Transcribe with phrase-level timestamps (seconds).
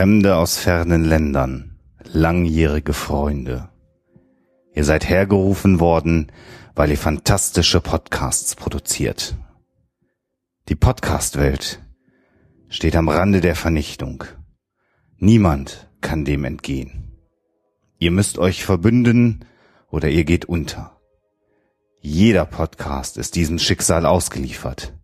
[0.00, 3.68] Fremde aus fernen Ländern, langjährige Freunde.
[4.72, 6.32] Ihr seid hergerufen worden,
[6.74, 9.36] weil ihr fantastische Podcasts produziert.
[10.70, 11.82] Die Podcast-Welt
[12.70, 14.24] steht am Rande der Vernichtung.
[15.18, 17.12] Niemand kann dem entgehen.
[17.98, 19.44] Ihr müsst euch verbünden
[19.90, 20.98] oder ihr geht unter.
[22.00, 24.94] Jeder Podcast ist diesem Schicksal ausgeliefert.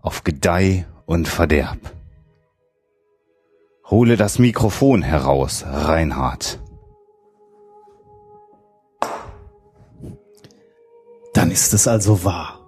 [0.00, 1.95] Auf Gedeih und Verderb.
[3.88, 6.58] Hole das Mikrofon heraus, Reinhard.
[11.32, 12.66] Dann ist es also wahr.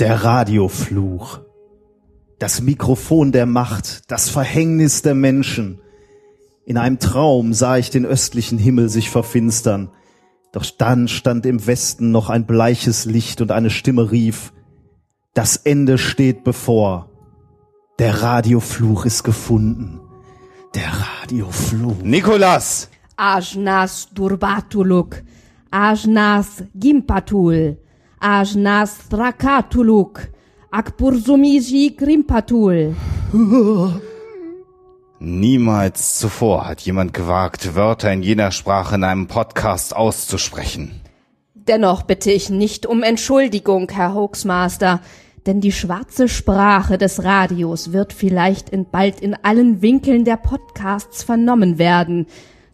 [0.00, 1.40] Der Radiofluch.
[2.38, 5.80] Das Mikrofon der Macht, das Verhängnis der Menschen.
[6.66, 9.92] In einem Traum sah ich den östlichen Himmel sich verfinstern.
[10.52, 14.52] Doch dann stand im Westen noch ein bleiches Licht und eine Stimme rief,
[15.32, 17.10] das Ende steht bevor.
[17.98, 20.00] Der Radiofluch ist gefunden.
[20.74, 20.90] Der
[21.22, 22.02] Radiofluch.
[22.02, 22.90] Nikolas!
[23.16, 25.22] Ajnas Durbatuluk,
[25.70, 27.78] Ajnas Gimpatul,
[28.20, 30.28] Ajnas Thrakatuluk,
[30.70, 32.94] Akbursumiji Grimpatul.
[35.20, 41.00] Niemals zuvor hat jemand gewagt, Wörter in jener Sprache in einem Podcast auszusprechen.
[41.54, 45.00] Dennoch bitte ich nicht um Entschuldigung, Herr Hoaxmaster,
[45.48, 51.22] denn die schwarze Sprache des Radios wird vielleicht in bald in allen Winkeln der Podcasts
[51.22, 52.26] vernommen werden.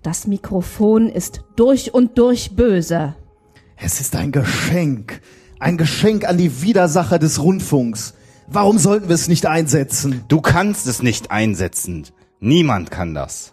[0.02, 3.14] Das Mikrofon ist durch und durch böse.
[3.76, 5.20] Es ist ein Geschenk.
[5.60, 8.14] Ein Geschenk an die Widersacher des Rundfunks.
[8.48, 10.24] Warum sollten wir es nicht einsetzen?
[10.26, 12.08] Du kannst es nicht einsetzen.
[12.40, 13.52] Niemand kann das.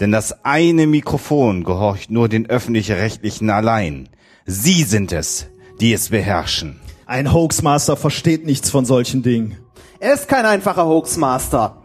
[0.00, 4.10] Denn das eine Mikrofon gehorcht nur den öffentlich-rechtlichen allein.
[4.44, 5.46] Sie sind es,
[5.80, 6.78] die es beherrschen.
[7.10, 9.56] Ein Hoaxmaster versteht nichts von solchen Dingen.
[9.98, 11.82] Er ist kein einfacher Hoaxmaster.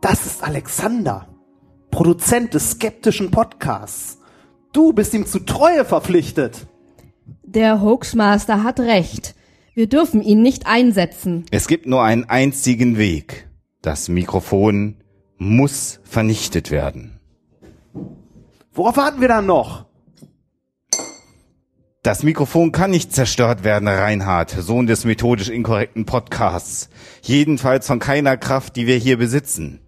[0.00, 1.28] Das ist Alexander,
[1.90, 4.16] Produzent des skeptischen Podcasts.
[4.72, 6.68] Du bist ihm zu Treue verpflichtet.
[7.42, 9.34] Der Hoaxmaster hat recht.
[9.74, 11.44] Wir dürfen ihn nicht einsetzen.
[11.50, 13.50] Es gibt nur einen einzigen Weg.
[13.82, 15.02] Das Mikrofon
[15.36, 17.20] muss vernichtet werden.
[18.72, 19.84] Worauf warten wir dann noch?
[22.04, 26.88] Das Mikrofon kann nicht zerstört werden, Reinhard, Sohn des methodisch inkorrekten Podcasts.
[27.22, 29.78] Jedenfalls von keiner Kraft, die wir hier besitzen.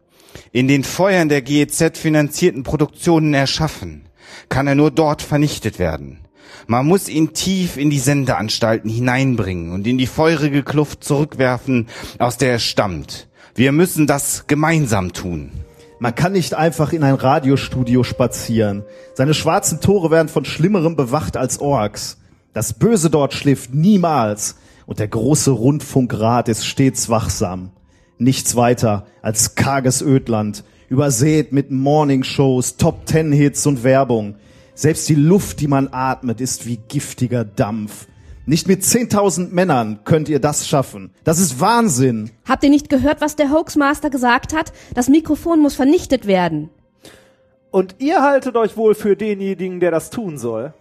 [0.53, 4.09] In den Feuern der GEZ finanzierten Produktionen erschaffen,
[4.49, 6.21] kann er nur dort vernichtet werden.
[6.69, 11.89] Man muss ihn tief in die Sendeanstalten hineinbringen und in die feurige Kluft zurückwerfen,
[12.21, 13.27] aus der er stammt.
[13.57, 15.51] Wir müssen das gemeinsam tun.
[16.05, 18.85] Man kann nicht einfach in ein Radiostudio spazieren.
[19.15, 22.19] Seine schwarzen Tore werden von Schlimmerem bewacht als Orks.
[22.53, 27.71] Das Böse dort schläft niemals und der große Rundfunkrat ist stets wachsam.
[28.19, 34.35] Nichts weiter als karges Ödland, übersät mit Morningshows, Top-Ten-Hits und Werbung.
[34.75, 38.09] Selbst die Luft, die man atmet, ist wie giftiger Dampf.
[38.47, 41.11] Nicht mit 10.000 Männern könnt ihr das schaffen.
[41.25, 42.31] Das ist Wahnsinn.
[42.47, 44.73] Habt ihr nicht gehört, was der Hoaxmaster gesagt hat?
[44.93, 46.69] Das Mikrofon muss vernichtet werden.
[47.71, 50.75] Und ihr haltet euch wohl für denjenigen, der das tun soll.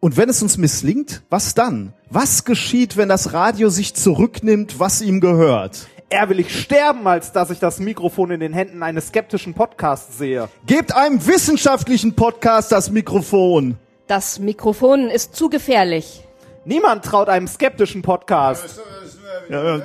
[0.00, 1.92] Und wenn es uns misslingt, was dann?
[2.08, 5.88] Was geschieht, wenn das Radio sich zurücknimmt, was ihm gehört?
[6.08, 10.16] Er will ich sterben, als dass ich das Mikrofon in den Händen eines skeptischen Podcasts
[10.16, 10.48] sehe.
[10.66, 13.76] Gebt einem wissenschaftlichen Podcast das Mikrofon.
[14.06, 16.24] Das Mikrofon ist zu gefährlich.
[16.64, 18.80] Niemand traut einem skeptischen Podcast.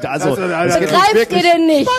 [0.04, 1.90] Also, Begreift ihr denn nicht?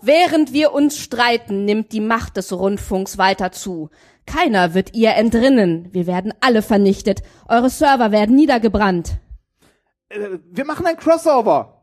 [0.00, 3.90] Während wir uns streiten, nimmt die Macht des Rundfunks weiter zu.
[4.26, 5.88] Keiner wird ihr entrinnen.
[5.92, 7.22] Wir werden alle vernichtet.
[7.48, 9.18] Eure Server werden niedergebrannt.
[10.08, 11.82] Äh, Wir machen ein Crossover.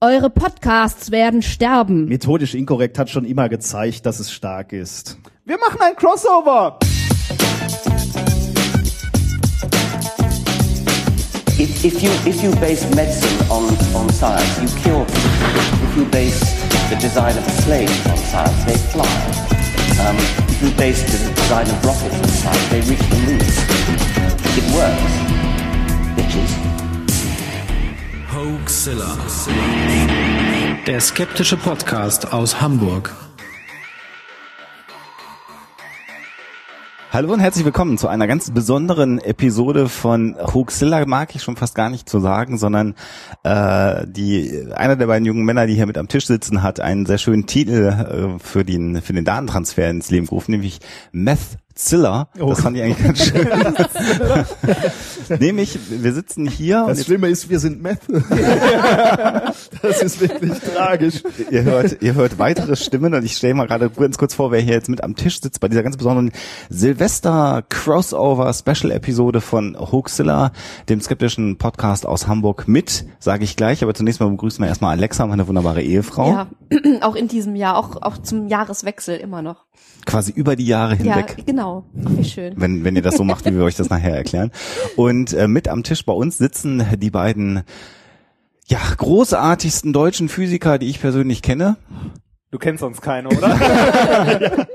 [0.00, 2.06] Eure Podcasts werden sterben.
[2.06, 5.18] Methodisch inkorrekt hat schon immer gezeigt, dass es stark ist.
[5.44, 6.78] Wir machen ein Crossover.
[11.84, 13.64] If, you if you base medicine on,
[13.96, 15.20] on science, you cure people.
[15.82, 16.38] If you base
[16.88, 19.04] the design of slaves on science, they fly.
[20.06, 20.16] Um,
[20.48, 23.40] if you base the design of rockets on science, they reach the moon.
[24.54, 25.12] It works,
[26.14, 26.52] bitches.
[28.32, 29.16] Hoaxilla.
[30.86, 33.12] Der skeptische Podcast aus Hamburg.
[37.12, 41.74] Hallo und herzlich willkommen zu einer ganz besonderen Episode von Hoaxilla, mag ich schon fast
[41.74, 42.94] gar nicht zu sagen, sondern
[43.42, 47.04] äh, die einer der beiden jungen Männer, die hier mit am Tisch sitzen, hat einen
[47.04, 50.78] sehr schönen Titel äh, für den für den Datentransfer ins Leben gerufen, nämlich
[51.12, 52.28] Meth Zilla.
[52.36, 53.48] Das fand ich eigentlich ganz schön.
[55.40, 58.00] Nämlich, wir sitzen hier Das und Schlimme ist, wir sind Meth.
[59.82, 61.22] das ist wirklich tragisch.
[61.50, 64.60] ihr hört, ihr hört weitere Stimmen und ich stelle mal gerade ganz kurz vor, wer
[64.60, 66.32] hier jetzt mit am Tisch sitzt bei dieser ganz besonderen
[66.68, 70.52] Silvester Crossover Special Episode von Hoaxilla,
[70.88, 74.96] dem skeptischen Podcast aus Hamburg mit, sage ich gleich, aber zunächst mal begrüßen wir erstmal
[74.96, 76.46] Alexa, meine wunderbare Ehefrau, Ja,
[77.02, 79.64] auch in diesem Jahr, auch, auch zum Jahreswechsel immer noch.
[80.06, 81.34] Quasi über die Jahre hinweg.
[81.38, 81.84] Ja, genau.
[81.92, 82.54] Wie schön.
[82.56, 84.50] wenn, wenn ihr das so macht, wie wir euch das nachher erklären.
[84.96, 87.62] Und äh, mit am Tisch bei uns sitzen die beiden
[88.66, 91.76] ja, großartigsten deutschen Physiker, die ich persönlich kenne.
[92.52, 93.56] Du kennst sonst keine, oder?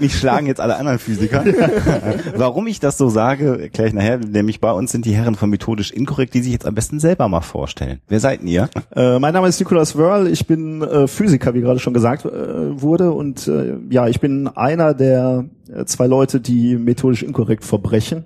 [0.00, 1.44] Mich schlagen jetzt alle anderen Physiker.
[2.36, 4.16] Warum ich das so sage, erkläre ich nachher.
[4.16, 7.28] Nämlich bei uns sind die Herren von Methodisch Inkorrekt, die sich jetzt am besten selber
[7.28, 8.00] mal vorstellen.
[8.08, 8.70] Wer seid denn ihr?
[8.96, 12.80] Äh, mein Name ist Nicolas Wörl, ich bin äh, Physiker, wie gerade schon gesagt äh,
[12.80, 13.12] wurde.
[13.12, 18.24] Und äh, ja, ich bin einer der äh, zwei Leute, die methodisch inkorrekt verbrechen.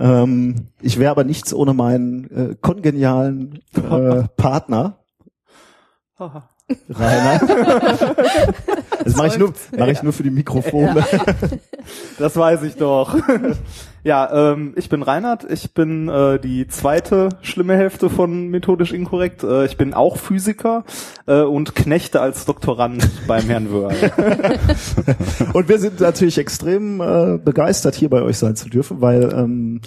[0.00, 4.24] Ähm, ich wäre aber nichts ohne meinen äh, kongenialen äh,
[6.90, 7.40] Rainer.
[9.04, 11.04] Das mache ich nur, mache ich nur für die Mikrofone.
[12.18, 13.16] Das weiß ich doch.
[14.02, 15.46] ja, ähm, ich bin Reinhard.
[15.48, 19.44] Ich bin äh, die zweite schlimme Hälfte von Methodisch Inkorrekt.
[19.44, 20.84] Äh, ich bin auch Physiker
[21.26, 23.94] äh, und Knechte als Doktorand beim Herrn Wörl.
[25.52, 29.80] Und wir sind natürlich extrem äh, begeistert, hier bei euch sein zu dürfen, weil ähm,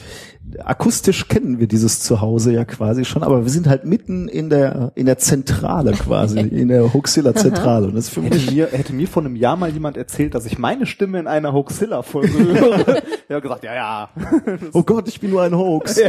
[0.63, 4.91] akustisch kennen wir dieses Zuhause ja quasi schon, aber wir sind halt mitten in der
[4.95, 7.87] in der Zentrale quasi, in der Hoaxilla Zentrale.
[7.87, 10.45] Und das für Hätte mich mir, hätte mir vor einem Jahr mal jemand erzählt, dass
[10.45, 13.01] ich meine Stimme in einer Hoaxilla-Folge höre.
[13.29, 14.09] Ich habe gesagt, ja, ja.
[14.73, 16.01] Oh Gott, ich bin nur ein Hoax.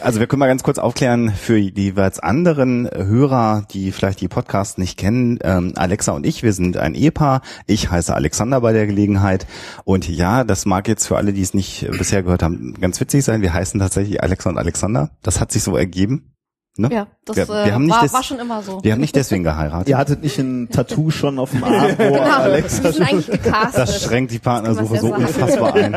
[0.00, 4.28] Also wir können mal ganz kurz aufklären für die jeweils anderen Hörer, die vielleicht die
[4.28, 5.40] Podcasts nicht kennen.
[5.42, 7.42] Ähm, Alexa und ich, wir sind ein Ehepaar.
[7.66, 9.48] Ich heiße Alexander bei der Gelegenheit.
[9.82, 13.24] Und ja, das mag jetzt für alle, die es nicht bisher gehört haben, ganz witzig
[13.24, 13.42] sein.
[13.42, 15.10] Wir heißen tatsächlich Alexa und Alexander.
[15.22, 16.32] Das hat sich so ergeben.
[16.78, 16.90] Ne?
[16.92, 18.84] Ja, das wir, äh, wir haben nicht war, des- war schon immer so.
[18.84, 19.88] Wir haben nicht deswegen geheiratet.
[19.88, 23.78] Ihr hattet nicht ein Tattoo schon auf dem Arm, wo Genau, Alexa sind eigentlich gecastet.
[23.78, 25.94] Das schränkt die Partnersuche so unfassbar ein.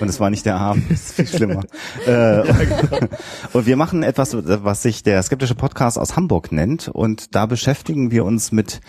[0.00, 1.62] Und es war nicht der Arm, das ist viel schlimmer.
[2.06, 2.42] äh,
[3.54, 6.88] und wir machen etwas, was sich der skeptische Podcast aus Hamburg nennt.
[6.88, 8.82] Und da beschäftigen wir uns mit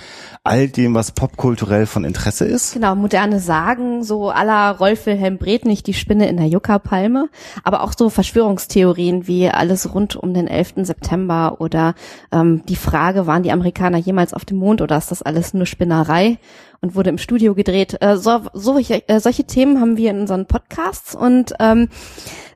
[0.45, 2.73] all dem, was popkulturell von Interesse ist.
[2.73, 7.29] Genau, moderne Sagen, so aller Rolf Wilhelm Brednich, die Spinne in der Juckerpalme,
[7.63, 10.73] aber auch so Verschwörungstheorien wie alles rund um den 11.
[10.83, 11.95] September oder
[12.31, 15.65] ähm, die Frage, waren die Amerikaner jemals auf dem Mond oder ist das alles nur
[15.65, 16.37] Spinnerei
[16.85, 17.97] und wurde im Studio gedreht.
[17.99, 21.89] Äh, so, solche, äh, solche Themen haben wir in unseren Podcasts und ähm,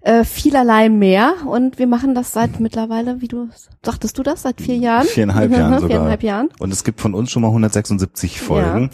[0.02, 3.50] äh, vielerlei mehr und wir machen das seit mittlerweile, wie du,
[3.84, 5.08] sagtest du das, seit vier Jahren?
[5.08, 5.90] Viereinhalb Jahren sogar.
[5.90, 6.50] Viereinhalb Jahren.
[6.60, 8.92] Und es gibt von uns schon mal 176 Folgen,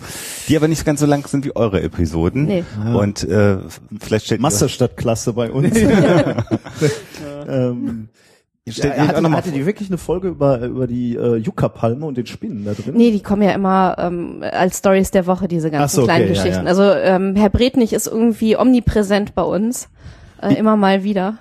[0.48, 2.46] die aber nicht ganz so lang sind wie eure Episoden.
[2.46, 2.64] Nee.
[2.96, 3.58] Und äh,
[4.00, 5.78] vielleicht stellt Masse statt Klasse bei uns.
[7.48, 8.10] ähm,
[8.68, 12.26] ja, auch hatte, hatte die wirklich eine Folge über, über die äh, Yucca-Palme und den
[12.26, 12.96] Spinnen da drin?
[12.96, 16.08] Nee, die kommen ja immer ähm, als Stories der Woche, diese ganzen Ach so, okay,
[16.08, 16.64] kleinen ja, Geschichten.
[16.64, 16.70] ja.
[16.70, 19.90] Also ähm, Herr Bretnich ist irgendwie omnipräsent bei uns.
[20.42, 21.38] Äh, immer mal wieder.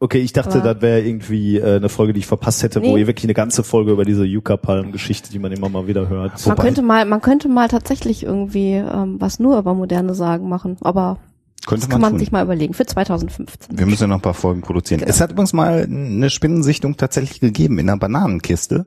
[0.00, 2.94] Okay, ich dachte, Aber- das wäre irgendwie äh, eine Folge, die ich verpasst hätte, wo
[2.94, 3.00] Nee.
[3.00, 6.46] ihr wirklich eine ganze Folge über diese Yucca-Palmen-Geschichte, die man immer mal wieder hört.
[6.46, 10.76] Man könnte mal, man könnte mal tatsächlich irgendwie ähm, was nur über moderne Sagen machen,
[10.82, 11.18] aber
[11.66, 12.18] könnte das kann man tun.
[12.18, 13.78] sich mal überlegen für 2015.
[13.78, 15.00] Wir müssen ja noch ein paar Folgen produzieren.
[15.00, 15.10] Genau.
[15.10, 18.86] Es hat übrigens mal eine Spinnensichtung tatsächlich gegeben in einer Bananenkiste.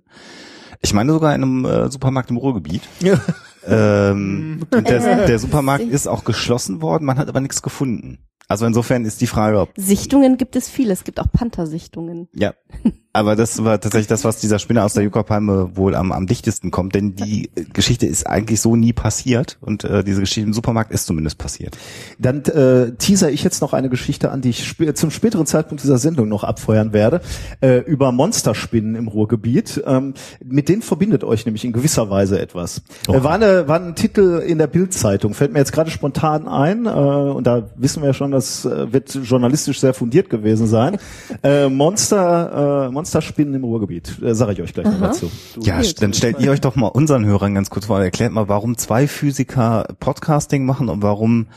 [0.82, 2.84] Ich meine sogar in einem äh, Supermarkt im Ruhrgebiet.
[3.68, 8.18] Ähm, und der, der Supermarkt ist auch geschlossen worden, man hat aber nichts gefunden.
[8.48, 10.92] Also insofern ist die Frage, ob Sichtungen gibt es viele.
[10.92, 12.28] Es gibt auch Panthersichtungen.
[12.34, 12.54] ja.
[13.14, 16.72] Aber das war tatsächlich das, was dieser Spinner aus der Yucca-Palme wohl am, am dichtesten
[16.72, 20.54] kommt, denn die äh, Geschichte ist eigentlich so nie passiert und äh, diese Geschichte im
[20.54, 21.78] Supermarkt ist zumindest passiert.
[22.20, 25.84] Dann äh, teaser ich jetzt noch eine Geschichte an, die ich sp zum späteren Zeitpunkt
[25.84, 27.20] dieser Sendung noch abfeuern werde,
[27.60, 29.84] äh, über Monsterspinnen im Ruhrgebiet.
[29.86, 30.14] Ähm,
[30.44, 32.82] mit denen verbindet euch nämlich in gewisser Weise etwas.
[33.10, 36.86] Äh, war, eine, war ein Titel in der Bildzeitung, fällt mir jetzt gerade spontan ein,
[36.86, 40.98] äh, und da wissen wir ja schon, das äh, wird journalistisch sehr fundiert gewesen sein.
[41.44, 44.22] äh, Monster, äh, Monsterspinnen im Ruhrgebiet.
[44.22, 45.32] Äh, Sage ich euch gleich noch dazu.
[45.62, 48.78] Ja, dann stellt ihr euch doch mal unseren Hörern ganz kurz vor, erklärt mal, warum
[48.78, 51.48] zwei Physiker Podcasting machen und warum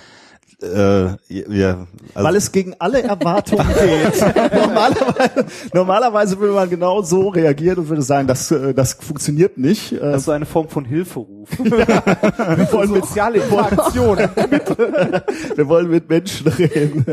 [0.62, 4.20] äh, ja, also Weil es gegen alle Erwartungen geht.
[4.54, 9.92] normalerweise, normalerweise würde man genau so reagieren und würde sagen, das, äh, das funktioniert nicht.
[10.00, 11.50] Das ist so eine Form von Hilferuf.
[11.58, 14.16] wir, wollen mit, Soziale Interaktion.
[15.56, 17.04] wir wollen mit Menschen reden.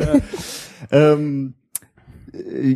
[0.89, 1.60] ähm, äh,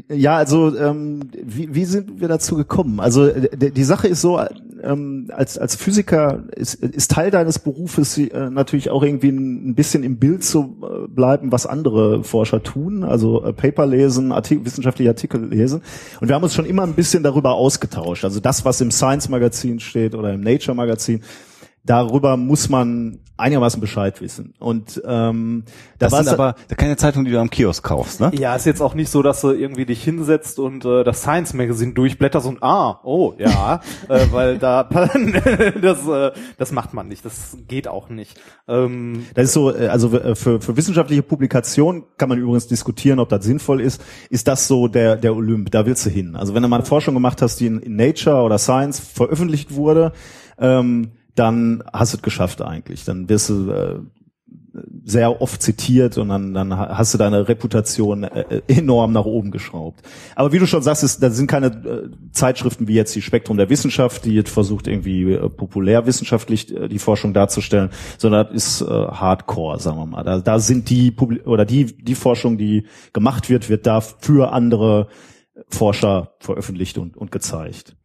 [0.10, 3.00] ja, also ähm, wie, wie sind wir dazu gekommen?
[3.00, 4.40] Also äh, die Sache ist so,
[4.84, 9.76] ähm, als als Physiker ist, ist Teil deines Berufes äh, natürlich auch irgendwie ein, ein
[9.76, 14.66] bisschen im Bild zu äh, bleiben, was andere Forscher tun, also äh, Paper lesen, Artikel,
[14.66, 15.82] wissenschaftliche Artikel lesen.
[16.20, 18.26] Und wir haben uns schon immer ein bisschen darüber ausgetauscht.
[18.26, 21.22] Also das, was im Science Magazin steht oder im Nature Magazin,
[21.86, 24.54] darüber muss man einigermaßen Bescheid wissen.
[24.60, 25.64] Und ähm,
[26.00, 28.32] Das da sind war's- aber keine Zeitung, die du am Kiosk kaufst, ne?
[28.34, 31.54] Ja, ist jetzt auch nicht so, dass du irgendwie dich hinsetzt und äh, das Science
[31.54, 34.84] Magazine durchblätterst und ah, oh ja, äh, weil da
[35.82, 38.40] das äh, das macht man nicht, das geht auch nicht.
[38.70, 43.20] Ähm, Das ist so, äh, also äh, für, für wissenschaftliche Publikationen kann man übrigens diskutieren,
[43.20, 44.02] ob das sinnvoll ist.
[44.30, 45.72] Ist das so der, der Olymp?
[45.72, 46.38] Da willst du hin.
[46.38, 49.76] Also wenn du mal eine Forschung gemacht hast, die in, in Nature oder Science veröffentlicht
[49.76, 50.14] wurde,
[50.58, 53.04] ähm, dann hast du es geschafft eigentlich.
[53.04, 54.00] Dann wirst du äh,
[55.04, 60.02] sehr oft zitiert und dann, dann hast du deine Reputation äh, enorm nach oben geschraubt.
[60.36, 63.58] Aber wie du schon sagst, ist, das sind keine äh, Zeitschriften wie jetzt die Spektrum
[63.58, 68.82] der Wissenschaft, die jetzt versucht irgendwie äh, populärwissenschaftlich äh, die Forschung darzustellen, sondern das ist
[68.82, 70.24] äh, Hardcore, sagen wir mal.
[70.24, 74.52] Da, da sind die Publi oder die die Forschung, die gemacht wird, wird da für
[74.52, 75.08] andere
[75.70, 77.96] Forscher veröffentlicht und, und gezeigt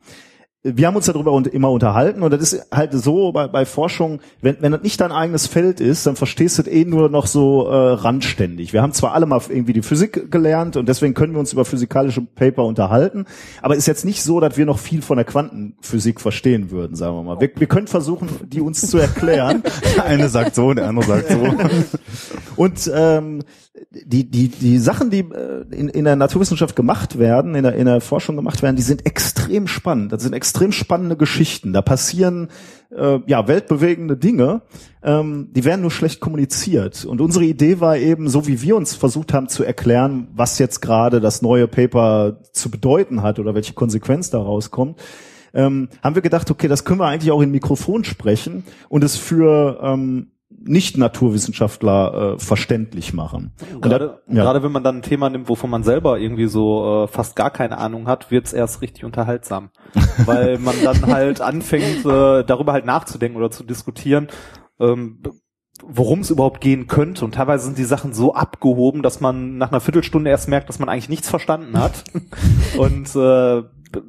[0.63, 4.21] wir haben uns darüber und immer unterhalten und das ist halt so bei, bei Forschung,
[4.43, 7.27] wenn, wenn das nicht dein eigenes Feld ist, dann verstehst du das eh nur noch
[7.27, 8.75] so äh, randständig.
[8.75, 11.65] Wir haben zwar alle mal irgendwie die Physik gelernt und deswegen können wir uns über
[11.65, 13.25] physikalische Paper unterhalten,
[13.63, 17.17] aber ist jetzt nicht so, dass wir noch viel von der Quantenphysik verstehen würden, sagen
[17.17, 17.41] wir mal.
[17.41, 19.63] Wir, wir können versuchen, die uns zu erklären.
[19.97, 21.39] Der eine sagt so, der andere sagt so.
[22.57, 23.43] Und ähm,
[23.91, 27.87] die, die, die Sachen, die äh, in, in der Naturwissenschaft gemacht werden, in der, in
[27.87, 30.13] der Forschung gemacht werden, die sind extrem spannend.
[30.13, 31.73] Das sind extrem spannende Geschichten.
[31.73, 32.49] Da passieren
[32.91, 34.63] äh, ja weltbewegende Dinge,
[35.03, 37.05] ähm, die werden nur schlecht kommuniziert.
[37.05, 40.81] Und unsere Idee war eben, so wie wir uns versucht haben zu erklären, was jetzt
[40.81, 45.01] gerade das neue Paper zu bedeuten hat oder welche Konsequenz daraus kommt,
[45.53, 49.17] ähm, haben wir gedacht, okay, das können wir eigentlich auch in Mikrofon sprechen und es
[49.17, 53.53] für ähm, Nicht-Naturwissenschaftler äh, verständlich machen.
[53.75, 54.43] Und gerade, da- ja.
[54.45, 57.51] gerade wenn man dann ein Thema nimmt, wovon man selber irgendwie so äh, fast gar
[57.51, 59.71] keine Ahnung hat, wird's erst richtig unterhaltsam.
[60.27, 64.29] Weil man dann halt anfängt, äh, darüber halt nachzudenken oder zu diskutieren,
[64.79, 65.23] ähm,
[65.83, 67.25] worum es überhaupt gehen könnte.
[67.25, 70.79] Und teilweise sind die Sachen so abgehoben, dass man nach einer Viertelstunde erst merkt, dass
[70.79, 72.05] man eigentlich nichts verstanden hat.
[72.77, 73.63] Und äh,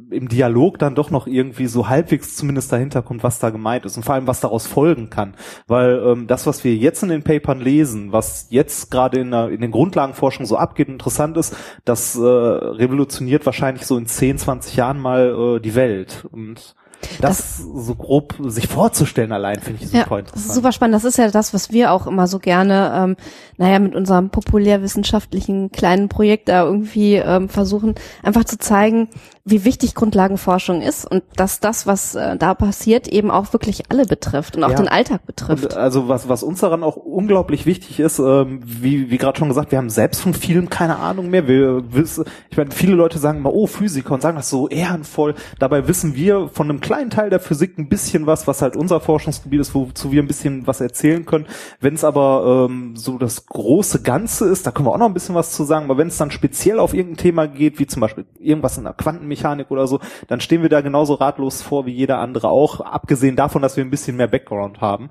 [0.10, 3.98] im Dialog dann doch noch irgendwie so halbwegs zumindest dahinter kommt, was da gemeint ist
[3.98, 5.34] und vor allem, was daraus folgen kann.
[5.68, 9.50] Weil ähm, das, was wir jetzt in den Papern lesen, was jetzt gerade in, der,
[9.50, 14.76] in den Grundlagenforschungen so abgeht, interessant ist, das äh, revolutioniert wahrscheinlich so in 10, 20
[14.76, 16.28] Jahren mal äh, die Welt.
[16.32, 16.76] Und
[17.20, 20.46] das, so grob sich vorzustellen allein, finde ich super Ja, das interessant.
[20.46, 20.96] ist super spannend.
[20.96, 23.16] Das ist ja das, was wir auch immer so gerne, ähm,
[23.58, 29.10] naja, mit unserem populärwissenschaftlichen kleinen Projekt da irgendwie ähm, versuchen, einfach zu zeigen,
[29.44, 34.06] wie wichtig Grundlagenforschung ist und dass das, was äh, da passiert, eben auch wirklich alle
[34.06, 34.76] betrifft und auch Ja.
[34.76, 35.76] den Alltag Und, betrifft.
[35.76, 39.72] also was, was uns daran auch unglaublich wichtig ist, ähm, wie, wie gerade schon gesagt,
[39.72, 41.48] wir haben selbst von vielem keine Ahnung mehr.
[41.48, 45.34] Wir wissen, ich meine, viele Leute sagen immer, oh, Physiker und sagen das so ehrenvoll.
[45.60, 49.00] Dabei wissen wir von einem kleinen Teil der Physik ein bisschen was, was halt unser
[49.00, 51.48] Forschungsgebiet ist, wozu wir ein bisschen was erzählen können.
[51.80, 55.14] Wenn es aber ähm, so das große Ganze ist, da können wir auch noch ein
[55.16, 58.02] bisschen was zu sagen, aber wenn es dann speziell auf irgendein Thema geht, wie zum
[58.02, 58.94] Beispiel irgendwas in der
[59.32, 63.36] Quantenmechanik oder so, dann stehen wir da genauso ratlos vor wie jeder andere auch, abgesehen
[63.36, 65.10] davon, dass wir ein bisschen mehr Background haben.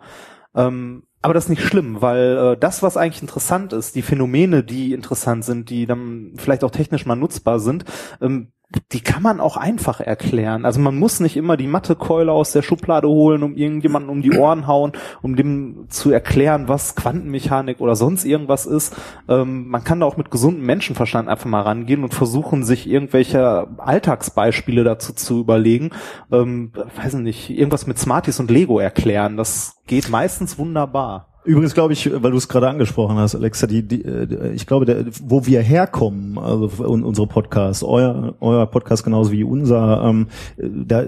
[0.54, 4.64] Ähm, aber das ist nicht schlimm, weil äh, das, was eigentlich interessant ist, die Phänomene,
[4.64, 7.84] die interessant sind, die dann vielleicht auch technisch mal nutzbar sind,
[8.20, 8.52] ähm,
[8.92, 10.64] die kann man auch einfach erklären.
[10.64, 14.38] Also man muss nicht immer die Mathekeule aus der Schublade holen, um irgendjemanden um die
[14.38, 18.94] Ohren hauen, um dem zu erklären, was Quantenmechanik oder sonst irgendwas ist.
[19.28, 23.66] Ähm, man kann da auch mit gesundem Menschenverstand einfach mal rangehen und versuchen, sich irgendwelche
[23.78, 25.90] Alltagsbeispiele dazu zu überlegen.
[26.30, 29.36] Ähm, weiß nicht, irgendwas mit Smarties und Lego erklären.
[29.36, 31.29] Das geht meistens wunderbar.
[31.44, 34.84] Übrigens glaube ich, weil du es gerade angesprochen hast, Alexa, die, die, äh, ich glaube,
[34.84, 40.26] der, wo wir herkommen, also un- unsere Podcasts, euer, euer Podcast genauso wie unser, ähm,
[40.58, 41.04] da,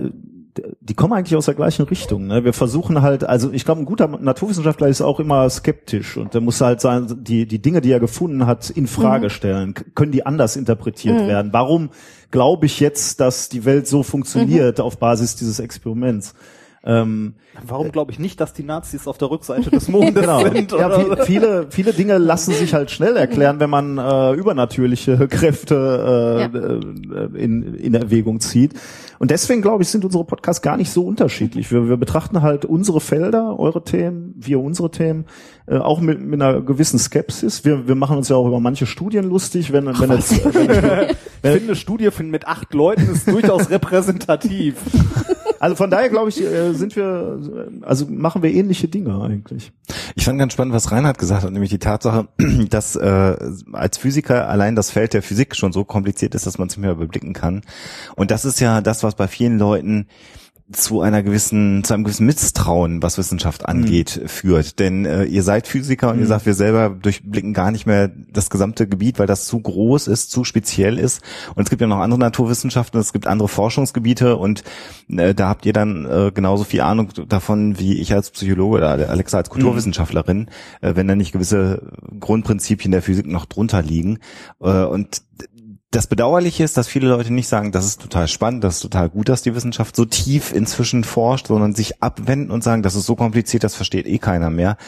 [0.80, 2.26] die kommen eigentlich aus der gleichen Richtung.
[2.26, 2.44] Ne?
[2.44, 6.40] Wir versuchen halt, also ich glaube, ein guter Naturwissenschaftler ist auch immer skeptisch und der
[6.42, 9.72] muss halt sein, die, die Dinge, die er gefunden hat, in Frage stellen.
[9.74, 11.52] K- Können die anders interpretiert werden?
[11.54, 11.88] Warum
[12.30, 16.34] glaube ich jetzt, dass die Welt so funktioniert auf Basis dieses Experiments?
[16.84, 17.34] Ähm,
[17.64, 20.72] Warum glaube ich nicht, dass die Nazis auf der Rückseite des Mondes sind?
[20.72, 21.24] Ja, oder so?
[21.24, 27.42] viele, viele Dinge lassen sich halt schnell erklären, wenn man äh, übernatürliche Kräfte äh, äh,
[27.42, 28.74] in, in Erwägung zieht.
[29.20, 31.70] Und deswegen, glaube ich, sind unsere Podcasts gar nicht so unterschiedlich.
[31.70, 35.26] Wir, wir betrachten halt unsere Felder, eure Themen, wir unsere Themen,
[35.72, 37.64] äh, auch mit, mit einer gewissen Skepsis.
[37.64, 40.76] Wir, wir machen uns ja auch über manche Studien lustig, wenn, wenn jetzt, wenn, Ich
[40.76, 44.74] finde, eine Studie mit acht Leuten ist durchaus repräsentativ.
[45.60, 47.40] also von daher glaube ich, äh, sind wir,
[47.82, 49.72] also machen wir ähnliche Dinge eigentlich.
[50.14, 52.28] Ich fand ganz spannend, was Reinhard gesagt hat, nämlich die Tatsache,
[52.68, 53.36] dass äh,
[53.72, 56.82] als Physiker allein das Feld der Physik schon so kompliziert ist, dass man es nicht
[56.82, 57.62] mehr überblicken kann.
[58.14, 60.06] Und das ist ja das, was bei vielen Leuten
[60.70, 64.78] zu einer gewissen, zu einem gewissen Misstrauen, was Wissenschaft angeht, führt.
[64.78, 68.48] Denn äh, ihr seid Physiker und ihr sagt, wir selber durchblicken gar nicht mehr das
[68.48, 71.22] gesamte Gebiet, weil das zu groß ist, zu speziell ist.
[71.54, 74.62] Und es gibt ja noch andere Naturwissenschaften, es gibt andere Forschungsgebiete und
[75.08, 79.10] äh, da habt ihr dann äh, genauso viel Ahnung davon wie ich als Psychologe oder
[79.10, 80.48] Alexa als Kulturwissenschaftlerin,
[80.80, 84.18] äh, wenn da nicht gewisse Grundprinzipien der Physik noch drunter liegen.
[84.60, 85.22] Äh, und
[85.92, 89.10] das Bedauerliche ist, dass viele Leute nicht sagen, das ist total spannend, das ist total
[89.10, 93.04] gut, dass die Wissenschaft so tief inzwischen forscht, sondern sich abwenden und sagen, das ist
[93.04, 94.78] so kompliziert, das versteht eh keiner mehr.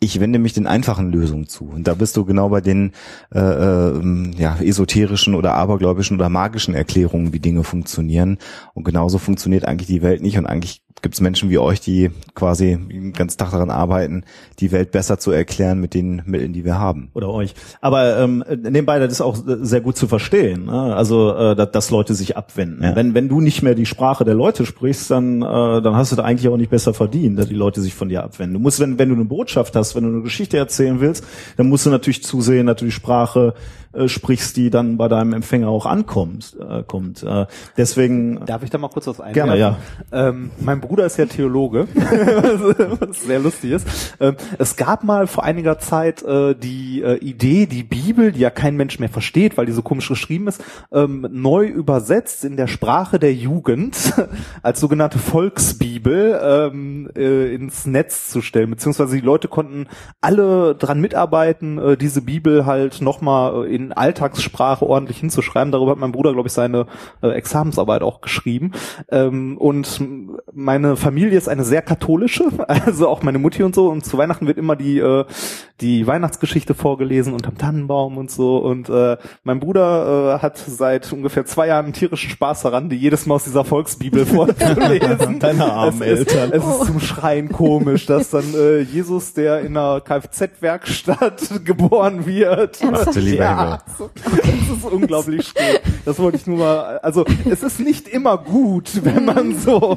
[0.00, 1.64] Ich wende mich den einfachen Lösungen zu.
[1.64, 2.92] Und da bist du genau bei den
[3.34, 8.38] äh, ähm, ja, esoterischen oder abergläubischen oder magischen Erklärungen, wie Dinge funktionieren.
[8.74, 10.38] Und genauso funktioniert eigentlich die Welt nicht.
[10.38, 14.24] Und eigentlich gibt es Menschen wie euch, die quasi den ganzen Tag daran arbeiten,
[14.58, 17.10] die Welt besser zu erklären mit den Mitteln, die wir haben.
[17.14, 17.54] Oder euch.
[17.80, 20.66] Aber ähm, nebenbei, das ist auch sehr gut zu verstehen.
[20.66, 20.94] Ne?
[20.94, 22.82] Also, äh, dass, dass Leute sich abwenden.
[22.82, 22.96] Ja.
[22.96, 25.44] Wenn, wenn du nicht mehr die Sprache der Leute sprichst, dann, äh,
[25.82, 28.22] dann hast du da eigentlich auch nicht besser verdient, dass die Leute sich von dir
[28.22, 28.54] abwenden.
[28.54, 31.24] Du musst, wenn, wenn du eine Botschaft hast, wenn du eine Geschichte erzählen willst,
[31.56, 33.54] dann musst du natürlich zusehen, dass du die Sprache
[33.92, 36.56] äh, sprichst, die dann bei deinem Empfänger auch ankommt.
[36.60, 37.22] Äh, kommt.
[37.22, 39.50] Äh, deswegen Darf ich da mal kurz was einwerfen?
[39.50, 39.78] Gerne, ja.
[40.12, 44.14] Ähm, mein Bruder ist ja Theologe, was sehr lustig ist.
[44.20, 48.50] Ähm, es gab mal vor einiger Zeit äh, die äh, Idee, die Bibel, die ja
[48.50, 52.68] kein Mensch mehr versteht, weil die so komisch geschrieben ist, ähm, neu übersetzt in der
[52.68, 54.12] Sprache der Jugend
[54.62, 59.88] als sogenannte Volksbibel ähm, äh, ins Netz zu stellen, beziehungsweise die Leute konnten
[60.20, 65.72] alle dran mitarbeiten, äh, diese Bibel halt nochmal äh, in Alltagssprache ordentlich hinzuschreiben.
[65.72, 66.86] Darüber hat mein Bruder, glaube ich, seine
[67.22, 68.72] äh, Examensarbeit auch geschrieben.
[69.10, 70.00] Ähm, und
[70.52, 73.88] meine Familie ist eine sehr katholische, also auch meine Mutti und so.
[73.88, 75.24] Und zu Weihnachten wird immer die äh,
[75.80, 78.58] die Weihnachtsgeschichte vorgelesen unterm Tannenbaum und so.
[78.58, 82.96] Und äh, mein Bruder äh, hat seit ungefähr zwei Jahren einen tierischen Spaß daran, die
[82.96, 85.38] jedes Mal aus dieser Volksbibel vorzulesen.
[85.38, 86.52] Deine armen es ist, Eltern.
[86.52, 92.80] Es ist zum Schreien komisch, dass dann äh, Jesus, der in einer Kfz-Werkstatt geboren wird.
[92.80, 93.16] Ernsthaft?
[93.16, 95.78] Der liebe Ja, so, das ist unglaublich schön.
[96.04, 99.96] Das wollte ich nur mal, also es ist nicht immer gut, wenn man so.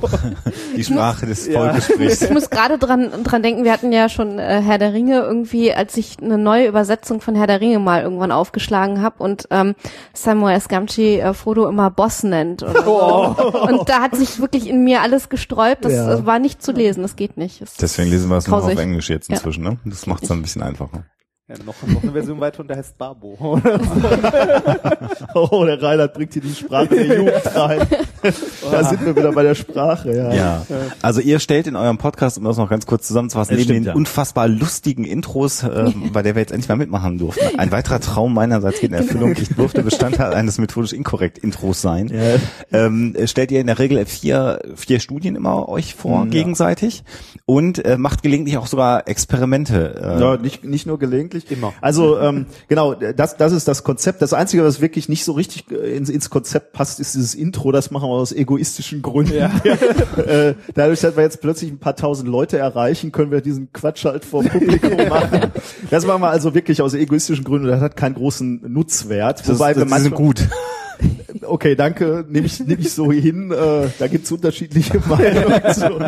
[0.75, 1.59] Die Sprache des Ja.
[1.61, 2.21] Volkes spricht.
[2.21, 5.73] Ich muss gerade dran, dran denken, wir hatten ja schon äh, Herr der Ringe irgendwie,
[5.73, 9.75] als ich eine neue Übersetzung von Herr der Ringe mal irgendwann aufgeschlagen habe und ähm,
[10.13, 12.63] Samuel Scamchi äh, Frodo immer Boss nennt.
[12.63, 13.35] Oder so.
[13.67, 15.85] Und da hat sich wirklich in mir alles gesträubt.
[15.85, 16.13] Das Ja.
[16.13, 17.61] äh, war nicht zu lesen, das geht nicht.
[17.61, 18.77] Das Deswegen lesen wir es nur auf.
[18.77, 19.35] Englisch jetzt Ja.
[19.35, 19.77] inzwischen, ne?
[19.85, 21.03] Das macht es dann ein bisschen einfacher.
[21.49, 23.35] Ja, noch, noch eine Version weiter und der heißt Barbo.
[23.39, 25.49] Oder so.
[25.51, 27.81] Oh, der Reinhard bringt hier die Sprache der Jugend rein.
[28.71, 30.33] da sind wir wieder bei der Sprache, ja.
[30.33, 30.65] Ja,
[31.01, 33.83] also ihr stellt in eurem Podcast, um das noch ganz kurz zusammenzufassen, neben stimmt, den
[33.87, 33.93] ja.
[33.93, 37.59] unfassbar lustigen Intros, äh, bei der wir jetzt endlich mal mitmachen durften.
[37.59, 39.33] Ein weiterer Traum meinerseits geht in Erfüllung.
[39.33, 42.07] Ich durfte Bestandteil eines methodisch inkorrekt Intros sein.
[42.07, 42.85] Ja.
[42.85, 46.31] Ähm, stellt ihr in der Regel vier, vier Studien immer euch vor, Mhm, ja.
[46.31, 47.03] gegenseitig
[47.45, 49.95] und äh, macht gelegentlich auch sogar Experimente.
[50.01, 51.32] Äh, Ja, nicht, nicht nur gelegentlich.
[51.49, 51.73] Immer.
[51.81, 54.21] Also ähm, genau, das, das ist das Konzept.
[54.21, 57.71] Das Einzige, was wirklich nicht so richtig äh, ins, ins Konzept passt, ist dieses Intro.
[57.71, 59.33] Das machen wir aus egoistischen Gründen.
[60.17, 64.05] äh, dadurch, dass wir jetzt plötzlich ein paar tausend Leute erreichen, können wir diesen Quatsch
[64.05, 65.51] halt vor Publikum machen.
[65.89, 67.67] Das machen wir also wirklich aus egoistischen Gründen.
[67.67, 69.39] Das hat keinen großen Nutzwert.
[69.41, 70.47] das, Wobei wir das, sind manchmal- gut.
[71.41, 72.25] Okay, danke.
[72.29, 73.51] Nehme ich, nehm ich so hin.
[73.51, 75.73] Äh, da gibt's unterschiedliche Meinungen.
[75.73, 75.99] zu.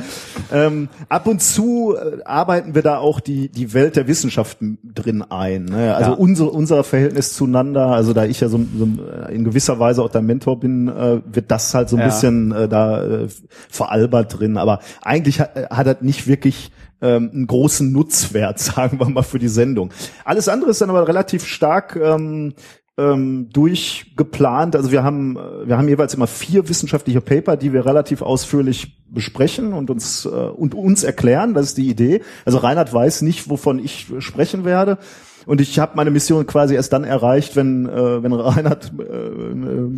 [0.54, 5.24] Ähm, ab und zu äh, arbeiten wir da auch die, die Welt der Wissenschaften drin
[5.24, 5.66] ein.
[5.66, 5.96] Ne?
[5.96, 6.18] Also Ja.
[6.18, 8.88] unser, unser Verhältnis zueinander, also da ich ja so, so
[9.28, 12.06] äh, in gewisser Weise auch dein Mentor bin, äh, wird das halt so ein Ja.
[12.06, 13.28] bisschen äh, da äh,
[13.70, 14.58] veralbert drin.
[14.58, 16.72] Aber eigentlich hat, hat das nicht wirklich
[17.02, 19.90] ähm, einen großen Nutzwert, sagen wir mal, für die Sendung.
[20.24, 22.54] Alles andere ist dann aber relativ stark ähm,
[22.98, 24.76] ähm, durchgeplant.
[24.76, 28.98] Also wir haben, äh, wir haben jeweils immer vier wissenschaftliche Paper, die wir relativ ausführlich
[29.10, 31.54] besprechen und uns äh, und uns erklären.
[31.54, 32.22] Das ist die Idee.
[32.46, 34.98] Also Reinhard weiß nicht, wovon ich sprechen werde.
[35.46, 39.90] Und ich habe meine Mission quasi erst dann erreicht, wenn, äh, wenn Reinhard äh, äh,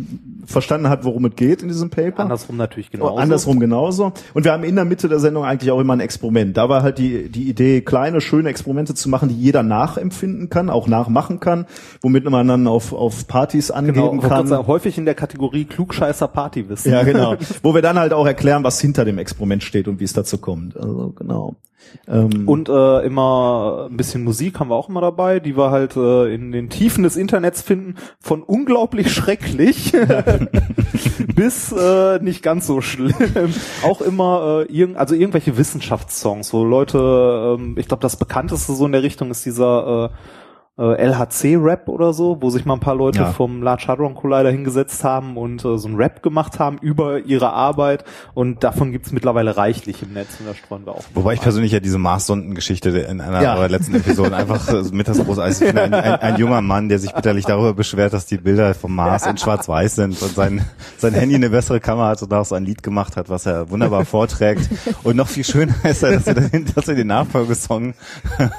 [0.46, 2.22] verstanden hat, worum es geht in diesem Paper.
[2.22, 3.14] Andersrum natürlich genauso.
[3.14, 4.12] Oh, andersrum genauso.
[4.34, 6.56] Und wir haben in der Mitte der Sendung eigentlich auch immer ein Experiment.
[6.56, 10.70] Da war halt die, die Idee, kleine, schöne Experimente zu machen, die jeder nachempfinden kann,
[10.70, 11.66] auch nachmachen kann,
[12.00, 14.46] womit man dann auf, auf Partys Genau, angeben gerade kann.
[14.46, 16.92] sagen, häufig in der Kategorie Klugscheißer Partywissen.
[16.92, 17.36] Ja, genau.
[17.62, 20.38] Wo wir dann halt auch erklären, was hinter dem Experiment steht und wie es dazu
[20.38, 20.76] kommt.
[20.76, 21.56] Also genau.
[22.06, 25.96] Ähm, Und äh, immer ein bisschen Musik haben wir auch immer dabei, die wir halt
[25.96, 29.92] äh, in den Tiefen des Internets finden, von unglaublich schrecklich
[31.34, 33.14] bis äh, nicht ganz so schlimm.
[33.84, 38.86] auch immer äh, irgend, also irgendwelche Wissenschaftssongs, wo Leute, ähm, ich glaube, das bekannteste so
[38.86, 40.08] in der Richtung ist dieser äh, äh,
[40.84, 43.32] LHC-Rap oder so, wo sich mal ein paar Leute Ja.
[43.32, 47.52] vom Large Hadron Collider hingesetzt haben und äh, so ein Rap gemacht haben über ihre
[47.52, 51.04] Arbeit und davon gibt's mittlerweile reichlich im Netz und da streuen wir auch.
[51.14, 53.56] Wobei ich persönlich ja diese Marssonden-Geschichte in einer Ja.
[53.56, 55.82] eurer letzten Episoden einfach äh, mit das großartig finde.
[55.82, 59.26] Ein, ein, ein junger Mann, der sich bitterlich darüber beschwert, dass die Bilder vom Mars
[59.26, 60.64] in schwarz-weiß sind und sein,
[60.96, 64.04] sein Handy eine bessere Kamera hat und daraus ein Lied gemacht hat, was er wunderbar
[64.04, 64.68] vorträgt.
[65.02, 67.94] Und noch viel schöner ist er, dass er, den, dass er den Nachfolgesong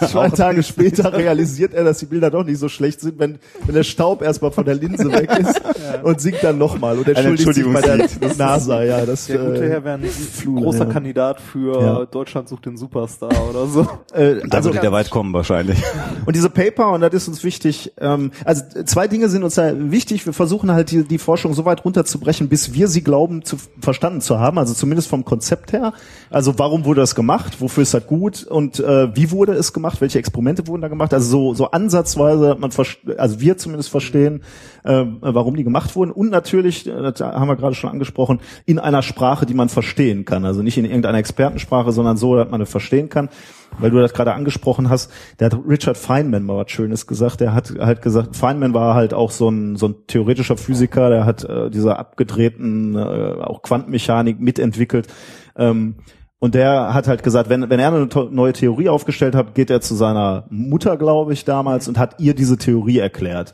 [0.05, 3.75] Zwei Tage später realisiert er, dass die Bilder doch nicht so schlecht sind, wenn, wenn
[3.75, 5.61] der Staub erstmal von der Linse weg ist
[6.03, 8.37] und singt dann nochmal und entschuldigt sich bei der Entschuldigungslied.
[8.37, 8.83] NASA.
[8.83, 10.91] Ja, das, Der gute äh, Herr wäre ein Fluch, großer ja.
[10.91, 12.05] Kandidat für Ja.
[12.05, 13.81] Deutschland sucht den Superstar oder so.
[14.13, 15.81] äh, Da also, würde der weit kommen wahrscheinlich.
[16.25, 19.71] Und diese Paper, und das ist uns wichtig, ähm, also zwei Dinge sind uns da
[19.75, 20.25] wichtig.
[20.25, 24.21] Wir versuchen halt die, die Forschung so weit runterzubrechen, bis wir sie glauben, zu, verstanden
[24.21, 25.93] zu haben, also zumindest vom Konzept her.
[26.29, 30.01] Also warum wurde das gemacht, wofür ist das gut und äh, wie wurde es gemacht,
[30.01, 31.13] welche Experimente wurden da gemacht.
[31.13, 32.71] Also so, so ansatzweise, man
[33.17, 34.41] also wir zumindest verstehen,
[34.83, 36.11] äh, warum die gemacht wurden.
[36.11, 40.25] Und natürlich, äh, das haben wir gerade schon angesprochen, in einer Sprache, die man verstehen
[40.25, 40.45] kann.
[40.45, 43.29] Also nicht in irgendeiner Expertensprache, sondern so, dass man es verstehen kann
[43.77, 47.39] weil du das gerade angesprochen hast, der hat Richard Feynman mal was Schönes gesagt.
[47.39, 51.25] Der hat halt gesagt, Feynman war halt auch so ein, so ein theoretischer Physiker, der
[51.25, 55.07] hat äh, diese abgedrehten, äh, auch Quantenmechanik mitentwickelt.
[55.55, 55.95] Ähm,
[56.39, 59.81] und der hat halt gesagt, wenn, wenn er eine neue Theorie aufgestellt hat, geht er
[59.81, 63.53] zu seiner Mutter, glaube ich, damals und hat ihr diese Theorie erklärt.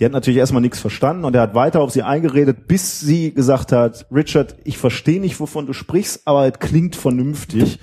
[0.00, 3.32] Die hat natürlich erstmal nichts verstanden und er hat weiter auf sie eingeredet, bis sie
[3.32, 7.78] gesagt hat, Richard, ich verstehe nicht, wovon du sprichst, aber es klingt vernünftig.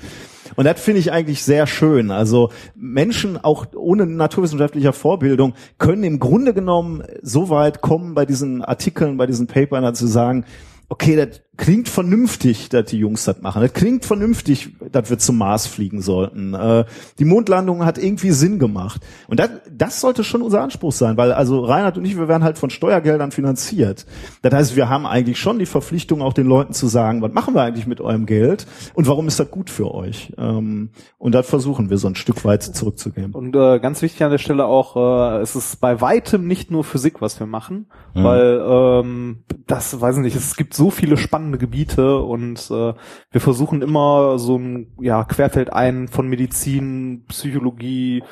[0.57, 2.11] Und das finde ich eigentlich sehr schön.
[2.11, 8.61] Also Menschen auch ohne naturwissenschaftlicher Vorbildung können im Grunde genommen so weit kommen bei diesen
[8.61, 10.43] Artikeln, bei diesen Papern, sie sagen,
[10.89, 13.61] okay, das klingt vernünftig, dass die Jungs das machen.
[13.61, 16.55] Das klingt vernünftig, dass wir zum Mars fliegen sollten.
[16.55, 16.85] Äh,
[17.19, 18.99] die Mondlandung hat irgendwie Sinn gemacht.
[19.27, 22.43] Und das, das sollte schon unser Anspruch sein, weil also Reinhard und ich, wir werden
[22.43, 24.07] halt von Steuergeldern finanziert.
[24.41, 27.53] Das heißt, wir haben eigentlich schon die Verpflichtung, auch den Leuten zu sagen, was machen
[27.53, 30.33] wir eigentlich mit eurem Geld und warum ist das gut für euch?
[30.39, 33.33] Ähm, und das versuchen wir so ein Stück weit zurückzugeben.
[33.33, 36.83] Und äh, ganz wichtig an der Stelle auch, äh, es ist bei weitem nicht nur
[36.83, 41.50] Physik, was wir machen, weil ähm, das weiß ich nicht, es gibt so viele spannende
[41.57, 42.93] Gebiete und äh,
[43.31, 48.23] wir versuchen immer so ein ja, Querfeld ein von Medizin, Psychologie,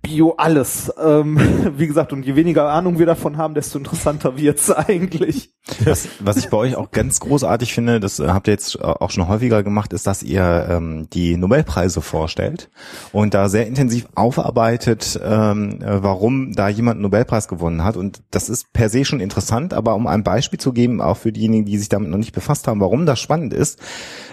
[0.00, 0.90] Bio, alles.
[1.02, 1.38] Ähm,
[1.76, 5.50] wie gesagt, und je weniger Ahnung wir davon haben, desto interessanter wird's eigentlich.
[5.84, 9.10] Was, was ich bei euch auch ganz großartig finde, das äh, habt ihr jetzt auch
[9.10, 12.70] schon häufiger gemacht, ist, dass ihr ähm, die Nobelpreise vorstellt
[13.12, 17.96] und da sehr intensiv aufarbeitet, ähm, äh, warum da jemand einen Nobelpreis gewonnen hat.
[17.96, 21.32] Und das ist per se schon interessant, aber um ein Beispiel zu geben, auch für
[21.32, 23.80] diejenigen, die sich damit noch nicht befasst haben, warum das spannend ist,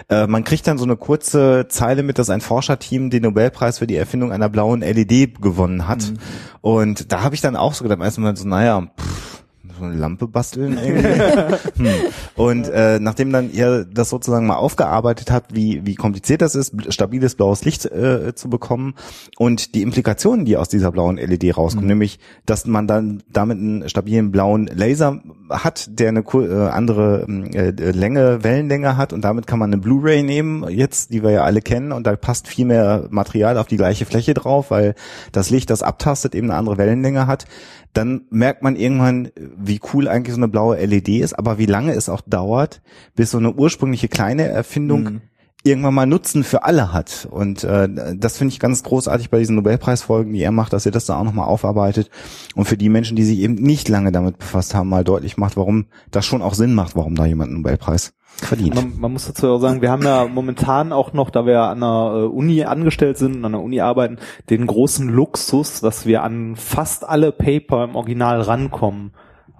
[0.08, 3.86] äh, man kriegt dann so eine kurze Zeile mit, dass ein Forscherteam den Nobelpreis für
[3.86, 6.12] die Erfindung einer blauen LED gewonnen hat.
[6.60, 9.42] Und da habe ich dann auch so gedacht, erstmal so, naja, pff,
[9.82, 11.86] so eine Lampe basteln irgendwie.
[11.88, 11.94] hm.
[12.36, 16.74] Und äh, nachdem dann ihr das sozusagen mal aufgearbeitet habt, wie, wie kompliziert das ist,
[16.92, 18.94] stabiles blaues Licht äh, zu bekommen
[19.36, 23.88] und die Implikationen, die aus dieser blauen LED rauskommen, nämlich, dass man dann damit einen
[23.88, 25.20] stabilen blauen Laser
[25.52, 30.22] hat, der eine äh, andere äh, Länge, Wellenlänge hat und damit kann man eine Blu-ray
[30.22, 33.76] nehmen, jetzt, die wir ja alle kennen und da passt viel mehr Material auf die
[33.76, 34.94] gleiche Fläche drauf, weil
[35.32, 37.46] das Licht, das abtastet, eben eine andere Wellenlänge hat.
[37.92, 41.92] Dann merkt man irgendwann, wie cool eigentlich so eine blaue LED ist, aber wie lange
[41.92, 42.80] es auch dauert,
[43.14, 45.20] bis so eine ursprüngliche kleine Erfindung
[45.64, 47.28] irgendwann mal Nutzen für alle hat.
[47.30, 50.92] Und äh, das finde ich ganz großartig bei diesen Nobelpreisfolgen, die er macht, dass er
[50.92, 52.10] das da auch nochmal aufarbeitet
[52.54, 55.56] und für die Menschen, die sich eben nicht lange damit befasst haben, mal deutlich macht,
[55.56, 58.74] warum das schon auch Sinn macht, warum da jemand einen Nobelpreis verdient.
[58.74, 61.80] Man, man muss dazu auch sagen, wir haben ja momentan auch noch, da wir an
[61.80, 64.18] der äh, Uni angestellt sind und an der Uni arbeiten,
[64.50, 69.12] den großen Luxus, dass wir an fast alle Paper im Original rankommen.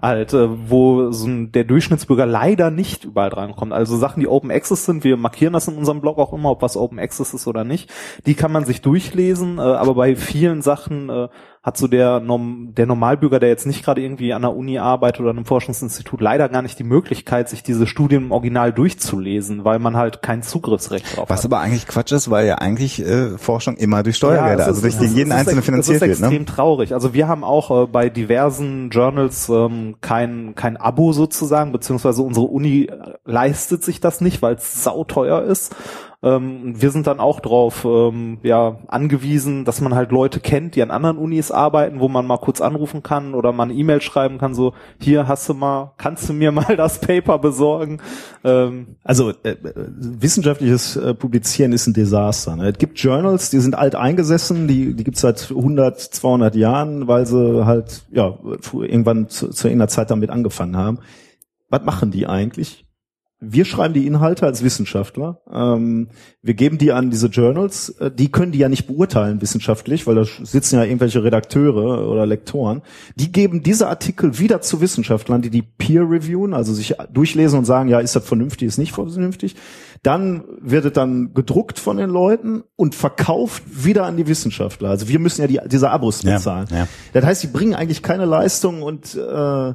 [0.03, 3.71] Halt, äh, wo so ein, der Durchschnittsbürger leider nicht überall drankommt.
[3.71, 6.61] Also Sachen, die Open Access sind, wir markieren das in unserem Blog auch immer, ob
[6.61, 7.89] was Open Access ist oder nicht.
[8.25, 11.29] Die kann man sich durchlesen, äh, aber bei vielen Sachen äh,
[11.65, 15.21] hat so der, Norm der Normalbürger, der jetzt nicht gerade irgendwie an der Uni arbeitet
[15.21, 19.79] oder einem Forschungsinstitut, leider gar nicht die Möglichkeit, sich diese Studien im Original durchzulesen, weil
[19.79, 21.45] man halt kein Zugriffsrecht drauf Was hat.
[21.45, 24.99] aber eigentlich Quatsch ist, weil ja eigentlich äh, Forschung immer durch Steuergelder, es also ist-
[24.99, 26.11] durch den jeden ist einzelnen finanziert Das wird.
[26.11, 26.27] ist Ne?
[26.27, 26.93] extrem traurig.
[26.93, 32.45] Also wir haben auch äh, bei diversen Journals ähm, kein, kein Abo sozusagen, beziehungsweise unsere
[32.47, 35.73] Uni äh, leistet sich das nicht, weil es sauteuer ist.
[36.23, 40.81] Ähm, wir sind dann auch drauf ähm, ja, angewiesen, dass man halt Leute kennt, die
[40.81, 44.37] an anderen Unis arbeiten, wo man mal kurz anrufen kann oder mal eine E-Mail schreiben
[44.37, 47.99] kann, so, hier hast du mal, kannst du mir mal das Paper besorgen?
[48.45, 52.55] Ähm, Also äh, äh, wissenschaftliches äh, Publizieren ist ein Desaster.
[52.55, 52.69] Ne?
[52.69, 57.25] Es gibt Journals, die sind alt eingesessen, die, die gibt's seit 100, 200 Jahren, weil
[57.25, 58.37] sie halt ja
[58.71, 60.99] irgendwann zu, zu irgendeiner Zeit damit angefangen haben.
[61.69, 62.82] Was machen die eigentlich?
[63.45, 65.41] Wir schreiben die Inhalte als Wissenschaftler.
[65.51, 66.07] Ähm,
[66.41, 67.89] wir geben die an diese Journals.
[67.99, 72.25] Äh, Die können die ja nicht beurteilen wissenschaftlich, weil da sitzen ja irgendwelche Redakteure oder
[72.25, 72.81] Lektoren.
[73.15, 77.65] Die geben diese Artikel wieder zu Wissenschaftlern, die die Peer reviewen, also sich durchlesen und
[77.65, 79.55] sagen, ja, ist das vernünftig, ist nicht vernünftig.
[80.03, 84.89] Dann wird es dann gedruckt von den Leuten und verkauft wieder an die Wissenschaftler.
[84.89, 86.67] Also wir müssen ja die, diese Abos Ja, bezahlen.
[86.71, 86.87] ja.
[87.13, 89.73] Das heißt, die bringen eigentlich keine Leistung und äh,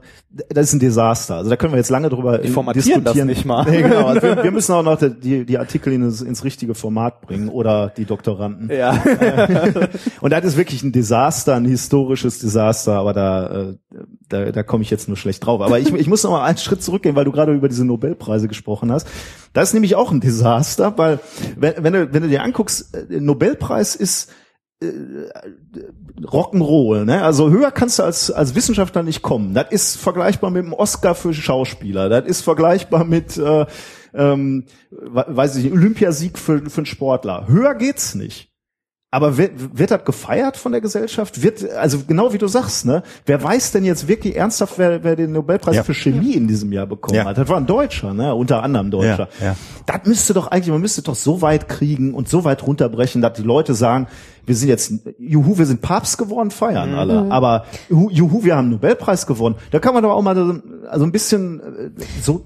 [0.50, 1.36] das ist ein Desaster.
[1.36, 3.26] Also da können wir jetzt lange drüber Die formatieren das diskutieren.
[3.28, 3.64] nicht mal.
[3.70, 4.06] Nee, genau.
[4.08, 7.88] Also wir, wir müssen auch noch die, die Artikel ins, ins richtige Format bringen oder
[7.96, 8.70] die Doktoranden.
[8.70, 9.02] ja.
[10.20, 13.74] Und das ist wirklich ein Desaster, ein historisches Desaster, aber da, äh,
[14.28, 15.62] da, da komme ich jetzt nur schlecht drauf.
[15.62, 18.46] Aber ich, ich muss noch mal einen Schritt zurückgehen, weil du gerade über diese Nobelpreise
[18.48, 19.06] gesprochen hast.
[19.52, 21.20] Das ist nämlich auch ein Desaster, weil
[21.56, 24.30] wenn, wenn, du, wenn du dir anguckst, äh, Nobelpreis ist
[24.80, 24.86] äh,
[26.22, 27.22] Rock'n'Roll, ne?
[27.22, 29.54] Also höher kannst du als, als Wissenschaftler nicht kommen.
[29.54, 32.08] Das ist vergleichbar mit dem Oscar für Schauspieler.
[32.08, 33.66] Das ist vergleichbar mit, äh,
[34.14, 37.46] ähm, we- weiß ich Olympiasieg für, für einen Sportler.
[37.48, 38.50] Höher geht's nicht.
[39.10, 41.42] Aber wird, wird das gefeiert von der Gesellschaft?
[41.42, 43.02] Wird, also genau wie du sagst, ne?
[43.24, 45.82] Wer weiß denn jetzt wirklich ernsthaft, wer, wer den Nobelpreis Ja.
[45.82, 47.24] für Chemie in diesem Jahr bekommen Ja.
[47.24, 47.38] hat?
[47.38, 48.34] Das war ein Deutscher, ne?
[48.34, 49.28] Unter anderem Deutscher.
[49.40, 49.56] Ja, ja.
[49.86, 53.32] Das müsste doch eigentlich, man müsste doch so weit kriegen und so weit runterbrechen, dass
[53.32, 54.08] die Leute sagen,
[54.44, 57.30] wir sind jetzt, juhu, wir sind Papst geworden, feiern alle.
[57.30, 59.56] Aber juhu, juhu, wir haben einen Nobelpreis gewonnen.
[59.70, 60.54] Da kann man doch auch mal so,
[60.88, 61.90] also ein bisschen äh,
[62.22, 62.44] so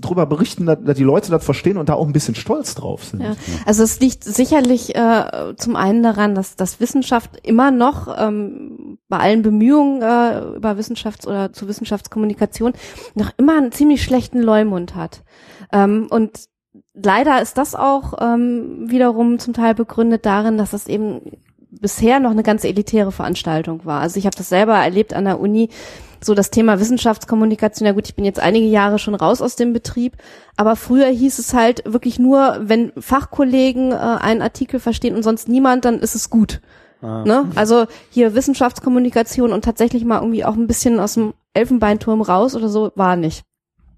[0.00, 3.04] drüber berichten, dass, dass die Leute das verstehen und da auch ein bisschen stolz drauf
[3.04, 3.22] sind.
[3.22, 3.34] Ja.
[3.66, 9.18] Also es liegt sicherlich äh, zum einen daran, dass, dass Wissenschaft immer noch ähm, bei
[9.18, 12.72] allen Bemühungen äh, über Wissenschafts- oder zu Wissenschaftskommunikation
[13.14, 15.24] noch immer einen ziemlich schlechten Leumund hat.
[15.72, 16.46] Ähm, und
[16.94, 21.20] leider ist das auch ähm, wiederum zum Teil begründet darin, dass es eben
[21.70, 24.00] bisher noch eine ganz elitäre Veranstaltung war.
[24.00, 25.70] Also ich habe das selber erlebt an der Uni,
[26.24, 27.86] so das Thema Wissenschaftskommunikation.
[27.86, 30.16] Ja gut, ich bin jetzt einige Jahre schon raus aus dem Betrieb,
[30.56, 35.48] aber früher hieß es halt wirklich nur, wenn Fachkollegen äh, einen Artikel verstehen und sonst
[35.48, 36.60] niemand, dann ist es gut.
[37.24, 37.50] Ne?
[37.56, 42.68] Also hier Wissenschaftskommunikation und tatsächlich mal irgendwie auch ein bisschen aus dem Elfenbeinturm raus oder
[42.68, 43.44] so war nicht.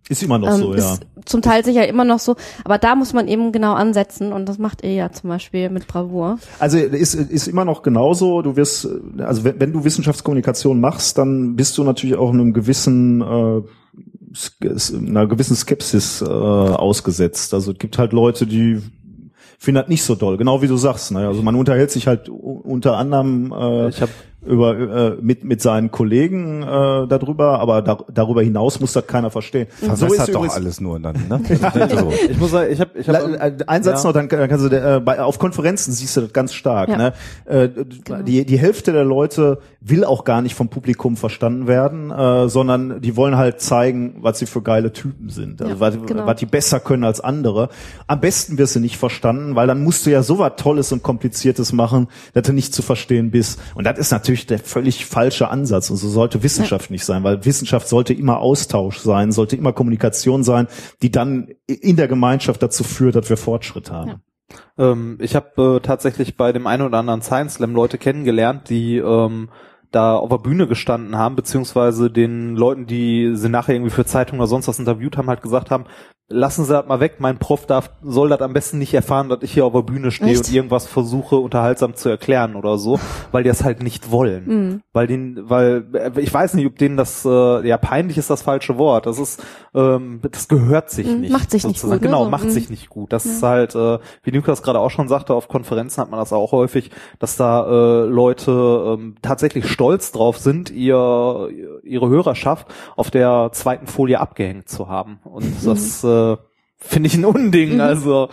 [0.08, 0.94] Ist immer noch Ähm, so, ja.
[0.94, 4.46] Ist zum Teil sicher immer noch so, aber da muss man eben genau ansetzen und
[4.46, 6.38] das macht ihr ja zum Beispiel mit Bravour.
[6.58, 8.42] Also ist, ist immer noch genauso.
[8.42, 8.86] Du wirst,
[9.18, 13.62] also wenn, wenn du Wissenschaftskommunikation machst, dann bist du natürlich auch einem gewissen äh,
[14.94, 17.54] einer gewissen Skepsis äh, ausgesetzt.
[17.54, 18.80] Also es gibt halt Leute, die
[19.58, 20.36] finden das nicht so doll.
[20.36, 21.12] Genau wie du sagst.
[21.12, 21.26] Ne?
[21.26, 24.10] Also man unterhält sich halt unter anderem äh, Ich hab-
[24.46, 29.30] über äh, mit mit seinen Kollegen äh, darüber, aber da, darüber hinaus muss das keiner
[29.30, 29.66] verstehen.
[29.70, 31.40] Verbessert doch übrigens- alles nur dann, ne?
[31.98, 32.12] so.
[32.28, 34.08] Ich muss sagen, ich habe ich hab, äh, Ein Satz ja.
[34.08, 36.88] noch, dann kannst du äh, bei, auf Konferenzen siehst du das ganz stark.
[36.88, 36.96] Ja.
[36.96, 37.12] Ne?
[37.44, 37.68] Äh,
[38.24, 43.00] die, die Hälfte der Leute will auch gar nicht vom Publikum verstanden werden, äh, sondern
[43.00, 46.26] die wollen halt zeigen, was sie für geile Typen sind, also Ja, was, genau.
[46.26, 47.68] was die besser können als andere.
[48.06, 51.02] Am besten wirst du nicht verstanden, weil dann musst du ja so was Tolles und
[51.02, 53.60] Kompliziertes machen, dass du nicht zu verstehen bist.
[53.74, 55.90] Und das ist natürlich der völlig falsche Ansatz.
[55.90, 60.44] Und so sollte Wissenschaft nicht sein, weil Wissenschaft sollte immer Austausch sein, sollte immer Kommunikation
[60.44, 60.66] sein,
[61.02, 64.22] die dann in der Gemeinschaft dazu führt, dass wir Fortschritt haben.
[64.76, 68.98] Ähm, ich habe äh, tatsächlich bei dem einen oder anderen Science Slam Leute kennengelernt, die
[68.98, 69.48] ähm,
[69.94, 74.40] da auf der Bühne gestanden haben, beziehungsweise den Leuten, die sie nachher irgendwie für Zeitungen
[74.40, 75.84] oder sonst was interviewt haben, halt gesagt haben,
[76.28, 79.40] lassen Sie das mal weg, mein Prof darf, soll das am besten nicht erfahren, dass
[79.42, 80.48] ich hier auf der Bühne stehe Echt?
[80.48, 82.98] und irgendwas versuche unterhaltsam zu erklären oder so,
[83.30, 84.44] weil die das halt nicht wollen.
[84.46, 84.80] Mhm.
[84.94, 85.84] Weil den, weil
[86.16, 89.04] ich weiß nicht, ob denen das äh, ja peinlich ist das falsche Wort.
[89.04, 89.42] Das ist,
[89.74, 91.32] ähm, das gehört sich Mhm, nicht.
[91.32, 92.00] macht sich nicht sozusagen.
[92.00, 92.08] gut, ne?
[92.08, 92.50] Genau, So, macht mhm.
[92.50, 93.12] sich nicht gut.
[93.12, 96.32] Das ist halt, äh, wie Lukas gerade auch schon sagte, auf Konferenzen hat man das
[96.32, 101.48] auch häufig, dass da äh, Leute ähm, tatsächlich stolz drauf sind, ihr
[101.82, 102.66] ihre Hörerschaft
[102.96, 105.20] auf der zweiten Folie abgehängt zu haben.
[105.24, 106.36] Und das äh,
[106.76, 107.80] finde ich ein Unding.
[107.80, 108.28] Also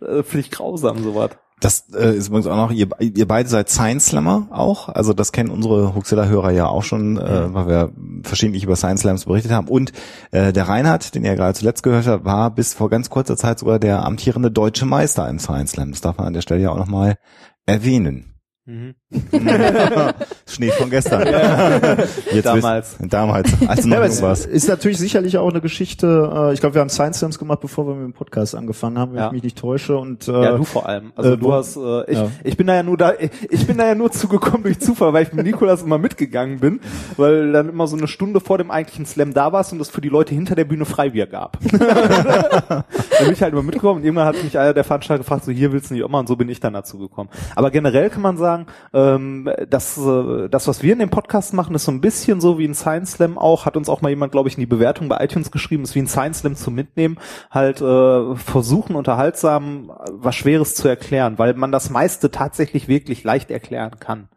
[0.00, 1.30] äh, finde ich grausam sowas.
[1.60, 5.32] Das äh, ist übrigens auch noch, ihr, ihr beide seid Science Slammer auch, also das
[5.32, 9.68] kennen unsere Huxilla-Hörer ja auch schon, äh, weil wir verschiedentlich über Science Slams berichtet haben.
[9.68, 9.92] Und
[10.30, 13.60] äh, der Reinhard, den ihr gerade zuletzt gehört habt, war bis vor ganz kurzer Zeit
[13.60, 15.92] sogar der amtierende deutsche Meister im Science Slam.
[15.92, 17.16] Das darf man an der Stelle ja auch nochmal
[17.64, 18.33] erwähnen.
[20.48, 21.26] Schnee von gestern.
[22.32, 22.96] Jetzt Damals.
[22.98, 24.46] wisst- damals, als du Ja, noch es warst.
[24.46, 26.30] ist natürlich sicherlich auch eine Geschichte.
[26.34, 29.12] Äh, ich glaube, wir haben Science Slams gemacht, bevor wir mit dem Podcast angefangen haben,
[29.12, 29.26] wenn Ja.
[29.26, 29.98] ich mich nicht täusche.
[29.98, 31.12] Und äh, Ja, du vor allem.
[31.14, 32.30] Also äh, du hast, äh, ich, Ja.
[32.42, 35.12] ich bin da ja nur da, ich, ich bin da ja nur zugekommen durch Zufall,
[35.12, 36.80] weil ich mit Nikolas immer mitgegangen bin,
[37.18, 40.00] weil dann immer so eine Stunde vor dem eigentlichen Slam da warst und es für
[40.00, 41.58] die Leute hinter der Bühne Freibier gab.
[41.78, 42.84] da
[43.20, 45.70] bin ich halt immer mitgekommen und irgendwann hat mich einer der Veranstalter gefragt, so hier
[45.72, 47.28] willst du nicht auch mal und so bin ich dann dazu gekommen.
[47.56, 48.53] Aber generell kann man sagen,
[48.92, 52.58] ähm, dass äh, das, was wir in dem Podcast machen, ist so ein bisschen so
[52.58, 55.08] wie ein Science Slam auch, hat uns auch mal jemand, glaube ich, in die Bewertung
[55.08, 57.18] bei iTunes geschrieben, ist wie ein Science Slam zum Mitnehmen,
[57.50, 63.50] halt äh, versuchen unterhaltsam was Schweres zu erklären, weil man das meiste tatsächlich wirklich leicht
[63.50, 64.28] erklären kann.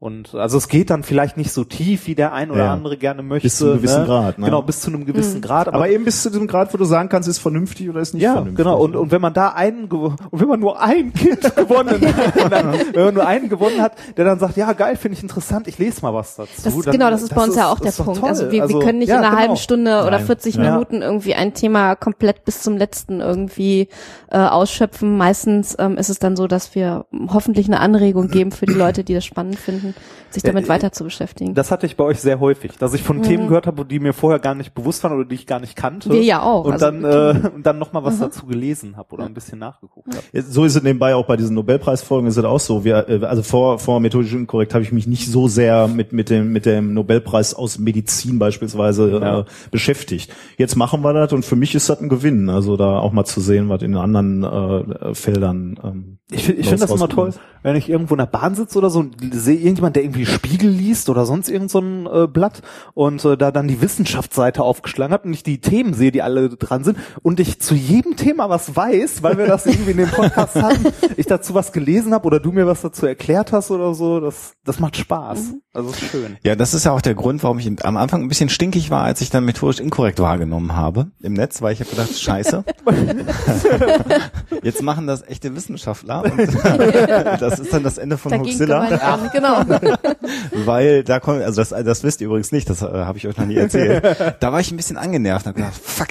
[0.00, 2.72] Und also es geht dann vielleicht nicht so tief, wie der ein oder Ja.
[2.72, 3.44] andere gerne möchte.
[3.44, 4.06] Bis zu einem gewissen ne?
[4.06, 4.46] Grad, ne?
[4.46, 5.68] Genau, bis zu einem gewissen Grad.
[5.68, 8.22] aber eben bis zu dem Grad, wo du sagen kannst, ist vernünftig oder ist nicht
[8.22, 8.64] ja, vernünftig.
[8.64, 8.80] genau.
[8.80, 12.72] Und, und wenn man da einen und wenn man nur ein Kind gewonnen hat, dann,
[12.94, 15.76] wenn man nur einen gewonnen hat, der dann sagt, ja geil, finde ich interessant, ich
[15.76, 16.50] lese mal was dazu.
[16.64, 18.24] Das ist, dann, genau, das ist bei uns ja auch der Punkt.
[18.24, 19.40] Also wir, wir können nicht ja, in einer genau.
[19.42, 20.24] halben Stunde oder Nein.
[20.24, 20.70] 40 Ja.
[20.70, 23.88] Minuten irgendwie ein Thema komplett bis zum letzten irgendwie
[24.30, 25.18] äh, ausschöpfen.
[25.18, 29.04] Meistens ähm, ist es dann so, dass wir hoffentlich eine Anregung geben für die Leute,
[29.04, 29.89] die das spannend finden,
[30.30, 31.54] sich damit Äh, weiter zu beschäftigen.
[31.54, 34.12] Das hatte ich bei euch sehr häufig, dass ich von Themen gehört habe, die mir
[34.12, 36.10] vorher gar nicht bewusst waren oder die ich gar nicht kannte.
[36.10, 36.64] Wir ja auch.
[36.64, 40.08] Und Also- dann, äh, und dann nochmal was dazu gelesen habe oder ein bisschen nachgeguckt
[40.14, 40.24] habe.
[40.32, 42.84] Ja, So ist es nebenbei auch bei diesen Nobelpreisfolgen ist es auch so.
[42.84, 46.30] Wir, äh, also vor, vor methodisch inkorrekt habe ich mich nicht so sehr mit, mit
[46.30, 49.40] dem, mit dem Nobelpreis aus Medizin beispielsweise Ja.
[49.40, 50.32] äh, beschäftigt.
[50.56, 52.48] Jetzt machen wir das und für mich ist das ein Gewinn.
[52.50, 55.78] Also da auch mal zu sehen, was in anderen äh, Feldern.
[55.82, 58.78] Ähm, Ich finde ich find das immer toll, wenn ich irgendwo in der Bahn sitze
[58.78, 62.26] oder so und sehe irgendjemand, der irgendwie Spiegel liest oder sonst irgend so ein äh,
[62.28, 62.62] Blatt
[62.94, 66.48] und äh, da dann die Wissenschaftsseite aufgeschlagen hat und ich die Themen sehe, die alle
[66.50, 70.10] dran sind und ich zu jedem Thema was weiß, weil wir das irgendwie in dem
[70.10, 73.94] Podcast hatten, ich dazu was gelesen habe oder du mir was dazu erklärt hast oder
[73.94, 75.54] so, das, das macht Spaß.
[75.72, 76.36] Also ist schön.
[76.44, 79.02] Ja, das ist ja auch der Grund, warum ich am Anfang ein bisschen stinkig war,
[79.02, 82.64] als ich dann methodisch inkorrekt wahrgenommen habe im Netz, weil ich habe gedacht, scheiße.
[84.62, 86.19] Jetzt machen das echte Wissenschaftler
[87.40, 88.80] das ist dann das Ende von Dagegen Hoaxilla.
[88.80, 89.62] an, genau.
[90.64, 93.36] weil da kommt, also das, das wisst ihr übrigens nicht, das äh, habe ich euch
[93.36, 94.04] noch nie erzählt.
[94.40, 96.08] Da war ich ein bisschen angenervt und hab gedacht, fuck,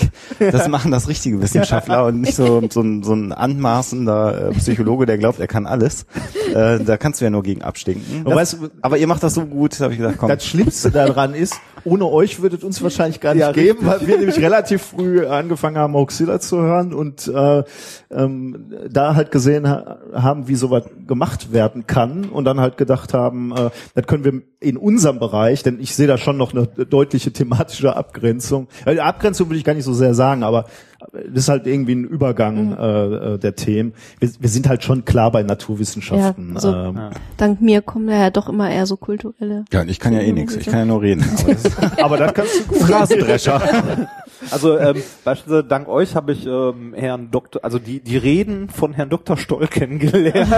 [0.52, 5.06] das machen das richtige Wissenschaftler und nicht so, so, ein, so ein anmaßender äh, Psychologe,
[5.06, 6.06] der glaubt, er kann alles.
[6.54, 8.24] Äh, da kannst du ja nur gegen abstinken.
[8.26, 8.38] Du,
[8.82, 10.30] Aber ihr macht das so gut, habe ich gedacht, komm.
[10.30, 14.18] Das Schlimmste daran ist, ohne euch würdet uns wahrscheinlich gar nicht Ja, geben, weil wir
[14.18, 17.64] nämlich relativ früh angefangen haben, Hoaxilla zu hören und äh,
[18.12, 23.14] ähm, da halt gesehen ha haben, wie sowas gemacht werden kann und dann halt gedacht
[23.14, 26.68] haben, äh, das können wir in unserem Bereich, denn ich sehe da schon noch eine
[26.68, 28.68] deutliche thematische Abgrenzung.
[28.86, 30.66] Äh, Abgrenzung will ich gar nicht so sehr sagen, aber
[31.14, 33.94] das ist halt irgendwie ein Übergang äh, äh, der Themen.
[34.20, 36.50] Wir, wir sind halt schon klar bei Naturwissenschaften.
[36.50, 37.00] Ja, also- ähm,
[37.38, 39.66] Dank mir kommen da ja doch immer eher so kulturelle.
[39.72, 41.24] Ja, und ich kann ja eh nichts, ich kann ja nur reden.
[41.40, 42.90] Aber das aber das kannst du gut.
[42.90, 43.62] Rasendrescher.
[44.52, 48.94] Also ähm, beispielsweise dank euch habe ich ähm, Herrn Doktor, also die die Reden von
[48.94, 49.38] Herrn Dr.
[49.38, 50.52] Stoll kennengelernt.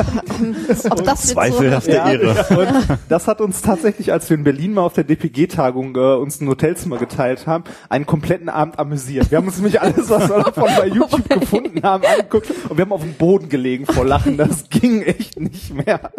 [0.90, 2.46] Ob das Zweifelhafte Ja, Ehre.
[2.58, 6.42] und das hat uns tatsächlich, als wir in Berlin mal auf der DPG-Tagung äh, uns
[6.42, 9.32] ein Hotelzimmer geteilt haben, einen kompletten Abend amüsiert.
[9.32, 12.84] Wir haben uns nämlich alles, was wir davon bei YouTube gefunden haben, angeguckt und wir
[12.86, 14.38] haben auf dem Boden gelegen vor Lachen.
[14.38, 16.12] Das ging echt nicht mehr.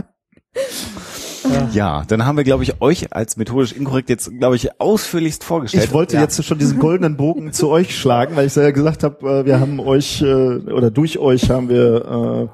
[1.73, 5.85] Ja, dann haben wir, glaube ich, euch als methodisch inkorrekt jetzt, glaube ich, ausführlichst vorgestellt.
[5.85, 6.23] Ich wollte ja.
[6.23, 9.61] jetzt schon diesen goldenen Bogen zu euch schlagen, weil ich ja gesagt habe, äh, wir
[9.61, 12.51] haben euch äh, oder durch euch haben wir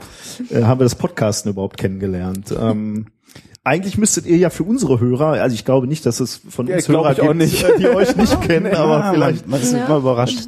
[0.50, 2.54] äh, äh, haben wir das Podcasten überhaupt kennengelernt.
[2.58, 3.06] Ähm,
[3.64, 6.76] eigentlich müsstet ihr ja für unsere Hörer, also ich glaube nicht, dass es von Ja,
[6.76, 7.66] uns Hörer ich auch gibt, nicht.
[7.78, 10.38] die euch nicht kennen, aber Ja, vielleicht, man, man ist immer überrascht.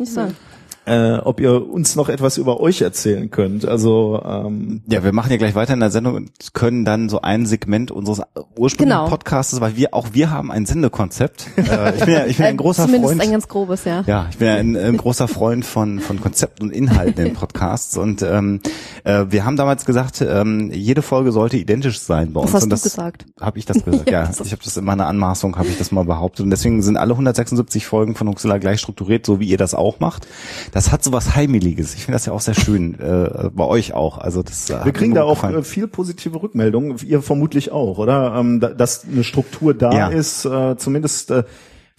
[0.86, 3.66] Äh, ob ihr uns noch etwas über euch erzählen könnt.
[3.66, 7.20] Also ähm, Ja, wir machen ja gleich weiter in der Sendung und können dann so
[7.20, 8.22] ein Segment unseres
[8.56, 9.08] ursprünglichen Genau.
[9.08, 11.46] Podcasts, weil wir auch wir haben ein Sendekonzept.
[11.58, 13.22] äh, ich bin ja, ich bin ein großer Zumindest Freund.
[13.22, 14.02] ein ganz grobes, ja.
[14.06, 17.96] Ja, ich bin ja ein, ein großer Freund von, von Konzepten und Inhalten in Podcasts
[17.98, 18.60] und ähm,
[19.04, 22.48] äh, wir haben damals gesagt, ähm, jede Folge sollte identisch sein bei uns.
[22.50, 23.26] Was hast und du das gesagt?
[23.38, 24.10] Habe ich das gesagt?
[24.10, 26.96] ja, ich habe das in meiner Anmaßung, habe ich das mal behauptet und deswegen sind
[26.96, 30.26] alle 176 Folgen von Huxilla gleich strukturiert, so wie ihr das auch macht.
[30.72, 31.94] Das hat so was Heimeliges.
[31.94, 34.18] Ich finde das ja auch sehr schön äh, bei euch auch.
[34.18, 35.58] Also das äh, wir kriegen da auch gefallen.
[35.58, 38.34] äh, viel positive Rückmeldungen, ihr vermutlich auch, oder?
[38.36, 40.08] Ähm, da, dass eine Struktur da Ja.
[40.08, 41.44] ist, äh, zumindest äh,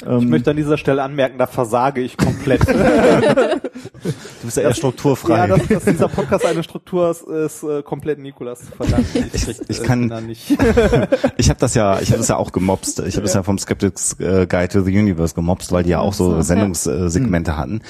[0.02, 2.62] Ich Ähm, möchte an dieser Stelle anmerken, da versage ich komplett.
[4.04, 5.38] Du bist ja eher strukturfrei.
[5.38, 9.30] ja, dass, dass dieser Podcast eine Struktur ist, ist äh, komplett Nikolas zu verdanken.
[9.32, 10.58] Ich- krieg, ich äh, kann- da nicht.
[11.38, 13.00] Ich habe das ja, ich habe das ja auch gemobst.
[13.02, 16.00] Ich habe das ja vom Skeptics äh, Guide to the Universe gemobst, weil die ja
[16.00, 16.44] auch so so, ja.
[16.44, 17.82] Sendungssegmente hatten.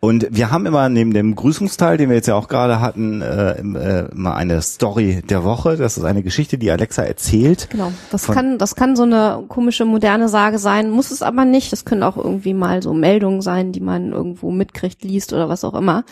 [0.00, 3.52] Und wir haben immer neben dem Grüßungsteil, den wir jetzt ja auch gerade hatten, äh,
[3.60, 5.76] äh, immer eine Story der Woche.
[5.76, 7.68] Das ist eine Geschichte, die Alexa erzählt.
[7.70, 7.92] Genau.
[8.10, 11.59] Das kann, das kann so eine komische moderne Sage sein, muss es aber nicht.
[11.68, 15.64] Das können auch irgendwie mal so Meldungen sein, die man irgendwo mitkriegt, liest oder was
[15.64, 16.04] auch immer.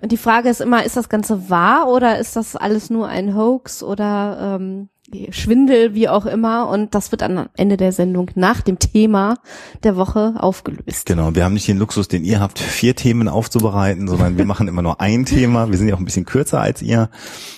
[0.00, 3.36] Und die Frage ist immer, ist das Ganze wahr oder ist das alles nur ein
[3.36, 4.88] Hoax oder ähm,
[5.30, 6.68] Schwindel, wie auch immer?
[6.68, 9.38] Und das wird am Ende der Sendung nach dem Thema
[9.84, 11.06] der Woche aufgelöst.
[11.06, 14.66] Genau, wir haben nicht den Luxus, den ihr habt, vier Themen aufzubereiten, sondern wir machen
[14.66, 15.70] immer nur ein Thema.
[15.70, 17.08] Wir sind ja auch ein bisschen kürzer als ihr,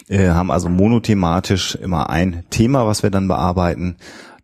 [0.09, 3.97] äh, haben also monothematisch immer ein Thema, was wir dann bearbeiten.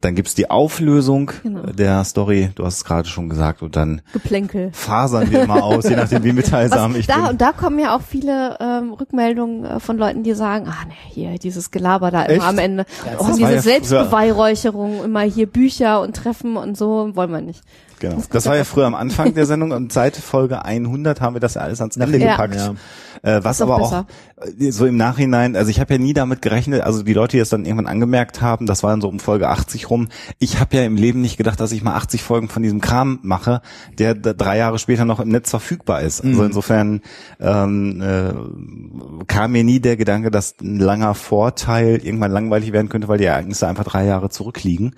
[0.05, 1.63] Dann gibt's die Auflösung Genau.
[1.63, 4.69] der Story, du hast es gerade schon gesagt, und dann Geplänkel.
[4.73, 7.25] fasern wir immer aus, je nachdem wie mitteilsam Was, ich da, bin.
[7.31, 10.93] und da kommen ja auch viele ähm, Rückmeldungen äh, von Leuten, die sagen, ah ne,
[11.09, 12.85] hier dieses Gelaber da immer am Ende.
[13.05, 17.63] das oh, diese ja Selbstbeweihräucherung, immer hier Bücher und Treffen und so, wollen wir nicht.
[18.01, 18.22] Genau.
[18.30, 21.55] Das war ja früher am Anfang der Sendung und seit Folge 100 haben wir das
[21.55, 22.32] ja alles ans Ende Ja.
[22.32, 22.57] gepackt.
[22.57, 22.74] Ja.
[23.22, 24.07] Äh, was doch aber besser.
[24.36, 27.36] auch äh, so im Nachhinein, also ich habe ja nie damit gerechnet, also die Leute,
[27.36, 30.09] die es dann irgendwann angemerkt haben, das war dann so um Folge 80 rum.
[30.38, 33.20] Ich habe ja im Leben nicht gedacht, dass ich mal 80 Folgen von diesem Kram
[33.22, 33.62] mache,
[33.99, 36.22] der drei Jahre später noch im Netz verfügbar ist.
[36.24, 36.47] Also Mhm.
[36.47, 37.01] insofern
[37.40, 43.09] ähm, äh, kam mir nie der Gedanke, dass ein langer Vorteil irgendwann langweilig werden könnte,
[43.09, 44.95] weil die Ereignisse einfach drei Jahre zurückliegen.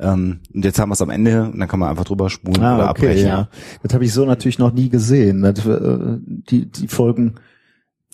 [0.00, 2.37] Ähm, und jetzt haben wir es am Ende und dann kann man einfach drüber spulen
[2.46, 3.26] oder Ah, okay, abbrechen.
[3.26, 3.48] ja.
[3.82, 5.42] Das habe ich so natürlich noch nie gesehen.
[5.44, 5.54] Äh,
[6.50, 7.34] die, die Folgen.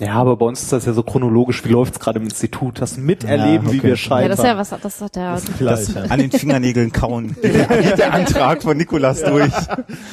[0.01, 2.97] Ja, aber bei uns ist das ja so chronologisch, wie läuft's gerade im Institut, das
[2.97, 3.83] Miterleben, Ja, wie okay.
[3.85, 4.31] wir Ja, scheitern.
[4.31, 7.37] das ist ja was, das hat der, Das an den Fingernägeln kauen.
[7.43, 9.53] Der, Antrag von Nikolas durch.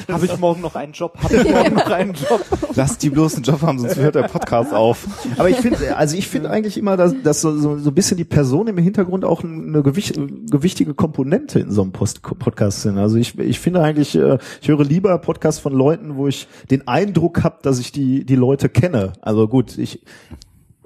[0.08, 1.18] Habe ich morgen noch einen Job?
[1.24, 2.46] Habe ich morgen noch einen Job?
[2.76, 5.08] Lass die bloß einen Job haben, sonst hört der Podcast auf.
[5.40, 8.18] Aber ich finde, also ich finde eigentlich immer, dass, dass so, so, so ein bisschen
[8.18, 10.14] die Person im Hintergrund auch eine gewicht,
[10.52, 13.00] gewichtige Komponente in so einem Post Podcast sind.
[13.00, 16.88] Also ich, ich finde eigentlich, äh, ich höre lieber Podcasts von Leuten, wo ich den
[16.88, 19.14] Eindruck habe, dass ich die, die Leute kenne.
[19.22, 20.04] Also gut, ich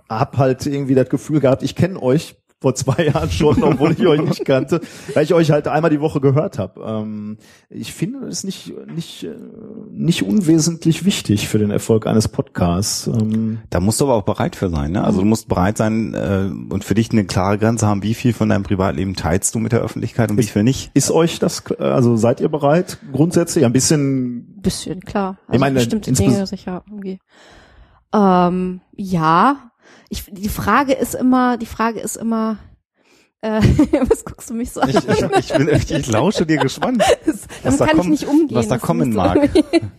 [0.09, 4.07] hab halt irgendwie das Gefühl gehabt, ich kenne euch vor zwei Jahren schon, obwohl ich
[4.07, 4.81] euch nicht kannte,
[5.13, 6.81] weil ich euch halt einmal die Woche gehört habe.
[6.83, 7.37] Ähm,
[7.69, 9.35] ich finde es nicht, nicht, äh,
[9.91, 13.07] nicht unwesentlich wichtig für den Erfolg eines Podcasts.
[13.07, 14.93] Ähm, Da musst du aber auch bereit für sein.
[14.93, 15.03] Ne?
[15.03, 18.33] Also du musst bereit sein äh, und für dich eine klare Grenze haben, wie viel
[18.33, 20.91] von deinem Privatleben teilst du mit der Öffentlichkeit und wie viel nicht.
[20.93, 25.37] Ist euch das, also seid ihr bereit, grundsätzlich ein bisschen, bisschen, klar.
[25.47, 27.19] Also Ich meine, bestimmte Dinge sicher irgendwie.
[28.15, 29.71] Ähm, ja.
[30.09, 32.57] Ich, die Frage ist immer, die Frage ist immer,
[33.41, 33.59] äh,
[34.09, 34.89] was guckst du mich so an?
[34.89, 37.03] Ich, ich, ich bin ich, ich lausche dir gespannt.
[37.63, 38.57] Damit da kann kommen- ich nicht umgehen.
[38.57, 39.49] was da Das kommen mag.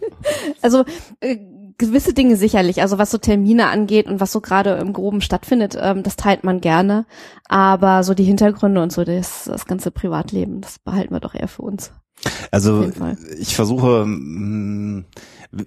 [0.63, 0.85] also
[1.21, 1.37] äh,
[1.79, 5.77] gewisse Dinge sicherlich, also was so Termine angeht und was so gerade im Groben stattfindet,
[5.79, 7.05] ähm, das teilt man gerne.
[7.49, 11.49] Aber so die Hintergründe und so das, das ganze Privatleben, das behalten wir doch eher
[11.49, 11.93] für uns.
[12.51, 12.91] Also
[13.39, 15.05] ich versuche, mh,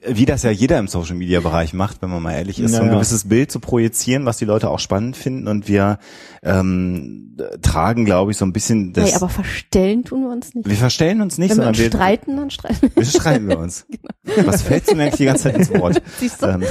[0.07, 2.77] wie das ja jeder im Social Media Bereich macht, wenn man mal ehrlich ist, so
[2.77, 2.95] ein Naja.
[2.97, 5.47] gewisses Bild zu projizieren, was die Leute auch spannend finden.
[5.47, 5.99] Und wir
[6.43, 9.05] ähm, tragen, glaube ich, so ein bisschen das.
[9.09, 10.67] Nee, aber verstellen tun wir uns nicht.
[10.69, 12.95] wir verstellen uns nicht, Wenn wir sondern uns wir, streiten, dann streiten wir.
[12.95, 13.85] wir streiten wir uns.
[14.45, 16.01] Was fällt dir eigentlich die ganze Zeit ins Wort?
[16.19, 16.47] Siehst du?
[16.47, 16.63] Ähm,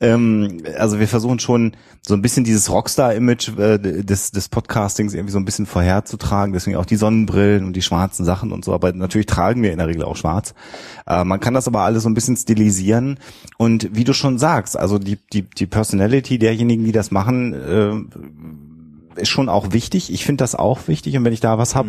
[0.00, 1.72] ähm, also wir versuchen schon
[2.06, 6.52] so ein bisschen dieses Rockstar-Image äh, des, des Podcastings irgendwie so ein bisschen vorherzutragen.
[6.52, 8.72] Deswegen auch die Sonnenbrillen und die schwarzen Sachen und so.
[8.74, 10.54] Aber natürlich tragen wir in der Regel auch schwarz.
[11.06, 13.18] Äh, man kann das aber alles so ein bisschen stilisieren.
[13.56, 18.18] Und wie du schon sagst, also die, die, die Personality derjenigen, die das machen, äh,
[19.18, 20.12] ist schon auch wichtig.
[20.12, 21.16] Ich finde das auch wichtig.
[21.16, 21.86] Und wenn ich da was hab,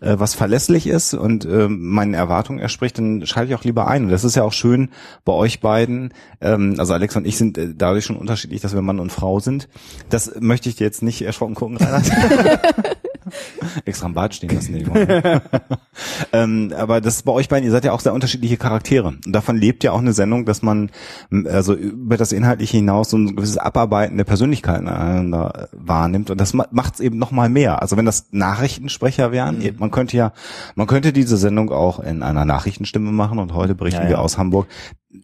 [0.00, 4.04] äh, was verlässlich ist und äh, meinen Erwartungen erspricht, dann schalte ich auch lieber ein.
[4.04, 4.90] Und das ist ja auch schön
[5.24, 6.12] bei euch beiden.
[6.40, 9.40] Ähm, also Alex und ich sind äh, dadurch schon unterschiedlich, dass wir Mann und Frau
[9.40, 9.68] sind.
[10.10, 12.10] Das möchte ich dir jetzt nicht erschrocken gucken, Reinhard.
[13.84, 14.74] Extra am Bad stehen lassen.
[14.74, 14.84] Die
[16.32, 19.08] ähm, aber das ist bei euch beiden, ihr seid ja auch sehr unterschiedliche Charaktere.
[19.08, 20.90] Und davon lebt ja auch eine Sendung, dass man
[21.30, 26.30] also über das Inhaltliche hinaus so ein gewisses Abarbeiten der Persönlichkeiten aneinander wahrnimmt.
[26.30, 27.82] Und das macht es eben noch mal mehr.
[27.82, 30.32] Also wenn das Nachrichtensprecher wären, man könnte ja,
[30.74, 34.22] man könnte diese Sendung auch in einer Nachrichtenstimme machen und heute berichten Ja, wir ja.
[34.22, 34.66] aus Hamburg.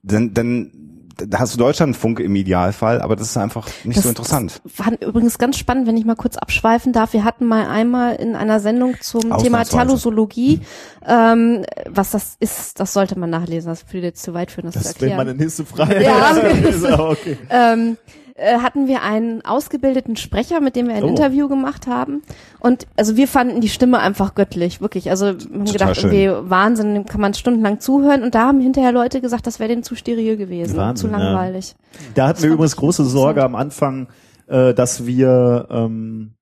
[0.03, 0.71] Dann, dann
[1.27, 4.61] da hast du Deutschlandfunk im Idealfall, aber das ist einfach nicht Das- so interessant.
[4.65, 7.13] Das war übrigens ganz spannend, wenn ich mal kurz abschweifen darf.
[7.13, 9.65] Wir hatten mal einmal in einer Sendung zum Thema.
[9.65, 10.61] Thalosologie,
[11.07, 13.71] ähm, was das ist, das sollte man nachlesen.
[13.71, 15.27] Das würde jetzt zu weit führen, das, das zu wäre erklären.
[15.27, 16.03] meine nächste Frage.
[16.03, 16.37] Ja.
[17.11, 17.39] okay.
[17.51, 17.97] ähm,
[18.41, 21.09] äh, hatten wir einen ausgebildeten Sprecher, mit dem wir ein Oh.
[21.09, 22.23] Interview gemacht haben.
[22.59, 25.11] Und also wir fanden die Stimme einfach göttlich, wirklich.
[25.11, 26.13] Also wir haben Total gedacht, schön.
[26.13, 28.23] irgendwie Wahnsinn, dem kann man stundenlang zuhören.
[28.23, 31.23] Und da haben hinterher Leute gesagt, das wäre denen zu steril gewesen, Wahnsinn, zu ja.
[31.23, 31.75] langweilig.
[32.15, 33.05] Da hatten wir fand übrigens große.
[33.05, 34.09] Sorge am Anfang,
[34.47, 36.33] äh, dass wir, ähm,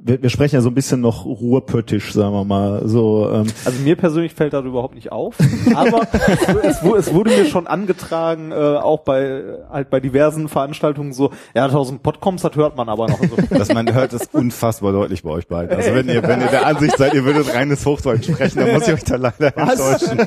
[0.00, 2.82] wir, wir sprechen ja so ein bisschen noch ruhrpöttisch, sagen wir mal.
[2.88, 5.36] So, ähm, Also mir persönlich fällt das überhaupt nicht auf,
[5.74, 6.02] aber
[6.62, 11.64] es, es wurde mir schon angetragen, äh, auch bei halt bei diversen Veranstaltungen so, ja,
[11.64, 13.18] 1000 Podcoms, das hört man aber noch.
[13.18, 13.36] So.
[13.56, 15.76] Dass man hört es unfassbar deutlich bei euch beiden.
[15.76, 18.86] Also wenn ihr, wenn ihr der Ansicht seid, ihr würdet reines Hochdeutsch sprechen, dann muss
[18.86, 20.18] ich euch da leider enttäuschen.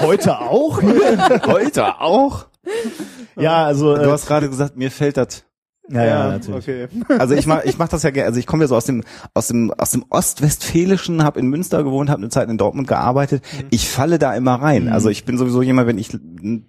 [0.00, 0.80] heute auch?
[1.44, 2.46] Heute auch?
[3.36, 5.44] ja, also Du äh, hast gerade gesagt, mir fällt das.
[5.90, 6.56] Ja, ja, natürlich.
[6.68, 6.88] okay.
[7.18, 8.26] Also ich mach, ich mach das ja gerne.
[8.28, 9.02] Also ich komme ja so aus dem
[9.34, 13.42] aus dem aus dem Ostwestfälischen, habe in Münster gewohnt, habe eine Zeit in Dortmund gearbeitet.
[13.70, 14.88] Ich falle da immer rein.
[14.88, 16.10] Also ich bin sowieso jemand, wenn ich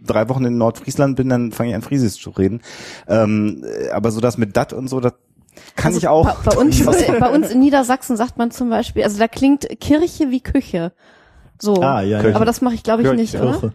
[0.03, 2.61] drei Wochen in Nordfriesland bin, dann fange ich an Friesisch zu reden.
[3.07, 5.13] Ähm, äh, aber so das mit dat und so, das
[5.75, 6.25] kann Also ich auch.
[6.43, 6.83] Bei, bei, uns,
[7.19, 10.93] bei uns in Niedersachsen sagt man zum Beispiel, also da klingt Kirche wie Küche.
[11.61, 11.81] So.
[11.81, 12.35] Ah, ja, ja.
[12.35, 13.21] Aber das mache ich, glaube ich, Kirche.
[13.21, 13.51] nicht, oder?
[13.59, 13.73] Kirche.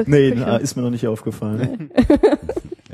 [0.00, 0.58] Kü- Nee, Küche.
[0.62, 1.90] ist mir noch nicht aufgefallen.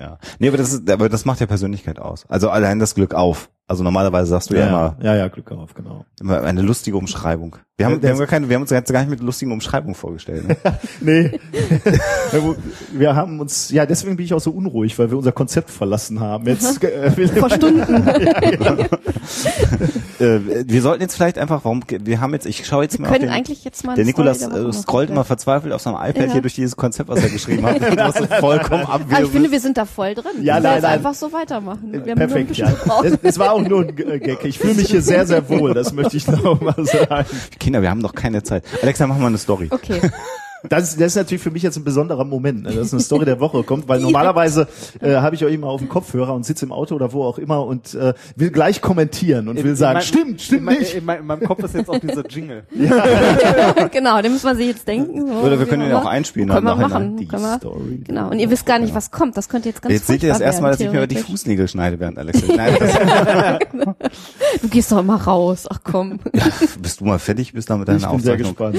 [0.02, 0.18] Ja.
[0.40, 2.26] Nee, aber das ist, aber das macht ja Persönlichkeit aus.
[2.28, 3.50] Also allein das Glück auf.
[3.68, 6.04] Also normalerweise sagst du ja, immer, ja, ja, Glück auf, genau.
[6.20, 7.56] immer eine lustige Umschreibung.
[7.78, 9.94] Wir haben, wir haben gar keine, wir haben uns jetzt gar nicht mit lustigen Umschreibungen
[9.94, 10.46] vorgestellt.
[10.46, 10.56] Ne?
[11.00, 11.40] Nee.
[12.32, 12.38] Ja,
[12.92, 16.20] wir haben uns, ja, deswegen bin ich auch so unruhig, weil wir unser Konzept verlassen
[16.20, 16.46] haben.
[16.46, 17.82] Jetzt, äh, Vor Stunden.
[20.20, 23.08] äh, wir sollten jetzt vielleicht einfach, warum, wir haben jetzt, ich schaue jetzt Wir mal
[23.08, 25.96] auf können den, eigentlich jetzt mal der eine Nikolas äh, scrollt immer verzweifelt auf seinem
[25.96, 26.32] iPad Ja.
[26.32, 27.80] hier durch dieses Konzept, was er geschrieben hat.
[27.96, 30.42] was so vollkommen Ah, ich finde, wir sind da voll drin.
[30.42, 30.92] Ja, wir nein, nein.
[30.92, 31.90] einfach so weitermachen.
[31.90, 33.02] Wir haben nur ein Perfekt, bisschen ja.
[33.02, 34.44] Das, das war auch nur ein äh, Gag.
[34.44, 35.74] Ich fühle mich hier sehr, sehr wohl.
[35.74, 37.26] Das möchte ich noch mal sagen.
[37.58, 38.64] Kinder, wir haben doch keine Zeit.
[38.82, 39.68] Alexa, mach mal eine Story.
[39.70, 40.00] Okay.
[40.68, 43.24] Das, ist- das ist natürlich für mich jetzt ein besonderer Moment, ne, dass eine Story
[43.24, 44.68] der Woche kommt, weil normalerweise
[45.00, 47.38] äh, habe ich euch immer auf dem Kopfhörer und sitze im Auto oder wo auch
[47.38, 50.94] immer und äh, will gleich kommentieren und will sagen, mein- stimmt, stimmt in, mein- nicht.
[50.94, 52.64] In, mein, in meinem Kopf ist jetzt auch dieser Jingle.
[53.92, 55.26] genau, den muss man sich jetzt denken.
[55.26, 56.02] So, Oder wir können ihn immer.
[56.02, 56.48] auch einspielen.
[56.48, 57.16] Können wir machen.
[57.16, 57.56] Die Können wir.
[57.58, 58.00] Story.
[58.06, 58.30] Genau.
[58.30, 59.36] Und ihr wisst gar nicht, was kommt.
[59.36, 61.06] Das könnte jetzt ganz Jetzt seht ihr das furchtbar erste Mal, dass ich mir über
[61.06, 61.16] die.
[61.16, 62.26] Fußnägel schneide, während das,
[64.60, 65.66] Du gehst doch immer raus.
[65.70, 66.18] Ach komm.
[66.80, 68.78] bist du mal fertig, bist da mit deiner gespannt.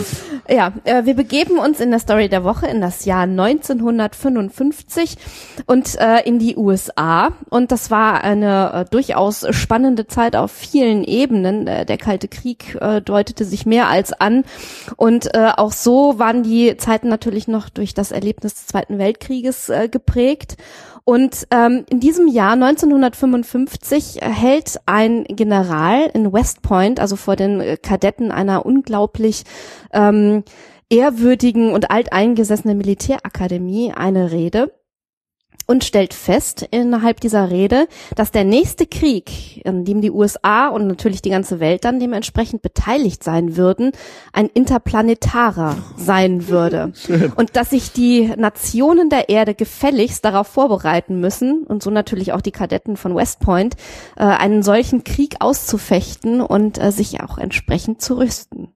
[0.49, 5.17] Ja, äh, wir begeben uns in der Story der Woche in das Jahr 1955
[5.65, 7.31] und äh, in die USA.
[7.49, 11.67] Und das war eine äh, durchaus spannende Zeit auf vielen Ebenen.
[11.67, 14.43] Äh, der Kalte Krieg äh, deutete sich mehr als an.
[14.97, 19.69] Und äh, auch so waren die Zeiten natürlich noch durch das Erlebnis des Zweiten Weltkrieges
[19.69, 20.57] äh, geprägt.
[21.05, 27.59] Und ähm, in diesem Jahr 1955 hält ein General in West Point, also vor den
[27.59, 29.43] äh, Kadetten einer unglaublich
[29.91, 30.43] ähm,
[30.89, 34.71] ehrwürdigen und alteingesessenen Militärakademie eine Rede
[35.65, 40.87] und stellt fest innerhalb dieser Rede, dass der nächste Krieg, in dem die USA und
[40.87, 43.91] natürlich die ganze Welt dann dementsprechend beteiligt sein würden,
[44.33, 46.91] ein interplanetarer sein würde.
[47.35, 52.41] Und dass sich die Nationen der Erde gefälligst darauf vorbereiten müssen, und so natürlich auch
[52.41, 53.75] die Kadetten von West Point,
[54.17, 58.69] äh, einen solchen Krieg auszufechten und äh, sich auch entsprechend zu rüsten.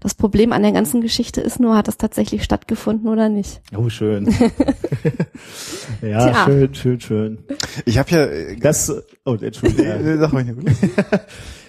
[0.00, 3.60] Das Problem an der ganzen Geschichte ist nur, hat das tatsächlich stattgefunden oder nicht?
[3.76, 4.26] Oh, schön.
[6.02, 6.44] ja, Tja.
[6.44, 7.38] schön, schön, schön.
[7.84, 8.92] Ich habe ja, äh, Das,
[9.24, 10.64] oh, Entschuldigung.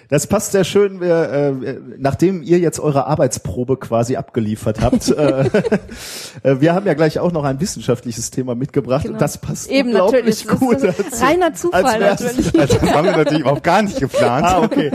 [0.10, 1.02] Das passt sehr schön.
[1.02, 5.46] Wir, äh, nachdem ihr jetzt eure Arbeitsprobe quasi abgeliefert habt, äh,
[6.44, 9.14] äh, wir haben ja gleich auch noch ein wissenschaftliches Thema mitgebracht Genau.
[9.16, 10.60] und das passt Eben unglaublich natürlich.
[10.60, 10.84] gut.
[10.84, 12.60] Das ist reiner Zufall als natürlich.
[12.60, 14.46] also das haben wir natürlich überhaupt gar nicht geplant.
[14.46, 14.92] Ah, okay.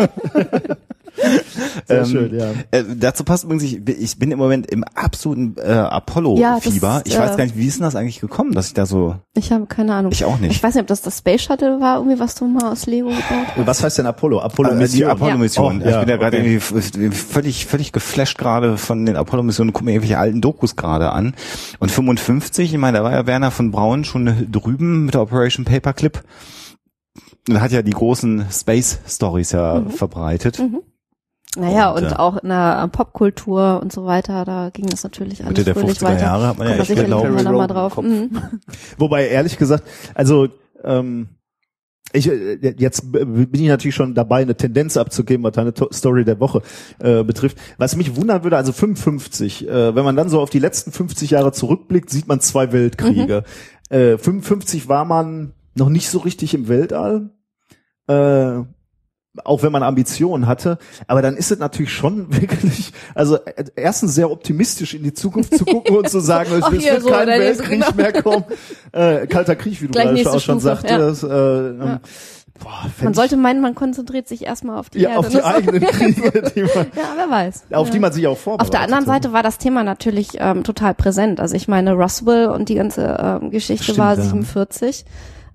[1.86, 2.50] Sehr Ähm, schön, ja.
[2.70, 6.86] Äh, dazu passt übrigens, ich, bin- ich bin im Moment im absoluten äh, Apollo-Fieber.
[6.88, 8.86] Ja, ich weiß äh, gar nicht, wie ist denn das eigentlich gekommen, dass ich da
[8.86, 10.12] so, Ich habe keine Ahnung.
[10.12, 10.52] ich auch nicht.
[10.52, 13.08] Ich weiß nicht, ob das das Space Shuttle war, irgendwie was du mal aus Lego
[13.08, 13.22] gebaut
[13.56, 13.66] hast.
[13.66, 14.40] Was heißt denn Apollo?
[14.40, 15.10] Apollo Also die Mission.
[15.10, 15.80] Apollo-Mission.
[15.80, 15.86] Ja.
[15.86, 16.54] Oh, ich bin ja ja, gerade okay.
[16.60, 21.34] irgendwie völlig, völlig geflasht gerade von den Apollo-Missionen, gucke mir irgendwelche alten Dokus gerade an.
[21.78, 25.64] Und 55, ich meine, da war ja Werner von Braun schon drüben mit der Operation
[25.64, 26.22] Paperclip.
[27.48, 30.60] Und hat ja die großen Space-Stories ja verbreitet.
[31.56, 35.40] Naja, Und, und, äh, auch in der Popkultur und so weiter, da ging das natürlich
[35.40, 36.20] alles Mitte der fröhlich 50er weiter.
[36.22, 37.96] Jahre hat man ja Kommt echt irgendwann noch mal drauf.
[37.96, 38.30] Mhm.
[38.98, 39.84] Wobei, ehrlich gesagt,
[40.14, 40.48] also
[40.84, 41.28] ähm,
[42.12, 46.24] ich, äh, jetzt bin ich natürlich schon dabei, eine Tendenz abzugeben, was deine To- Story
[46.24, 46.62] der Woche
[47.00, 47.58] äh, betrifft.
[47.78, 51.30] Was mich wundern würde, also 55, äh, wenn man dann so auf die letzten 50
[51.30, 53.44] Jahre zurückblickt, sieht man zwei Weltkriege.
[53.90, 57.30] Äh, 55 war man noch nicht so richtig im Weltall.
[58.06, 58.64] Äh,
[59.44, 64.14] auch wenn man Ambitionen hatte, aber dann ist es natürlich schon wirklich, also äh, erstens
[64.14, 67.80] sehr optimistisch in die Zukunft zu gucken und zu sagen, es wird so, kein Weltkrieg
[67.80, 67.92] genau.
[67.94, 68.44] mehr kommen.
[68.90, 71.22] Äh, Kalter Krieg, wie du Gleich gerade auch schon Stufe, sagtest.
[71.22, 72.00] Äh, ähm, Ja.
[72.58, 75.18] boah, Man sollte meinen, man konzentriert sich erstmal auf die ja, Erde.
[75.20, 75.44] auf die ne?
[75.44, 77.64] eigenen Kriege, die man, Ja, wer weiß.
[77.70, 77.92] auf ja.
[77.92, 78.66] die man sich auch vorbereitet.
[78.66, 79.04] Auf der anderen.
[79.04, 81.38] Seite war das Thema natürlich ähm, total präsent.
[81.38, 84.22] Also ich meine, Roswell und die ganze ähm, Geschichte Stimmt, war ja.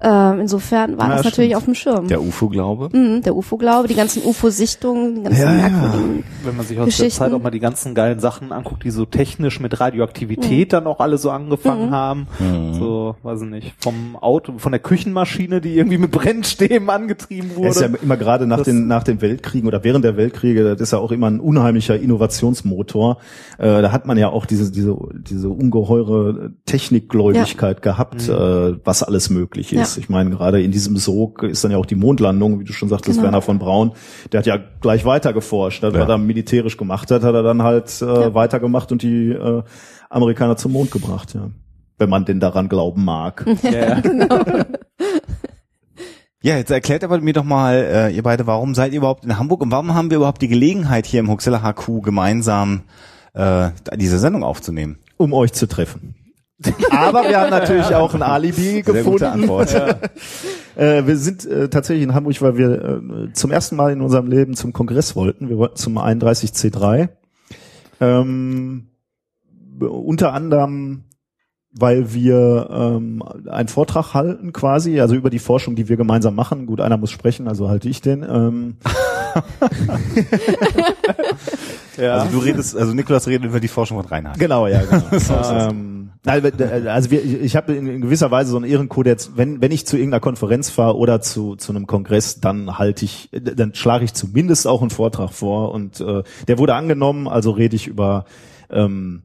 [0.03, 0.33] 47.
[0.33, 1.55] Ähm, insofern war Ja, das natürlich stimmt.
[1.57, 2.07] auf dem Schirm.
[2.07, 2.89] Der UFO-Glaube.
[2.97, 5.69] Mhm, der UFO-Glaube, die ganzen UFO-Sichtungen, die ganzen Ja, ja.
[5.69, 6.23] merkwürdigen.
[6.43, 9.05] Wenn man sich aus der Zeit auch mal die ganzen geilen Sachen anguckt, die so
[9.05, 12.27] technisch mit Radioaktivität dann auch alle so angefangen haben.
[12.73, 17.69] So, weiß ich nicht, vom Auto, von der Küchenmaschine, die irgendwie mit Brennstäben angetrieben Er
[17.69, 17.99] ist ja wurde.
[18.03, 20.99] immer gerade nach Das- den, nach den Weltkriegen oder während der Weltkriege, das ist ja
[20.99, 23.17] auch immer ein unheimlicher Innovationsmotor.
[23.57, 29.29] Äh, da hat man ja auch diese, diese, diese ungeheure Technikgläubigkeit gehabt, äh, was alles
[29.29, 29.92] möglich ist.
[29.97, 32.89] Ich meine, gerade in diesem Sog ist dann ja auch die Mondlandung, wie du schon
[32.89, 33.23] sagtest, Genau.
[33.25, 33.91] Werner von Braun,
[34.31, 35.83] der hat ja gleich weiter geforscht.
[35.83, 35.93] Ja.
[35.93, 38.33] Was er militärisch gemacht hat, hat er dann halt äh, Ja.
[38.33, 39.63] weitergemacht und die äh,
[40.09, 41.49] Amerikaner zum Mond gebracht, ja.
[41.97, 43.45] Wenn man denn daran glauben mag.
[43.63, 44.65] Ja, ja.
[46.45, 49.37] Ja, jetzt erklärt aber mir doch mal, äh, ihr beide, warum seid ihr überhaupt in
[49.39, 52.81] Hamburg und warum haben wir überhaupt die Gelegenheit, hier im Huxilla HQ gemeinsam
[53.33, 54.97] äh, diese Sendung aufzunehmen?
[55.15, 56.15] um euch zu treffen.
[56.91, 59.25] Aber wir haben natürlich auch ein Alibi Sehr gute gefunden.
[59.25, 59.75] Antwort.
[60.75, 64.25] Äh, wir sind äh, tatsächlich in Hamburg, weil wir äh, zum ersten Mal in unserem
[64.25, 65.47] Leben zum Kongress wollten.
[65.47, 67.09] Wir wollten zum 31C3.
[68.01, 68.87] Ähm,
[69.79, 71.03] unter anderem,
[71.71, 76.65] weil wir ähm, einen Vortrag halten quasi, also über die Forschung, die wir gemeinsam machen.
[76.65, 78.23] Gut, einer muss sprechen, also halte ich den.
[78.23, 78.77] Ähm,
[81.97, 82.15] ja.
[82.15, 84.37] Also du redest, also Nikolas redet über die Forschung von Reinhard.
[84.37, 85.03] Genau, ja, genau.
[85.51, 85.92] ähm, äh,
[86.25, 90.21] also wir, ich habe in, gewisser Weise so einen Ehrenkodex, wenn, wenn ich zu irgendeiner
[90.21, 94.67] Konferenz fahre oder zu, zu einem Kongress, dann halte ich, äh, dann schlage ich zumindest
[94.67, 98.25] auch einen Vortrag vor und äh, der wurde angenommen, also rede ich über
[98.69, 99.23] ähm,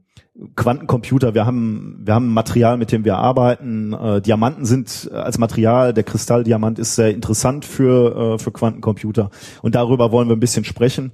[0.54, 3.92] Quantencomputer, wir haben, wir haben Material, mit dem wir arbeiten.
[3.92, 9.30] Äh, Diamanten sind als Material, der Kristalldiamant ist sehr interessant für, äh, für Quantencomputer.
[9.62, 11.12] Und darüber wollen wir ein bisschen sprechen.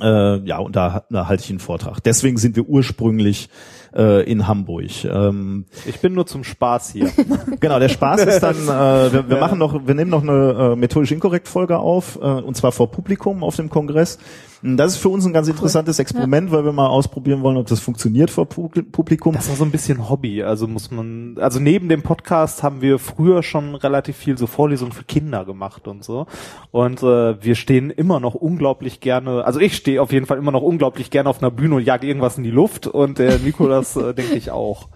[0.00, 2.00] Äh, ja, und da, da halte ich einen Vortrag.
[2.02, 3.48] Deswegen sind wir ursprünglich
[3.94, 5.04] äh, in Hamburg.
[5.04, 7.10] Ähm, Ich bin nur zum Spaß hier.
[7.60, 10.76] genau, der Spaß ist dann, äh, wir, wir machen noch, wir nehmen noch eine äh,
[10.76, 14.18] methodisch inkorrekt Folge auf, äh, und zwar vor Publikum auf dem Kongress.
[14.66, 17.80] Das ist für uns ein ganz interessantes Experiment, weil wir mal ausprobieren wollen, ob das
[17.80, 19.34] funktioniert vor Pu- Publikum.
[19.34, 22.98] Das war so ein bisschen Hobby, also muss man, also neben dem Podcast haben wir
[22.98, 26.26] früher schon relativ viel so Vorlesungen für Kinder gemacht und so.
[26.70, 30.50] Und äh, wir stehen immer noch unglaublich gerne, also ich stehe auf jeden Fall immer
[30.52, 33.83] noch unglaublich gerne auf einer Bühne und jag irgendwas in die Luft und der Nikolas
[33.96, 34.88] äh, denke ich auch.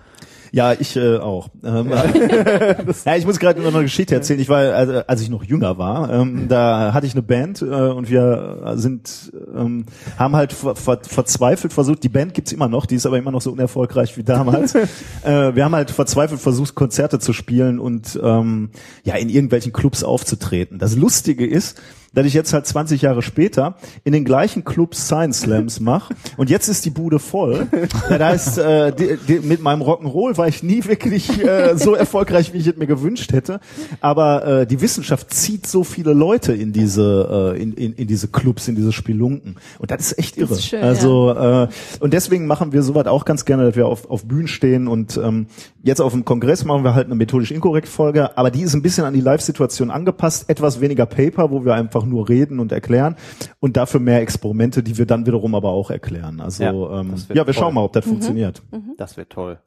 [0.53, 1.49] Ja, ich äh, auch.
[1.64, 1.91] Ähm,
[3.05, 4.41] ja, ich muss gerade noch eine Geschichte erzählen.
[4.41, 7.64] Ich war, also, als ich noch jünger war, ähm, da hatte ich eine Band äh,
[7.64, 9.84] und wir sind, ähm,
[10.18, 12.03] haben halt ver ver verzweifelt versucht.
[12.03, 14.74] Die Band gibt's immer noch, die ist aber immer noch so unerfolgreich wie damals.
[15.24, 18.70] äh, wir haben halt verzweifelt versucht, Konzerte zu spielen und ähm,
[19.05, 20.78] ja in irgendwelchen Clubs aufzutreten.
[20.78, 21.80] Das Lustige ist,
[22.15, 26.51] dass ich jetzt halt 20 Jahre später in den gleichen Clubs Science Slams mache und
[26.51, 27.67] jetzt ist die Bude voll.
[28.09, 32.53] Das heißt, äh, die, die, mit meinem Rock'n'Roll war ich nie wirklich äh, so erfolgreich,
[32.53, 33.61] wie ich es mir gewünscht hätte.
[34.01, 38.29] Aber äh, die Wissenschaft zieht so viele Leute in diese äh, in, in, in diese
[38.29, 40.55] Clubs, in diese Spelunken und das ist echt irre.
[40.55, 41.69] ist schön, also äh,
[42.01, 45.17] und deswegen machen wir sowas auch ganz gerne, dass wir auf, auf Bühnen stehen und
[45.23, 45.47] ähm,
[45.83, 48.83] jetzt auf dem Kongress machen wir halt eine methodisch inkorrekt Folge, aber die ist ein
[48.83, 53.16] bisschen an die Live-Situation angepasst, etwas weniger Paper, wo wir einfach nur reden und erklären
[53.61, 56.40] und dafür mehr Experimente, die wir dann wiederum aber auch erklären.
[56.40, 57.55] Also Ja, ähm, wird ja wir toll.
[57.55, 58.62] schauen mal, ob das funktioniert.
[58.96, 59.59] Das wäre toll.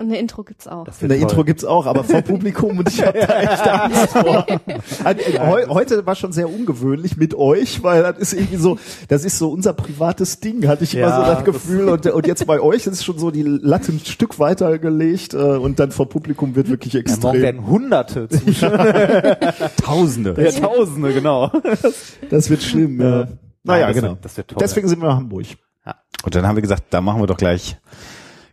[0.00, 0.84] Und eine Intro gibt's auch.
[0.84, 1.18] Das der toll.
[1.18, 4.46] Intro gibt's auch, aber vor Publikum und ich habe da echt Angst vor.
[5.04, 8.78] Also, äh, heu, heute war schon sehr ungewöhnlich mit euch, weil das ist irgendwie so,
[9.08, 11.88] das ist so unser privates Ding, hatte ich immer Ja, so das das- Gefühl.
[11.90, 15.36] Und, und jetzt bei euch ist schon so die Latte ein Stück weiter gelegt äh,
[15.36, 17.42] und dann vor Publikum wird wirklich Ja, morgen extrem.
[17.42, 19.36] werden Hunderte Zuschauer.
[19.84, 20.34] Tausende.
[20.42, 21.50] Ja, Tausende, genau.
[22.30, 23.00] Das wird schlimm.
[23.00, 23.28] Ja.
[23.64, 24.08] Naja, das genau.
[24.12, 24.58] wird- das wird toll.
[24.60, 25.44] Deswegen sind wir in Hamburg.
[26.24, 27.76] Und dann haben wir gesagt, da machen wir doch gleich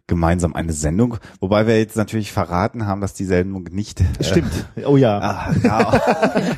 [0.07, 4.51] gemeinsam eine Sendung, wobei wir jetzt natürlich verraten haben, dass die Sendung nicht äh, Stimmt.
[4.85, 5.19] Oh ja.
[5.19, 6.01] Ah, ja,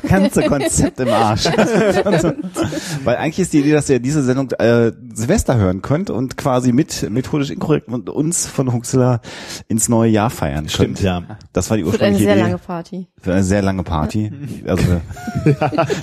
[0.08, 1.44] ganze Konzept im Arsch.
[3.04, 6.72] Weil eigentlich ist die Idee, dass ihr diese Sendung äh, Silvester hören könnt und quasi
[6.72, 9.20] mit methodisch inkorrekt und uns von Huxler
[9.68, 10.70] ins neue Jahr feiern könnt.
[10.70, 11.22] Stimmt, ja.
[11.52, 12.42] Das war die Wird eine ursprüngliche sehr Idee.
[12.42, 13.08] lange Party.
[13.20, 14.32] Für eine sehr lange Party.
[14.66, 15.00] Also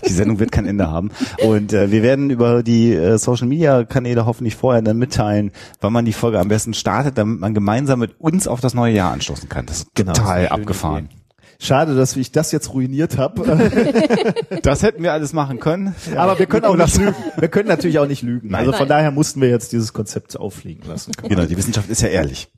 [0.06, 1.12] die Sendung wird kein Ende haben.
[1.46, 5.94] Und äh, wir werden über die äh, Social Media Kanäle hoffentlich vorher dann mitteilen, wann
[5.94, 9.12] man die Folge am besten startet, damit man gemeinsam mit uns auf das neue Jahr
[9.12, 9.66] anstoßen kann.
[9.66, 11.06] Das ist Genau, total das ist abgefahren.
[11.06, 11.16] Idee.
[11.60, 13.44] Schade, dass ich das jetzt ruiniert habe.
[14.62, 15.96] Das hätten wir alles machen können.
[16.16, 17.16] Aber wir können auch nicht lügen.
[17.38, 18.50] Wir können natürlich auch nicht lügen.
[18.50, 18.60] Nein.
[18.62, 18.90] Also von Nein.
[18.90, 21.12] daher mussten wir jetzt dieses Konzept auffliegen lassen.
[21.28, 22.50] Genau, die Wissenschaft ist ja ehrlich.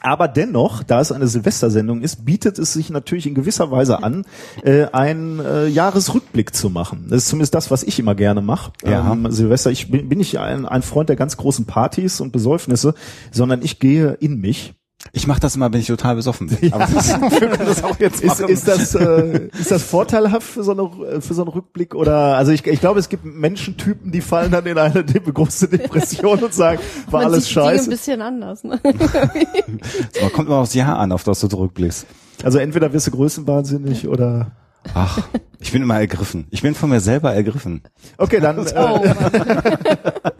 [0.00, 4.24] Aber dennoch, da es eine Silvestersendung ist, bietet es sich natürlich in gewisser Weise an,
[4.62, 7.06] äh, einen äh, Jahresrückblick zu machen.
[7.08, 8.72] Das ist zumindest das, was ich immer gerne mache.
[8.84, 9.12] Ja.
[9.12, 12.94] Ähm, Silvester, ich bin, bin nicht ein, ein Freund der ganz großen Partys und Besäufnisse,
[13.30, 14.74] sondern ich gehe in mich.
[15.12, 16.72] Ich mache das immer, wenn ich total besoffen bin.
[16.72, 20.64] Aber das, wir können das auch jetzt Ist, ist, das, äh, ist das vorteilhaft für
[20.64, 21.94] so, eine, für so einen Rückblick?
[21.94, 25.68] Oder also ich, ich glaube, es gibt Menschentypen, die fallen dann in eine de große
[25.68, 26.80] Depression und sagen,
[27.10, 27.90] war Man alles sieht Dinge ein scheiße.
[27.90, 28.64] bisschen anders.
[28.64, 28.80] Ne?
[30.20, 32.06] Man kommt immer aufs Jahr an, auf das du zurückblickst.
[32.42, 34.52] Also entweder wirst du größenwahnsinnig oder
[34.94, 35.28] Ach,
[35.58, 36.46] ich bin immer ergriffen.
[36.50, 37.82] Ich bin von mir selber ergriffen.
[38.16, 39.14] Okay, dann Oh, äh,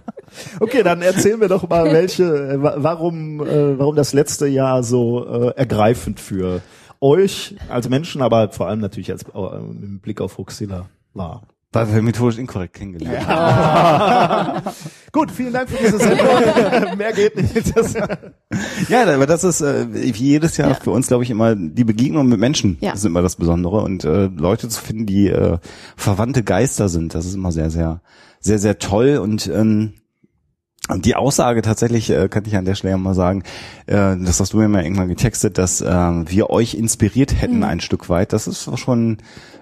[0.60, 4.82] okay, dann erzähl mir doch mal, welche, äh, wa- warum, äh, warum das letzte Jahr
[4.82, 6.60] so äh, ergreifend für
[7.00, 11.42] euch als Menschen, aber vor allem natürlich als äh, im Blick auf Huxilla war.
[11.70, 14.62] Weil wir methodisch inkorrekt kennengelernt haben.
[15.12, 16.96] Gut, vielen Dank für diese Sendung.
[16.96, 17.76] Mehr geht nicht.
[17.76, 17.92] Das,
[18.88, 22.26] Ja, aber das ist äh, wie jedes Jahr für uns, glaube ich, immer die Begegnung
[22.26, 22.78] mit Menschen.
[22.80, 22.92] Ja.
[22.92, 23.82] Ist immer das Besondere.
[23.82, 25.58] Und äh, Leute zu finden, die äh,
[25.94, 28.00] verwandte Geister sind, das ist immer sehr, sehr,
[28.40, 29.18] sehr, sehr toll.
[29.18, 29.92] Und ähm, und
[30.96, 33.42] die Aussage tatsächlich, äh, kann ich an der Stelle mal sagen,
[33.86, 37.80] äh, das hast du mir mal irgendwann getextet, dass äh, wir euch inspiriert hätten ein
[37.80, 38.32] Stück weit.
[38.32, 39.18] Das ist schon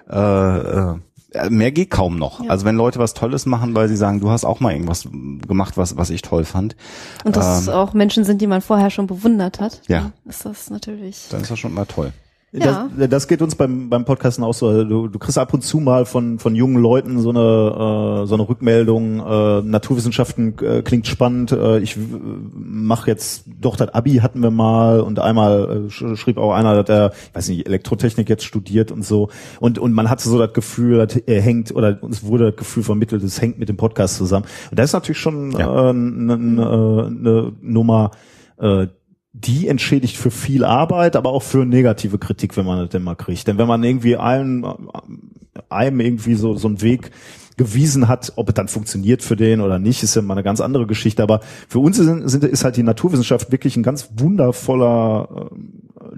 [0.09, 2.43] äh, äh, mehr geht kaum noch.
[2.43, 2.49] Ja.
[2.49, 5.07] Also wenn Leute was Tolles machen, weil sie sagen, du hast auch mal irgendwas
[5.47, 6.75] gemacht, was was ich toll fand,
[7.23, 9.81] Und dass es auch Menschen sind, die man vorher schon bewundert hat.
[9.87, 10.01] Ja.
[10.01, 11.27] ne, Ist das natürlich.
[11.29, 12.13] dann ist das schon mal toll.
[12.53, 12.89] Ja.
[12.97, 14.83] das, das geht uns beim, beim Podcasten auch so.
[14.85, 18.35] Du, du kriegst ab und zu mal von, von jungen Leuten so eine, äh, so
[18.35, 21.97] eine Rückmeldung, äh, Naturwissenschaften äh, klingt spannend, äh, ich
[22.53, 26.81] mache jetzt, doch, das Abi hatten wir mal und einmal äh, sch- schrieb auch einer,
[26.81, 29.27] dass er, ich weiß nicht, Elektrotechnik jetzt studiert und so.
[29.59, 32.83] Und, und man hatte so das Gefühl, das äh, hängt, oder uns wurde das Gefühl
[32.83, 34.45] vermittelt, es hängt mit dem Podcast zusammen.
[34.71, 35.87] Und das ist natürlich schon Ja.
[35.87, 38.11] äh, eine äh, ne Nummer,
[38.57, 38.87] äh,
[39.45, 43.15] die entschädigt für viel Arbeit, aber auch für negative Kritik, wenn man das denn mal
[43.15, 43.47] kriegt.
[43.47, 44.65] Denn wenn man irgendwie allen,
[45.69, 47.11] einem irgendwie so, so einen Weg
[47.55, 50.61] gewiesen hat, ob es dann funktioniert für den oder nicht, ist ja mal eine ganz
[50.61, 51.23] andere Geschichte.
[51.23, 55.55] Aber für uns sind, sind, ist halt die Naturwissenschaft wirklich ein ganz wundervoller äh,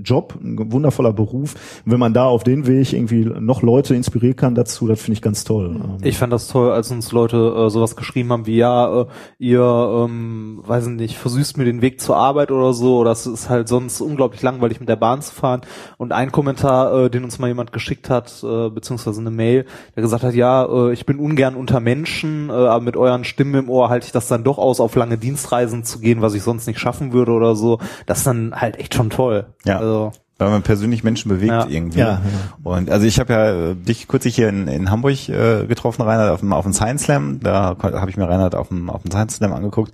[0.03, 1.55] Job, ein wundervoller Beruf.
[1.85, 5.13] Und wenn man da auf den Weg irgendwie noch Leute inspirieren kann dazu, das finde
[5.13, 5.75] ich ganz toll.
[5.75, 9.05] Ähm, Ich fand das toll, als uns Leute äh, sowas geschrieben haben wie, ja, äh,
[9.37, 13.25] ihr, ähm, weiß ich nicht, versüßt mir den Weg zur Arbeit oder so, oder es
[13.25, 15.61] ist halt sonst unglaublich langweilig mit der Bahn zu fahren.
[15.97, 20.03] Und ein Kommentar, äh, den uns mal jemand geschickt hat, äh, beziehungsweise eine Mail, der
[20.03, 23.69] gesagt hat, ja, äh, ich bin ungern unter Menschen, äh, aber mit euren Stimmen im
[23.69, 26.67] Ohr halte ich das dann doch aus, auf lange Dienstreisen zu gehen, was ich sonst
[26.67, 27.79] nicht schaffen würde oder so.
[28.05, 29.47] Das ist dann halt echt schon toll.
[29.65, 29.77] Ja.
[29.79, 31.67] Also, lado weil man persönlich Menschen bewegt Ja.
[31.67, 31.99] irgendwie.
[31.99, 32.21] Ja,
[32.63, 36.31] Und also ich habe ja äh, dich kürzlich hier in, in Hamburg äh, getroffen, Reinhard,
[36.31, 37.39] auf dem, auf dem Science Slam.
[37.41, 39.91] Da habe ich mir Reinhard auf dem, auf dem Science Slam angeguckt.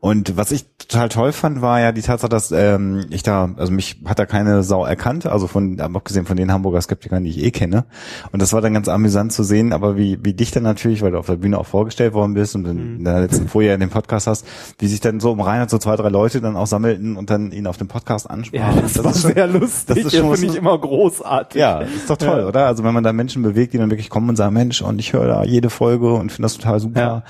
[0.00, 3.72] Und was ich total toll fand, war ja die Tatsache, dass ähm, ich da, also
[3.72, 7.42] mich hat da keine Sau erkannt, also von, abgesehen von den Hamburger Skeptikern, die ich
[7.42, 7.84] eh kenne.
[8.30, 11.10] Und das war dann ganz amüsant zu sehen, aber wie, wie dich dann natürlich, weil
[11.12, 13.90] du auf der Bühne auch vorgestellt worden bist und in der letzten Folie in dem
[13.90, 14.46] Podcast hast,
[14.78, 17.50] wie sich dann so um Reinhard so zwei, drei Leute dann auch sammelten und dann
[17.50, 18.76] ihn auf dem Podcast ansprachen.
[18.76, 19.77] ja, das, war ist schon- sehr lustig.
[19.86, 21.60] Das ist schon finde ich immer großartig.
[21.60, 22.66] ja, ist doch toll, oder?
[22.66, 25.12] Also wenn man da Menschen bewegt, die dann wirklich kommen und sagen, Mensch, und ich
[25.12, 27.00] höre da jede Folge und finde das total super.
[27.00, 27.22] Ja,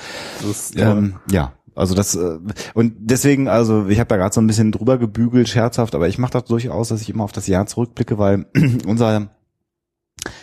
[0.47, 1.53] das ähm, ja.
[1.75, 2.39] Also das äh,
[2.75, 6.19] und deswegen, also ich habe da gerade so ein bisschen drüber gebügelt, scherzhaft, aber ich
[6.19, 8.47] mache das durchaus, dass ich immer auf das Jahr zurückblicke, weil
[8.87, 9.29] unser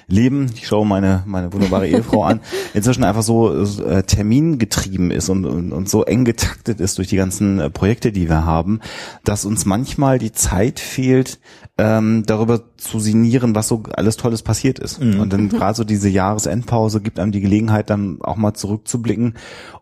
[0.08, 2.41] Leben, ich schaue meine meine wunderbare Ehefrau an,
[2.74, 7.18] inzwischen einfach so äh, termingetrieben ist und, und, und so eng getaktet ist durch die
[7.18, 8.80] ganzen äh, Projekte, die wir haben,
[9.24, 11.39] dass uns manchmal die Zeit fehlt,
[11.78, 14.99] ähm, darüber zu sinnieren, was so alles Tolles passiert ist.
[14.99, 19.36] Und dann gerade so diese Jahresendpause gibt einem die Gelegenheit, dann auch mal zurückzublicken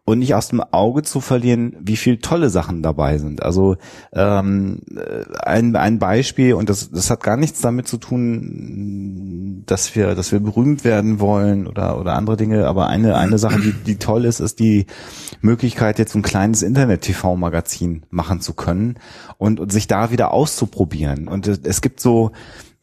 [0.05, 3.43] und nicht aus dem Auge zu verlieren, wie viel tolle Sachen dabei sind.
[3.43, 3.77] Also
[4.11, 9.95] ähm, äh, ein, ein Beispiel, und das, das hat gar nichts damit zu tun, dass
[9.95, 13.71] wir, dass wir berühmt werden wollen oder, oder andere Dinge, aber eine, eine Sache, die,
[13.71, 14.85] die toll ist, ist die
[15.41, 18.97] Möglichkeit, jetzt so ein kleines Internet-TV-Magazin machen zu können
[19.37, 21.27] und, und sich da wieder auszuprobieren.
[21.27, 22.31] Und es gibt so,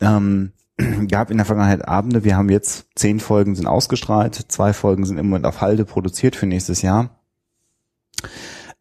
[0.01, 0.53] ähm,
[1.09, 5.19] gab in der Vergangenheit Abende, wir haben jetzt zehn Folgen sind ausgestrahlt, zwei Folgen sind
[5.19, 7.11] im Moment auf Halde produziert für nächstes Jahr.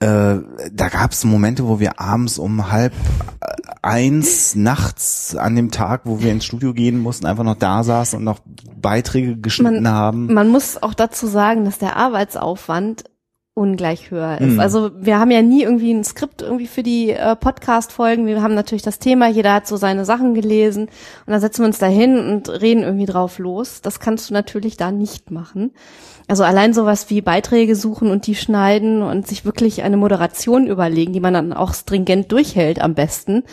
[0.01, 0.37] Äh,
[0.71, 2.93] da gab es Momente, wo wir abends um halb
[3.41, 7.83] äh, eins nachts an dem Tag, wo wir ins Studio gehen mussten, einfach noch da
[7.83, 8.39] saßen und noch
[8.81, 10.33] Beiträge geschnitten Man, haben.
[10.33, 13.03] man muss auch dazu sagen, dass der Arbeitsaufwand
[13.53, 14.53] ungleich höher ist.
[14.53, 14.59] Mhm.
[14.59, 18.25] Also wir haben ja nie irgendwie ein Skript irgendwie für die äh, Podcast-Folgen.
[18.25, 21.67] Wir haben natürlich das Thema, jeder hat so seine Sachen gelesen und dann setzen wir
[21.67, 23.81] uns da hin und reden irgendwie drauf los.
[23.81, 25.71] Das kannst du natürlich da nicht machen.
[26.27, 31.11] Also allein sowas wie Beiträge suchen und die schneiden und sich wirklich eine Moderation überlegen,
[31.11, 33.43] die man dann auch stringent durchhält am besten.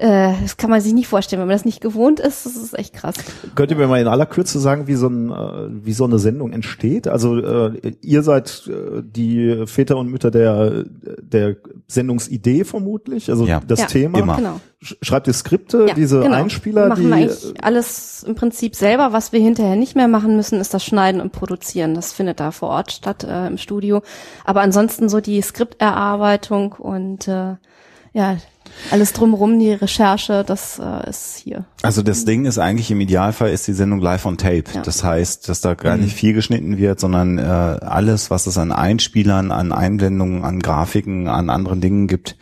[0.00, 2.46] Äh, das kann man sich nicht vorstellen, wenn man das nicht gewohnt ist.
[2.46, 3.16] Das ist echt krass.
[3.56, 6.20] Könnt ihr mir mal in aller Kürze sagen, wie so, ein, äh, wie so eine
[6.20, 7.08] Sendung entsteht?
[7.08, 10.84] Also äh, ihr seid äh, die Väter und Mütter der,
[11.20, 11.56] der
[11.88, 13.60] Sendungsidee vermutlich, also Ja.
[13.66, 14.18] das Ja, Thema.
[14.20, 14.36] immer.
[14.36, 14.60] Genau.
[14.80, 16.36] Sch- Schreibt ihr Skripte, Ja, diese genau.
[16.36, 19.12] Einspieler, machen die wir eigentlich alles im Prinzip selber.
[19.12, 21.94] Was wir hinterher nicht mehr machen müssen, ist das Schneiden und Produzieren.
[21.94, 24.02] Das findet da vor Ort statt äh, im Studio.
[24.44, 27.56] Aber ansonsten so die Skripterarbeitung und äh,
[28.12, 28.36] ja
[28.90, 31.64] alles drumherum, die Recherche, das äh, ist hier.
[31.82, 34.64] Also das Ding ist eigentlich im Idealfall ist die Sendung live on tape.
[34.74, 34.82] Ja.
[34.82, 38.72] Das heißt, dass da gar nicht viel geschnitten wird, sondern äh, alles, was es an
[38.72, 42.36] Einspielern, an Einblendungen, an Grafiken, an anderen Dingen gibt,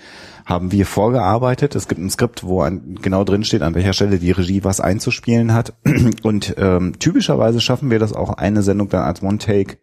[0.46, 1.74] haben wir vorgearbeitet.
[1.74, 4.80] Es gibt ein Skript, wo an, genau drin steht, an welcher Stelle die Regie was
[4.80, 5.74] einzuspielen hat.
[6.22, 9.78] Und ähm, typischerweise schaffen wir das auch, eine Sendung dann als One-Take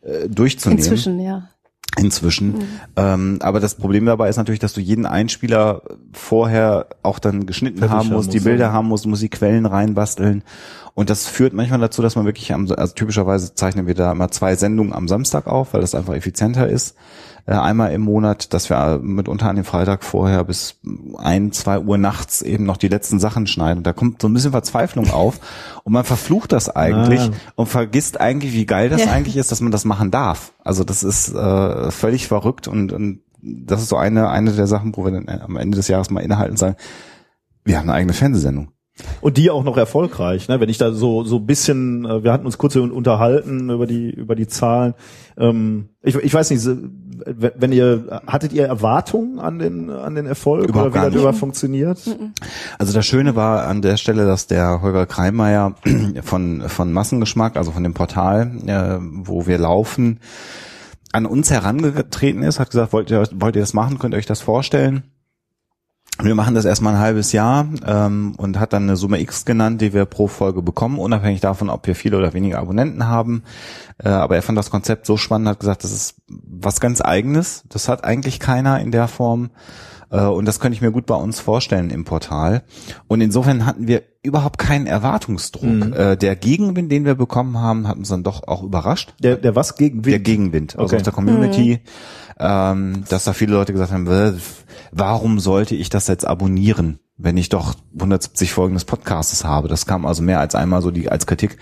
[0.00, 0.82] äh, durchzunehmen.
[0.82, 1.50] Inzwischen, ja.
[1.98, 2.54] Inzwischen.
[2.96, 5.82] Ähm, aber das Problem dabei ist natürlich, dass du jeden Einspieler
[6.12, 8.72] vorher auch dann geschnitten Verwischen haben musst, die musst, Bilder ja.
[8.72, 10.44] haben musst, du musst die Quellen reinbasteln.
[10.94, 14.30] Und das führt manchmal dazu, dass man wirklich am, also typischerweise zeichnen wir da immer
[14.30, 16.96] zwei Sendungen am Samstag auf, weil das einfach effizienter ist.
[17.46, 20.78] Äh, einmal im Monat, dass wir mitunter an dem Freitag vorher bis
[21.18, 23.78] ein, zwei Uhr nachts eben noch die letzten Sachen schneiden.
[23.78, 25.40] Und da kommt so ein bisschen Verzweiflung auf
[25.84, 27.30] und man verflucht das eigentlich Ah.
[27.56, 29.10] und vergisst eigentlich, wie geil das Ja.
[29.12, 30.52] eigentlich ist, dass man das machen darf.
[30.64, 34.96] Also das ist äh, völlig verrückt und, und das ist so eine, eine der Sachen,
[34.96, 36.76] wo wir dann am Ende des Jahres mal innehalten und sagen,
[37.64, 38.70] wir haben eine eigene Fernsehsendung.
[39.22, 40.60] Und die auch noch erfolgreich, ne?
[40.60, 44.10] Wenn ich da so so ein bisschen, äh, wir hatten uns kurz unterhalten über die
[44.10, 44.92] über die Zahlen.
[45.38, 46.68] Ähm, ich, ich weiß nicht,
[47.26, 51.14] wenn ihr hattet ihr Erwartungen an den an den Erfolg Überhaupt oder wie gar das
[51.14, 51.22] nicht.
[51.22, 51.98] über funktioniert?
[52.78, 55.74] Also das Schöne war an der Stelle, dass der Holger Kreimeier
[56.22, 60.20] von, von Massengeschmack, also von dem Portal, äh, wo wir laufen,
[61.12, 64.26] an uns herangetreten ist, hat gesagt, wollt ihr, wollt ihr das machen, könnt ihr euch
[64.26, 65.04] das vorstellen?
[66.22, 69.80] Wir machen das erstmal ein halbes Jahr ähm, und hat dann eine Summe X genannt,
[69.80, 73.42] die wir pro Folge bekommen, unabhängig davon, ob wir viele oder weniger Abonnenten haben.
[73.98, 77.64] Äh, aber er fand das Konzept so spannend, hat gesagt, das ist was ganz Eigenes.
[77.68, 79.50] Das hat eigentlich keiner in der Form.
[80.10, 82.62] Äh, und das könnte ich mir gut bei uns vorstellen im Portal.
[83.08, 85.94] Und insofern hatten wir überhaupt keinen Erwartungsdruck.
[85.96, 89.14] Äh, der Gegenwind, den wir bekommen haben, hat uns dann doch auch überrascht.
[89.22, 90.24] Der der was gegen Der Wind?
[90.24, 90.96] Gegenwind also Okay.
[90.96, 91.80] aus der Community,
[92.38, 94.32] ähm, dass da viele Leute gesagt haben, "Äh,
[94.92, 99.68] warum sollte ich das jetzt abonnieren, wenn ich doch 170 Folgen des Podcasts habe?
[99.68, 101.56] Das kam also mehr als einmal so die als Kritik.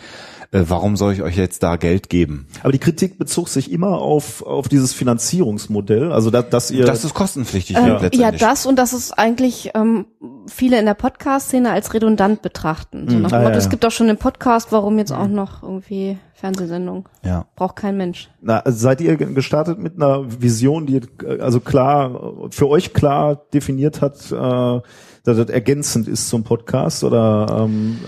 [0.51, 2.47] Äh, warum soll ich euch jetzt da Geld geben?
[2.63, 7.05] Aber die Kritik bezog sich immer auf auf dieses Finanzierungsmodell, also dass, dass ihr Das
[7.05, 8.41] ist kostenpflichtig Ähm, wird ja, letztendlich.
[8.41, 10.07] das und das ist eigentlich ähm,
[10.47, 13.09] viele in der Podcast-Szene als redundant betrachten.
[13.09, 13.57] So nach dem Ah, Motto, ja, ja.
[13.59, 17.09] es gibt doch schon einen Podcast, warum jetzt auch noch irgendwie Fernsehsendung?
[17.25, 17.45] ja.
[17.57, 18.31] Braucht kein Mensch.
[18.41, 22.95] Na, also seid ihr ge- gestartet mit einer Vision, die äh, also klar für euch
[22.95, 24.81] klar definiert hat, äh,
[25.25, 27.99] dass das ergänzend ist zum Podcast oder ähm,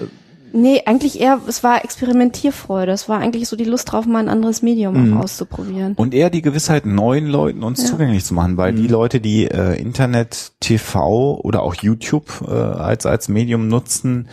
[0.53, 2.93] Nee, eigentlich eher, es war Experimentierfreude.
[2.93, 5.95] Es war eigentlich so die Lust drauf, mal ein anderes Medium auch auszuprobieren.
[5.95, 9.81] Und eher die Gewissheit, neuen Leuten uns zugänglich zu machen, weil die Leute, die äh,
[9.81, 14.29] Internet, TV oder auch YouTube äh, als, als Medium nutzen,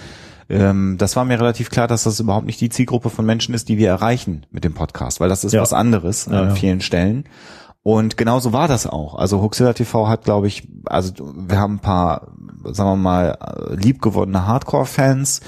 [0.49, 3.67] ähm, das war mir relativ klar, dass das überhaupt nicht die Zielgruppe von Menschen ist,
[3.69, 5.61] die wir erreichen mit dem Podcast, weil das ist Ja.
[5.61, 6.55] was anderes Ja, an ja.
[6.55, 7.25] vielen Stellen.
[7.83, 9.15] Und genauso war das auch.
[9.15, 12.27] Also Huxilla TV hat, glaube ich, also wir haben ein paar,
[12.65, 13.37] sagen wir mal,
[13.71, 15.39] äh, liebgewonnene Hardcore-Fans,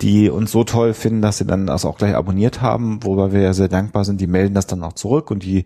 [0.00, 3.40] die uns so toll finden, dass sie dann das auch gleich abonniert haben, wobei wir
[3.40, 4.20] ja sehr dankbar sind.
[4.20, 5.64] Die melden das dann auch zurück und die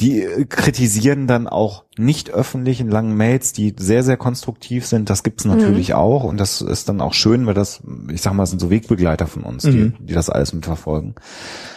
[0.00, 5.10] die äh, kritisieren dann auch nicht öffentlich in langen Mails, die sehr, sehr konstruktiv sind.
[5.10, 8.46] Das gibt's natürlich auch und das ist dann auch schön, weil das, ich sag mal,
[8.46, 11.14] sind so Wegbegleiter von uns, die, die das alles mitverfolgen.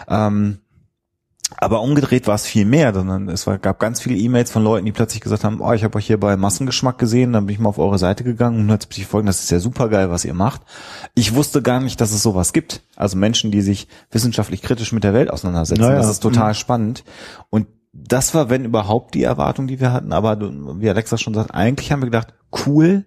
[0.08, 0.60] Ähm,
[1.58, 4.86] aber umgedreht war es viel mehr, sondern es war, gab ganz viele E-Mails von Leuten,
[4.86, 7.60] die plötzlich gesagt haben, oh, ich habe euch hier bei Massengeschmack gesehen, dann bin ich
[7.60, 10.26] mal auf eure Seite gegangen und hat sich folgen, das ist ja super geil, was
[10.26, 10.62] ihr macht.
[11.14, 12.82] Ich wusste gar nicht, dass es sowas gibt.
[12.96, 15.82] Also Menschen, die sich wissenschaftlich kritisch mit der Welt auseinandersetzen.
[15.82, 17.04] Naja, Das ist total spannend.
[17.52, 20.14] Und das war, wenn überhaupt, die Erwartung, die wir hatten.
[20.14, 22.34] Aber wie Alexa schon sagt, eigentlich haben wir gedacht,
[22.66, 23.06] cool,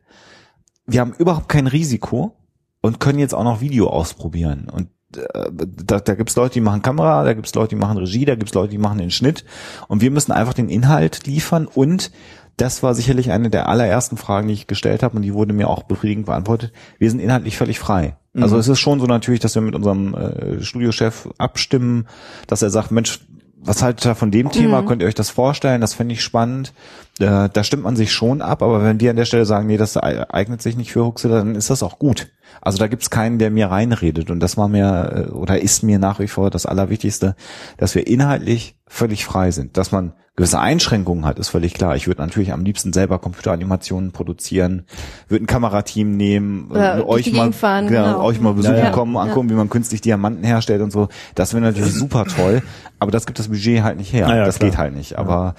[0.86, 2.36] wir haben überhaupt kein Risiko
[2.80, 4.68] und können jetzt auch noch Video ausprobieren.
[4.70, 8.35] Und da, da gibt's Leute, die machen Kamera, da gibt's Leute, die machen Regie, da
[8.35, 9.45] gibt's Leute, die machen den Schnitt.
[9.89, 11.67] Und wir müssen einfach den Inhalt liefern.
[11.67, 12.11] Und
[12.57, 15.69] das war sicherlich eine der allerersten Fragen, die ich gestellt habe und die wurde mir
[15.69, 16.73] auch befriedigend beantwortet.
[16.99, 18.17] Wir sind inhaltlich völlig frei.
[18.41, 22.07] Also es ist schon so natürlich, dass wir mit unserem äh, Studiochef abstimmen,
[22.47, 23.21] dass er sagt, Mensch,
[23.61, 24.83] was haltet ihr von dem Thema?
[24.83, 25.81] Könnt ihr euch das vorstellen?
[25.81, 26.73] Das finde ich spannend.
[27.19, 29.77] Äh, da stimmt man sich schon ab, aber wenn wir an der Stelle sagen, nee,
[29.77, 32.29] das eignet sich nicht für Huxilla, dann ist das auch gut.
[32.61, 34.30] Also da gibt's keinen, der mir reinredet.
[34.30, 37.36] Und das war mir äh, oder ist mir nach wie vor das Allerwichtigste,
[37.76, 39.76] dass wir inhaltlich völlig frei sind.
[39.76, 41.97] Dass man gewisse Einschränkungen hat, ist völlig klar.
[41.97, 44.84] Ich würde natürlich am liebsten selber Computeranimationen produzieren,
[45.26, 48.22] würde ein Kamerateam nehmen, äh, euch mal, fahren, ja, genau.
[48.22, 48.91] euch mal besuchen Ja, ja.
[48.91, 51.09] kommen, angucken, wie man künstlich Diamanten herstellt und so.
[51.34, 52.62] Das wäre natürlich super toll,
[53.01, 54.28] aber das gibt das Budget halt nicht her.
[54.28, 54.70] Ja, ja, das klar.
[54.70, 55.18] geht halt nicht.
[55.18, 55.57] Aber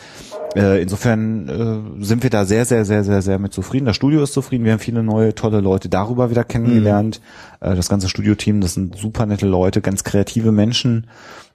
[0.56, 3.86] äh, insofern äh, sind wir da sehr, sehr, sehr, sehr, sehr mit zufrieden.
[3.86, 4.64] Das Studio ist zufrieden.
[4.64, 7.20] Wir haben viele neue, tolle Leute darüber wieder kennengelernt.
[7.60, 11.08] Äh, das ganze Studioteam, das sind super nette Leute, ganz kreative Menschen.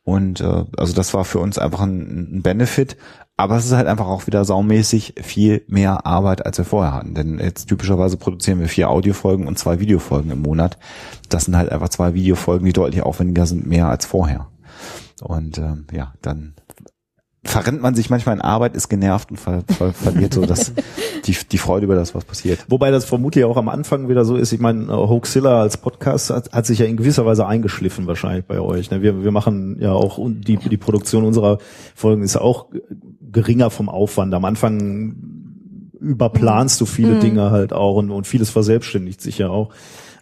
[0.04, 2.96] Und äh, also das war für uns einfach ein, ein Benefit.
[3.36, 7.14] Aber es ist halt einfach auch wieder saumäßig viel mehr Arbeit, als wir vorher hatten.
[7.14, 10.78] Denn jetzt typischerweise produzieren wir vier Audiofolgen und zwei Videofolgen im Monat.
[11.30, 14.48] Das sind halt einfach zwei Videofolgen, die deutlich aufwendiger sind, mehr als vorher.
[15.20, 16.54] Und ähm, ja, dann
[17.44, 20.72] verrennt man sich manchmal in Arbeit, ist genervt und ver ver verliert so das,
[21.24, 22.64] die, die Freude über das, was passiert.
[22.68, 24.52] Wobei das vermutlich auch am Anfang wieder so ist.
[24.52, 28.44] Ich meine, äh, Hoaxilla als Podcast hat, hat sich ja in gewisser Weise eingeschliffen wahrscheinlich
[28.44, 28.90] bei euch.
[28.90, 29.02] ne?
[29.02, 31.58] Wir, wir machen ja auch die, die Produktion unserer
[31.94, 32.66] Folgen ist auch
[33.30, 34.32] geringer vom Aufwand.
[34.34, 35.33] Am Anfang
[36.04, 39.70] überplanst du viele Dinge halt auch und, und vieles verselbstständigt sich ja auch.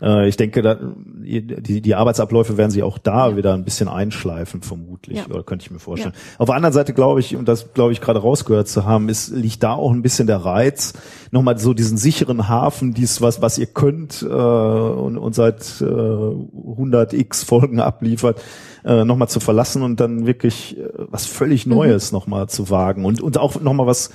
[0.00, 0.78] Äh, Ich denke, da,
[1.24, 5.26] die, die Arbeitsabläufe werden sich auch da wieder ein bisschen einschleifen, vermutlich, Ja.
[5.26, 6.14] oder könnte ich mir vorstellen.
[6.38, 9.30] Auf der anderen Seite glaube ich, und das glaube ich gerade rausgehört zu haben, ist,
[9.30, 10.94] liegt da auch ein bisschen der Reiz,
[11.30, 15.84] nochmal so diesen sicheren Hafen, dies, was, was ihr könnt äh, und, und seit äh,
[15.84, 18.40] 100 x Folgen abliefert,
[18.84, 23.20] äh, nochmal zu verlassen und dann wirklich äh, was völlig Neues nochmal zu wagen und,
[23.20, 24.10] und auch nochmal was,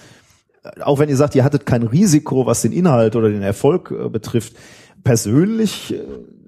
[0.82, 4.10] auch wenn ihr sagt, ihr hattet kein Risiko, was den Inhalt oder den Erfolg äh,
[4.10, 4.56] betrifft,
[5.04, 6.02] persönlich äh,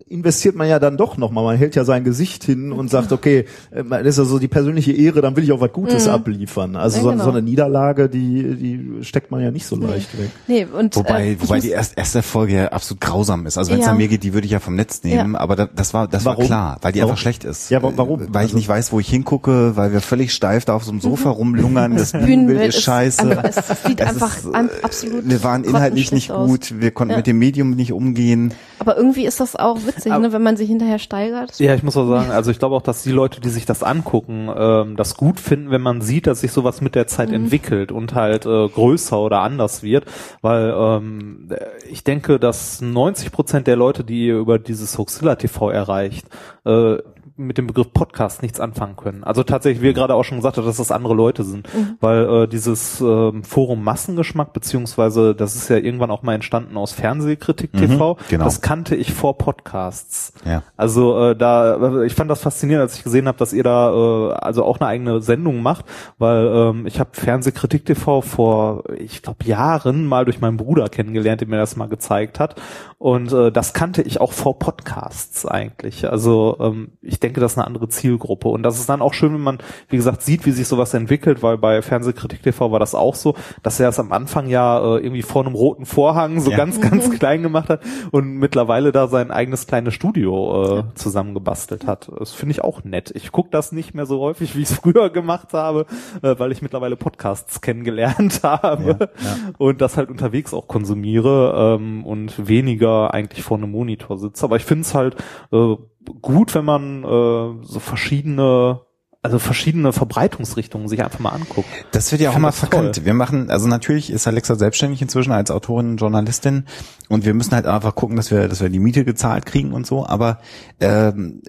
[0.09, 1.43] investiert man ja dann doch nochmal.
[1.43, 4.47] Man hält ja sein Gesicht hin und sagt, okay, äh, das ist ja so die
[4.47, 6.75] persönliche Ehre, dann will ich auch was Gutes abliefern.
[6.75, 7.23] Also Ja, so, genau.
[7.25, 10.29] so eine Niederlage, die, die steckt man ja nicht so leicht weg.
[10.47, 13.57] Nee, und Wobei, äh, wobei die erst, erste Folge ja absolut grausam ist.
[13.57, 13.91] Also wenn es Ja.
[13.91, 16.25] an mir geht, die würde ich ja vom Netz nehmen, aber da, das war das
[16.25, 16.45] war Warum?
[16.45, 17.11] klar, weil die Warum?
[17.11, 17.69] einfach schlecht ist.
[17.69, 18.19] Ja, wa- warum?
[18.21, 20.91] Weil ich Also- nicht weiß, wo ich hingucke, weil wir völlig steif da auf so
[20.91, 23.21] einem Sofa rumlungern, das Bühnenbild Bühnenbild ist ist scheiße.
[23.21, 26.89] einfach- es sieht Es einfach ist, an- äh, absolut Wir waren inhaltlich nicht gut, wir
[26.91, 27.17] konnten Ja.
[27.17, 28.53] mit dem Medium nicht umgehen.
[28.79, 31.59] Aber irgendwie ist das auch witzig, Aber- ne, wenn man sich hinterher steigert.
[31.59, 33.83] Ja, ich muss auch sagen, also ich glaube auch, dass die Leute, die sich das
[33.83, 37.91] angucken, ähm, das gut finden, wenn man sieht, dass sich sowas mit der Zeit entwickelt
[37.91, 40.05] und halt äh, größer oder anders wird,
[40.41, 41.49] weil ähm,
[41.89, 46.25] ich denke, dass 90 Prozent der Leute, die ihr über dieses Hoaxilla TV erreicht,
[46.65, 46.97] äh,
[47.39, 49.23] mit dem Begriff Podcast nichts anfangen können.
[49.23, 51.67] Also tatsächlich, wie ihr gerade auch schon gesagt habt, dass das andere Leute sind,
[51.99, 56.91] weil äh, dieses ähm, Forum Massengeschmack, beziehungsweise das ist ja irgendwann auch mal entstanden aus
[56.91, 58.43] Fernsehkritik TV, genau.
[58.43, 60.33] das kannte ich vor Podcasts.
[60.45, 60.63] Ja.
[60.75, 64.33] Also äh, da, ich fand das faszinierend, als ich gesehen habe, dass ihr da äh,
[64.33, 65.85] also auch eine eigene Sendung macht,
[66.17, 71.41] weil ähm, ich habe Fernsehkritik TV vor, ich glaube Jahren mal durch meinen Bruder kennengelernt,
[71.41, 72.55] der mir das mal gezeigt hat,
[72.99, 76.09] und äh, das kannte ich auch vor Podcasts eigentlich.
[76.09, 79.33] Also ähm, ich denke, das ist eine andere Zielgruppe und das ist dann auch schön,
[79.33, 79.57] wenn man,
[79.89, 83.35] wie gesagt, sieht, wie sich sowas entwickelt, weil bei Fernsehkritik TV war das auch so,
[83.63, 86.57] dass er es am Anfang ja äh, irgendwie vor einem roten Vorhang so Ja.
[86.57, 92.11] ganz, ganz klein gemacht hat und mittlerweile da sein eigenes kleines Studio äh, zusammengebastelt hat.
[92.17, 93.11] Das finde ich auch nett.
[93.15, 95.85] Ich gucke das nicht mehr so häufig, wie ich es früher gemacht habe,
[96.21, 99.09] äh, weil ich mittlerweile Podcasts kennengelernt habe
[99.57, 104.45] und das halt unterwegs auch konsumiere ähm, und weniger eigentlich vor einem Monitor sitze.
[104.45, 105.15] Aber ich finde es halt
[105.51, 105.75] äh,
[106.21, 108.81] gut, wenn man äh, so verschiedene
[109.21, 111.67] also verschiedene Verbreitungsrichtungen sich einfach mal anguckt.
[111.91, 112.95] Das wird ja auch immer verkannt.
[112.95, 113.05] toll.
[113.05, 116.65] Wir machen, also natürlich ist Alexa selbstständig inzwischen als Autorin und Journalistin
[117.09, 119.85] und wir müssen halt einfach gucken, dass wir, dass wir die Miete gezahlt kriegen und
[119.85, 120.05] so.
[120.05, 120.39] Aber
[120.79, 121.41] ähm,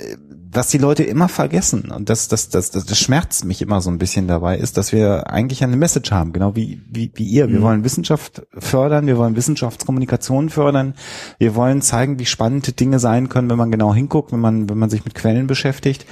[0.53, 3.91] was die Leute immer vergessen und das, das, das, das, das schmerzt mich immer so
[3.91, 7.49] ein bisschen dabei, ist, dass wir eigentlich eine Message haben, genau wie wie, wie ihr.
[7.49, 10.95] Wir wollen Wissenschaft fördern, wir wollen Wissenschaftskommunikation fördern,
[11.39, 14.79] wir wollen zeigen, wie spannende Dinge sein können, wenn man genau hinguckt, wenn man wenn
[14.79, 16.07] man sich mit Quellen beschäftigt.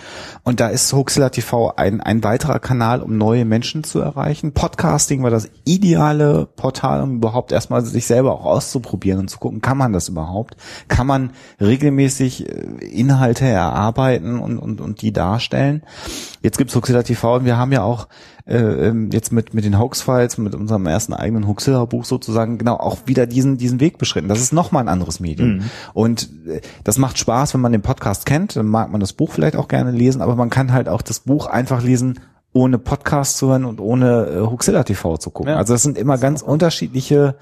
[0.45, 4.53] Und da ist Hoaxilla TV ein, ein weiterer Kanal, um neue Menschen zu erreichen.
[4.53, 9.61] Podcasting war das ideale Portal, um überhaupt erstmal sich selber auch auszuprobieren und zu gucken,
[9.61, 10.57] kann man das überhaupt?
[10.89, 11.31] Kann man
[11.61, 15.83] regelmäßig äh, Inhalte erarbeiten und, und, und die darstellen?
[16.43, 18.09] Jetzt gibt's Hoaxilla TV und wir haben ja auch
[18.47, 22.99] äh, ähm, jetzt mit, mit den Hoax-Files, mit unserem ersten eigenen Hoaxilla-Buch sozusagen genau auch
[23.07, 24.29] wieder diesen, diesen Weg beschritten.
[24.29, 25.61] Das ist nochmal ein anderes Medium.
[25.93, 29.33] Und äh, das macht Spaß, wenn man den Podcast kennt, dann mag man das Buch
[29.33, 32.21] vielleicht auch gerne lesen, aber man kann halt auch das Buch einfach lesen,
[32.53, 35.53] ohne Podcast zu hören und ohne äh, Huxilla TV zu gucken.
[35.53, 35.59] Ja.
[35.59, 37.37] Also das sind immer ganz unterschiedliche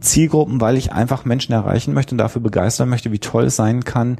[0.00, 3.84] Zielgruppen, weil ich einfach Menschen erreichen möchte und dafür begeistern möchte, wie toll es sein
[3.84, 4.18] kann,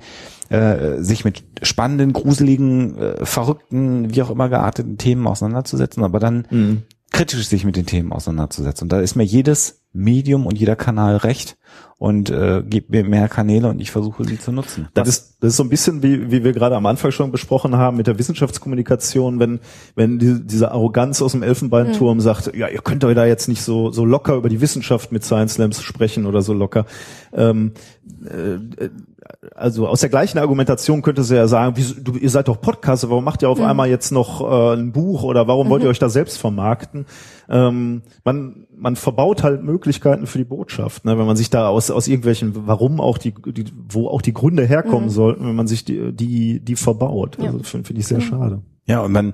[0.48, 6.84] äh, sich mit spannenden, gruseligen, äh, verrückten, wie auch immer gearteten Themen auseinanderzusetzen, aber dann
[7.12, 8.86] kritisch sich mit den Themen auseinanderzusetzen.
[8.86, 11.56] Und da ist mir jedes Medium und jeder Kanal recht
[11.98, 14.88] und äh, gibt mir mehr Kanäle und ich versuche sie zu nutzen.
[14.92, 17.76] Das ist, das ist so ein bisschen wie, wie wir gerade am Anfang schon besprochen
[17.76, 19.60] haben mit der Wissenschaftskommunikation, wenn,
[19.94, 23.62] wenn die, diese Arroganz aus dem Elfenbeinturm sagt, ja, ihr könnt euch da jetzt nicht
[23.62, 26.86] so, so locker über die Wissenschaft mit Science Slams sprechen oder so locker.
[27.32, 27.72] Ähm,
[28.24, 28.88] äh,
[29.54, 33.10] also aus der gleichen Argumentation könnte sie ja sagen, wieso, du, ihr seid doch Podcaster,
[33.10, 35.98] warum macht ihr auf einmal jetzt noch äh, ein Buch oder warum wollt ihr euch
[35.98, 37.06] da selbst vermarkten?
[37.48, 41.16] Ähm, man, man verbaut halt Möglichkeiten für die Botschaft, ne?
[41.16, 44.66] wenn man sich da aus, aus irgendwelchen, warum auch die, die wo auch die Gründe
[44.66, 47.38] herkommen sollten, wenn man sich die, die, die verbaut.
[47.38, 48.62] Also finde find ich sehr schade.
[48.84, 49.32] Ja, und man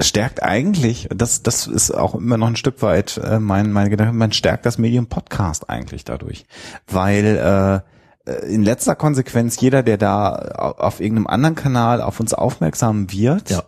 [0.00, 4.12] stärkt eigentlich, das, das ist auch immer noch ein Stück weit äh, mein, mein Gedanke,
[4.12, 6.46] man stärkt das Medium Podcast eigentlich dadurch.
[6.86, 7.82] Weil
[8.26, 13.10] äh, in letzter Konsequenz jeder, der da auf, auf irgendeinem anderen Kanal auf uns aufmerksam
[13.12, 13.64] wird, Ja.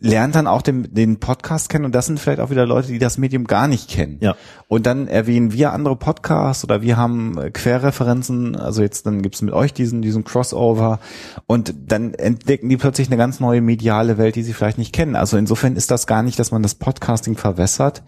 [0.00, 2.98] Lernt dann auch den, den Podcast kennen und das sind vielleicht auch wieder Leute, die
[2.98, 4.18] das Medium gar nicht kennen.
[4.20, 4.34] Ja.
[4.68, 9.42] Und dann erwähnen wir andere Podcasts oder wir haben äh, Querreferenzen, also jetzt dann gibt's
[9.42, 10.98] mit euch diesen, diesen Crossover
[11.46, 15.16] und dann entdecken die plötzlich eine ganz neue mediale Welt, die sie vielleicht nicht kennen.
[15.16, 18.02] Also insofern ist das gar nicht, dass man das Podcasting verwässert,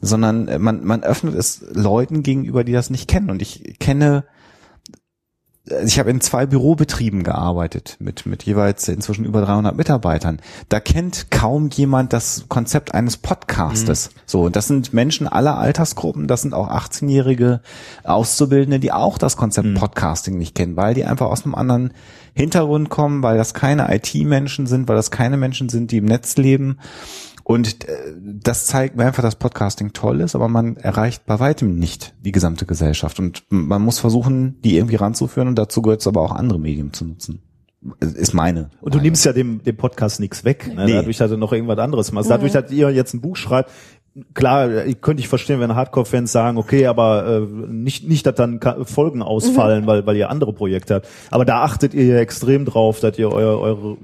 [0.00, 3.30] sondern äh, man, man öffnet es Leuten gegenüber, die das nicht kennen.
[3.30, 4.24] Und ich kenne
[5.84, 10.40] ich habe in zwei Bürobetrieben gearbeitet mit mit jeweils inzwischen über 300 Mitarbeitern.
[10.68, 14.10] Da kennt kaum jemand das Konzept eines Podcastes.
[14.26, 16.28] So, und das sind Menschen aller Altersgruppen.
[16.28, 17.60] Das sind auch 18-jährige
[18.04, 21.92] Auszubildende, die auch das Konzept Podcasting nicht kennen, weil die einfach aus einem anderen
[22.34, 26.36] Hintergrund kommen, weil das keine IT-Menschen sind, weil das keine Menschen sind, die im Netz
[26.36, 26.78] leben.
[27.48, 31.78] Und äh, das zeigt mir einfach, dass Podcasting toll ist, aber man erreicht bei weitem
[31.78, 33.20] nicht die gesamte Gesellschaft.
[33.20, 36.92] Und man muss versuchen, die irgendwie ranzuführen und dazu gehört es aber auch andere Medien
[36.92, 37.42] zu nutzen.
[38.00, 38.70] Ist meine.
[38.80, 40.74] Und du nimmst ja dem, dem Podcast nichts weg.
[40.74, 40.86] Ne?
[40.86, 40.92] Nee.
[40.94, 42.28] Dadurch, dass du noch irgendwas anderes machst.
[42.28, 43.70] Dadurch, dass ihr jetzt ein Buch schreibt,
[44.34, 47.40] klar, ich könnte ich verstehen, wenn Hardcore-Fans sagen, okay, aber äh,
[47.70, 51.08] nicht, nicht, dass dann Folgen ausfallen, weil, weil ihr andere Projekte habt.
[51.30, 53.98] Aber da achtet ihr ja extrem drauf, dass ihr eure, eure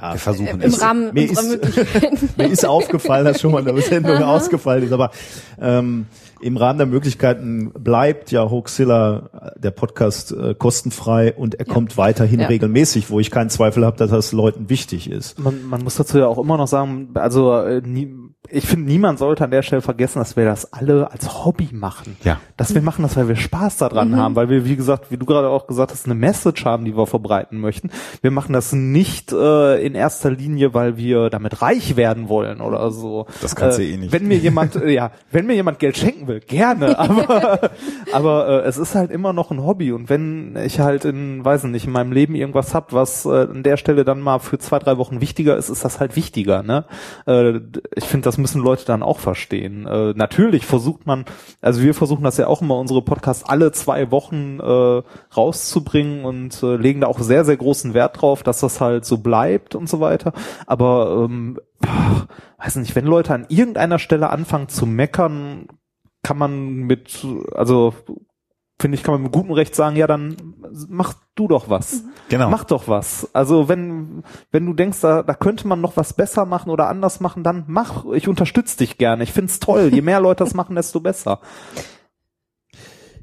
[0.00, 0.80] ja, Wir versuchen Im es.
[0.82, 2.28] Rahmen mir unserer ist- Möglichkeiten.
[2.36, 5.10] mir ist aufgefallen, dass schon mal eine Sendung ausgefallen ist, aber
[5.60, 6.06] ähm,
[6.40, 11.96] im Rahmen der Möglichkeiten bleibt ja Hoaxilla, äh, der Podcast, äh, kostenfrei und er kommt
[11.96, 12.46] weiterhin Ja.
[12.46, 15.38] regelmäßig, wo ich keinen Zweifel habe, dass das Leuten wichtig ist.
[15.40, 18.14] Man, man muss dazu ja auch immer noch sagen, also äh, nie,
[18.50, 22.16] ich finde, niemand sollte an der Stelle vergessen, dass wir das alle als Hobby machen.
[22.24, 22.40] Ja.
[22.56, 25.26] Dass wir machen das, weil wir Spaß daran haben, weil wir, wie gesagt, wie du
[25.26, 27.90] gerade auch gesagt hast, eine Message haben, die wir verbreiten möchten.
[28.22, 32.90] Wir machen das nicht äh, in erster Linie, weil wir damit reich werden wollen oder
[32.90, 33.26] so.
[33.42, 34.12] Das kannst du äh, eh nicht.
[34.12, 37.70] Wenn mir jemand, äh, ja, wenn mir jemand Geld schenken will, gerne, aber,
[38.12, 41.64] aber äh, es ist halt immer noch ein Hobby und wenn ich halt in, weiß
[41.64, 44.58] ich nicht, in meinem Leben irgendwas hab, was äh, an der Stelle dann mal für
[44.58, 46.86] zwei, drei Wochen wichtiger ist, ist das halt wichtiger, ne?
[47.26, 47.60] Äh,
[47.94, 49.86] ich finde, das müssen Leute dann auch verstehen.
[49.86, 51.24] Äh, natürlich versucht man,
[51.62, 55.02] also wir versuchen das ja auch immer, unsere Podcasts alle zwei Wochen äh,
[55.34, 59.18] rauszubringen und äh, legen da auch sehr, sehr großen Wert drauf, dass das halt so
[59.18, 60.34] bleibt und so weiter.
[60.66, 61.58] Aber ähm,
[62.58, 65.66] weiß nicht, wenn Leute an irgendeiner Stelle anfangen zu meckern,
[66.22, 67.94] kann man mit, also
[68.80, 70.54] finde ich, kann man mit gutem Recht sagen, ja, dann
[70.88, 72.04] mach du doch was.
[72.28, 72.48] Genau.
[72.48, 73.28] Mach doch was.
[73.34, 74.22] Also wenn,
[74.52, 77.64] wenn du denkst, da, da könnte man noch was besser machen oder anders machen, dann
[77.66, 78.04] mach.
[78.12, 79.24] Ich unterstütze dich gerne.
[79.24, 79.90] Ich find's toll.
[79.92, 81.40] Je mehr Leute das machen, desto besser.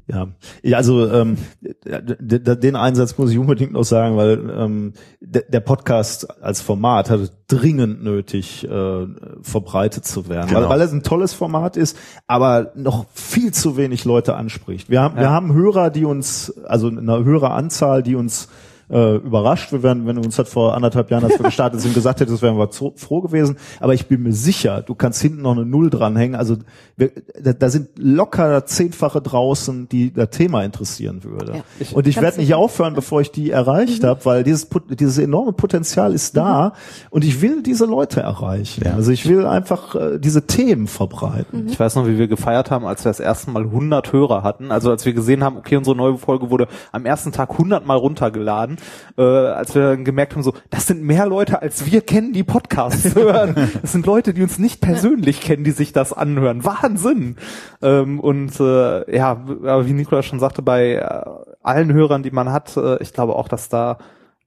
[0.08, 0.28] Ja,
[0.62, 1.36] ja also ähm,
[1.84, 7.32] den Einsatz muss ich unbedingt noch sagen, weil ähm, der Podcast als Format hat es
[7.48, 9.06] dringend nötig, äh,
[9.42, 10.62] verbreitet zu werden, Genau.
[10.62, 14.90] weil, weil es ein tolles Format ist, aber noch viel zu wenig Leute anspricht.
[14.90, 15.30] Wir haben, wir Ja.
[15.30, 18.48] haben Hörer, die uns, also eine höhere Anzahl, die uns
[18.90, 19.72] äh, überrascht.
[19.72, 22.42] Wir wären, wenn du uns das vor anderthalb Jahren, als wir gestartet sind, gesagt hättest,
[22.42, 23.56] wären wir zu, froh gewesen.
[23.80, 26.36] Aber ich bin mir sicher, du kannst hinten noch eine Null dranhängen.
[26.36, 26.56] Also
[26.96, 27.10] wir,
[27.40, 31.56] da, da sind locker zehnfache draußen, die das Thema interessieren würde.
[31.80, 31.86] Ja.
[31.92, 36.12] Und ich werde nicht aufhören, bevor ich die erreicht habe, weil dieses, dieses enorme Potenzial
[36.12, 36.72] ist da
[37.10, 38.84] und ich will diese Leute erreichen.
[38.84, 38.94] Ja.
[38.94, 41.66] Also ich will einfach äh, diese Themen verbreiten.
[41.68, 44.70] Ich weiß noch, wie wir gefeiert haben, als wir das erste Mal 100 Hörer hatten.
[44.70, 47.96] Also als wir gesehen haben, okay, unsere neue Folge wurde am ersten Tag 100 Mal
[47.96, 48.75] runtergeladen.
[49.18, 53.14] Äh, als wir gemerkt haben, so, das sind mehr Leute, als wir kennen, die Podcasts
[53.14, 53.70] hören.
[53.80, 56.64] Das sind Leute, die uns nicht persönlich kennen, die sich das anhören.
[56.64, 57.36] Wahnsinn!
[57.82, 59.42] Ähm, und äh, ja,
[59.86, 61.24] wie Nikola schon sagte, bei äh,
[61.62, 63.98] allen Hörern, die man hat, äh, ich glaube auch, dass da,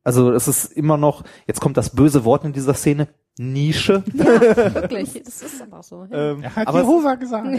[0.03, 3.07] also es ist immer noch, jetzt kommt das böse Wort in dieser Szene,
[3.41, 4.03] Nische.
[4.13, 6.05] Wirklich, das ist aber so.
[6.11, 6.31] Ja.
[6.31, 7.47] Ähm, Hat aber es- Jehova gesagt.
[7.49, 7.57] genau.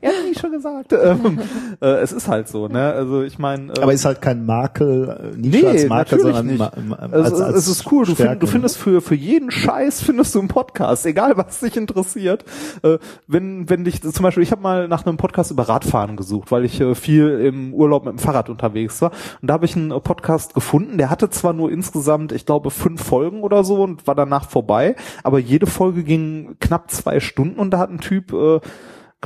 [0.00, 0.94] Er hat nie schon gesagt.
[0.94, 1.38] Ähm,
[1.82, 2.90] äh, es ist halt so, ne?
[2.94, 6.56] Also ich meine, äh, Aber ist halt kein Makel, äh, nicht Nee, als Makel, sondern
[6.56, 8.06] ma, ma, es, als, als es ist cool.
[8.06, 11.76] Du, find, du findest für für jeden Scheiß findest du einen Podcast, egal was dich
[11.76, 12.46] interessiert.
[12.82, 12.96] Äh,
[13.26, 16.64] wenn wenn dich zum Beispiel, ich habe mal nach einem Podcast über Radfahren gesucht, weil
[16.64, 19.10] ich äh, viel im Urlaub mit dem Fahrrad unterwegs war
[19.42, 20.96] und da habe ich einen Podcast gefunden.
[20.96, 24.96] Der hatte zwar nur insgesamt, ich glaube, fünf Folgen oder so und war danach vorbei,
[25.22, 28.60] aber jede Folge ging knapp zwei Stunden und da hat ein Typ äh,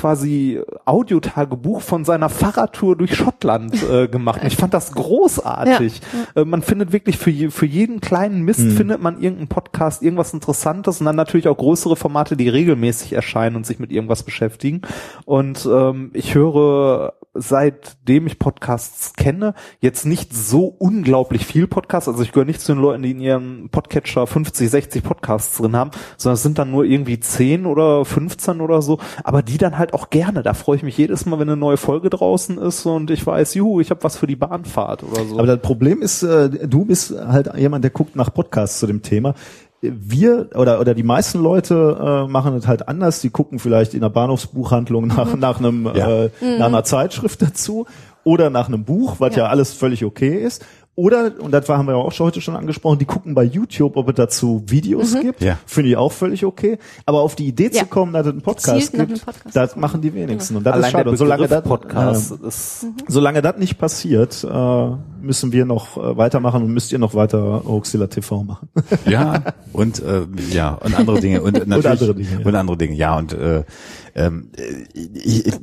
[0.01, 4.41] quasi Audiotagebuch von seiner Fahrradtour durch Schottland äh, gemacht.
[4.41, 6.01] Und ich fand das großartig.
[6.35, 10.33] Äh, man findet wirklich für, je, für jeden kleinen Mist findet man irgendeinen Podcast, irgendwas
[10.33, 14.81] Interessantes und dann natürlich auch größere Formate, die regelmäßig erscheinen und sich mit irgendwas beschäftigen.
[15.27, 22.09] Und ähm, ich höre seitdem ich Podcasts kenne, jetzt nicht so unglaublich viel Podcasts.
[22.09, 25.77] Also ich gehöre nicht zu den Leuten, die in ihrem Podcatcher 50, 60 Podcasts drin
[25.77, 28.99] haben, sondern es sind dann nur irgendwie 10 oder 15 oder so.
[29.23, 30.43] Aber die dann halt auch gerne.
[30.43, 33.55] Da freue ich mich jedes Mal, wenn eine neue Folge draußen ist und ich weiß,
[33.55, 35.39] juhu, ich habe was für die Bahnfahrt oder so.
[35.39, 39.03] Aber das Problem ist, äh, du bist halt jemand, der guckt nach Podcasts zu dem
[39.03, 39.35] Thema.
[39.83, 43.23] Wir oder oder die meisten Leute äh, machen es halt anders.
[43.23, 46.25] Die gucken vielleicht in der Bahnhofsbuchhandlung nach nach einem Ja.
[46.25, 47.87] äh, nach einer Zeitschrift dazu
[48.23, 50.63] oder nach einem Buch, was ja, alles völlig okay ist.
[50.97, 53.97] Oder, und das haben wir ja auch schon heute schon angesprochen, die gucken bei YouTube,
[53.97, 55.41] ob es dazu Videos gibt.
[55.41, 55.57] Ja.
[55.65, 56.79] Finde ich auch völlig okay.
[57.07, 57.83] Aber auf die Idee Ja.
[57.83, 60.57] zu kommen, dass es einen Podcast Gezielt nach gibt, Podcast das machen die wenigsten.
[60.57, 61.05] Und das Allein ist schade.
[61.05, 64.91] der Und solange das, Podcast äh, ist Solange das nicht passiert, äh,
[65.23, 68.69] müssen wir noch äh, weitermachen und müsst ihr noch weiter Hoaxilla TV machen.
[69.07, 71.41] Ja, und äh, ja, und andere Dinge.
[71.51, 72.47] Und, natürlich, andere Dinge, ja.
[72.47, 73.17] Und andere Dinge, ja.
[73.17, 73.65] Und äh,
[74.15, 74.51] ähm,
[74.93, 75.55] ich, ich,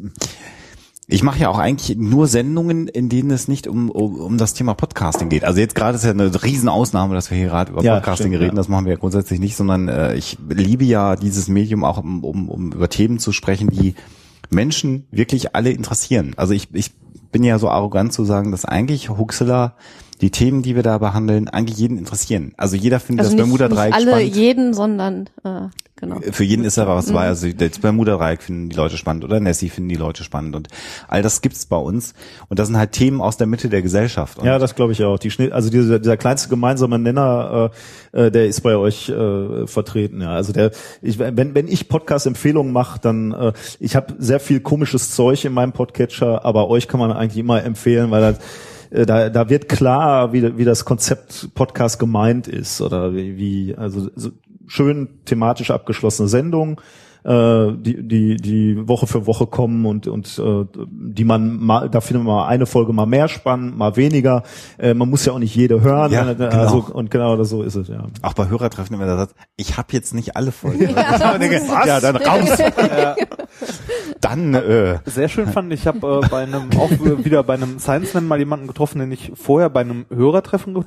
[1.10, 4.54] ich mache ja auch eigentlich nur Sendungen, in denen es nicht um, um, um das
[4.54, 5.46] Thema Podcasting geht.
[5.46, 8.42] Also jetzt gerade ist ja eine Riesenausnahme, dass wir hier gerade über Ja, Podcasting stimmt,
[8.44, 8.56] reden.
[8.56, 8.58] ja.
[8.58, 12.24] Das machen wir ja grundsätzlich nicht, sondern äh, ich liebe ja dieses Medium auch, um,
[12.26, 13.96] um, um über Themen zu sprechen, die
[14.50, 16.34] Menschen wirklich alle interessieren.
[16.36, 16.92] Also ich, ich
[17.32, 19.76] bin ja so arrogant zu sagen, dass eigentlich Huxilla
[20.20, 22.54] die Themen, die wir da behandeln, eigentlich jeden interessieren.
[22.58, 24.36] Also jeder findet Also das nicht, Bermuda nicht Dreieck alle, spannend.
[24.36, 25.68] jeden, sondern äh,
[25.98, 26.20] genau.
[26.32, 27.18] Für jeden ist er was Mhm.
[27.18, 30.68] Also das Bermuda-Dreieck finden die Leute spannend oder Nessie finden die Leute spannend und
[31.08, 32.14] all das gibt's bei uns.
[32.48, 34.40] Und das sind halt Themen aus der Mitte der Gesellschaft.
[34.40, 35.20] Und Ja, das glaube ich auch.
[35.20, 37.72] Die Schnitt, also dieser, dieser kleinste gemeinsame Nenner,
[38.14, 40.22] äh, äh, der ist bei euch äh, vertreten.
[40.22, 40.72] Ja, also der,
[41.02, 45.54] ich, wenn wenn ich Podcast-Empfehlungen mache, dann äh, ich habe sehr viel komisches Zeug in
[45.54, 48.40] meinem Podcatcher, aber euch kann man eigentlich immer empfehlen, weil das
[48.90, 53.76] äh, da, da wird klar, wie, wie das Konzept Podcast gemeint ist oder wie, wie
[53.76, 54.32] also so
[54.68, 56.82] schön thematisch abgeschlossene Sendung,
[57.28, 62.00] äh, die, die, die Woche für Woche kommen und, und äh, die man mal, da
[62.00, 64.44] findet man mal eine Folge mal mehr spannend, mal weniger.
[64.78, 66.12] Äh, man muss ja auch nicht jede hören.
[66.12, 66.50] Ja, äh, genau.
[66.50, 68.06] also, und genau so ist es, ja.
[68.22, 70.90] auch bei Hörertreffen immer der Satz, ich habe jetzt nicht alle Folgen.
[70.90, 72.58] Ja, dann raus.
[74.22, 76.90] Dann äh, Sehr schön fand ich, habe äh, bei einem auch
[77.24, 80.84] wieder bei einem Science Slam mal jemanden getroffen, den ich vorher bei einem Hörertreffen ge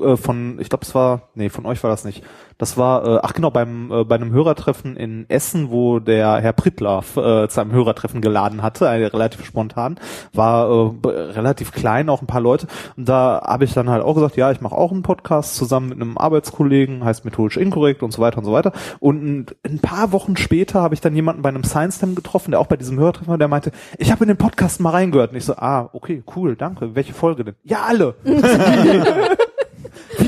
[0.00, 2.22] äh, von, ich glaube es war, nee, von euch war das nicht.
[2.58, 6.54] Das war, äh, ach genau, beim äh, bei einem Hörertreffen in Essen, wo der Herr
[6.54, 9.98] Prittlaff äh, zu einem Hörertreffen geladen hatte, äh, relativ spontan,
[10.32, 10.68] war
[11.04, 12.66] äh, relativ klein, auch ein paar Leute.
[12.96, 15.90] Und da habe ich dann halt auch gesagt, ja, ich mache auch einen Podcast zusammen
[15.90, 18.72] mit einem Arbeitskollegen, heißt methodisch inkorrekt und so weiter und so weiter.
[19.00, 22.52] Und ein, ein paar Wochen später habe ich dann jemanden bei einem Science Slam getroffen,
[22.52, 25.32] der auch bei diesem Hörertreffen war, der meinte, ich habe in den Podcast mal reingehört.
[25.32, 26.94] Und ich so, ah, okay, cool, danke.
[26.94, 27.54] Welche Folge denn?
[27.64, 28.14] Ja, alle.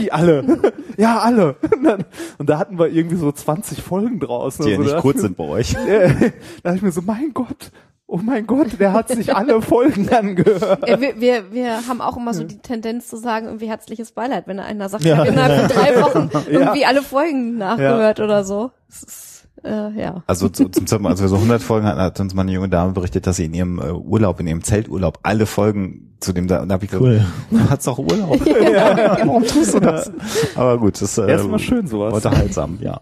[0.01, 0.73] Wie alle?
[0.97, 1.57] ja, alle.
[1.75, 2.05] Und, dann,
[2.39, 4.59] und da hatten wir irgendwie so 20 Folgen draus.
[4.59, 5.71] die ja Also nicht da kurz dachte sind bei euch.
[5.73, 6.31] ich mir- da
[6.63, 7.71] dachte ich mir so, mein Gott,
[8.07, 10.89] oh mein Gott, der hat sich alle Folgen angehört.
[10.89, 14.47] Äh, wir, wir, wir haben auch immer so die Tendenz zu sagen, irgendwie herzliches Beileid,
[14.47, 15.13] wenn einer sagt, Ja.
[15.15, 18.71] ich habe innerhalb von drei Wochen irgendwie alle Folgen nachgehört oder so.
[19.63, 20.23] Ist, äh, ja.
[20.27, 22.93] Also zu, zum als wir so 100 Folgen hatten, hat uns mal eine junge Dame
[22.93, 26.63] berichtet, dass sie in ihrem äh, Urlaub, in ihrem Zelturlaub, alle Folgen zu dem da,
[26.63, 27.25] und da hab ich gesagt, Cool.
[27.51, 28.41] du hast doch Urlaub.
[28.41, 30.11] Warum tust du das?
[30.55, 32.15] Aber gut, das äh, Erstmal schön sowas.
[32.15, 33.01] Unterhaltsam, ja.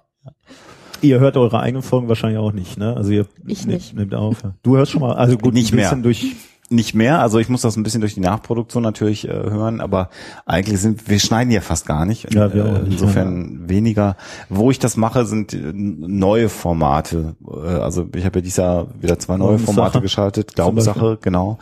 [1.03, 2.97] Ihr hört eure eigenen Folgen wahrscheinlich auch nicht, ne?
[2.97, 3.95] Also ihr Ich ne- nicht.
[3.95, 4.43] nehmt auf.
[4.43, 4.55] Ja.
[4.63, 5.85] Du hörst schon mal, also gut, Nicht ein mehr.
[5.91, 6.37] bisschen durch.
[6.69, 10.11] Nicht mehr, also ich muss das ein bisschen durch die Nachproduktion natürlich äh, hören, aber
[10.47, 12.35] eigentlich sind wir schneiden ja fast gar nicht.
[12.35, 14.17] Ja, wir auch äh, insofern weniger.
[14.49, 17.37] Wo ich das mache, sind äh, neue Formate.
[17.47, 19.61] Äh, also ich habe ja dieses Jahr wieder zwei neue.
[19.61, 20.55] Formate geschaltet.
[20.57, 21.59] Glaubenssache, genau.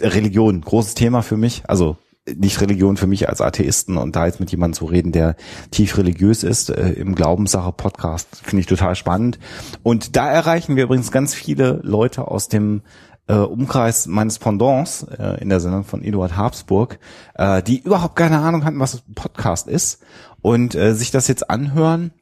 [0.00, 1.62] Religion, großes Thema für mich.
[1.68, 1.96] Also
[2.36, 5.36] nicht Religion für mich als Atheisten und da jetzt mit jemandem zu reden, der
[5.70, 9.38] tief religiös ist, äh, im Glaubenssache-Podcast, finde ich total spannend.
[9.82, 12.82] Und da erreichen wir übrigens ganz viele Leute aus dem
[13.30, 16.98] äh, Umkreis meines Pendants äh, in der Sendung von Eduard Habsburg,
[17.34, 20.02] äh, die überhaupt keine Ahnung hatten, was ein Podcast ist
[20.42, 22.12] und äh, sich das jetzt anhören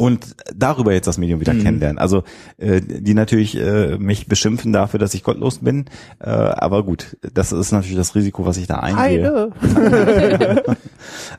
[0.00, 1.98] und darüber jetzt das Medium wieder kennenlernen.
[1.98, 2.24] Also
[2.56, 5.84] äh, die natürlich äh, mich beschimpfen dafür, dass ich gottlos bin,
[6.20, 9.52] äh, aber gut, das ist natürlich das Risiko, was ich da eingehe.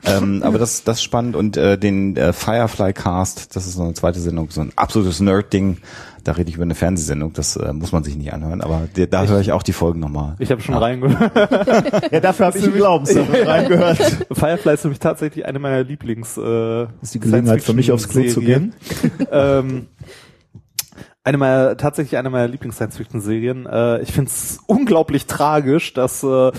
[0.04, 3.82] ähm, aber das das ist spannend und äh, den äh, Firefly Cast, das ist so
[3.82, 5.78] eine zweite Sendung, so ein absolutes Nerd-Ding.
[6.24, 9.06] Da rede ich über eine Fernsehsendung, das äh, muss man sich nicht anhören, aber der,
[9.06, 10.36] da höre ich auch die Folgen nochmal.
[10.38, 11.32] Ich habe schon reingehört.
[12.12, 13.98] Ja, dafür habe ich einen Glaubenssatz reingehört.
[14.32, 16.36] Firefly ist nämlich tatsächlich eine meiner Lieblings.
[16.36, 18.74] Äh, ist die Gelegenheit für mich aufs Klo zu gehen.
[19.30, 19.88] ähm,
[21.24, 23.66] eine meiner, tatsächlich eine meiner Lieblings-Science-Fiction-Serien.
[23.66, 26.50] Äh, ich finde es unglaublich tragisch, dass äh,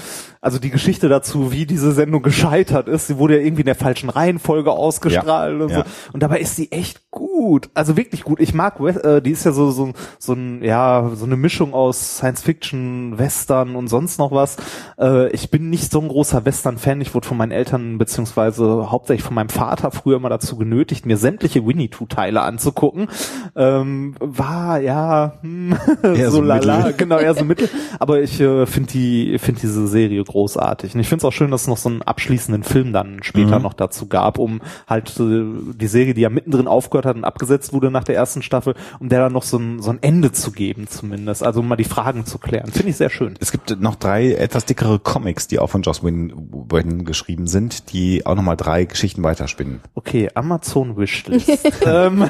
[0.44, 3.76] also die Geschichte dazu, wie diese Sendung gescheitert ist, sie wurde ja irgendwie in der
[3.76, 5.78] falschen Reihenfolge ausgestrahlt Ja, und ja.
[5.78, 5.84] so.
[6.12, 7.70] Und dabei ist sie echt gut.
[7.74, 8.42] Also wirklich gut.
[8.42, 12.18] Ich mag, äh, die ist ja so, so, so ein, ja, so eine Mischung aus
[12.18, 14.58] Science-Fiction, Western und sonst noch was.
[15.00, 17.00] Äh, ich bin nicht so ein großer Western-Fan.
[17.00, 21.16] Ich wurde von meinen Eltern, beziehungsweise hauptsächlich von meinem Vater früher immer dazu genötigt, mir
[21.16, 23.08] sämtliche Winnie-Two-Teile anzugucken.
[23.56, 26.94] Ähm, war, ja, hm, so so lala, mittel.
[26.98, 27.70] genau, eher so mittel.
[28.00, 30.94] Aber ich äh, finde die, finde diese Serie großartig.
[30.96, 33.58] Und ich finde es auch schön, dass es noch so einen abschließenden Film dann später
[33.58, 33.64] Mhm.
[33.64, 35.44] noch dazu gab, um halt äh,
[35.76, 39.10] die Serie, die ja mittendrin aufgehört hat und abgesetzt wurde nach der ersten Staffel, um
[39.10, 41.44] der dann noch so ein, so ein Ende zu geben zumindest.
[41.44, 42.72] Also um mal die Fragen zu klären.
[42.72, 43.36] Finde ich sehr schön.
[43.40, 48.26] Es gibt noch drei etwas dickere Comics, die auch von Joss Whedon geschrieben sind, die
[48.26, 49.80] auch nochmal drei Geschichten weiterspinnen.
[49.94, 51.50] Okay, Amazon Wishlist.
[51.86, 52.28] ähm,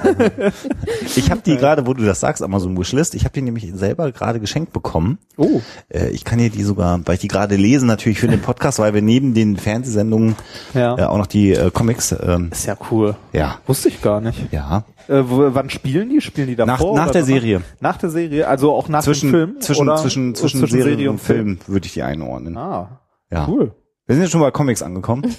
[1.15, 4.11] Ich habe die gerade, wo du das sagst, Amazon Wishlist, ich habe die nämlich selber
[4.11, 5.17] gerade geschenkt bekommen.
[5.37, 8.41] oh, Äh, ich kann hier die sogar, weil ich die gerade lese, natürlich für den
[8.41, 10.35] Podcast, weil wir neben den Fernsehsendungen
[10.73, 10.97] Ja.
[10.97, 13.15] äh, auch noch die äh, Comics, ähm, ist ja cool.
[13.31, 14.51] ja, Wusste ich gar nicht.
[14.51, 16.21] ja, Äh, wo, wann spielen die?
[16.21, 16.95] Spielen die davor?
[16.95, 17.27] Nach- nach der danach?
[17.27, 17.61] Serie.
[17.79, 19.61] Nach der Serie, also auch nach zwischen, dem Film?
[19.61, 22.57] zwischen, oder zwischen, zwischen, Serie und Film würde ich die einordnen.
[22.57, 22.99] Ah,
[23.31, 23.47] ja.
[23.47, 23.73] cool.
[24.05, 25.23] Wir sind jetzt schon bei Comics angekommen.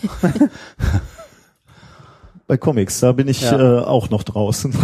[2.46, 3.58] Bei Comics, da bin ich Ja.
[3.58, 4.70] äh, auch noch draußen.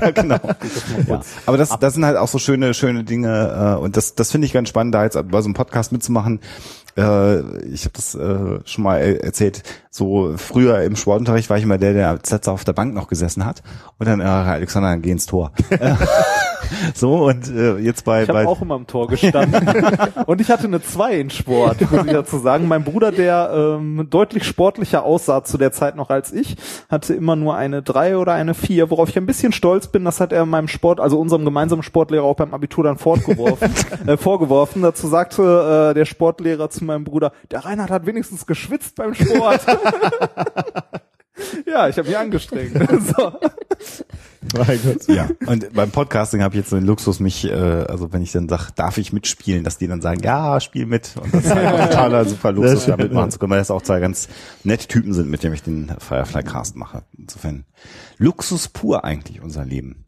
[0.00, 0.36] ja, genau.
[1.08, 1.20] Ja.
[1.44, 4.46] Aber das, das sind halt auch so schöne, schöne Dinge äh, und das, das finde
[4.46, 6.38] ich ganz spannend, da jetzt bei so einem Podcast mitzumachen.
[6.96, 9.62] Äh, ich habe das äh, schon mal er- erzählt.
[9.90, 13.44] So früher im Sportunterricht war ich immer der, der letzter auf der Bank noch gesessen
[13.44, 13.62] hat
[13.98, 15.52] und dann äh, Alexander geh ins Tor.
[16.94, 19.68] so und äh, jetzt bei, Ich habe auch immer im Tor gestanden.
[20.26, 22.68] und ich hatte eine 2 in Sport, muss ich dazu sagen.
[22.68, 26.56] Mein Bruder, der ähm, deutlich sportlicher aussah zu der Zeit noch als ich,
[26.88, 30.04] hatte immer nur eine 3 oder eine 4, worauf ich ein bisschen stolz bin.
[30.04, 33.70] Das hat er meinem Sport, also unserem gemeinsamen Sportlehrer auch beim Abitur dann fortgeworfen,
[34.06, 34.82] äh, vorgeworfen.
[34.82, 39.60] Dazu sagte äh, der Sportlehrer zu meinem Bruder, der Reinhard hat wenigstens geschwitzt beim Sport.
[41.66, 42.72] Ja, ich habe mich angestrengt.
[43.16, 43.32] so.
[44.56, 45.08] mein Gott.
[45.08, 45.28] ja.
[45.46, 48.48] Und beim Podcasting habe ich jetzt so den Luxus, mich, äh, also wenn ich dann
[48.48, 51.14] sage, darf ich mitspielen, dass die dann sagen, ja, spiel mit.
[51.22, 53.30] Und das ist halt totaler super Luxus, Sehr da schön, mitmachen ja.
[53.30, 54.28] zu können, weil das auch zwei ganz
[54.64, 57.02] nette Typen sind, mit denen ich den Firefly Cast mache.
[57.16, 57.64] Insofern
[58.18, 60.06] Luxus pur eigentlich unser Leben.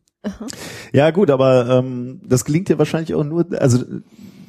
[0.92, 3.84] Ja gut, aber ähm, das gelingt ja wahrscheinlich auch nur, also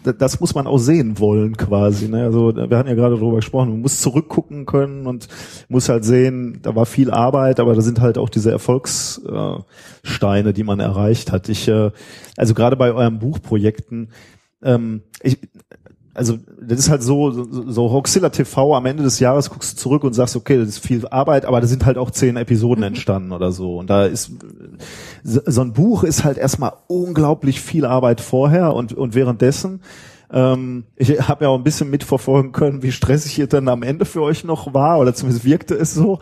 [0.03, 2.07] das muss man auch sehen wollen quasi.
[2.07, 2.23] Ne?
[2.23, 5.27] Also wir hatten ja gerade darüber gesprochen, man muss zurückgucken können und
[5.67, 9.65] muss halt sehen, da war viel Arbeit, aber da sind halt auch diese Erfolgssteine,
[10.03, 11.49] Steine, die man erreicht hat.
[11.49, 11.91] Ich, äh,
[12.37, 14.09] also gerade bei euren Buchprojekten,
[14.63, 15.37] ähm, ich,
[16.19, 19.77] also das ist halt so, so, so Hoxilla TV am Ende des Jahres guckst du
[19.77, 22.83] zurück und sagst, okay, das ist viel Arbeit, aber da sind halt auch zehn Episoden
[22.83, 23.77] entstanden oder so.
[23.77, 24.31] Und da ist
[25.23, 29.81] so ein Buch ist halt erstmal unglaublich viel Arbeit vorher und, und währenddessen.
[30.31, 34.03] Ähm, ich habe ja auch ein bisschen mitverfolgen können, wie stressig es dann am Ende
[34.03, 36.19] für euch noch war, oder zumindest wirkte es so.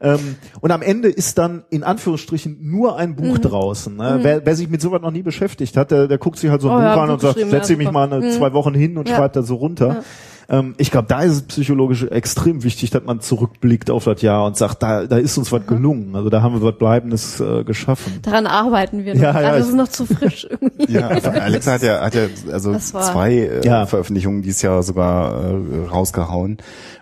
[0.00, 3.96] Ähm, und am Ende ist dann in Anführungsstrichen nur ein Buch draußen.
[3.96, 4.20] Ne?
[4.22, 6.68] Wer, wer sich mit sowas noch nie beschäftigt hat, der, der guckt sich halt so
[6.70, 8.30] ein Oh Buch ja, an und sagt, setze ich mich mal eine, Mhm.
[8.30, 9.16] zwei Wochen hin und Ja.
[9.16, 10.04] schreibt da so runter.
[10.50, 14.46] Ähm, ich glaube, da ist es psychologisch extrem wichtig, dass man zurückblickt auf das Jahr
[14.46, 16.16] und sagt, da, da ist uns was gelungen.
[16.16, 18.20] Also da haben wir was Bleibendes äh, geschaffen.
[18.22, 19.20] Daran arbeiten wir noch.
[19.22, 20.90] Ja, ja, ich- ist es noch zu frisch irgendwie.
[20.92, 23.84] Ja, also Alexa hat ja, hat ja also Das zwei äh, Ja.
[23.86, 26.56] Veröffentlichungen dieses Jahr sogar äh, rausgehauen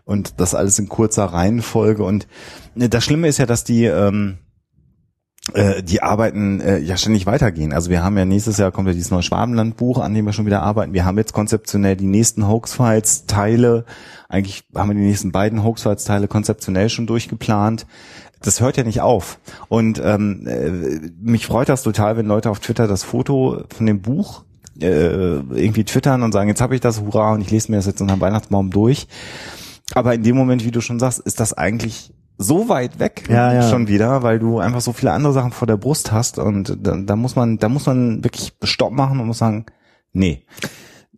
[0.04, 2.26] und das alles in kurzer Reihenfolge und
[2.76, 4.38] äh, das Schlimme ist ja, dass die ähm,
[5.54, 7.72] äh, die Arbeiten äh, ja ständig weitergehen.
[7.72, 10.46] Also wir haben ja nächstes Jahr kommt ja dieses neue Schwabenland-Buch, an dem wir schon
[10.46, 10.92] wieder arbeiten.
[10.92, 13.84] Wir haben jetzt konzeptionell die nächsten Hoax-Files-Teile.
[14.28, 17.86] Eigentlich haben wir die nächsten beiden Hoax-Files-Teile konzeptionell schon durchgeplant.
[18.42, 19.38] Das hört ja nicht auf.
[19.68, 20.70] Und ähm, äh,
[21.20, 24.44] mich freut das total, wenn Leute auf Twitter das Foto von dem Buch
[24.80, 27.86] äh, irgendwie twittern und sagen, jetzt habe ich das, hurra, und ich lese mir das
[27.86, 29.06] jetzt unterm Weihnachtsbaum durch.
[29.94, 33.52] Aber in dem Moment, wie du schon sagst, ist das eigentlich so weit weg Ja,
[33.52, 33.70] ja.
[33.70, 36.96] schon wieder, weil du einfach so viele andere Sachen vor der Brust hast und da,
[36.96, 39.66] da muss man, da muss man wirklich Stopp machen und muss sagen,
[40.12, 40.44] nee.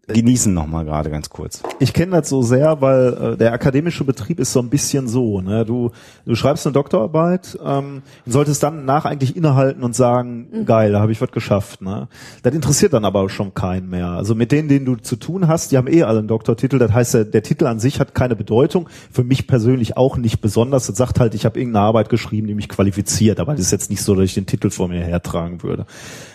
[0.08, 1.62] Genießen nochmal gerade ganz kurz.
[1.78, 5.40] Ich kenne das so sehr, weil äh, der akademische Betrieb ist so ein bisschen so.
[5.40, 5.64] Ne?
[5.64, 5.90] Du,
[6.24, 11.00] du schreibst eine Doktorarbeit ähm, und solltest dann nach eigentlich innehalten und sagen, geil, da
[11.00, 11.82] habe ich was geschafft.
[11.82, 12.08] Ne?
[12.42, 14.08] Das interessiert dann aber schon keinen mehr.
[14.08, 16.78] Also mit denen, denen du zu tun hast, die haben eh alle einen Doktortitel.
[16.78, 18.88] Das heißt, der, der Titel an sich hat keine Bedeutung.
[19.12, 20.86] Für mich persönlich auch nicht besonders.
[20.86, 23.40] Das sagt halt, ich habe irgendeine Arbeit geschrieben, die mich qualifiziert.
[23.40, 25.86] Aber das ist jetzt nicht so, dass ich den Titel vor mir hertragen würde.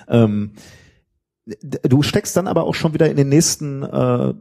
[0.08, 0.52] Ähm,
[1.46, 4.34] Du steckst dann aber auch schon wieder in den nächsten äh, äh,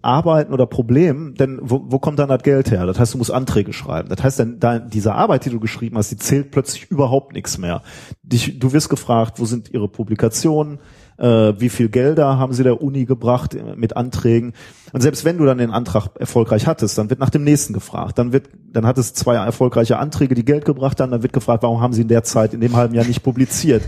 [0.00, 2.86] Arbeiten oder Problemen, denn wo, wo kommt dann das Geld her?
[2.86, 4.08] Das heißt, du musst Anträge schreiben.
[4.08, 7.58] Das heißt, dann da, diese Arbeit, die du geschrieben hast, die zählt plötzlich überhaupt nichts
[7.58, 7.82] mehr.
[8.22, 10.78] Dich, du wirst gefragt, wo sind ihre Publikationen?
[11.18, 14.54] Äh, wie viel Gelder haben sie der Uni gebracht äh, mit Anträgen?
[14.94, 18.18] Und selbst wenn du dann den Antrag erfolgreich hattest, dann wird nach dem nächsten gefragt.
[18.18, 21.10] Dann wird, dann hat es zwei erfolgreiche Anträge, die Geld gebracht haben.
[21.10, 23.82] Dann wird gefragt, warum haben sie in der Zeit, in dem halben Jahr nicht publiziert?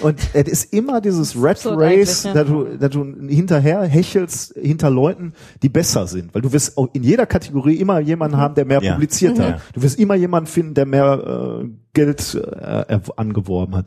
[0.00, 2.32] Und es ist immer dieses Red Absurd Race, ja.
[2.34, 5.32] dass du, dass du hinterher hechelst hinter Leuten,
[5.62, 6.34] die besser sind.
[6.34, 8.94] Weil du wirst auch in jeder Kategorie immer jemanden haben, der mehr Ja.
[8.94, 9.42] publiziert Mhm.
[9.42, 9.60] hat.
[9.74, 13.86] Du wirst immer jemanden finden, der mehr äh, Geld äh, angeworben hat.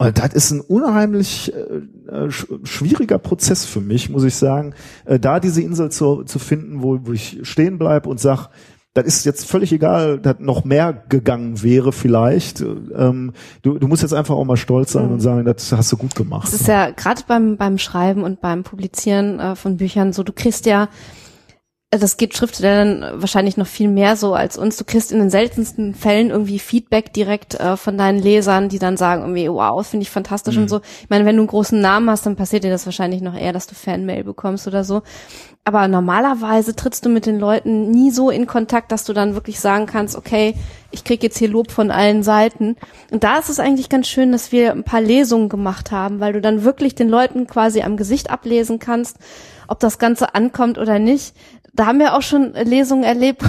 [0.00, 1.58] Und das ist ein unheimlich äh,
[2.08, 4.74] äh, sch- schwieriger Prozess für mich, muss ich sagen,
[5.06, 8.48] äh, da diese Insel zu, zu finden, wo, wo ich stehen bleib und sag,
[9.02, 12.60] das ist jetzt völlig egal, dass noch mehr gegangen wäre vielleicht.
[12.60, 15.96] Ähm, du, du musst jetzt einfach auch mal stolz sein und sagen, das hast du
[15.96, 16.48] gut gemacht.
[16.48, 20.32] Es ist ja gerade beim, beim Schreiben und beim Publizieren äh, von Büchern so, du
[20.32, 20.88] kriegst ja,
[21.90, 25.94] das geht Schriftstellern wahrscheinlich noch viel mehr so als uns, du kriegst in den seltensten
[25.94, 30.10] Fällen irgendwie Feedback direkt äh, von deinen Lesern, die dann sagen irgendwie, wow, finde ich
[30.10, 30.82] fantastisch und so.
[31.02, 33.54] Ich meine, wenn du einen großen Namen hast, dann passiert dir das wahrscheinlich noch eher,
[33.54, 35.02] dass du Fanmail bekommst oder so.
[35.64, 39.58] Aber normalerweise trittst du mit den Leuten nie so in Kontakt, dass du dann wirklich
[39.58, 40.54] sagen kannst, okay,
[40.90, 42.76] ich krieg jetzt hier Lob von allen Seiten.
[43.10, 46.32] Und da ist es eigentlich ganz schön, dass wir ein paar Lesungen gemacht haben, weil
[46.34, 49.18] du dann wirklich den Leuten quasi am Gesicht ablesen kannst,
[49.68, 51.34] ob das Ganze ankommt oder nicht.
[51.78, 53.40] Da haben wir auch schon Lesungen erlebt,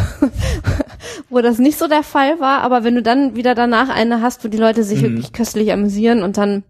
[1.32, 2.62] wo das nicht so der Fall war.
[2.62, 6.22] Aber wenn du dann wieder danach eine hast, wo die Leute sich wirklich köstlich amüsieren
[6.22, 6.62] und dann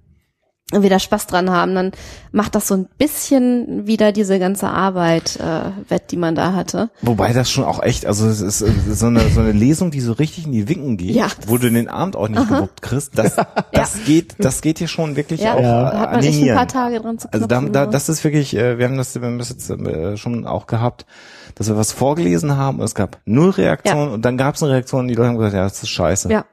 [0.71, 1.91] wieder Spaß dran haben, dann
[2.31, 6.91] macht das so ein bisschen wieder diese ganze Arbeit äh, wett, die man da hatte.
[7.01, 9.99] Wobei das schon auch echt, also es ist äh, so eine, so eine Lesung, die
[9.99, 11.27] so richtig in die Winken geht, Ja.
[11.47, 13.35] wo du den Abend auch nicht gewuppt kriegst, das,
[13.71, 16.41] das geht, das geht hier schon wirklich Ja, auch da äh, hat an man echt
[16.43, 17.91] ein paar Tage dran zu Also da, knopfen, da, ne?
[17.91, 21.07] das ist wirklich, äh, wir haben das, wir haben das jetzt äh, schon auch gehabt,
[21.55, 24.71] dass wir was vorgelesen haben und es gab null Reaktionen und dann gab es eine
[24.73, 26.31] Reaktion und die Leute haben gesagt, ja, das ist scheiße.
[26.31, 26.45] Ja,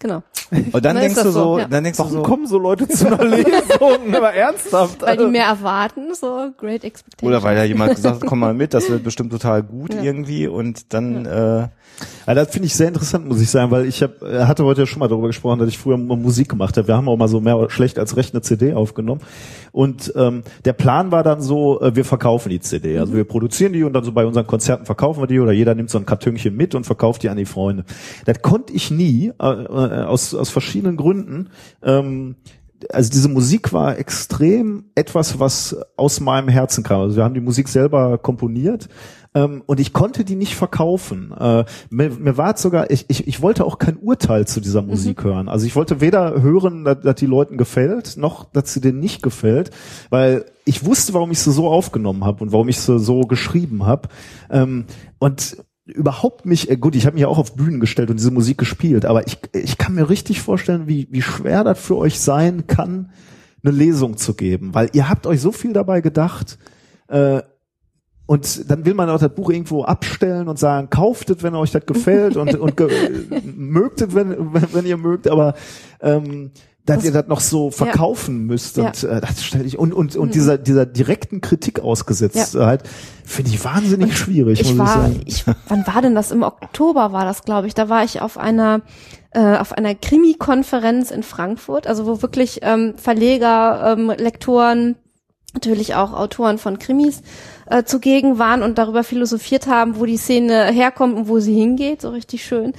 [0.00, 0.22] genau.
[0.72, 1.66] Und dann Na, denkst du so, so, ja.
[1.66, 4.14] dann denkst du Warum so, kommen so Leute zu einer Lesung?
[4.14, 5.00] Aber ernsthaft.
[5.02, 7.22] Weil die Also- mehr erwarten, so Great Expectations.
[7.28, 10.02] oder weil da jemand gesagt hat, komm mal mit, das wird bestimmt total gut Ja.
[10.02, 11.68] irgendwie und dann, äh,
[12.26, 14.82] Ja, das finde ich sehr interessant, muss ich sagen, weil ich hab, äh, hatte heute
[14.82, 16.88] ja schon mal darüber gesprochen, dass ich früher mal Musik gemacht habe.
[16.88, 19.20] Wir haben auch mal so mehr oder schlecht als recht eine CD aufgenommen.
[19.72, 22.98] Und ähm, der Plan war dann so, äh, wir verkaufen die CD.
[22.98, 25.74] Also wir produzieren die und dann so bei unseren Konzerten verkaufen wir die oder jeder
[25.74, 27.84] nimmt so ein Kartönchen mit und verkauft die an die Freunde.
[28.24, 31.50] Das konnte ich nie, äh, äh, aus, aus verschiedenen Gründen.
[31.82, 32.36] Ähm,
[32.92, 37.00] also diese Musik war extrem etwas, was aus meinem Herzen kam.
[37.00, 38.88] Also wir haben die Musik selber komponiert
[39.34, 41.32] ähm, und ich konnte die nicht verkaufen.
[41.32, 44.82] Äh, mir, mir war es sogar, ich, ich, ich wollte auch kein Urteil zu dieser
[44.82, 45.48] Musik hören.
[45.48, 49.22] Also ich wollte weder hören, dass, dass die Leuten gefällt, noch dass sie denen nicht
[49.22, 49.70] gefällt,
[50.10, 53.84] weil ich wusste, warum ich sie so aufgenommen habe und warum ich sie so geschrieben
[53.84, 54.08] habe.
[54.50, 54.84] Ähm,
[55.18, 58.30] und überhaupt mich, äh, gut, ich habe mich ja auch auf Bühnen gestellt und diese
[58.30, 62.20] Musik gespielt, aber ich, ich kann mir richtig vorstellen, wie, wie schwer das für euch
[62.20, 63.10] sein kann,
[63.64, 66.58] eine Lesung zu geben, weil ihr habt euch so viel dabei gedacht,
[67.08, 67.42] äh,
[68.26, 71.72] und dann will man auch das Buch irgendwo abstellen und sagen, kauft es, wenn euch
[71.72, 72.88] das gefällt und, und ge
[73.56, 75.54] mögt es, wenn, wenn, ihr mögt, aber
[76.00, 76.50] ähm,
[76.86, 79.16] dass ihr das noch so verkaufen müsst und Ja.
[79.16, 82.82] äh, das stelle ich und und und dieser dieser direkten Kritik ausgesetzt halt
[83.24, 85.54] finde ich wahnsinnig schwierig ich muss war, ich sagen.
[85.56, 86.30] ich, wann war denn das?
[86.30, 87.74] Im Oktober war das, glaube ich.
[87.74, 88.82] Da war ich auf einer
[89.30, 94.96] äh, auf einer Krimi-Konferenz in Frankfurt, also wo wirklich ähm, Verleger, ähm, Lektoren,
[95.54, 97.22] natürlich auch Autoren von Krimis
[97.66, 102.02] äh, zugegen waren und darüber philosophiert haben, wo die Szene herkommt und wo sie hingeht,
[102.02, 102.74] so richtig schön.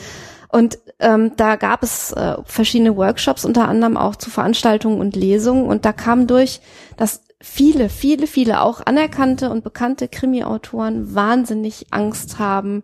[0.50, 5.66] Und ähm, da gab es äh, verschiedene Workshops, unter anderem auch zu Veranstaltungen und Lesungen.
[5.66, 6.62] Und da kam durch,
[6.96, 12.84] dass viele, viele, viele auch anerkannte und bekannte Krimi-Autoren wahnsinnig Angst haben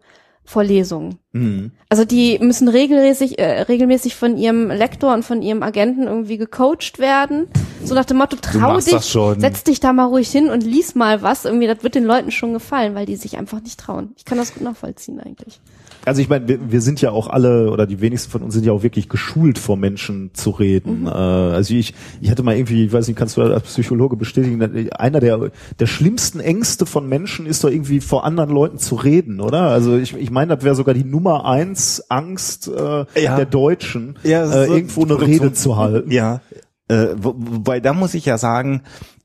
[0.51, 1.17] vor Lesungen.
[1.31, 1.71] Mhm.
[1.87, 6.99] Also die müssen regelmäßig, äh, regelmäßig von ihrem Lektor und von ihrem Agenten irgendwie gecoacht
[6.99, 7.47] werden.
[7.83, 11.21] So nach dem Motto, trau dich, setz dich da mal ruhig hin und lies mal
[11.21, 11.45] was.
[11.45, 14.13] Irgendwie, das wird den Leuten schon gefallen, weil die sich einfach nicht trauen.
[14.17, 15.61] Ich kann das gut nachvollziehen eigentlich.
[16.05, 18.65] Also ich meine, wir, wir sind ja auch alle oder die wenigsten von uns sind
[18.65, 21.05] ja auch wirklich geschult, vor Menschen zu reden.
[21.05, 24.89] Äh, also ich, ich hatte mal irgendwie, ich weiß nicht, kannst du als Psychologe bestätigen,
[24.91, 29.39] einer der der schlimmsten Ängste von Menschen ist doch irgendwie vor anderen Leuten zu reden,
[29.41, 29.63] oder?
[29.69, 33.35] Also ich, ich meine, das wäre sogar die Nummer eins Angst äh, Ja.
[33.35, 36.11] der Deutschen, Ja, äh, irgendwo eine Rede zu halten.
[36.11, 36.41] Ja,
[36.87, 38.81] äh, wo, wobei da muss ich ja sagen,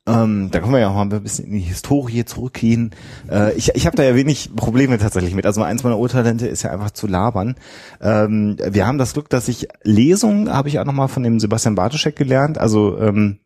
[0.06, 2.92] ähm, da können wir ja auch mal ein bisschen in die Historie zurückgehen.
[3.30, 5.46] Äh, ich ich habe da ja wenig Probleme tatsächlich mit.
[5.46, 7.56] Also eins meiner Urtalente ist ja einfach zu labern.
[8.00, 11.74] Ähm, wir haben das Glück, dass ich Lesungen habe ich auch nochmal von dem Sebastian
[11.74, 12.58] Bartoschek gelernt.
[12.58, 13.38] Also ähm,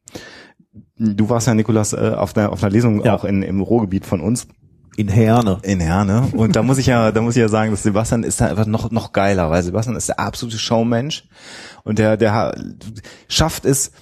[0.98, 3.14] du warst ja, Nikolas, äh, auf einer auf einer Lesung Ja.
[3.14, 4.46] auch in, im Ruhrgebiet von uns
[4.96, 5.58] In Herne.
[5.62, 6.28] in Herne.
[6.32, 8.66] Und da muss ich ja, da muss ich ja sagen, dass Sebastian ist da einfach
[8.66, 11.24] noch, noch geiler, weil Sebastian ist der absolute Showmensch
[11.84, 12.54] und der, der
[13.28, 13.92] schafft es,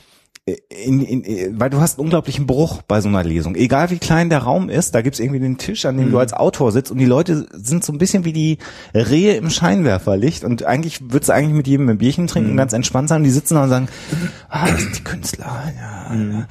[0.68, 3.54] in, in, weil du hast einen unglaublichen Bruch bei so einer Lesung.
[3.54, 6.32] Egal wie klein der Raum ist, da gibt's irgendwie den Tisch, an dem du als
[6.32, 8.58] Autor sitzt und die Leute sind so ein bisschen wie die
[8.94, 12.72] Rehe im Scheinwerferlicht und eigentlich würdest du eigentlich mit jedem ein Bierchen trinken und ganz
[12.72, 13.24] entspannt sein.
[13.24, 13.88] Die sitzen da und sagen,
[14.48, 15.72] ah, das sind die Künstler.
[15.76, 16.46] Ja, ja.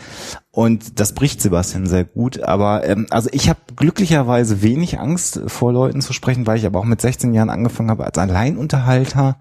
[0.57, 2.41] Und das bricht Sebastian sehr gut.
[2.41, 6.79] Aber ähm, also ich habe glücklicherweise wenig Angst vor Leuten zu sprechen, weil ich aber
[6.79, 9.37] auch mit 16 Jahren angefangen habe, als Alleinunterhalter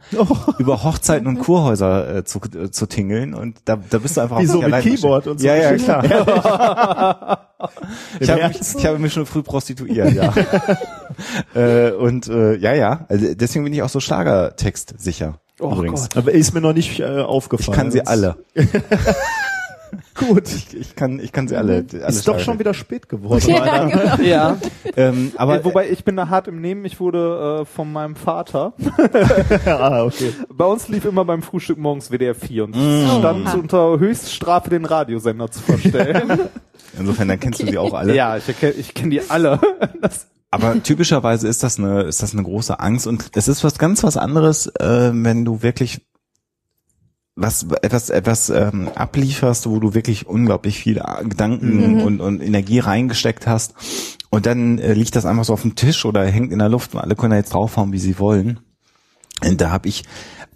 [0.58, 3.32] über Hochzeiten und Kurhäuser äh, zu, äh, zu tingeln.
[3.32, 5.46] Und da, da bist du einfach Wie auf so dich mit Keyboard und so.
[5.46, 6.04] Ja, ja, klar.
[8.20, 10.34] ich habe mich, ich habe mich schon früh prostituiert, ja.
[11.54, 15.38] äh, und äh, ja, ja, also deswegen bin ich auch so Schlagertext sicher.
[15.60, 16.10] Oh übrigens.
[16.10, 16.18] Gott.
[16.18, 17.74] Aber ist mir noch nicht äh, Ich aufgefallen.
[17.74, 18.36] kann sie alle.
[20.14, 20.48] Gut.
[20.48, 21.84] Ich, ich kann, ich kann sie alle.
[21.92, 23.42] alle Ist doch schon wieder spät geworden.
[23.48, 24.16] Ja, genau.
[24.22, 24.56] Ja,
[24.96, 26.84] Ähm, aber wobei ich bin da hart im Nehmen.
[26.84, 28.72] Ich wurde äh, von meinem Vater.
[29.66, 30.32] ah, okay.
[30.48, 32.78] Bei uns lief immer beim Frühstück morgens WDR 4 und Mm.
[33.04, 33.54] es stand Oha.
[33.54, 36.40] unter Höchststrafe den Radiosender zu verstellen.
[36.98, 38.14] insofern dann kennst du sie auch alle.
[38.14, 39.60] ja, ich erkenne ich kenn die alle.
[40.00, 43.78] Das, Aber typischerweise ist das eine, ist das eine große Angst und es ist was
[43.78, 46.00] ganz was anderes, äh, wenn du wirklich
[47.36, 53.46] was etwas etwas ähm, ablieferst, wo du wirklich unglaublich viel Gedanken und, und Energie reingesteckt
[53.46, 53.74] hast.
[54.30, 56.94] Und dann äh, liegt das einfach so auf dem Tisch oder hängt in der Luft.
[56.94, 58.60] Und alle können da jetzt draufhauen, wie sie wollen.
[59.44, 60.04] Und da habe ich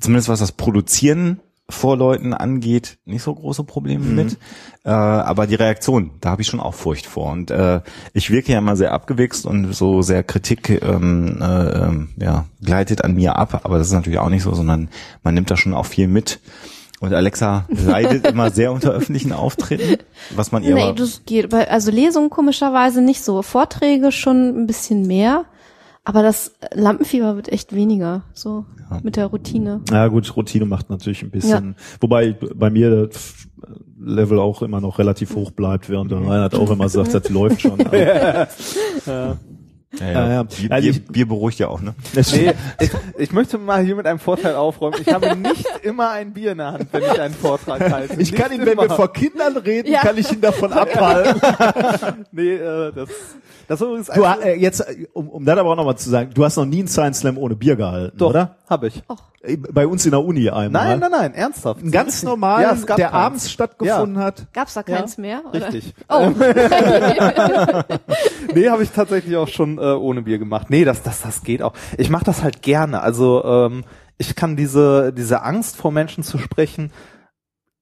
[0.00, 1.40] zumindest was das Produzieren
[1.70, 4.36] vor Leuten angeht, nicht so große Probleme mit.
[4.84, 7.32] Äh, aber die Reaktion, da habe ich schon auch Furcht vor.
[7.32, 7.80] Und äh,
[8.12, 11.44] ich wirke ja immer sehr abgewichst und so sehr Kritik ähm, äh,
[11.84, 13.60] ähm, ja, gleitet an mir ab.
[13.64, 14.88] Aber das ist natürlich auch nicht so, sondern
[15.22, 16.40] man nimmt da schon auch viel mit.
[17.00, 20.02] Und Alexa leidet immer sehr unter öffentlichen Auftritten,
[20.36, 21.48] was man ihr Nee, das geht.
[21.48, 23.40] Bei- Also Lesungen komischerweise nicht so.
[23.40, 25.46] Vorträge schon ein bisschen mehr.
[26.04, 28.22] Aber das Lampenfieber wird echt weniger.
[28.32, 28.64] So
[29.02, 29.82] mit der Routine.
[29.90, 33.34] Ja gut, Routine macht natürlich ein bisschen, wobei bei mir das
[34.00, 37.60] Level auch immer noch relativ hoch bleibt, während der Reinhard auch immer sagt, das läuft
[37.60, 37.80] schon.
[37.80, 37.96] Aber
[39.06, 39.36] ja,
[39.98, 40.42] Ja, ja, ja.
[40.44, 41.94] Bier, Also ich- Bier beruhigt ja auch, ne?
[42.14, 45.00] nee, ich, ich möchte mal hier mit einem Vorteil aufräumen.
[45.04, 48.20] Ich habe nicht immer ein Bier in der Hand, wenn ich einen Vortrag halte.
[48.20, 48.94] ich kann Nicht ihn, wenn wir immer.
[48.94, 50.00] vor Kindern reden, Ja.
[50.00, 51.40] kann ich ihn davon abhalten.
[52.32, 53.08] Nee, äh, das,
[53.66, 56.30] das ist übrigens Du, äh, jetzt, äh, um, um das aber auch nochmal zu sagen,
[56.34, 58.56] du hast noch nie einen Science Slam ohne Bier gehalten, Doch, oder?
[58.70, 59.02] Habe ich.
[59.42, 60.96] Äh, Bei uns in der Uni einmal.
[60.96, 61.82] Nein, nein, nein, ernsthaft.
[61.82, 63.24] Ein ganz normal, Ja, es gab der keins.
[63.24, 64.46] abends stattgefunden hat.
[64.52, 65.42] Gab's da keins mehr?
[65.48, 65.66] Oder?
[65.66, 65.94] Richtig.
[66.08, 66.30] Oh.
[68.54, 70.70] Nee, habe ich tatsächlich auch schon äh, ohne Bier gemacht.
[70.70, 71.72] Nee, das, das, das geht auch.
[71.98, 73.00] Ich mache das halt gerne.
[73.00, 73.84] Also ähm,
[74.18, 76.90] ich kann diese, diese Angst vor Menschen zu sprechen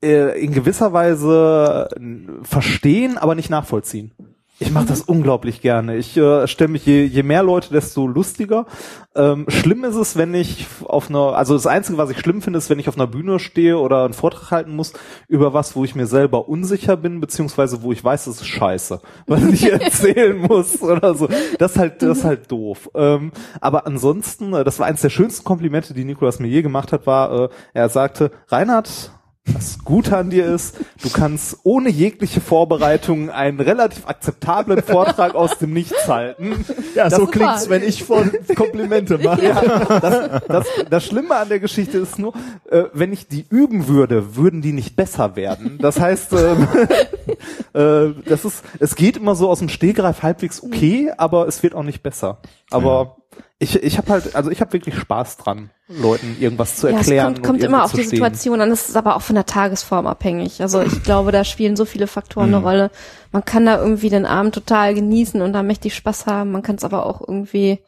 [0.04, 4.12] äh, in gewisser Weise äh, verstehen, aber nicht nachvollziehen.
[4.60, 5.96] Ich mache das unglaublich gerne.
[5.96, 8.66] Ich äh, stelle mich je, je mehr Leute, desto lustiger.
[9.14, 12.58] Ähm, schlimm ist es, wenn ich auf einer, also das Einzige, was ich schlimm finde,
[12.58, 14.94] ist, wenn ich auf einer Bühne stehe oder einen Vortrag halten muss
[15.28, 19.00] über was, wo ich mir selber unsicher bin, beziehungsweise wo ich weiß, das ist scheiße,
[19.28, 21.28] was ich erzählen muss oder so.
[21.58, 22.90] Das ist halt, das ist halt doof.
[22.94, 23.30] Ähm,
[23.60, 27.06] aber ansonsten, äh, das war eines der schönsten Komplimente, die Nikolas mir je gemacht hat,
[27.06, 29.12] war, äh, er sagte, Reinhard,
[29.54, 35.58] das Gute an dir ist, du kannst ohne jegliche Vorbereitung einen relativ akzeptablen Vortrag aus
[35.58, 36.64] dem Nichts halten.
[36.94, 39.44] Ja, Das so klingt's, wenn ich von Komplimente mache.
[39.44, 39.60] Ja,
[40.00, 42.34] das, das, das Schlimme an der Geschichte ist nur,
[42.70, 45.78] äh, wenn ich die üben würde, würden die nicht besser werden.
[45.80, 46.68] Das heißt, ähm,
[47.74, 51.74] äh, das ist, es geht immer so aus dem Stehgreif halbwegs okay, aber es wird
[51.74, 52.38] auch nicht besser.
[52.70, 53.16] Aber
[53.58, 55.70] ich, ich habe halt, also ich habe wirklich Spaß dran.
[55.90, 57.28] Leuten irgendwas zu Ja, erklären.
[57.32, 58.02] es kommt, kommt immer auf die.
[58.02, 58.70] Situation an.
[58.70, 60.60] Es ist aber auch von der Tagesform abhängig.
[60.60, 62.54] Also ich glaube, da spielen so viele Faktoren Mhm.
[62.56, 62.90] eine Rolle.
[63.32, 66.52] Man kann da irgendwie den Abend total genießen und da mächtig Spaß haben.
[66.52, 67.78] Man kann es aber auch irgendwie,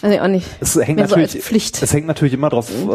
[0.00, 1.80] weiß ich auch nicht, Es hängt mehr so natürlich, Pflicht.
[1.80, 2.88] es hängt natürlich immer drauf, äh,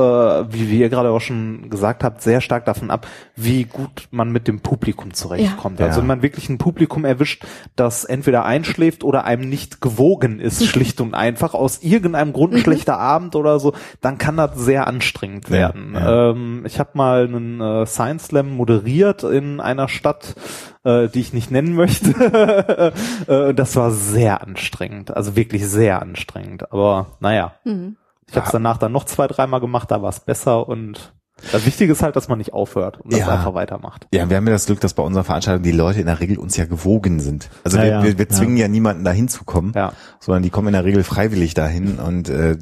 [0.53, 3.07] wie, wie ihr gerade auch schon gesagt habt, sehr stark davon ab,
[3.37, 5.79] wie gut man mit dem Publikum zurechtkommt.
[5.79, 5.85] Ja.
[5.87, 6.01] Also Ja.
[6.03, 7.45] wenn man wirklich ein Publikum erwischt,
[7.77, 12.59] das entweder einschläft oder einem nicht gewogen ist, schlicht und einfach, aus irgendeinem Grund ein
[12.61, 15.93] schlechter Abend oder so, dann kann das sehr anstrengend Ja, werden.
[15.95, 16.31] ja.
[16.31, 20.35] Ähm, ich habe mal einen äh, Science Slam moderiert in einer Stadt,
[20.83, 22.93] äh, die ich nicht nennen möchte.
[23.27, 26.71] äh, das war sehr anstrengend, also wirklich sehr anstrengend.
[26.71, 27.97] Aber naja, Mhm.
[28.29, 31.13] ich habe es danach dann noch zwei, dreimal gemacht, da war es besser und
[31.51, 33.27] das Wichtige ist halt, dass man nicht aufhört und das Ja.
[33.29, 34.07] einfach weitermacht.
[34.13, 36.37] Ja, wir haben ja das Glück, dass bei unserer Veranstaltung die Leute in der Regel
[36.37, 37.49] uns ja gewogen sind.
[37.63, 38.03] Also Ja, wir, ja.
[38.03, 38.67] wir, wir zwingen ja.
[38.67, 39.73] niemanden dahin zu kommen,
[40.19, 41.99] sondern die kommen in der Regel freiwillig dahin.
[41.99, 42.57] Und äh,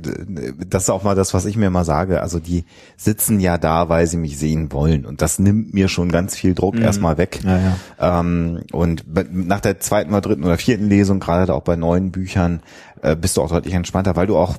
[0.67, 2.21] das ist auch mal das, was ich mir immer sage.
[2.21, 5.05] Also die sitzen ja da, weil sie mich sehen wollen.
[5.05, 7.39] Und das nimmt mir schon ganz viel Druck erstmal weg.
[7.99, 12.61] Ähm, und nach der zweiten oder dritten oder vierten Lesung, gerade auch bei neuen Büchern,
[13.01, 14.57] äh, bist du auch deutlich entspannter, weil du auch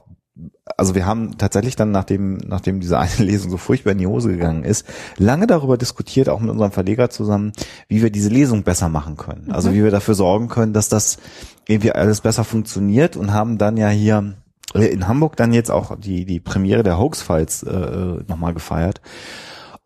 [0.79, 4.31] also wir haben tatsächlich dann, nachdem, nachdem diese eine Lesung so furchtbar in die Hose
[4.31, 4.87] gegangen ist,
[5.19, 7.53] lange darüber diskutiert, auch mit unserem Verleger zusammen,
[7.89, 9.51] wie wir diese Lesung besser machen können.
[9.51, 11.19] Also wie wir dafür sorgen können, dass das
[11.67, 14.35] irgendwie alles besser funktioniert und haben dann ja hier
[14.75, 19.01] äh, in Hamburg dann jetzt auch die, die Premiere der Hoax-Files äh, nochmal gefeiert.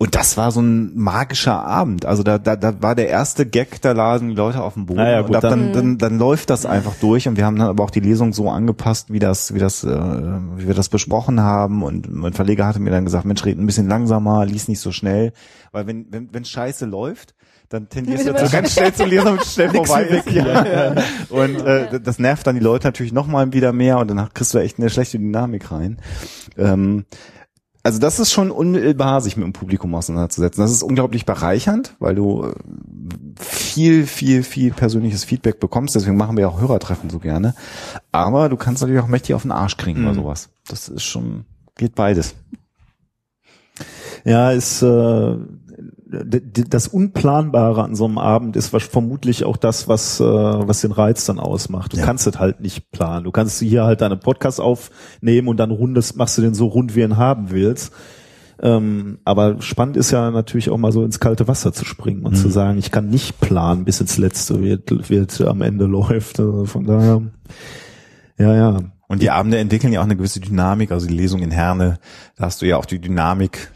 [0.03, 2.07] Und das war so ein magischer Abend.
[2.07, 4.99] Also da, da, da war der erste Gag, da lagen die Leute auf dem Boden.
[4.99, 7.29] Naja, und gut, ab dann, dann- dann, dann läuft das einfach durch.
[7.29, 9.89] Und wir haben dann aber auch die Lesung so angepasst, wie das, wie das, äh,
[10.57, 11.85] wie wir das besprochen haben.
[11.85, 14.91] Und mein Verleger hatte mir dann gesagt, Mensch, red ein bisschen langsamer, lies nicht so
[14.91, 15.33] schnell.
[15.71, 17.35] Weil wenn, wenn, wenn Scheiße läuft,
[17.69, 20.31] dann tendierst du dazu, ganz schnell zu lesen, damit es schnell vorbei ist.
[20.33, 20.95] Ja.
[21.31, 24.53] Und äh, das nervt dann die Leute natürlich noch mal wieder mehr und dann kriegst
[24.53, 25.99] du echt eine schlechte Dynamik rein.
[26.59, 27.05] Ähm,
[27.83, 30.63] also das ist schon unmittelbar, sich mit dem Publikum auseinanderzusetzen.
[30.63, 32.55] Das ist unglaublich bereichernd, weil du äh,
[33.39, 35.95] viel, viel, viel persönliches Feedback bekommst.
[35.97, 37.55] Deswegen machen wir auch Hörertreffen so gerne.
[38.13, 40.51] Aber du kannst natürlich auch mächtig auf den Arsch kriegen oder sowas.
[40.69, 41.45] Das ist schon,
[41.77, 42.37] geht beides.
[44.25, 45.37] Ja, ist äh,
[46.13, 50.93] das Unplanbare an so einem Abend ist was vermutlich auch das, was äh, was den
[50.93, 51.93] Reiz dann ausmacht.
[51.93, 52.05] Du Ja.
[52.05, 53.25] kannst es halt nicht planen.
[53.25, 56.95] Du kannst hier halt deine Podcast aufnehmen und dann rundest, machst du den so rund,
[56.95, 57.93] wie du ihn haben willst.
[58.61, 62.37] Ähm, aber spannend ist ja natürlich auch mal so ins kalte Wasser zu springen und
[62.37, 66.39] zu sagen, ich kann nicht planen, bis ins Letzte wird, wird am Ende läuft.
[66.39, 67.23] Also von daher,
[68.39, 68.77] ja, ja.
[69.09, 70.93] Und die Abende entwickeln ja auch eine gewisse Dynamik.
[70.93, 71.99] Also die Lesung in Herne,
[72.37, 73.71] da hast du ja auch die Dynamik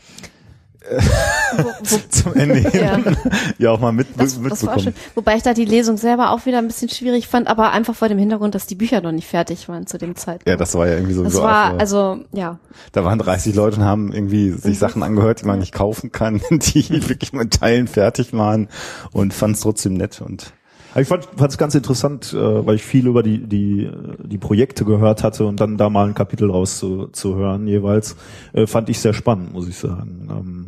[2.11, 3.01] zum Ende hin Ja.
[3.59, 4.81] ja auch mal mit, Das, das mitbekommen.
[4.81, 4.95] schön.
[5.15, 8.09] Wobei ich da die Lesung selber auch wieder ein bisschen schwierig fand, aber einfach vor
[8.09, 10.49] dem Hintergrund, dass die Bücher noch nicht fertig waren zu dem Zeitpunkt.
[10.49, 11.25] Ja, das war ja irgendwie so.
[11.25, 12.59] das so war, also, ja.
[12.93, 16.41] da waren 30 Leute und haben irgendwie sich Sachen angehört, die man nicht kaufen kann,
[16.51, 18.69] die wirklich nur in Teilen fertig waren
[19.13, 20.53] und fand es trotzdem nett und
[20.97, 23.93] Ich fand es ganz interessant, äh, weil ich viel über die, die, äh,
[24.23, 28.17] die Projekte gehört hatte und dann da mal ein Kapitel raus zu, zu hören jeweils,
[28.53, 30.29] äh, fand ich sehr spannend, muss ich sagen.
[30.31, 30.66] Ähm,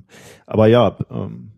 [0.48, 1.52] aber ja, ähm,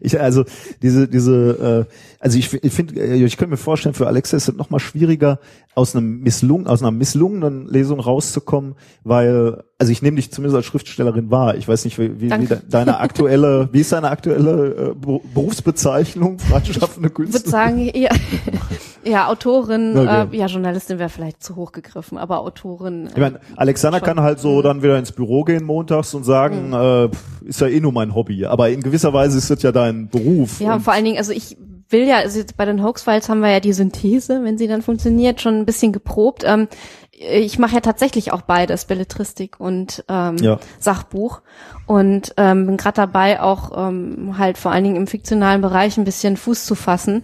[0.00, 0.44] ich, also
[0.82, 1.86] diese, diese,
[2.17, 4.70] äh, also ich, ich finde, äh, ich könnte mir vorstellen, für Alexa ist es noch
[4.70, 5.38] mal schwieriger,
[5.74, 8.74] aus einem misslungen, aus einer misslungenen Lesung rauszukommen,
[9.04, 11.54] weil, also ich nehme dich zumindest als Schriftstellerin wahr.
[11.56, 12.28] Ich weiß nicht, wie, wie,
[12.68, 18.10] deine aktuelle, wie ist deine aktuelle äh, Beru- Berufsbezeichnung, freischaffende Ich würde sagen, eher,
[19.04, 20.26] ja, Autorin, Okay.
[20.32, 23.08] äh, ja, Journalistin wäre vielleicht zu hoch gegriffen, aber Autorin.
[23.10, 27.08] Ich meine, Alexander kann halt so dann wieder ins Büro gehen montags und sagen, äh,
[27.08, 28.44] pff, ist ja eh nur mein Hobby.
[28.46, 30.60] Aber in gewisser Weise ist das ja dein Beruf.
[30.60, 31.56] Ja, vor allen Dingen, also ich
[31.90, 34.82] will ja, also jetzt bei den Hoax-Files haben wir ja die Synthese, wenn sie dann
[34.82, 36.44] funktioniert, schon ein bisschen geprobt.
[36.44, 36.68] Ähm,
[37.10, 40.58] ich mache ja tatsächlich auch beides, Belletristik und ähm, Ja.
[40.78, 41.40] Sachbuch.
[41.86, 46.04] Und ähm, bin gerade dabei, auch ähm, halt vor allen Dingen im fiktionalen Bereich ein
[46.04, 47.22] bisschen Fuß zu fassen.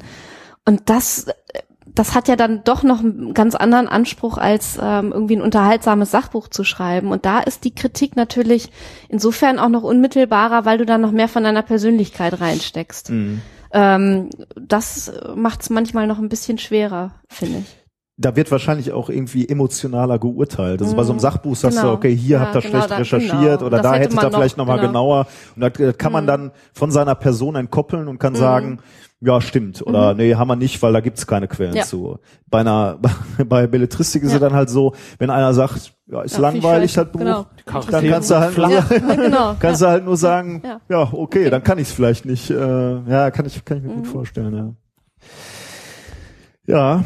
[0.64, 1.26] Und das,
[1.86, 6.10] das hat ja dann doch noch einen ganz anderen Anspruch, als ähm, irgendwie ein unterhaltsames
[6.10, 7.12] Sachbuch zu schreiben.
[7.12, 8.70] Und da ist die Kritik natürlich
[9.08, 13.10] insofern auch noch unmittelbarer, weil du dann noch mehr von deiner Persönlichkeit reinsteckst.
[13.10, 13.42] Mhm.
[13.74, 17.76] Ähm, das macht es manchmal noch ein bisschen schwerer, finde ich.
[18.16, 20.80] da wird wahrscheinlich auch irgendwie emotionaler geurteilt.
[20.80, 21.94] Also bei so einem Sachbuch sagst du, Genau.
[21.94, 23.66] okay, hier Ja, habt ihr genau, schlecht da- recherchiert genau.
[23.66, 24.90] oder Das da hätte hättet ihr vielleicht noch, nochmal genau.
[24.92, 25.26] genauer.
[25.56, 28.78] Und da äh, kann man dann von seiner Person entkoppeln und kann sagen,
[29.24, 29.80] ja, stimmt.
[29.86, 31.76] Oder nee, haben wir nicht, weil da gibt's keine Quellen Mhm.
[31.78, 31.84] Ja.
[31.84, 32.18] zu.
[32.48, 32.98] Bei einer,
[33.46, 34.36] bei Belletristik ist Ja.
[34.36, 37.46] es dann halt so, wenn einer sagt, ja, ist Ja, langweilig, das Buch, Genau.
[37.66, 38.68] dann kannst du halt nur,
[39.16, 39.56] genau.
[39.58, 41.08] kannst du halt nur sagen, Ja.
[41.12, 42.50] okay, dann kann ich es vielleicht nicht.
[42.50, 42.54] Äh,
[43.10, 44.72] ja, kann ich, kann ich mir gut vorstellen, ja.
[46.66, 47.04] Ja,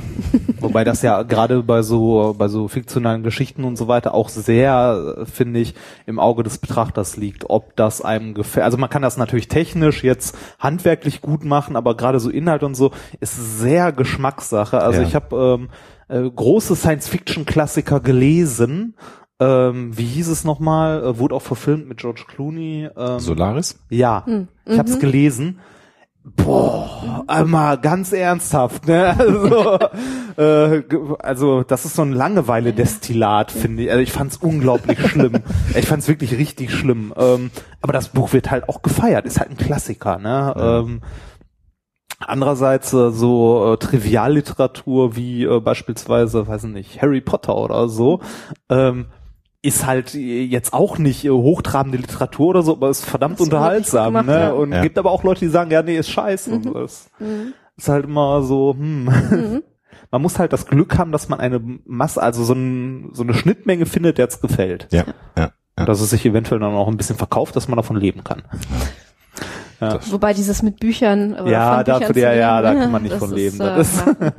[0.60, 5.26] Wobei das ja gerade bei so bei so fiktionalen Geschichten und so weiter auch sehr,
[5.32, 5.74] finde ich,
[6.06, 8.64] im Auge des Betrachters liegt, ob das einem gefällt.
[8.64, 12.76] Also man kann das natürlich technisch jetzt handwerklich gut machen, aber gerade so Inhalt und
[12.76, 14.80] so ist sehr Geschmackssache.
[14.80, 15.08] Also Ja.
[15.08, 15.68] ich habe ähm,
[16.08, 18.94] äh, große Science-Fiction-Klassiker gelesen.
[19.40, 21.02] Ähm, wie hieß es nochmal?
[21.02, 22.88] Äh, wurde auch verfilmt mit George Clooney.
[22.96, 23.78] Ähm, Solaris?
[23.90, 24.24] ja,
[24.66, 25.58] ich habe es gelesen.
[26.36, 29.16] Boah, einmal ganz ernsthaft, ne?
[29.18, 29.78] Also,
[30.36, 30.82] äh,
[31.20, 33.90] also das ist so ein Langeweile-Destillat, finde ich.
[33.90, 35.42] Also ich fand's unglaublich schlimm.
[35.74, 37.12] Ich fand's wirklich richtig schlimm.
[37.16, 37.50] Ähm,
[37.80, 40.54] aber das Buch wird halt auch gefeiert, ist halt ein Klassiker, ne?
[40.58, 41.00] Ähm,
[42.20, 48.20] Andererseits äh, so äh, Trivialliteratur wie äh, beispielsweise, weiß ich nicht, Harry Potter oder so,
[48.68, 49.06] ähm,
[49.62, 53.40] ist halt äh, jetzt auch nicht äh, hochtrabende Literatur oder so, aber ist verdammt Ist
[53.42, 54.40] unterhaltsam, gemacht, ne?
[54.40, 54.50] ja.
[54.52, 54.82] Und Ja.
[54.82, 56.50] gibt aber auch Leute, die sagen, ja, nee, ist scheiße.
[56.52, 57.10] Und das
[57.76, 59.62] ist halt immer so, hm.
[60.10, 63.34] Man muss halt das Glück haben, dass man eine Masse, also so, ein, so eine
[63.34, 64.86] Schnittmenge findet, der es gefällt.
[64.90, 65.04] Ja,
[65.36, 65.50] ja.
[65.76, 68.42] Und dass es sich eventuell dann auch ein bisschen verkauft, dass man davon leben kann.
[70.10, 72.92] Wobei dieses mit Büchern oder Ja, von Büchern dafür- zu ja, ja, leben, da kann
[72.92, 73.56] man nicht von ist, leben.
[73.60, 74.14] Äh, Das ist- ja.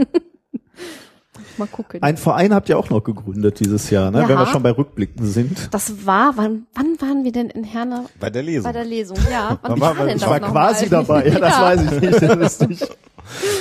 [1.59, 2.01] Mal gucken.
[2.01, 4.21] ein Verein habt ihr auch noch gegründet dieses Jahr, ne?
[4.21, 4.29] Ja.
[4.29, 5.67] wenn wir schon bei Rückblicken sind.
[5.71, 8.63] das war, wann, wann waren wir denn in Herne Bei der Lesung.
[8.63, 9.17] bei der Lesung?
[9.31, 10.89] Ja, wann war, war, denn ich das war noch quasi mal?
[10.89, 12.21] dabei, ja, das weiß ich nicht.
[12.21, 12.89] Das ist nicht.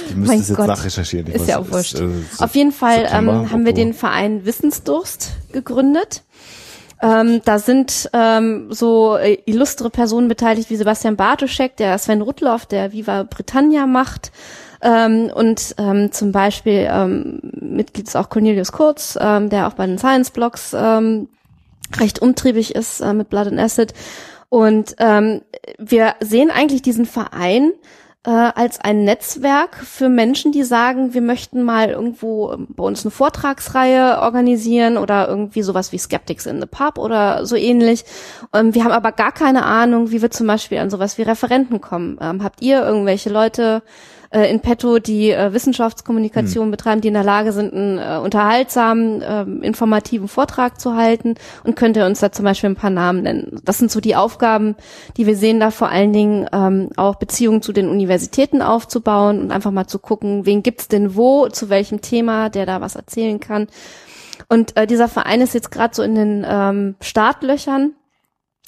[0.08, 0.66] Die müsste Mein es jetzt Gott.
[0.66, 1.26] nachrecherchieren.
[1.26, 1.96] Ich Ist weiß, ja auch wurscht.
[2.00, 6.22] äh, so Auf jeden Fall September, ähm, haben wir den Verein Wissensdurst gegründet.
[7.00, 12.66] Ähm, da sind ähm, so äh, illustre Personen beteiligt wie Sebastian Bartoschek, der Sven Rudloff,
[12.66, 14.32] der Viva Britannia macht.
[14.80, 19.86] Ähm, und ähm, zum Beispiel ähm, Mitglied ist auch Cornelius Kurz, ähm, der auch bei
[19.86, 21.28] den Science Blogs ähm,
[21.98, 23.92] recht umtriebig ist äh, mit Blood and Acid.
[24.48, 25.42] Und ähm,
[25.78, 27.72] wir sehen eigentlich diesen Verein
[28.24, 33.04] äh, als ein Netzwerk für Menschen, die sagen, wir möchten mal irgendwo ähm, bei uns
[33.04, 38.04] eine Vortragsreihe organisieren oder irgendwie sowas wie Skeptics in the Pub oder so ähnlich.
[38.52, 41.80] Ähm, wir haben aber gar keine Ahnung, wie wir zum Beispiel an sowas wie Referenten
[41.80, 42.18] kommen.
[42.20, 43.82] Ähm, habt ihr irgendwelche Leute
[44.30, 49.22] äh, in petto, die äh, Wissenschaftskommunikation betreiben, die in der Lage sind, einen äh, unterhaltsamen,
[49.26, 51.34] ähm, informativen Vortrag zu halten
[51.64, 53.60] und könnt ihr uns da zum Beispiel ein paar Namen nennen.
[53.64, 54.76] Das sind so die Aufgaben,
[55.16, 59.50] die wir sehen, da vor allen Dingen ähm, auch Beziehungen zu den Universitäten aufzubauen und
[59.50, 63.40] einfach mal zu gucken, wen gibt's denn wo, zu welchem Thema, der da was erzählen
[63.40, 63.68] kann.
[64.48, 67.94] Und äh, dieser Verein ist jetzt gerade so in den ähm, Startlöchern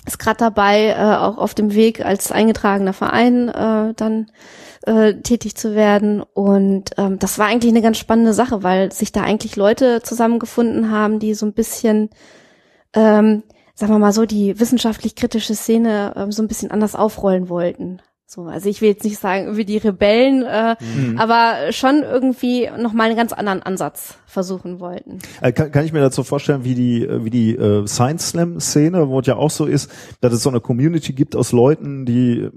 [0.07, 4.31] ist gerade dabei, äh, auch auf dem Weg als eingetragener Verein äh, dann
[4.87, 6.23] äh, tätig zu werden.
[6.23, 10.91] Und ähm, das war eigentlich eine ganz spannende Sache, weil sich da eigentlich Leute zusammengefunden
[10.91, 12.11] haben, die so ein bisschen,
[12.95, 13.43] ähm,
[13.75, 18.01] sagen wir mal so, die wissenschaftlich kritische Szene ähm, so ein bisschen anders aufrollen wollten.
[18.27, 20.77] So, also ich will jetzt nicht sagen wie die Rebellen, äh,
[21.19, 25.19] aber schon irgendwie nochmal einen ganz anderen Ansatz versuchen wollten.
[25.41, 28.61] Äh, Kann, kann ich mir dazu vorstellen, wie die, äh, wie die äh, Science Slam
[28.61, 29.91] Szene, wo es ja auch so ist,
[30.21, 32.51] dass es so eine Community gibt aus Leuten, die äh,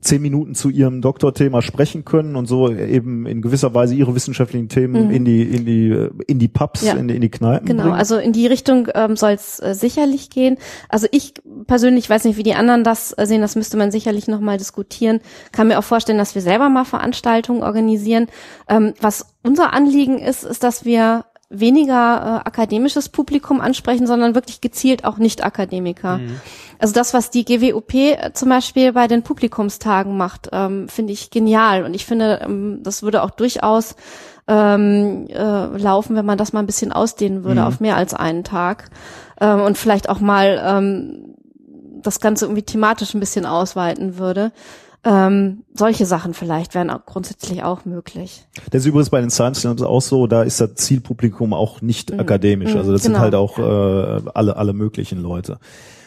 [0.00, 4.68] zehn Minuten zu ihrem Doktorthema sprechen können und so eben in gewisser Weise ihre wissenschaftlichen
[4.68, 6.88] Themen in die in die äh, in die Pubs, Mhm.
[6.88, 6.94] Ja.
[6.94, 7.96] in, die, in die Kneipen Genau, bringen.
[7.96, 10.56] also in die Richtung ähm, soll es äh, sicherlich gehen.
[10.88, 11.34] Also ich
[11.66, 15.20] persönlich weiß nicht, wie die anderen das äh, sehen, das müsste man sicherlich nochmal diskutieren.
[15.52, 18.26] Kann mir auch vorstellen, dass wir selber mal Veranstaltungen organisieren.
[18.68, 24.60] Ähm, was unser Anliegen ist, ist, dass wir weniger äh, akademisches Publikum ansprechen, sondern wirklich
[24.60, 26.18] gezielt auch Nicht-Akademiker.
[26.78, 31.30] Also das, was die GWOP äh, zum Beispiel bei den Publikumstagen macht, ähm, finde ich
[31.30, 31.84] genial.
[31.84, 33.94] Und ich finde, ähm, das würde auch durchaus
[34.48, 38.44] ähm, äh, laufen, wenn man das mal ein bisschen ausdehnen würde auf mehr als einen
[38.44, 38.90] Tag.
[39.40, 41.34] Ähm, und vielleicht auch mal ähm,
[42.02, 44.52] das Ganze irgendwie thematisch ein bisschen ausweiten würde.
[45.06, 48.46] Ähm, solche Sachen vielleicht wären auch grundsätzlich auch möglich.
[48.70, 52.18] Das ist übrigens bei den Science Slams auch so, da ist das Zielpublikum auch nicht
[52.18, 52.74] akademisch.
[52.74, 53.22] Also das sind genau.
[53.22, 55.58] halt auch äh, alle, alle möglichen Leute.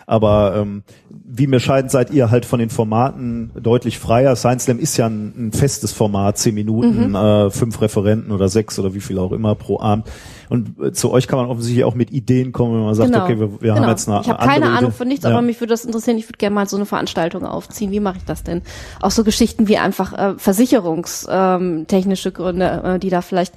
[0.09, 4.37] Aber ähm, wie mir scheint, seid ihr halt von den Formaten deutlich freier.
[4.37, 8.79] Science Slam ist ja ein, ein festes Format, zehn Minuten, äh, fünf Referenten oder sechs
[8.79, 10.07] oder wie viel auch immer pro Abend.
[10.47, 13.37] Und äh, zu euch kann man offensichtlich auch mit Ideen kommen, wenn man sagt, okay,
[13.37, 13.89] wir, wir haben genau.
[13.89, 15.31] jetzt eine Ich habe keine Ahnung von nichts, Ja.
[15.31, 16.17] aber mich würde das interessieren.
[16.17, 17.91] Ich würde gerne mal so eine Veranstaltung aufziehen.
[17.91, 18.61] Wie mache ich das denn?
[19.01, 23.53] Auch so Geschichten wie einfach äh, versicherungstechnische technische Gründe, äh, die da vielleicht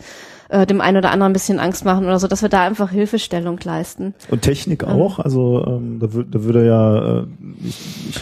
[0.50, 2.90] äh, dem einen oder anderen ein bisschen Angst machen oder so, dass wir da einfach
[2.90, 4.14] Hilfestellung leisten.
[4.30, 7.26] Und Technik auch, also ähm, da, wür- da würde ja äh,
[7.64, 7.78] ich,
[8.10, 8.20] ich,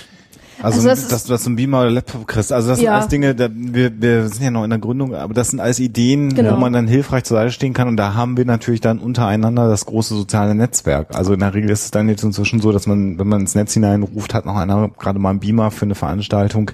[0.61, 2.53] Also, Also das dass du das so ein Beamer oder Laptop kriegst.
[2.53, 2.95] Also das sind Ja.
[2.97, 5.79] alles Dinge, da, wir, wir sind ja noch in der Gründung, aber das sind alles
[5.79, 6.55] Ideen, Genau.
[6.55, 7.87] wo man dann hilfreich zur Seite stehen kann.
[7.87, 11.15] Und da haben wir natürlich dann untereinander das große soziale Netzwerk.
[11.15, 13.55] Also in der Regel ist es dann jetzt inzwischen so, dass man, wenn man ins
[13.55, 16.73] Netz hineinruft, hat noch einer gerade mal einen Beamer für eine Veranstaltung.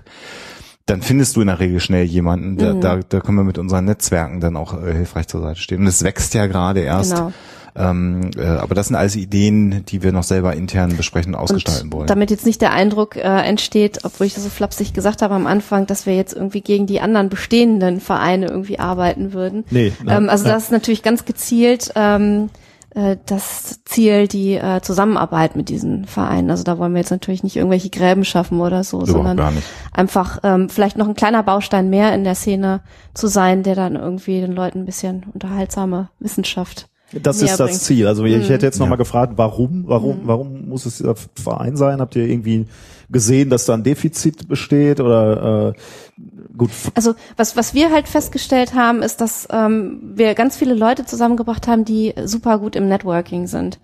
[0.86, 2.58] Dann findest du in der Regel schnell jemanden.
[2.58, 5.80] Da, da, da können wir mit unseren Netzwerken dann auch äh, hilfreich zur Seite stehen.
[5.80, 7.14] Und es wächst ja gerade erst.
[7.14, 7.32] Genau.
[7.76, 11.86] Ähm, äh, aber das sind alles Ideen, die wir noch selber intern besprechen und ausgestalten
[11.86, 12.06] und wollen.
[12.06, 15.46] Damit jetzt nicht der Eindruck äh, entsteht, obwohl ich das so flapsig gesagt habe am
[15.46, 19.64] Anfang, dass wir jetzt irgendwie gegen die anderen bestehenden Vereine irgendwie arbeiten würden.
[19.70, 22.50] Nee, ähm, ja, also das ist natürlich ganz gezielt ähm,
[22.94, 26.50] äh, das Ziel, die äh, Zusammenarbeit mit diesen Vereinen.
[26.50, 29.62] Also da wollen wir jetzt natürlich nicht irgendwelche Gräben schaffen oder so, Überhaupt sondern
[29.92, 32.80] einfach ähm, vielleicht noch ein kleiner Baustein mehr in der Szene
[33.14, 37.82] zu sein, der dann irgendwie den Leuten ein bisschen unterhaltsame Wissenschaft Das ist das bringt.
[37.82, 38.06] Ziel.
[38.06, 38.90] Also ich hätte jetzt noch Ja.
[38.90, 42.00] mal gefragt, warum, warum, warum muss es dieser Verein sein?
[42.00, 42.66] Habt ihr irgendwie
[43.14, 46.22] gesehen, dass da ein Defizit besteht oder äh,
[46.58, 46.70] gut?
[46.94, 51.66] Also was, was wir halt festgestellt haben, ist, dass ähm, wir ganz viele Leute zusammengebracht
[51.66, 53.78] haben, die super gut im Networking sind.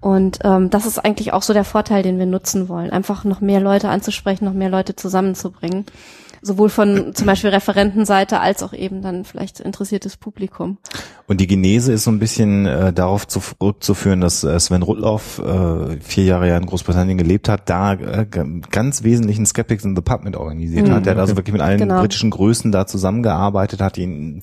[0.00, 2.90] Und ähm, das ist eigentlich auch so der Vorteil, den wir nutzen wollen.
[2.90, 5.86] Einfach noch mehr Leute anzusprechen, noch mehr Leute zusammenzubringen.
[6.44, 10.78] Sowohl von zum Beispiel Referentenseite als auch eben dann vielleicht interessiertes Publikum.
[11.28, 16.00] Und die Genese ist so ein bisschen äh, darauf zurückzuführen, dass äh, Sven Rudloff äh,
[16.00, 18.26] vier Jahre ja in Großbritannien gelebt hat, da äh,
[18.70, 21.06] ganz wesentlichen Skeptics in the Pub mit organisiert hat.
[21.06, 22.00] Der hat also wirklich mit allen Genau.
[22.00, 24.40] britischen Größen da zusammengearbeitet, hat ihn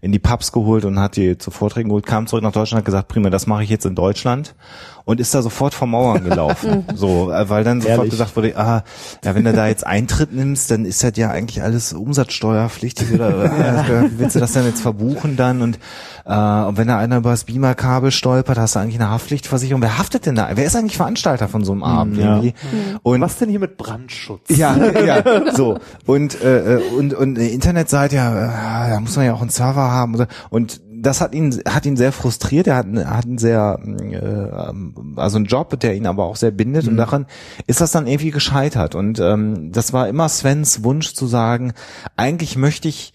[0.00, 2.84] in die Pubs geholt und hat die zu Vorträgen geholt, kam zurück nach Deutschland, hat
[2.86, 4.54] gesagt, prima, das mache ich jetzt in Deutschland
[5.04, 6.84] und ist da sofort vor Mauern gelaufen.
[6.94, 8.10] so, äh, weil dann sofort Ehrlich?
[8.10, 8.84] gesagt wurde, ah,
[9.24, 13.44] ja, wenn du da jetzt Eintritt nimmst, dann ist das ja eigentlich alles umsatzsteuerpflichtig oder
[13.88, 15.78] äh, wie willst du das denn jetzt verbuchen dann und
[16.26, 19.80] äh, und wenn da einer über das Beamerkabel stolpert, hast du eigentlich eine Haftpflichtversicherung.
[19.80, 20.50] Wer haftet denn da?
[20.54, 22.36] Wer ist eigentlich Veranstalter von so einem Abend ja.
[22.36, 22.52] irgendwie?
[23.02, 24.42] Und Was denn hier mit Brandschutz?
[24.48, 25.78] ja, ja, so.
[26.04, 29.48] Und, äh, äh, und, und eine Internetseite, ja, äh, da muss man ja auch einen
[29.48, 30.26] Server haben.
[30.50, 32.66] Und das hat ihn, hat ihn sehr frustriert.
[32.66, 36.50] Er hat, einen- hat einen sehr, äh, also einen Job, der ihn aber auch sehr
[36.50, 36.88] bindet.
[36.88, 37.26] Und daran
[37.66, 38.94] ist das dann irgendwie gescheitert.
[38.94, 41.72] Und ähm, das war immer Svens Wunsch zu sagen,
[42.16, 43.12] eigentlich möchte ich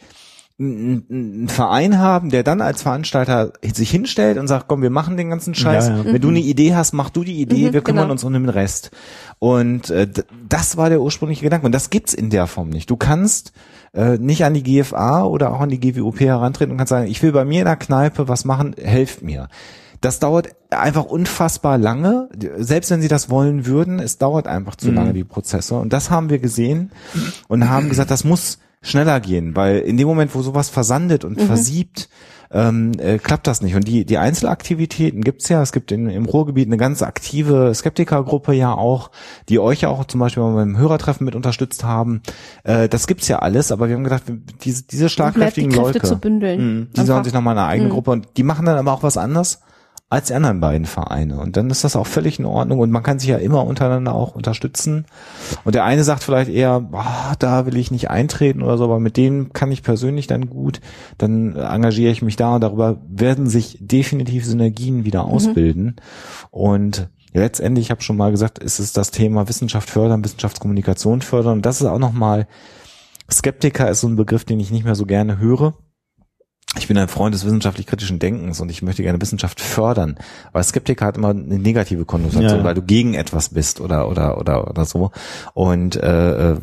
[0.60, 5.30] einen Verein haben, der dann als Veranstalter sich hinstellt und sagt, komm, wir machen den
[5.32, 5.88] ganzen Scheiß.
[5.90, 6.06] Ja, ja.
[6.06, 8.12] Wenn du eine Idee hast, mach du die Idee, Mhm, wir kümmern genau.
[8.14, 8.91] uns um den Rest.
[9.40, 10.08] Und äh,
[10.48, 11.66] das war der ursprüngliche Gedanke.
[11.66, 12.90] Und das gibt's in der Form nicht.
[12.90, 13.52] Du kannst
[13.94, 17.22] äh, nicht an die GFA oder auch an die GWOP herantreten und kannst sagen, ich
[17.22, 19.48] will bei mir in der Kneipe was machen, helft mir.
[20.02, 22.28] Das dauert einfach unfassbar lange.
[22.57, 25.76] Selbst wenn sie das wollen würden, es dauert einfach zu lange, die Prozesse.
[25.76, 26.91] Und das haben wir gesehen
[27.48, 31.41] und haben gesagt, das muss schneller gehen, weil in dem Moment, wo sowas versandet und
[31.41, 32.10] versiebt,
[32.51, 33.76] ähm, äh, klappt das nicht.
[33.76, 35.61] Und die, die Einzelaktivitäten gibt's ja.
[35.64, 39.10] Es gibt in, im Ruhrgebiet eine ganz aktive Skeptikergruppe ja auch,
[39.49, 42.22] die euch ja auch zum Beispiel beim Hörertreffen mit unterstützt haben.
[42.64, 44.23] Äh, das gibt's ja alles, aber wir haben gedacht,
[44.64, 46.89] diese, diese die schlagkräftigen Kräfte Leute, zu bündeln.
[46.95, 49.61] die sollen sich nochmal eine eigene Gruppe und die machen dann aber auch was anderes
[50.10, 51.40] als die anderen beiden Vereine.
[51.40, 54.14] Und dann ist das auch völlig in Ordnung und man kann sich ja immer untereinander
[54.14, 55.06] auch unterstützen.
[55.64, 59.00] Und der eine sagt vielleicht eher, boah, da will ich nicht eintreten oder so, aber
[59.00, 60.82] mit dem kann ich persönlich dann gut,
[61.18, 65.96] dann engagiere ich mich da und darüber werden sich definitiv Synergien wieder ausbilden.
[66.52, 71.54] Und letztendlich, ich habe schon mal gesagt, ist es das Thema Wissenschaft fördern, Wissenschaftskommunikation fördern.
[71.54, 72.48] Und das ist auch nochmal,
[73.32, 75.74] Skeptiker ist so ein Begriff, den ich nicht mehr so gerne höre.
[76.78, 80.18] Ich bin ein Freund des wissenschaftlich-kritischen Denkens und ich möchte gerne Wissenschaft fördern.
[80.52, 82.64] Aber Skeptiker hat immer eine negative Konnotation, Ja.
[82.64, 85.12] weil du gegen etwas bist oder oder oder oder so.
[85.54, 86.58] Und äh, äh,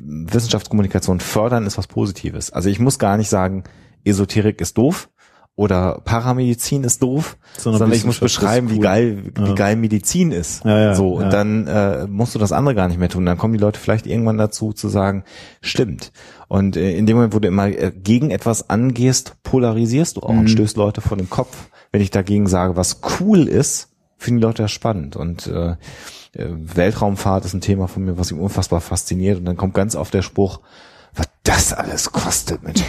[0.00, 2.50] Wissenschaftskommunikation fördern ist was Positives.
[2.52, 3.64] Also ich muss gar nicht sagen,
[4.04, 5.08] Esoterik ist doof
[5.56, 8.80] oder Paramedizin ist doof, Sondern sondern, ich muss beschreiben, wie cool.
[8.82, 9.54] geil wie Ja.
[9.54, 10.64] geil Medizin ist.
[10.64, 13.24] Ja, ja, so und dann äh, musst du das andere gar nicht mehr tun.
[13.24, 15.24] Dann kommen die Leute vielleicht irgendwann dazu zu sagen,
[15.62, 16.12] stimmt.
[16.48, 20.32] Und äh, in dem Moment, wo du immer äh, gegen etwas angehst, polarisierst du auch
[20.32, 20.38] Mhm.
[20.40, 21.68] und stößt Leute vor den Kopf.
[21.92, 25.16] Wenn ich dagegen sage, was cool ist, finden die Leute das spannend.
[25.16, 25.76] Und äh, äh,
[26.34, 29.38] Weltraumfahrt ist ein Thema von mir, was mich unfassbar fasziniert.
[29.38, 30.60] Und dann kommt ganz oft der Spruch,
[31.16, 32.82] was das alles kostet, Mensch.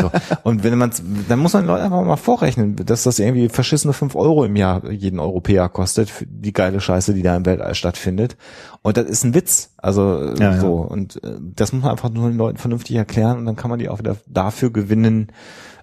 [0.00, 0.10] so.
[0.44, 0.90] Und wenn man,
[1.28, 4.56] dann muss man den Leuten einfach mal vorrechnen, dass das irgendwie verschissene fünf Euro im
[4.56, 8.36] Jahr jeden Europäer kostet, für die geile Scheiße, die da im Weltall stattfindet.
[8.82, 9.74] Und das ist ein Witz.
[9.76, 10.60] Also Ja, ja.
[10.60, 10.74] so.
[10.76, 13.78] Und äh, das muss man einfach nur den Leuten vernünftig erklären und dann kann man
[13.78, 15.32] die auch wieder dafür gewinnen,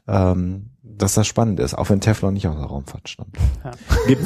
[0.08, 0.73] ähm,
[1.04, 3.36] dass das spannend ist, auch wenn Teflon nicht aus der Raumfahrt stammt.
[4.08, 4.24] Gibt,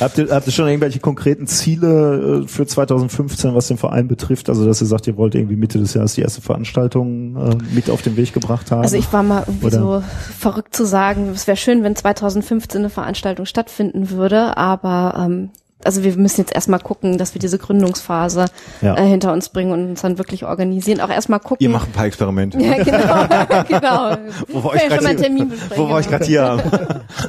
[0.00, 4.48] habt, ihr, habt ihr schon irgendwelche konkreten Ziele äh, für 2015, was den Verein betrifft?
[4.48, 7.88] Also, dass ihr sagt, ihr wollt irgendwie Mitte des Jahres die erste Veranstaltung äh, mit
[7.90, 8.82] auf den Weg gebracht haben?
[8.82, 10.02] Also ich war mal irgendwie Oder- so
[10.36, 15.50] verrückt zu sagen, es wäre schön, wenn 2015 eine Veranstaltung stattfinden würde, aber ähm,
[15.84, 18.46] also wir müssen jetzt erstmal gucken, dass wir diese Gründungsphase
[18.80, 18.96] Ja.
[18.96, 21.00] äh, hinter uns bringen und uns dann wirklich organisieren.
[21.00, 21.58] Auch erstmal gucken.
[21.60, 22.58] Ihr macht ein paar Experimente.
[22.60, 24.16] ja, genau, genau.
[24.48, 26.62] Wo war ich gerade hier, wo war ich grad hier?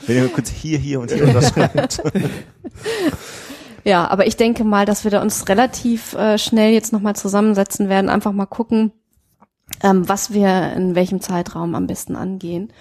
[0.08, 2.02] Wenn ihr kurz hier, hier und hier unterschreibt.
[3.84, 7.88] Ja, aber ich denke mal, dass wir da uns relativ äh, schnell jetzt nochmal zusammensetzen
[7.88, 8.92] werden, einfach mal gucken,
[9.82, 12.74] ähm, was wir in welchem Zeitraum am besten angehen.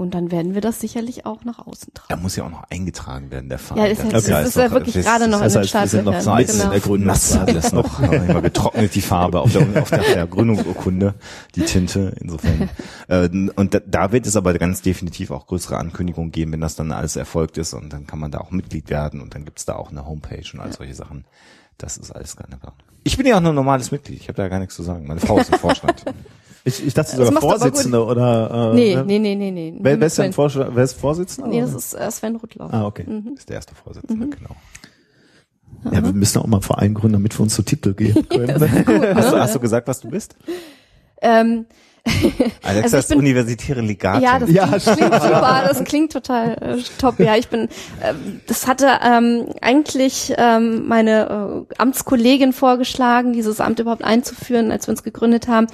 [0.00, 2.22] Und dann werden wir das sicherlich auch nach außen Da tragen.
[2.22, 3.76] muss ja auch noch eingetragen werden, der Fall.
[3.76, 5.86] Ja, ist, jetzt, Okay, das ist ja wirklich gerade noch das in den heißt, wir
[5.88, 6.56] sind noch Startlöchern.
[6.56, 7.06] so in der Gründung.
[7.06, 8.00] nass alles noch.
[8.00, 11.16] noch nicht mal getrocknet die Farbe auf der, auf der, Gründungsurkunde,
[11.54, 12.14] die Tinte.
[12.18, 12.70] Insofern.
[13.08, 16.76] Äh, und da, da wird es aber ganz definitiv auch größere Ankündigungen geben, wenn das
[16.76, 19.64] dann alles erfolgt ist und dann kann man da auch Mitglied werden und dann gibt's
[19.64, 21.24] da auch eine Homepage und all solche Sachen.
[21.76, 22.72] Das ist alles keine Plan.
[23.02, 24.20] Ich bin ja auch nur ein normales Mitglied.
[24.20, 25.06] Ich habe da gar nichts zu sagen.
[25.08, 26.04] Meine Frau ist im Vorstand.
[26.64, 27.40] Ich, ich dachte sogar gut.
[27.40, 29.04] Vorsitzende oder äh, Nee, ne?
[29.04, 29.74] nee, nee, nee, nee.
[29.80, 30.32] Wer, wer ist denn.
[30.32, 31.48] Vorstand, wer ist Vorsitzender?
[31.50, 32.72] Nee, das ist äh, Sven Rudloff.
[32.72, 33.06] ah, okay.
[33.36, 34.30] ist der erste Vorsitzende, Mhm.
[34.30, 34.56] genau.
[35.84, 38.60] Ja, wir müssen auch mal einen Verein gründen, damit wir uns zu Titel geben können.
[39.16, 40.36] Hast du, hast du gesagt, was du bist?
[41.22, 41.64] Ähm,
[42.62, 44.22] Alexa Also bin- universitäre Legatin.
[44.22, 47.18] Ja, das Ja, klingt, klingt super, das klingt total äh, top.
[47.20, 48.14] Ja, ich bin, äh,
[48.46, 54.92] das hatte ähm, eigentlich ähm, meine äh, Amtskollegin vorgeschlagen, dieses Amt überhaupt einzuführen, als wir
[54.92, 55.66] uns gegründet haben.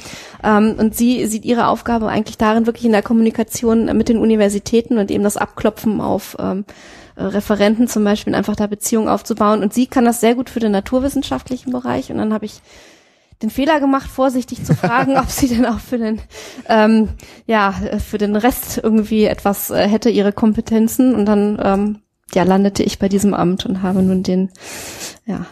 [0.43, 4.99] Ähm, und sie sieht ihre Aufgabe eigentlich darin, wirklich in der Kommunikation mit den Universitäten
[4.99, 6.65] und eben das Abklopfen auf ähm,
[7.17, 9.63] äh, Referenten zum Beispiel, einfach da Beziehungen aufzubauen.
[9.63, 12.11] Und sie kann das sehr gut für den naturwissenschaftlichen Bereich.
[12.11, 12.61] Und dann habe ich
[13.43, 16.21] den Fehler gemacht, vorsichtig zu fragen, ob sie denn auch für den,
[16.69, 17.11] ähm,
[17.47, 21.15] ja, für den Rest irgendwie etwas äh, hätte, ihre Kompetenzen.
[21.15, 21.99] Und dann, ähm,
[22.35, 24.51] ja, landete ich bei diesem Amt und habe nun den,
[25.27, 25.47] ja,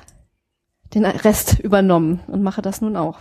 [0.95, 3.19] den Rest übernommen und mache das nun auch.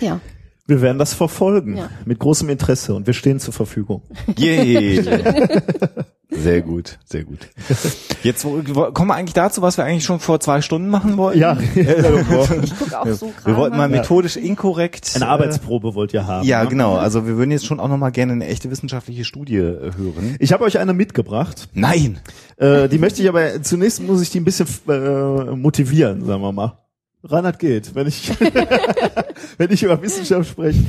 [0.00, 0.20] Ja.
[0.66, 1.90] Wir werden das verfolgen Ja.
[2.06, 4.02] mit großem Interesse und wir stehen zur Verfügung.
[4.38, 5.04] Yay.
[6.36, 7.38] Sehr gut, sehr gut.
[8.22, 11.16] Jetzt wo- wo- kommen wir eigentlich dazu, was wir eigentlich schon vor zwei Stunden machen
[11.16, 11.38] wollten.
[11.38, 13.46] Ja, Ich gucke auch so gerade.
[13.46, 15.12] Wir wollten mal methodisch inkorrekt.
[15.14, 16.46] eine äh, Arbeitsprobe wollt ihr haben.
[16.46, 16.70] Ja, ne?
[16.70, 16.96] genau.
[16.96, 20.36] Also wir würden jetzt schon auch noch mal gerne eine echte wissenschaftliche Studie äh, hören.
[20.38, 21.68] Ich habe euch eine mitgebracht.
[21.74, 22.18] Nein.
[22.56, 26.52] Äh, die möchte ich aber zunächst muss ich die ein bisschen äh, motivieren, sagen wir
[26.52, 26.78] mal.
[27.26, 28.30] Reinhard geht, wenn ich
[29.58, 30.80] wenn ich über Wissenschaft spreche.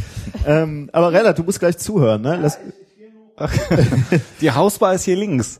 [0.45, 2.37] Ähm, aber Reinhard, du musst gleich zuhören, ne?
[2.41, 2.57] Lass,
[4.41, 5.59] Die Hausbar ist hier links.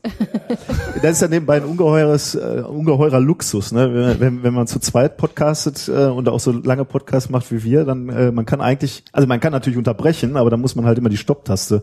[1.02, 4.16] das ist ja nebenbei ein ungeheures, äh, ungeheurer Luxus, ne?
[4.18, 7.84] Wenn, wenn, man zu zweit podcastet äh, und auch so lange Podcasts macht wie wir,
[7.84, 10.98] dann äh, man kann eigentlich, also man kann natürlich unterbrechen, aber dann muss man halt
[10.98, 11.82] immer die Stopptaste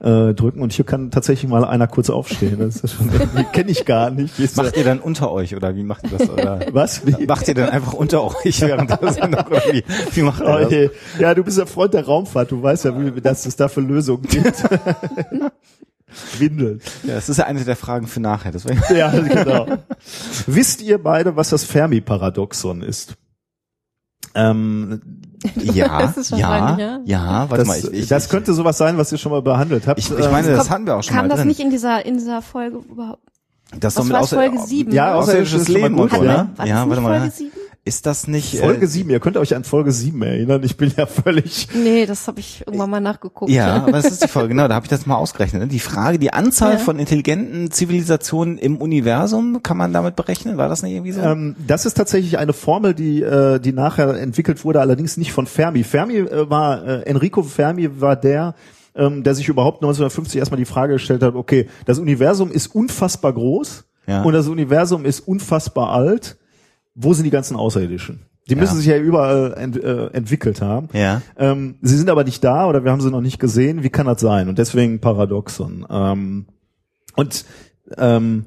[0.00, 2.58] äh, drücken und hier kann tatsächlich mal einer kurz aufstehen.
[2.58, 3.10] Das ist schon,
[3.52, 4.38] kenne ich gar nicht.
[4.38, 6.28] Ist, Macht ihr dann unter euch oder wie macht ihr das?
[6.28, 7.06] Oder was?
[7.06, 7.26] Wie?
[7.26, 10.68] macht ihr dann einfach unter euch während der Sendung oder wie, wie macht ihr Oh,
[10.68, 11.20] das?
[11.20, 12.50] Ja, du bist ja Freund der Raumfahrt.
[12.50, 14.62] Du weißt ja, wie, dass es da für Lösungen gibt.
[16.38, 16.80] Windeln.
[17.02, 18.52] Ja, das ist ja eine der Fragen für nachher.
[18.52, 19.66] Das war Ja, genau.
[20.46, 23.14] Wisst ihr beide, was das Fermi-Paradoxon ist?
[24.34, 25.00] Ähm,
[25.56, 27.00] ja, Das ist ja, wahrscheinlich, ja.
[27.04, 29.86] ja, warte das, mal, ich, ich, das könnte sowas sein, was ihr schon mal behandelt
[29.86, 29.98] habt.
[29.98, 31.48] ich, ich meine, das hatten wir auch schon Kam mal das drin.
[31.48, 33.22] nicht in dieser, in dieser Folge überhaupt?
[33.80, 36.50] das Was doch mit war außer- Folge sieben, ja, außerirdisches Leben und so, Leben, ne?
[36.64, 36.80] ja.
[36.82, 37.18] War warte mal.
[37.20, 37.52] Folge sieben?
[37.86, 40.62] Ist das nicht Folge äh, 7, ihr könnt euch an Folge 7 erinnern.
[40.64, 41.68] Ich bin ja völlig.
[41.74, 43.50] Nee, das habe ich irgendwann mal nachgeguckt.
[43.52, 45.60] Ja, aber das ist die Folge, genau, da habe ich das mal ausgerechnet.
[45.60, 45.68] Ne?
[45.68, 46.78] Die Frage, die Anzahl Ja.
[46.78, 50.56] von intelligenten Zivilisationen im Universum, kann man damit berechnen?
[50.56, 51.20] War das nicht irgendwie so?
[51.20, 55.46] Ähm, das ist tatsächlich eine Formel, die, äh, die nachher entwickelt wurde, allerdings nicht von
[55.46, 55.84] Fermi.
[55.84, 58.54] Fermi äh, war, äh, Enrico Fermi war der,
[58.94, 63.34] ähm, der sich überhaupt 1950 erstmal die Frage gestellt hat, okay, das Universum ist unfassbar
[63.34, 64.22] groß Ja.
[64.22, 66.38] und das Universum ist unfassbar alt.
[66.94, 68.20] Wo sind die ganzen Außerirdischen?
[68.48, 68.60] Die Ja.
[68.60, 70.88] müssen sich ja überall ent, äh, entwickelt haben.
[70.92, 71.22] Ja.
[71.38, 73.82] Ähm, sie sind aber nicht da oder wir haben sie noch nicht gesehen.
[73.82, 74.48] Wie kann das sein?
[74.48, 75.86] Und deswegen Paradoxon.
[75.88, 76.46] Ähm,
[77.16, 77.44] und
[77.96, 78.44] ähm,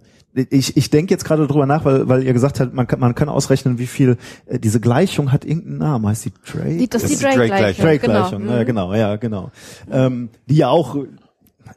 [0.52, 3.16] ich, ich denke jetzt gerade drüber nach, weil, weil ihr gesagt habt, man kann, man
[3.16, 6.06] kann ausrechnen, wie viel äh, diese Gleichung hat irgendeinen Namen.
[6.08, 6.78] Heißt die Drake?
[6.78, 7.86] Die, das ist Das die ist die Drake-Gleichung.
[7.86, 8.54] Drake-Gleichung, genau.
[8.54, 9.52] ja, genau, ja, genau.
[9.92, 10.96] Ähm, die ja auch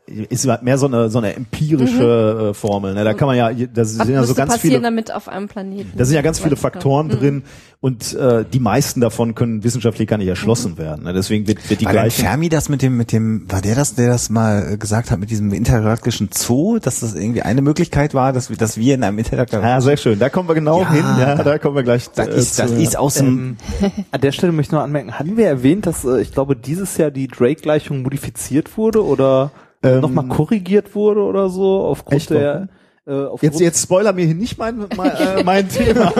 [0.06, 2.94] ist mehr so eine so eine empirische äh, Formel.
[2.94, 3.04] Ne?
[3.04, 3.98] Da kann man ja, das Mhm.
[3.98, 5.92] Was sind ja so ganz viele damit auf einem Planeten?
[5.96, 7.10] da sind ja ganz viele Faktoren Mhm.
[7.10, 7.42] drin
[7.82, 11.04] und äh, die meisten davon können wissenschaftlich gar nicht erschlossen werden.
[11.04, 11.14] Ne?
[11.14, 12.24] Deswegen wird, wird die war denn Gleichung.
[12.26, 15.18] Fermi das mit dem, mit dem, war der das, der das mal äh, gesagt hat
[15.18, 19.02] mit diesem intergalaktischen Zoo, dass das irgendwie eine Möglichkeit war, dass wir, dass wir in
[19.02, 20.18] einem intergalaktischen Ah, sehr schön.
[20.18, 21.04] Da kommen wir genau Ja, hin.
[21.18, 22.10] Ja, da- da kommen wir gleich.
[22.10, 23.56] das äh, ist, das zu, ist aus dem,
[24.10, 26.98] An der Stelle möchte ich noch anmerken, hatten wir erwähnt, dass äh, ich glaube dieses
[26.98, 29.52] Jahr die Drake-Gleichung modifiziert wurde oder
[29.82, 32.68] Ähm, nochmal korrigiert wurde oder so aufgrund echt der
[33.10, 36.12] äh, Jetzt, jetzt spoiler mir hier nicht mein, mein, äh, mein Thema.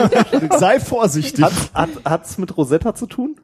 [0.57, 1.43] Sei vorsichtig.
[1.43, 3.35] hat hat hat's mit Rosetta zu tun?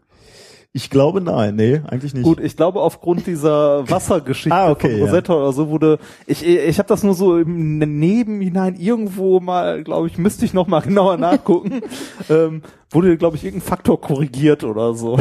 [0.74, 2.24] Ich glaube nein, nee, eigentlich nicht.
[2.24, 5.06] Gut, ich glaube aufgrund dieser Wassergeschichte Ah, okay, von ja.
[5.06, 5.98] Rosetta oder so wurde
[6.28, 10.68] ich ich habe das nur so im Nebenhinein irgendwo mal, glaube ich, müsste ich noch
[10.68, 11.82] mal genauer nachgucken.
[12.30, 12.62] ähm,
[12.92, 15.18] wurde glaube ich irgendein Faktor korrigiert oder so.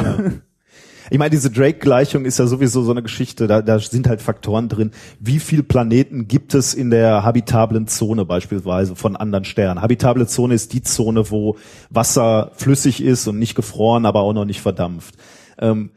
[1.10, 4.68] Ich meine, diese Drake-Gleichung ist ja sowieso so eine Geschichte, da, da sind halt Faktoren
[4.68, 4.90] drin.
[5.20, 9.82] Wie viel Planeten gibt es in der habitablen Zone beispielsweise von anderen Sternen?
[9.82, 11.56] Habitable Zone ist die Zone, wo
[11.90, 15.14] Wasser flüssig ist und nicht gefroren, aber auch noch nicht verdampft.
[15.58, 15.90] Ähm,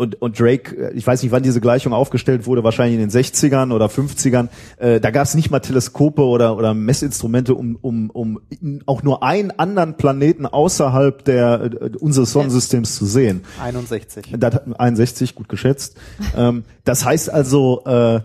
[0.00, 3.10] und, und Drake, äh, ich weiß nicht, wann diese Gleichung aufgestellt wurde, wahrscheinlich in den
[3.10, 4.48] 60ern oder 50ern,
[4.78, 8.40] äh, da gab es nicht mal Teleskope oder, oder Messinstrumente, um, um, um
[8.86, 13.42] auch nur einen anderen Planeten außerhalb der äh, unseres Sonnensystems zu sehen.
[13.62, 14.34] 61.
[14.38, 15.96] Das, 61, gut geschätzt.
[16.36, 18.20] ähm, das heißt also, äh,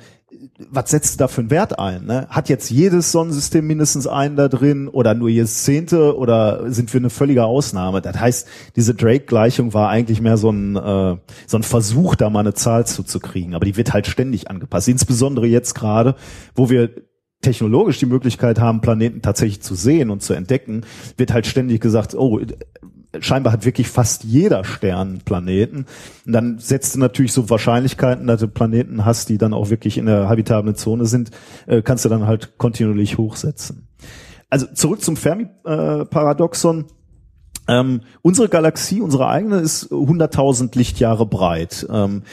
[0.70, 2.06] was setzt du da für einen Wert ein?
[2.06, 2.28] Ne?
[2.30, 7.00] Hat jetzt jedes Sonnensystem mindestens einen da drin oder nur jedes zehnte oder sind wir
[7.00, 8.02] eine völlige Ausnahme?
[8.02, 11.18] Das heißt, diese Drake-Gleichung war eigentlich mehr so ein, äh,
[11.48, 14.88] so ein Versuch, da mal eine Zahl zuzukriegen, aber die wird halt ständig angepasst.
[14.88, 16.16] Insbesondere jetzt gerade,
[16.56, 16.90] wo wir
[17.42, 20.82] technologisch die Möglichkeit haben, Planeten tatsächlich zu sehen und zu entdecken,
[21.18, 22.40] wird halt ständig gesagt, oh,
[23.22, 25.86] scheinbar hat wirklich fast jeder Stern Planeten.
[26.26, 29.98] Und dann setzt du natürlich so Wahrscheinlichkeiten, dass du Planeten hast, die dann auch wirklich
[29.98, 31.32] in der habitablen Zone sind,
[31.68, 33.88] äh, kannst du dann halt kontinuierlich hochsetzen.
[34.50, 36.86] Also zurück zum Fermi-Paradoxon.
[37.68, 41.88] Ähm, unsere Galaxie, unsere eigene, ist 100.000 Lichtjahre breit.
[41.90, 42.24] Ähm,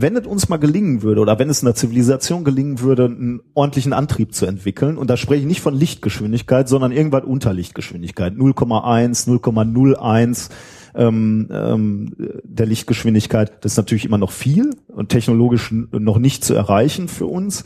[0.00, 3.92] wenn es uns mal gelingen würde oder wenn es einer Zivilisation gelingen würde, einen ordentlichen
[3.92, 9.26] Antrieb zu entwickeln, und da spreche ich nicht von Lichtgeschwindigkeit, sondern irgendwann unter Lichtgeschwindigkeit, 0,1,
[9.26, 10.50] 0,01
[10.94, 12.14] ähm, ähm,
[12.44, 17.26] der Lichtgeschwindigkeit, das ist natürlich immer noch viel und technologisch noch nicht zu erreichen für
[17.26, 17.64] uns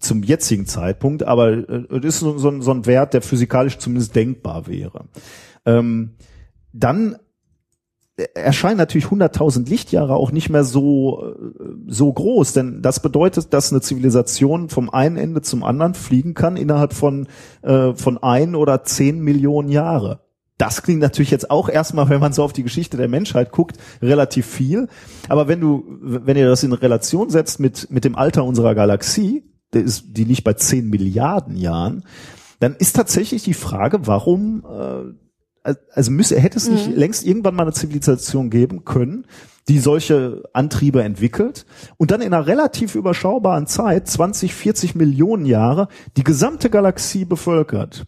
[0.00, 4.16] zum jetzigen Zeitpunkt, aber äh, es ist so, so, so, ein Wert, der physikalisch zumindest
[4.16, 5.04] denkbar wäre.
[5.64, 6.16] Ähm,
[6.72, 7.16] dann
[8.34, 11.34] erscheinen natürlich 100.000 Lichtjahre auch nicht mehr so,
[11.86, 16.56] so groß, denn das bedeutet, dass eine Zivilisation vom einen Ende zum anderen fliegen kann
[16.56, 17.28] innerhalb von,
[17.62, 20.20] äh, von ein oder zehn Millionen Jahre.
[20.58, 23.76] Das klingt natürlich jetzt auch erstmal, wenn man so auf die Geschichte der Menschheit guckt,
[24.00, 24.88] relativ viel.
[25.28, 29.44] Aber wenn du, wenn ihr das in Relation setzt mit, mit dem Alter unserer Galaxie,
[29.74, 32.04] der ist, die liegt bei zehn Milliarden Jahren,
[32.60, 35.25] dann ist tatsächlich die Frage, warum äh,
[35.92, 36.96] also müsste, hätte es nicht mhm.
[36.96, 39.26] längst irgendwann mal eine Zivilisation geben können,
[39.68, 41.66] die solche Antriebe entwickelt
[41.96, 48.04] und dann in einer relativ überschaubaren Zeit, 20, 40 Millionen Jahre, die gesamte Galaxie bevölkert.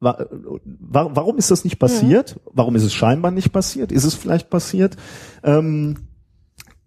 [0.00, 2.36] Warum ist das nicht passiert?
[2.36, 2.50] Mhm.
[2.52, 3.92] Warum ist es scheinbar nicht passiert?
[3.92, 4.96] Ist es vielleicht passiert?
[5.42, 5.96] Ähm,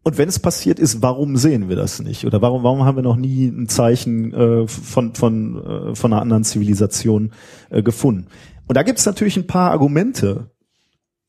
[0.04, 2.26] und wenn es passiert ist, warum sehen wir das nicht?
[2.26, 6.22] Oder warum, warum haben wir noch nie ein Zeichen äh, von, von, äh, von einer
[6.22, 7.32] anderen Zivilisation
[7.70, 8.28] äh, gefunden?
[8.68, 10.52] Und da gibt es natürlich ein paar Argumente,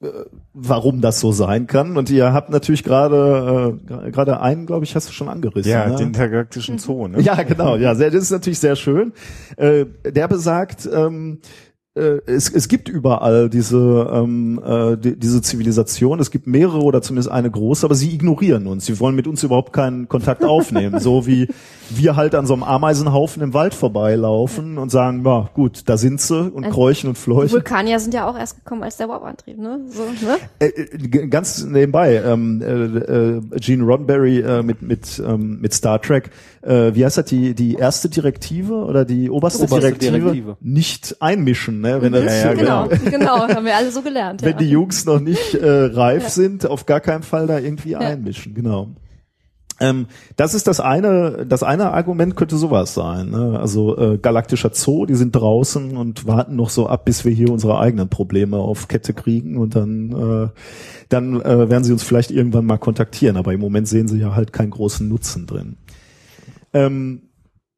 [0.01, 0.09] äh,
[0.53, 1.97] warum das so sein kann.
[1.97, 5.71] Und ihr habt natürlich gerade äh, gerade einen, glaube ich, hast du schon angerissen.
[5.71, 5.97] Ja, ne?
[5.97, 7.09] den intergalaktischen Zoo.
[7.09, 7.21] Ne?
[7.23, 7.77] Ja, genau.
[7.77, 9.13] Ja, das ist natürlich sehr schön.
[9.57, 11.68] Äh, der besagt, ähm, äh,
[12.27, 16.21] es, es gibt überall diese, ähm, äh, die, diese Zivilisation.
[16.21, 18.87] Es gibt mehrere oder zumindest eine große, aber sie ignorieren uns.
[18.87, 21.01] Sie wollen mit uns überhaupt keinen Kontakt aufnehmen.
[21.01, 21.49] so wie
[21.91, 26.21] wir halt an so einem Ameisenhaufen im Wald vorbeilaufen und sagen, ja gut, da sind
[26.21, 27.49] sie und also, kräuchen und fleuchen.
[27.49, 29.81] Die Vulkanier sind ja auch erst gekommen, als der Warp-Antrieb, ne?
[29.89, 30.37] So, ne?
[30.59, 36.01] Äh, äh ganz nebenbei, ähm, äh, äh, Gene Roddenberry äh, mit, mit, ähm, mit Star
[36.01, 36.31] Trek,
[36.69, 40.19] äh, wie heißt das, die, die erste Direktive oder die oberste, oberste Direktive?
[40.19, 40.57] Direktive?
[40.61, 42.03] Nicht einmischen, ne?
[42.03, 44.43] Wenn das, ja, ja, genau, genau, genau, haben wir alle so gelernt.
[44.43, 44.59] Wenn ja.
[44.59, 46.29] die Jungs noch nicht äh, reif ja.
[46.29, 48.89] sind, auf gar keinen Fall da irgendwie einmischen, genau.
[49.81, 53.31] Ähm, das ist das eine, das eine Argument könnte sowas sein.
[53.31, 53.59] Ne?
[53.59, 57.51] Also äh, galaktischer Zoo, die sind draußen und warten noch so ab, bis wir hier
[57.53, 60.49] unsere eigenen Probleme auf Kette kriegen und dann, äh,
[61.09, 63.37] dann äh, werden sie uns vielleicht irgendwann mal kontaktieren.
[63.37, 65.77] Aber im Moment sehen sie ja halt keinen großen Nutzen drin.
[66.73, 67.31] Ähm,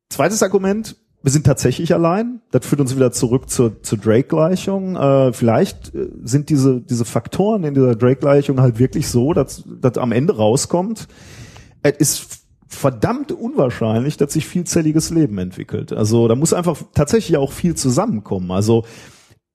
[0.09, 2.41] zweites Argument, wir sind tatsächlich allein.
[2.51, 4.97] Das führt uns wieder zurück zur, zur Drake-Gleichung.
[4.97, 9.99] Äh, vielleicht äh, sind diese, diese Faktoren in dieser Drake-Gleichung halt wirklich so, dass, dass
[9.99, 11.09] am Ende rauskommt,
[11.83, 15.93] es ist verdammt unwahrscheinlich, dass sich vielzelliges Leben entwickelt.
[15.93, 18.51] Also da muss einfach tatsächlich auch viel zusammenkommen.
[18.53, 18.85] Also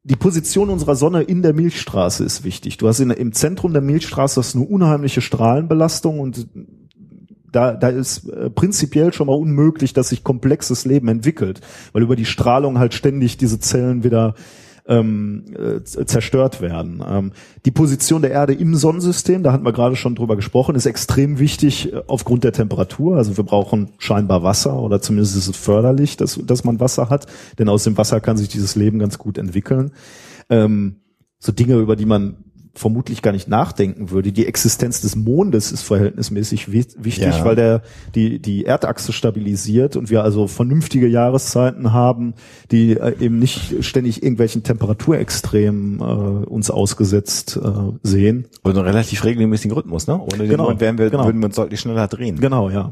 [0.03, 2.77] die Position unserer Sonne in der Milchstraße ist wichtig.
[2.77, 6.47] Du hast in, im Zentrum der Milchstraße hast eine unheimliche Strahlenbelastung und
[7.55, 11.61] da, da ist äh, prinzipiell schon mal unmöglich, dass sich komplexes Leben entwickelt,
[11.93, 14.35] weil über die Strahlung halt ständig diese Zellen wieder
[14.87, 17.03] ähm, äh, zerstört werden.
[17.07, 17.31] Ähm,
[17.65, 21.39] die Position der Erde im Sonnensystem, da hatten wir gerade schon drüber gesprochen, ist extrem
[21.39, 23.17] wichtig äh, aufgrund der Temperatur.
[23.17, 27.25] Also wir brauchen scheinbar Wasser oder zumindest ist es förderlich, dass, dass man Wasser hat,
[27.57, 29.91] denn aus dem Wasser kann sich dieses Leben ganz gut entwickeln.
[30.49, 30.97] Ähm,
[31.39, 32.44] so Dinge, über die man
[32.75, 34.31] vermutlich gar nicht nachdenken würde.
[34.31, 37.45] Die Existenz des Mondes ist verhältnismäßig wichtig, ja.
[37.45, 37.81] weil der
[38.13, 42.33] die die Erdachse stabilisiert und wir also vernünftige Jahreszeiten haben,
[42.71, 47.69] die äh, eben nicht ständig irgendwelchen Temperaturextremen äh, uns ausgesetzt äh,
[48.03, 48.47] sehen.
[48.61, 50.19] Und einen relativ regelmäßigen Rhythmus, ne?
[50.19, 51.25] Ohne den genau, Mond wären wir, genau.
[51.25, 52.39] würden wir uns deutlich schneller drehen.
[52.39, 52.91] Genau, ja.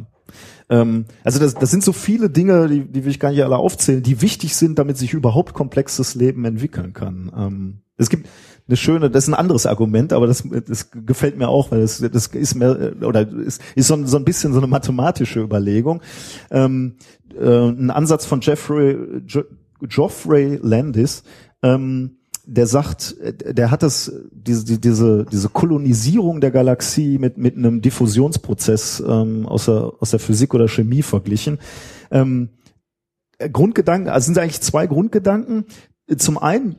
[0.69, 3.57] Ähm, also das, das sind so viele Dinge, die, die will ich gar nicht alle
[3.57, 7.31] aufzählen, die wichtig sind, damit sich überhaupt komplexes Leben entwickeln kann.
[7.35, 8.27] Ähm, es gibt
[8.67, 11.97] eine schöne, das ist ein anderes Argument, aber das, das gefällt mir auch, weil das,
[11.99, 16.01] das ist mehr oder ist, ist so, ein- so ein bisschen so eine mathematische Überlegung.
[16.49, 16.95] Ähm,
[17.37, 19.43] äh, ein Ansatz von Jeffrey jo,
[19.81, 21.23] Geoffrey Landis,
[21.61, 27.55] ähm, der sagt, der hat das diese die- diese diese Kolonisierung der Galaxie mit mit
[27.57, 31.59] einem Diffusionsprozess ähm, aus der aus der Physik oder Chemie verglichen.
[32.11, 32.49] Ähm,
[33.51, 35.65] Grundgedanken, also sind eigentlich zwei Grundgedanken.
[36.17, 36.75] Zum einen,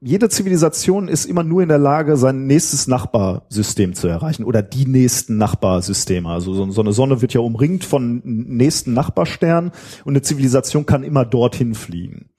[0.00, 4.86] jede Zivilisation ist immer nur in der Lage, sein nächstes Nachbarsystem zu erreichen oder die
[4.86, 6.28] nächsten Nachbarsysteme.
[6.28, 9.72] Also so, so eine Sonne wird ja umringt von nächsten Nachbarsternen
[10.04, 12.30] und eine Zivilisation kann immer dorthin fliegen.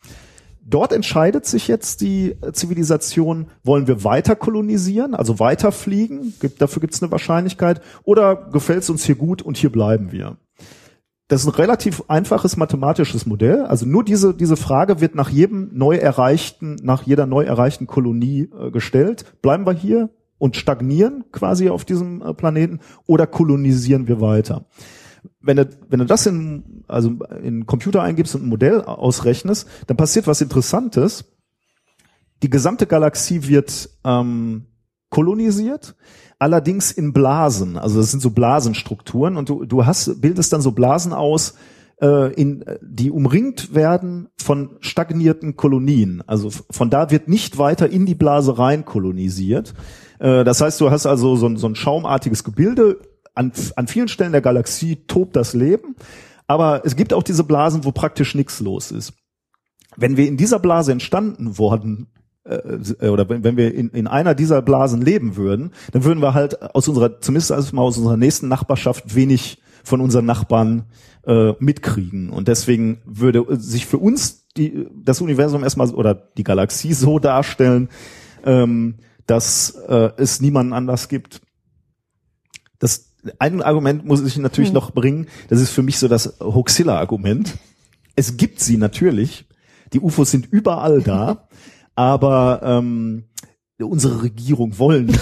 [0.64, 6.80] Dort entscheidet sich jetzt die Zivilisation, wollen wir weiter kolonisieren, also weiter fliegen, gibt, dafür
[6.80, 10.38] gibt es eine Wahrscheinlichkeit, oder gefällt es uns hier gut und hier bleiben wir.
[11.30, 13.62] Das ist ein relativ einfaches mathematisches Modell.
[13.62, 18.50] Also nur diese, diese Frage wird nach jedem neu erreichten, nach jeder neu erreichten Kolonie
[18.60, 19.40] äh, gestellt.
[19.44, 24.66] Bleiben wir hier und stagnieren quasi auf diesem äh, Planeten oder kolonisieren wir weiter?
[25.40, 27.12] Wenn du, wenn du das in, also
[27.44, 31.26] in Computer eingibst und ein Modell ausrechnest, dann passiert was Interessantes.
[32.42, 34.66] Die gesamte Galaxie wird ähm,
[35.10, 35.96] kolonisiert,
[36.38, 37.78] allerdings in Blasen.
[37.78, 41.56] Also das sind so Blasenstrukturen und du, du hast, bildest dann so Blasen aus,
[42.02, 46.24] äh, in, die umringt werden von stagnierten Kolonien.
[46.28, 49.74] Also von da wird nicht weiter in die Blase rein kolonisiert.
[50.20, 53.00] Äh, das heißt, du hast also so ein, so ein schaumartiges Gebilde.
[53.36, 55.96] An, an vielen Stellen der Galaxie tobt das Leben,
[56.48, 59.14] aber es gibt auch diese Blasen, wo praktisch nichts los ist.
[59.96, 62.08] Wenn wir in dieser Blase entstanden worden
[63.02, 66.62] oder wenn, wenn wir in, in einer dieser Blasen leben würden, dann würden wir halt
[66.76, 70.86] aus unserer, zumindest erstmal aus unserer nächsten Nachbarschaft wenig von unseren Nachbarn
[71.26, 72.30] äh, mitkriegen.
[72.30, 77.90] Und deswegen würde sich für uns die, das Universum erstmal oder die Galaxie so darstellen,
[78.46, 78.96] ähm,
[79.28, 81.42] dass äh, es niemanden anders gibt.
[82.80, 87.58] Das ein Argument muss ich natürlich noch bringen, das ist für mich so das Hoaxilla-Argument.
[88.16, 89.46] Es gibt sie natürlich,
[89.94, 91.48] die UFOs sind überall da,
[92.00, 93.26] aber ähm,
[93.82, 95.10] unsere Regierung wollen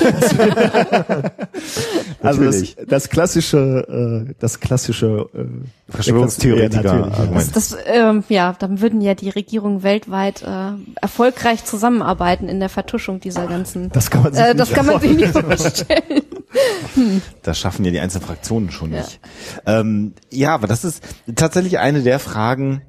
[2.22, 5.46] also das, das klassische, äh, das klassische äh,
[5.92, 7.14] Verschwörungstheoretiker Ja, ja.
[7.18, 7.56] Argument.
[7.56, 13.20] Das, ähm, ja, dann würden ja die Regierungen weltweit äh, erfolgreich zusammenarbeiten in der Vertuschung
[13.20, 13.90] dieser ganzen.
[13.90, 16.22] Das kann man sich äh, das nicht kann man sich nicht vorstellen.
[17.44, 19.20] Das schaffen ja die einzelnen Fraktionen schon nicht.
[19.68, 21.04] Ähm, ja, aber das ist
[21.36, 22.82] tatsächlich eine der Fragen,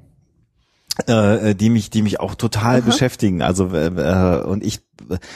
[1.07, 3.41] äh, die mich, die mich auch total beschäftigen.
[3.41, 4.81] Also äh, und ich,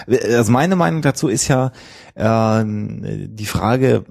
[0.07, 1.71] äh, also meine Meinung dazu ist ja
[2.15, 4.05] äh, die Frage.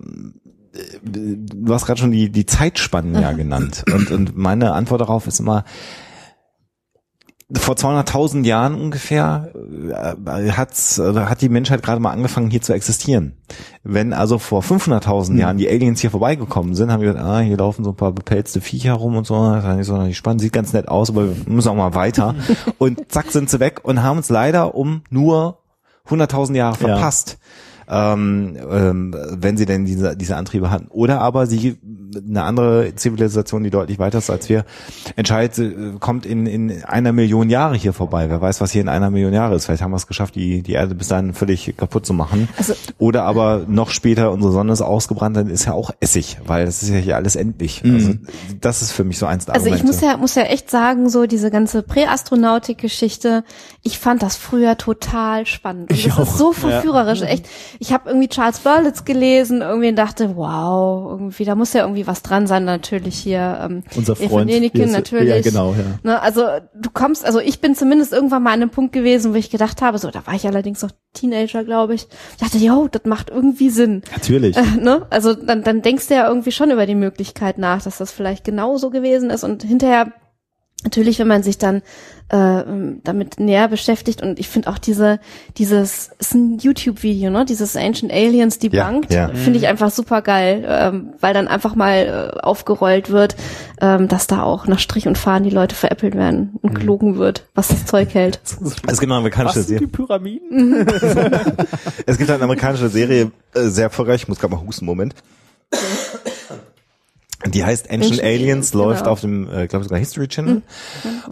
[0.75, 5.27] äh, Du hast gerade schon die die Zeitspannen ja genannt und und meine Antwort darauf
[5.27, 5.65] ist immer
[7.55, 12.73] vor 200.000 Jahren ungefähr äh, hat's, äh, hat die Menschheit gerade mal angefangen hier zu
[12.73, 13.35] existieren.
[13.83, 17.57] Wenn also vor 500.000 Jahren die Aliens hier vorbeigekommen sind, haben wir gesagt, ah, hier
[17.57, 20.41] laufen so ein paar bepelzte Viecher rum und so, das ist nicht so nicht spannend,
[20.41, 22.35] sieht ganz nett aus, aber wir müssen auch mal weiter.
[22.79, 25.59] und zack sind sie weg und haben uns leider um nur
[26.09, 27.43] 100.000 Jahre Ja.
[27.95, 30.87] Ähm, ähm, wenn sie denn diese, diese Antriebe hatten.
[30.89, 31.77] Oder aber sie,
[32.27, 34.65] eine andere Zivilisation, die deutlich weiter ist als wir,
[35.17, 38.31] entscheidet, äh, kommt in, in einer Million Jahre hier vorbei.
[38.31, 39.67] Wer weiß, was hier in einer Million Jahre ist.
[39.67, 42.49] Vielleicht haben wir es geschafft, die, die Erde bis dahin völlig kaputt zu machen.
[42.57, 46.65] Also- Oder aber noch später, unsere Sonne ist ausgebrannt, dann ist ja auch Essig, weil
[46.65, 47.83] das ist ja hier alles endlich.
[47.85, 48.15] Also,
[48.61, 51.11] das ist für mich so eins der Also ich muss ja, muss ja echt sagen,
[51.11, 53.45] so diese ganze Präastronautik-Geschichte,
[53.83, 55.91] ich fand das früher total spannend.
[55.91, 56.23] Und Ich das auch.
[56.23, 57.23] ist so verführerisch.
[57.23, 57.47] Echt,
[57.83, 62.07] ich habe irgendwie Charles Berlitz gelesen, irgendwie und dachte, wow, irgendwie, da muss ja irgendwie
[62.07, 62.65] was dran sein.
[62.65, 64.49] Natürlich hier ähm, Unser Freund.
[64.49, 65.29] Hier ist- natürlich.
[65.29, 65.99] Ja, genau, ja.
[66.05, 66.45] Ne, also
[66.75, 69.83] du kommst, also ich bin zumindest irgendwann mal an einem Punkt gewesen, wo ich gedacht
[69.83, 72.07] habe, so, da war ich allerdings noch Teenager, glaube ich.
[72.31, 74.03] Ich dachte, yo, das macht irgendwie Sinn.
[74.13, 74.57] Natürlich.
[74.57, 75.05] Äh, ne?
[75.11, 78.45] Also dann, dann denkst du ja irgendwie schon über die Möglichkeit nach, dass das vielleicht
[78.45, 80.13] genauso gewesen ist und hinterher
[80.85, 81.83] natürlich, wenn man sich dann
[82.29, 82.63] äh,
[83.05, 85.21] damit näher beschäftigt und ich finde auch diese
[85.59, 87.45] dieses ist ein YouTube-Video, ne?
[87.45, 89.35] Dieses Ancient Aliens Debunked, Ja, ja.
[89.35, 93.37] finde ich einfach super geil, ähm, weil dann einfach mal äh, aufgerollt wird,
[93.81, 97.47] ähm, dass da auch nach Strich und Faden die Leute veräppelt werden und gelogen wird,
[97.55, 98.41] was das Zeug hält.
[98.87, 99.89] es gibt eine amerikanische Was sind die Serie.
[99.89, 100.87] Pyramiden?
[102.07, 105.15] Es gibt eine amerikanische Serie, äh, sehr erfolgreich, ich muss gerade mal husten, Moment.
[107.47, 109.13] Die heißt Ancient, Ancient Aliens, Aliens, läuft genau.
[109.13, 110.63] auf dem, äh, glaube sogar History Channel.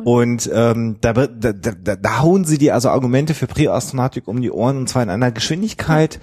[0.05, 4.51] Und ähm, da, da, da, da, hauen sie dir also Argumente für Präastronautik um die
[4.51, 6.19] Ohren und zwar in einer Geschwindigkeit,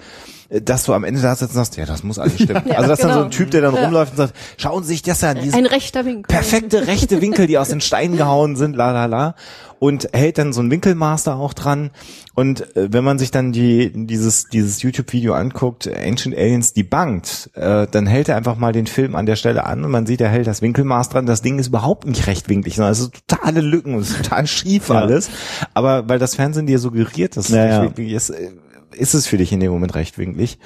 [0.50, 2.62] äh, dass du am Ende da sitzt und sagst, ja, das muss alles stimmen.
[2.66, 3.24] Ja, also das ist dann so genau.
[3.26, 3.84] ein Typ, der dann Ja.
[3.84, 6.24] rumläuft und sagt, schauen Sie sich das an, Ein rechter Winkel.
[6.28, 9.34] perfekte rechte Winkel, die aus den Steinen gehauen sind, la la la.
[9.80, 11.90] Und hält dann so ein Winkelmaster auch dran.
[12.34, 17.86] Und äh, wenn man sich dann die dieses dieses YouTube-Video anguckt, Ancient Aliens debunked, äh,
[17.88, 20.30] dann hält er einfach mal den Film an der Stelle an und man sieht, er
[20.30, 21.26] hält das Winkelmaß dran.
[21.26, 24.90] Das Ding ist überhaupt nicht rechtwinklig, sondern es ist totale Lücken und es total schief
[24.90, 25.30] alles.
[25.74, 27.80] Aber weil das Fernsehen dir suggeriert, dass es Ja, ja.
[27.80, 28.50] rechtwinklig ist, äh,
[28.92, 30.58] ist es für dich in dem Moment rechtwinklig.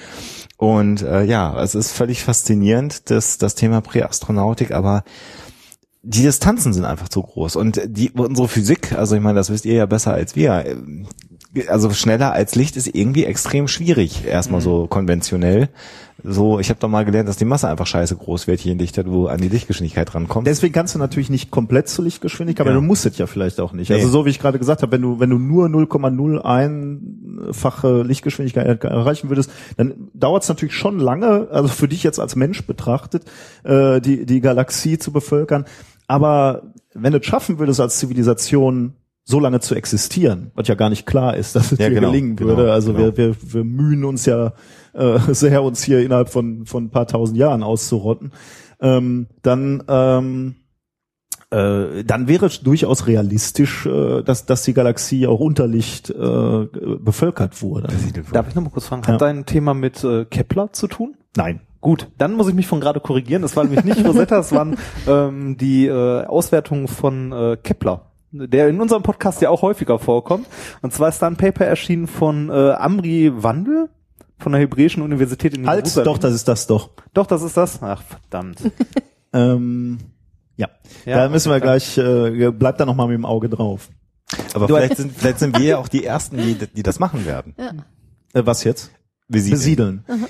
[0.56, 5.02] Und äh, ja, es ist völlig faszinierend, das, das Thema Präastronautik, aber
[6.02, 7.56] die Distanzen sind einfach zu groß.
[7.56, 11.06] Und die, unsere Physik, also ich meine, das wisst ihr ja besser als wir, ähm,
[11.68, 14.64] also schneller als Licht ist irgendwie extrem schwierig, erstmal Mhm.
[14.64, 15.68] so konventionell.
[16.24, 18.96] So, ich habe doch mal gelernt, dass die Masse einfach scheiße groß wird in Licht,
[19.06, 20.46] wo an die Lichtgeschwindigkeit rankommt.
[20.46, 22.80] Deswegen kannst du natürlich nicht komplett zur Lichtgeschwindigkeit, aber Ja.
[22.80, 23.88] du musst es ja vielleicht auch nicht.
[23.90, 23.96] Nee.
[23.96, 29.28] Also so wie ich gerade gesagt habe, wenn du wenn du nur 0,01-fache Lichtgeschwindigkeit erreichen
[29.30, 33.24] würdest, dann dauert es natürlich schon lange, also für dich jetzt als Mensch betrachtet,
[33.64, 35.64] äh, die die Galaxie zu bevölkern.
[36.08, 40.90] Aber wenn du es schaffen würdest als Zivilisation so lange zu existieren, was ja gar
[40.90, 42.72] nicht klar ist, dass es Ja, dir genau, gelingen genau, würde.
[42.72, 43.16] Also genau.
[43.16, 44.52] wir, wir, wir mühen uns ja
[44.94, 48.32] äh, sehr, uns hier innerhalb von, von ein paar tausend Jahren auszurotten.
[48.80, 50.56] Ähm, dann ähm,
[51.50, 56.14] äh, dann wäre es durchaus realistisch, äh, dass, dass die Galaxie auch unter Licht äh,
[56.98, 57.88] bevölkert wurde.
[58.32, 59.12] Darf ich noch mal kurz fragen, Ja.
[59.14, 61.14] hat dein Thema mit äh, Kepler zu tun?
[61.36, 61.60] Nein.
[61.82, 63.42] Gut, dann muss ich mich von gerade korrigieren.
[63.42, 68.68] Das war nämlich nicht Rosetta, es waren ähm, die äh, Auswertungen von äh, Kepler, der
[68.68, 70.46] in unserem Podcast ja auch häufiger vorkommt.
[70.80, 73.90] Und zwar ist da ein Paper erschienen von äh, Amri Wandel
[74.38, 76.04] von der Hebräischen Universität in Halt, Jerusalem.
[76.06, 76.90] doch, das ist das doch.
[77.14, 77.82] Doch, das ist das.
[77.82, 78.58] Ach, verdammt.
[79.34, 79.96] Ähm,
[80.58, 80.68] ja.
[81.06, 83.88] Ja, da müssen wir gleich, äh, bleibt da noch mal mit dem Auge drauf.
[84.52, 87.24] Aber Du- vielleicht sind, vielleicht sind wir ja auch die Ersten, die, die das machen
[87.24, 87.54] werden.
[88.34, 88.90] Äh, was jetzt?
[89.28, 90.04] Besiedeln.
[90.06, 90.26] Besiedeln.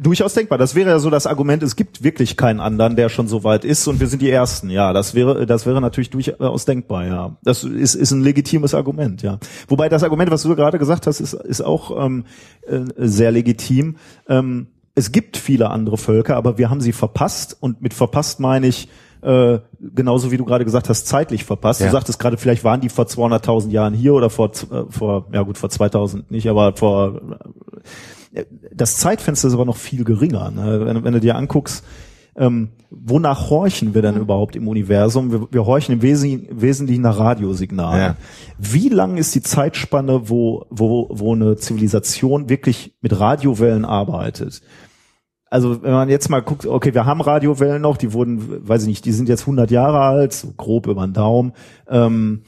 [0.00, 0.58] Durchaus denkbar.
[0.58, 3.64] Das wäre ja so das Argument, es gibt wirklich keinen anderen, der schon so weit
[3.64, 4.70] ist und wir sind die Ersten.
[4.70, 7.36] Ja, das wäre, das wäre natürlich durchaus denkbar, ja.
[7.42, 9.38] Das ist, ist ein legitimes Argument, ja.
[9.68, 12.24] Wobei das Argument, was du gerade gesagt hast, ist, ist auch ähm,
[12.66, 13.96] äh, sehr legitim.
[14.28, 18.66] Ähm, es gibt viele andere Völker, aber wir haben sie verpasst und mit verpasst meine
[18.66, 18.88] ich,
[19.20, 19.58] äh,
[19.94, 21.80] genauso wie du gerade gesagt hast, zeitlich verpasst.
[21.80, 21.86] Ja.
[21.86, 25.42] Du sagtest gerade, vielleicht waren die vor 200.000 Jahren hier oder vor, äh, vor, ja
[25.42, 27.20] gut, vor 2000 nicht, aber vor,
[28.72, 30.50] das Zeitfenster ist aber noch viel geringer.
[30.50, 30.86] Ne?
[30.86, 31.84] Wenn, wenn du dir anguckst,
[32.34, 35.30] ähm, wonach horchen wir denn überhaupt im Universum?
[35.30, 38.00] Wir, wir horchen im Wesen, Wesentlichen nach Radiosignalen.
[38.00, 38.16] Ja.
[38.58, 44.62] Wie lang ist die Zeitspanne, wo, wo, wo eine Zivilisation wirklich mit Radiowellen arbeitet?
[45.48, 48.88] Also wenn man jetzt mal guckt, okay, wir haben Radiowellen noch, die wurden, weiß ich
[48.88, 51.52] nicht, die sind jetzt 100 Jahre alt, so grob über den Daumen.
[51.88, 52.42] Ähm,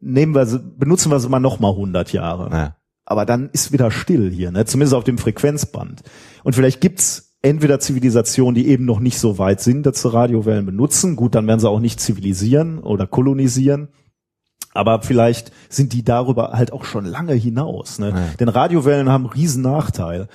[0.00, 2.76] nehmen wir, sie- benutzen wir sie mal noch mal 100 Jahre Ja.
[3.04, 4.64] aber dann ist wieder still hier, ne?
[4.64, 6.02] zumindest auf dem Frequenzband.
[6.44, 10.64] Und vielleicht gibt's entweder Zivilisationen, die eben noch nicht so weit sind, dass sie Radiowellen
[10.66, 11.16] benutzen.
[11.16, 13.88] Gut, dann werden sie auch nicht zivilisieren oder kolonisieren.
[14.74, 17.98] Aber vielleicht sind die darüber halt auch schon lange hinaus.
[17.98, 18.10] Ne?
[18.10, 18.16] Ja.
[18.40, 20.28] Denn Radiowellen haben einen riesen Nachteil.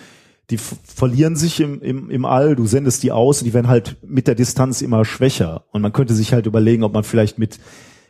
[0.49, 3.97] Die verlieren sich im, im, im All, du sendest die aus und die werden halt
[4.01, 5.65] mit der Distanz immer schwächer.
[5.71, 7.59] Und man könnte sich halt überlegen, ob man vielleicht mit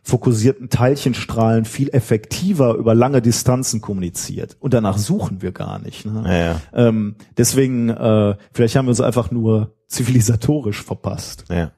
[0.03, 4.55] fokussierten Teilchenstrahlen viel effektiver über lange Distanzen kommuniziert.
[4.59, 6.05] Und danach suchen wir gar nicht.
[6.05, 6.23] Ne?
[6.25, 6.61] Ja, ja.
[6.73, 11.45] Ähm, deswegen, äh, vielleicht haben wir uns einfach nur zivilisatorisch verpasst.
[11.49, 11.71] Ja.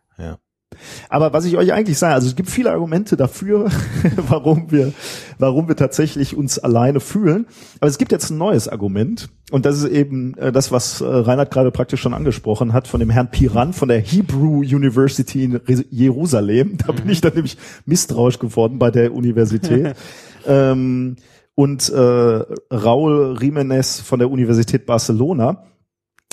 [1.10, 3.70] Aber was ich euch eigentlich sage, also es gibt viele Argumente dafür,
[4.28, 4.94] warum wir,
[5.38, 7.48] warum wir tatsächlich uns alleine fühlen.
[7.80, 9.30] Aber es gibt jetzt ein neues Argument.
[9.52, 13.00] Und das ist eben äh, das, was äh, Reinhard gerade praktisch schon angesprochen hat, von
[13.00, 16.78] dem Herrn Piran von der Hebrew University in Jerusalem.
[16.78, 19.96] Da bin ich dann nämlich misstrauisch geworden bei der Universität.
[20.48, 21.16] ähm,
[21.56, 25.64] und äh, Raul Jiménez von der Universität Barcelona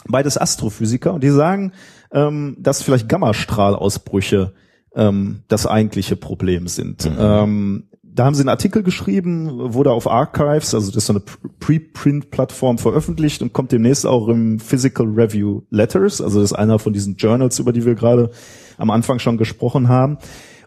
[0.09, 1.73] beides Astrophysiker und die sagen,
[2.13, 4.55] ähm, dass vielleicht Gammastrahlausbrüche
[4.95, 7.09] ähm, das eigentliche Problem sind.
[7.19, 11.23] Ähm, da haben sie einen Artikel geschrieben, wurde auf Archives, also das ist so eine
[11.61, 16.95] Preprint-Plattform veröffentlicht und kommt demnächst auch im Physical Review Letters, also das ist einer von
[16.95, 18.31] diesen Journals, über die wir gerade
[18.79, 20.17] am Anfang schon gesprochen haben.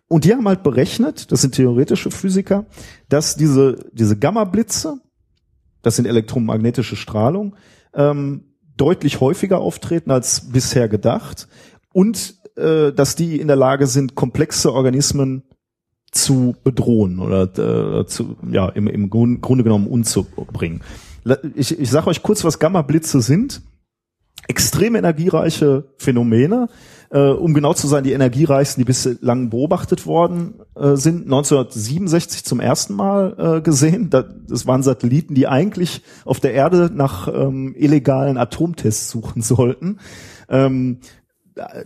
[0.08, 2.66] Und die haben halt berechnet, das sind theoretische Physiker,
[3.10, 5.00] dass diese, diese Gamma-Blitze,
[5.82, 7.56] das sind elektromagnetische Strahlung,
[7.96, 8.49] ähm,
[8.80, 11.48] deutlich häufiger auftreten als bisher gedacht
[11.94, 15.44] und äh, dass die in der Lage sind, komplexe Organismen
[16.12, 20.82] zu bedrohen oder äh, zu, ja, im, im Grund, Grunde genommen umzubringen.
[21.56, 23.62] Ich, ich sage euch kurz, was Gamma-Blitze sind.
[24.48, 26.70] extrem energiereiche Phänomene.
[27.12, 32.60] Äh, um genau zu sein, die energiereichsten, die bislang beobachtet worden äh, sind, 1967 zum
[32.60, 34.12] ersten Mal äh, gesehen.
[34.12, 40.00] Da, das waren Satelliten, die eigentlich auf der Erde nach ähm, illegalen Atomtests suchen sollten.
[40.50, 41.00] Ähm,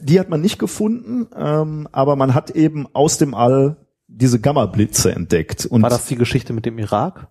[0.01, 3.77] die hat man nicht gefunden, ähm, aber man hat eben aus dem All
[4.07, 5.65] diese Gamma-Blitze entdeckt.
[5.65, 7.29] Und War das die Geschichte mit dem Irak?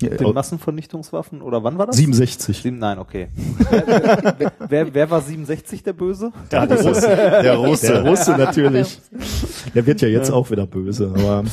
[0.00, 1.42] Ja, Den Massenvernichtungswaffen?
[1.42, 1.96] Oder wann war das?
[1.96, 2.62] 67.
[2.62, 3.28] Sieben, nein, okay.
[3.68, 6.32] wer, wer, wer, wer war 67 der Böse?
[6.52, 7.08] Der Russe.
[7.08, 7.86] Der Russe.
[7.88, 9.00] Der Russe natürlich.
[9.74, 11.12] Der wird ja jetzt auch wieder böse.
[11.12, 11.44] Aber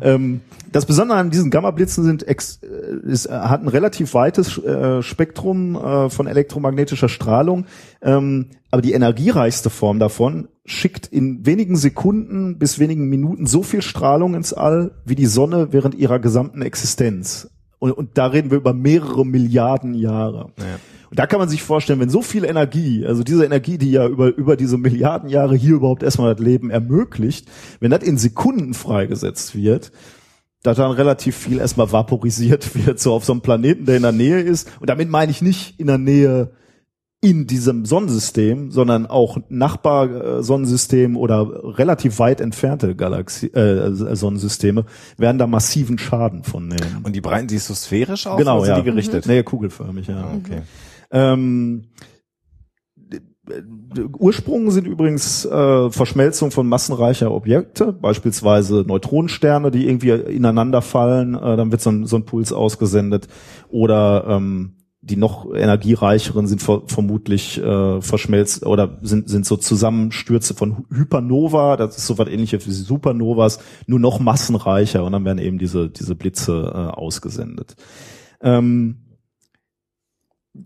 [0.00, 4.58] ähm, das Besondere an diesen Gamma-Blitzen sind, ex, äh, ist, äh, hat ein relativ weites
[4.58, 7.66] äh, Spektrum äh, von elektromagnetischer Strahlung.
[8.00, 13.82] Ähm, aber die energiereichste Form davon schickt in wenigen Sekunden bis wenigen Minuten so viel
[13.82, 17.50] Strahlung ins All wie die Sonne während ihrer gesamten Existenz.
[17.78, 20.52] Und, und da reden wir über mehrere Milliarden Jahre.
[21.10, 24.06] Und da kann man sich vorstellen, wenn so viel Energie, also diese Energie, die ja
[24.06, 27.48] über, über diese Milliarden Jahre hier überhaupt erstmal das Leben ermöglicht,
[27.80, 29.90] wenn das in Sekunden freigesetzt wird,
[30.62, 34.12] dass dann relativ viel erstmal vaporisiert wird, so auf so einem Planeten, der in der
[34.12, 34.70] Nähe ist.
[34.80, 36.50] Und damit meine ich nicht in der Nähe
[37.20, 44.84] in diesem Sonnensystem, sondern auch Nachbar-Sonnensystem oder relativ weit entfernte Galaxie, äh, Sonnensysteme
[45.16, 47.00] werden da massiven Schaden von nehmen.
[47.02, 48.82] Und die breiten sich so sphärisch aus genau, oder sind ja.
[48.82, 49.26] die gerichtet?
[49.26, 50.32] Nee, kugelförmig, ja.
[50.38, 50.62] Okay.
[51.10, 51.88] Ähm,
[54.18, 61.56] Ursprung sind übrigens äh, Verschmelzung von massenreicher Objekte, beispielsweise Neutronensterne, die irgendwie ineinander fallen, äh,
[61.56, 63.26] dann wird so ein, so ein Puls ausgesendet
[63.70, 70.54] oder ähm, die noch energiereicheren sind ver vermutlich äh, verschmelzt oder sind, sind so Zusammenstürze
[70.54, 75.38] von Hypernova, das ist so was ähnliches wie Supernovas, nur noch massenreicher und dann werden
[75.38, 77.76] eben diese, diese Blitze äh, ausgesendet.
[78.40, 79.07] Ähm,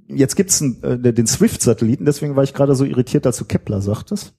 [0.09, 4.35] jetzt gibt's einen, äh, den Swift-Satelliten, deswegen war ich gerade so irritiert, du Kepler sagtest.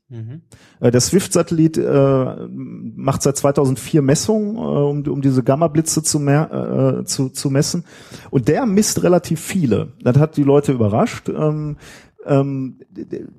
[0.79, 6.99] Äh, Der Swift-Satellit äh, macht seit 2004 Messungen, äh, um, um diese Gamma-Blitze zu, mehr,
[7.01, 7.85] äh, zu, zu messen.
[8.29, 9.93] Und der misst relativ viele.
[10.01, 11.77] Das hat die Leute überrascht, ähm,
[12.25, 12.79] ähm,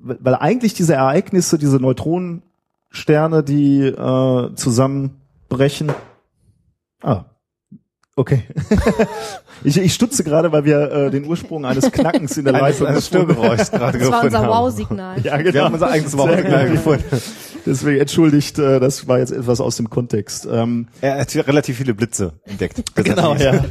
[0.01, 5.91] weil eigentlich diese Ereignisse, diese Neutronensterne, die äh, zusammenbrechen.
[7.01, 7.25] Ah,
[8.15, 8.43] okay.
[9.63, 12.87] ich, ich stutze gerade, weil wir äh, den Ursprung eines Knackens in der Eines, Leitung
[12.87, 14.65] eines gefunden Störgeräuschs gerade Das war gefunden unser haben.
[14.65, 15.21] Wow-Signal.
[15.23, 15.53] Ja, genau.
[15.53, 17.21] Wir haben unser eigenes Wow-Signal gefunden.
[17.65, 20.47] Deswegen entschuldigt, äh, das war jetzt etwas aus dem Kontext.
[20.51, 22.83] Ähm, Er hat hier relativ viele Blitze entdeckt.
[22.95, 23.65] genau, ja.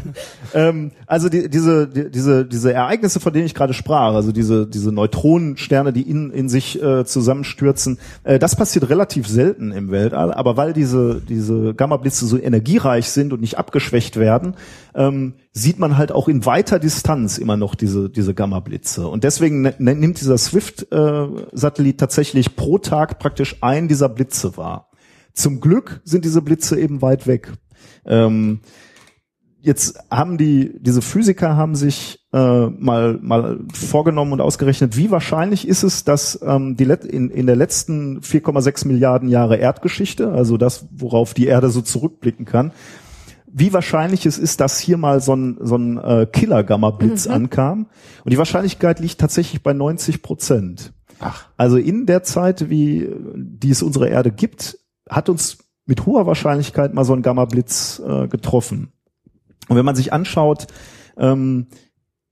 [0.52, 4.66] ähm, also die, diese, die, diese, diese Ereignisse, von denen ich gerade sprach, also diese,
[4.66, 10.34] diese Neutronensterne, die in, in sich äh, zusammenstürzen, äh, das passiert relativ selten im Weltall,
[10.34, 14.54] aber weil diese, diese Gamma-Blitze so energiereich sind und nicht abgeschwächt werden,
[14.94, 19.06] ähm, sieht man halt auch in weiter Distanz immer noch diese, diese Gamma-Blitze.
[19.06, 24.90] Und deswegen ne- ne- nimmt dieser Swift-Satellit tatsächlich pro Tag praktisch einen dieser Blitze wahr.
[25.32, 27.52] Zum Glück sind diese Blitze eben weit weg.
[28.04, 28.60] Ähm,
[29.60, 35.68] jetzt haben die, diese Physiker haben sich äh, mal, mal vorgenommen und ausgerechnet, wie wahrscheinlich
[35.68, 40.56] ist es, dass ähm, die Let in, in der letzten 4,6 Milliarden Jahre Erdgeschichte, also
[40.56, 42.72] das, worauf die Erde so zurückblicken kann,
[43.56, 47.86] wie wahrscheinlich es ist, dass hier mal so ein, so ein äh, Killer-Gamma-Blitz ankam.
[48.24, 50.92] Und die Wahrscheinlichkeit liegt tatsächlich bei 90 Prozent.
[51.20, 51.46] Ach.
[51.56, 54.78] Also in der Zeit, wie die es unsere Erde gibt,
[55.08, 58.92] hat uns mit hoher Wahrscheinlichkeit mal so ein Gamma-Blitz äh, getroffen.
[59.68, 60.66] Und wenn man sich anschaut,
[61.16, 61.68] ähm,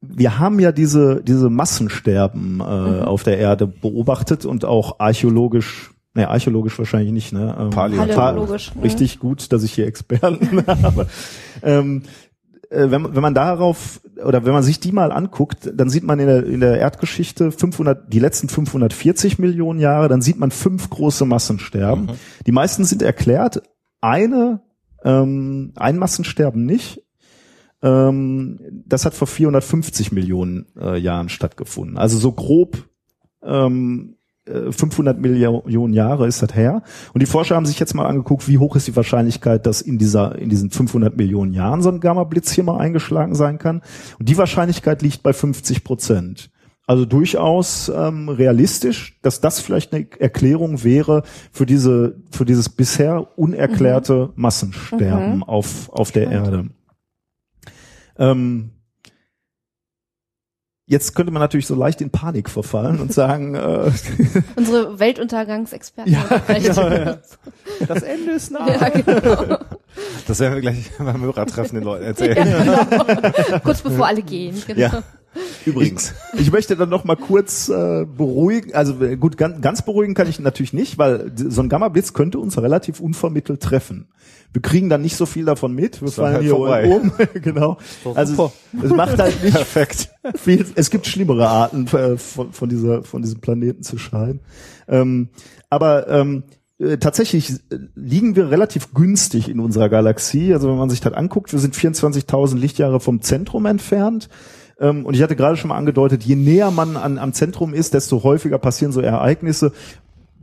[0.01, 6.28] wir haben ja diese, diese Massensterben äh, auf der Erde beobachtet und auch archäologisch, ne,
[6.28, 7.56] archäologisch wahrscheinlich nicht, ne?
[7.59, 8.72] Ähm, Paläontologisch?
[8.82, 11.06] Richtig gut, dass ich hier Experten habe.
[11.62, 12.02] Ähm,
[12.70, 16.05] äh, wenn, man- wenn man darauf oder wenn man sich die mal anguckt, dann sieht
[16.05, 20.51] man in der, in der Erdgeschichte 500, die letzten 540 Millionen Jahre, dann sieht man
[20.51, 22.10] fünf große Massensterben.
[22.47, 23.62] Die meisten sind erklärt.
[24.01, 24.60] Eine,
[25.05, 27.02] ähm, ein Massensterben nicht.
[27.82, 31.98] Ähm, das hat vor 450 Millionen äh, Jahren stattgefunden.
[31.98, 32.89] Also so grob
[33.43, 36.82] ähm, äh, 500 Millionen Jahre ist das her.
[37.12, 39.98] Und die Forscher haben sich jetzt mal angeguckt, wie hoch ist die Wahrscheinlichkeit, dass in
[39.98, 43.82] dieser, in diesen 500 Millionen Jahren so ein Gamma-Blitz hier mal eingeschlagen sein kann.
[44.19, 46.51] Und die Wahrscheinlichkeit liegt bei 50 Prozent.
[46.86, 53.39] Also durchaus ähm, realistisch, dass das vielleicht eine Erklärung wäre für diese, für dieses bisher
[53.39, 56.70] unerklärte Massensterben auf, auf der Erde.
[58.19, 58.73] Ähm,
[60.93, 63.90] Jetzt könnte man natürlich so leicht in Panik verfallen und sagen, äh,
[64.56, 66.12] Unsere Weltuntergangsexperten.
[66.12, 67.16] Ja, genau, ja.
[67.89, 68.69] Das Ende ist nah.
[68.69, 69.56] Ja, genau.
[70.27, 72.47] Das werden wir gleich beim Hörertreffen den Leuten erzählen.
[72.47, 73.59] Ja, genau.
[73.60, 74.62] Kurz bevor alle gehen.
[74.66, 74.78] Genau.
[74.78, 75.02] Ja.
[75.64, 76.14] Übrigens.
[76.38, 80.28] Ich möchte dann noch mal kurz äh, beruhigen, also äh, gut, ganz, ganz beruhigen kann
[80.28, 84.09] ich natürlich nicht, weil so ein Gamma-Blitz könnte uns relativ unvermittelt treffen.
[84.52, 86.86] Wir kriegen dann nicht so viel davon mit, wir fallen halt hier vorbei.
[86.86, 87.78] um, genau.
[88.14, 90.10] Also es, es macht halt nicht Perfekt.
[90.36, 94.40] viel, es gibt schlimmere Arten äh, von, von dieser, von diesem Planeten zu scheiden.
[94.88, 95.30] Ähm,
[95.70, 96.44] aber ähm,
[96.78, 100.52] äh, tatsächlich äh, liegen wir relativ günstig in unserer Galaxie.
[100.52, 104.28] Also wenn man sich das anguckt, wir sind 24.000 Lichtjahre vom Zentrum entfernt.
[104.82, 107.94] Ähm, und ich hatte gerade schon mal angedeutet, je näher man an, am Zentrum ist,
[107.94, 109.72] desto häufiger passieren so Ereignisse.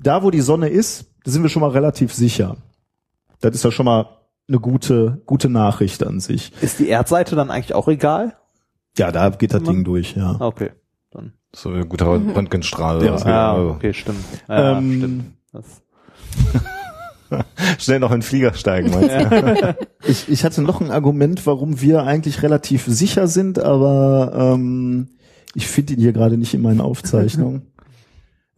[0.02, 2.56] Da, wo die Sonne ist, da sind wir schon mal relativ sicher.
[3.42, 4.08] Das ist ja schon mal
[4.48, 6.54] eine gute, gute Nachricht an sich.
[6.62, 8.38] Ist die Erdseite dann eigentlich auch egal?
[8.98, 10.38] Ja, da geht das Ding durch, ja.
[10.40, 10.72] Ah, Okay.
[11.12, 11.34] Dann.
[11.54, 13.04] So ein guter Röntgenstrahl.
[13.04, 13.14] Ja.
[13.54, 14.24] Also, okay, stimmt.
[14.48, 15.24] Ja, Ähm, stimmt.
[15.52, 15.82] Das,
[17.80, 19.76] Schnell noch in den Flieger steigen, meinst du?
[20.08, 25.10] Ich, ich hatte noch ein Argument, warum wir eigentlich relativ sicher sind, aber ähm,
[25.56, 27.64] ich finde ihn hier gerade nicht in meinen Aufzeichnungen.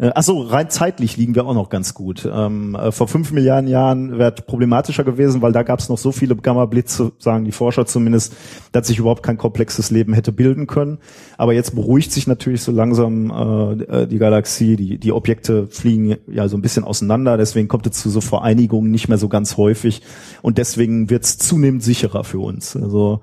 [0.02, 2.28] Äh, Ach so, rein zeitlich liegen wir auch noch ganz gut.
[2.32, 6.12] Ähm, äh, vor fünf Milliarden Jahren wäre problematischer gewesen, weil da gab es noch so
[6.12, 8.36] viele Gamma-Blitze, sagen die Forscher zumindest,
[8.72, 10.98] dass sich überhaupt kein komplexes Leben hätte bilden können.
[11.38, 16.18] Aber jetzt beruhigt sich natürlich so langsam äh, äh, die Galaxie, die, die Objekte fliegen
[16.28, 19.58] ja so ein bisschen auseinander, deswegen kommt es zu so Vereinigungen nicht mehr so ganz
[19.58, 20.02] häufig
[20.42, 22.76] und deswegen wird es zunehmend sicherer für uns.
[22.76, 23.22] Also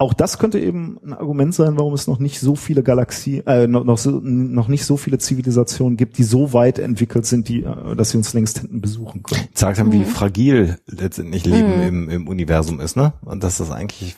[0.00, 3.66] auch das könnte eben ein Argument sein, warum es noch nicht so viele Galaxien, äh,
[3.66, 7.64] noch, noch, so, noch nicht so viele Zivilisationen gibt, die so weit entwickelt sind, die,
[7.64, 9.42] äh, dass sie uns längst hätten besuchen können.
[9.52, 13.12] Sagt haben, wie fragil letztendlich Leben im, im Universum ist, ne?
[13.20, 14.16] Und dass das eigentlich,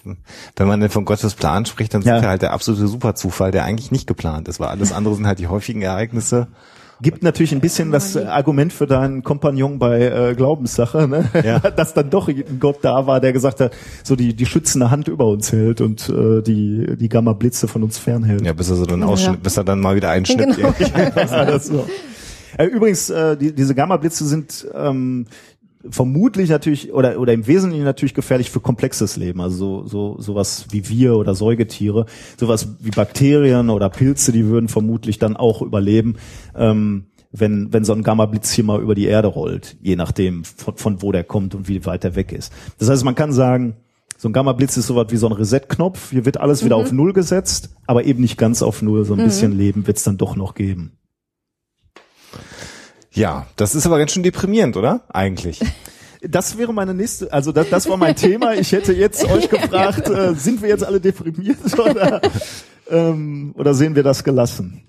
[0.55, 2.17] wenn man denn von Gottes Plan spricht, dann Ja.
[2.19, 5.27] ist er halt der absolute Superzufall, der eigentlich nicht geplant ist, weil alles andere sind
[5.27, 6.47] halt die häufigen Ereignisse.
[7.03, 11.29] Gibt natürlich ein bisschen das äh, Argument für deinen Kompagnon bei äh, Glaubenssache, ne?
[11.45, 11.59] Ja.
[11.77, 13.73] dass dann doch ein Gott da war, der gesagt hat,
[14.05, 17.99] so die, die schützende Hand über uns hält und äh, die, die Gamma-Blitze von uns
[17.99, 18.47] fernhält.
[18.47, 20.57] Ja, bis er so dann ausschnitt, bis er dann mal wieder einschnitt.
[20.57, 20.69] Genau.
[21.31, 21.89] war das so.
[22.57, 25.27] Äh, Übrigens, äh, die, diese Gamma-Blitze sind ähm,
[25.91, 30.67] vermutlich natürlich oder oder im Wesentlichen natürlich gefährlich für komplexes Leben, also so, so sowas
[30.71, 32.07] wie wir oder Säugetiere,
[32.39, 36.17] sowas wie Bakterien oder Pilze, die würden vermutlich dann auch überleben,
[36.57, 40.77] ähm, wenn wenn so ein Gamma-Blitz hier mal über die Erde rollt, je nachdem von,
[40.77, 42.53] von wo der kommt und wie weit er weg ist.
[42.79, 43.77] Das heißt, man kann sagen,
[44.23, 46.11] so ein Gamma-Blitz ist sowas wie so ein Reset-Knopf.
[46.11, 49.05] Hier wird alles wieder auf Null gesetzt, aber eben nicht ganz auf Null.
[49.05, 50.93] So ein bisschen Leben wird es dann doch noch geben.
[53.15, 55.03] Ja, das ist aber ganz schön deprimierend, oder?
[55.09, 55.61] Eigentlich.
[56.23, 58.55] Das wäre meine nächste, also das, das war mein Thema.
[58.55, 62.21] Ich hätte jetzt euch gefragt, äh, sind wir jetzt alle deprimiert oder,
[62.89, 64.85] ähm, oder sehen wir das gelassen?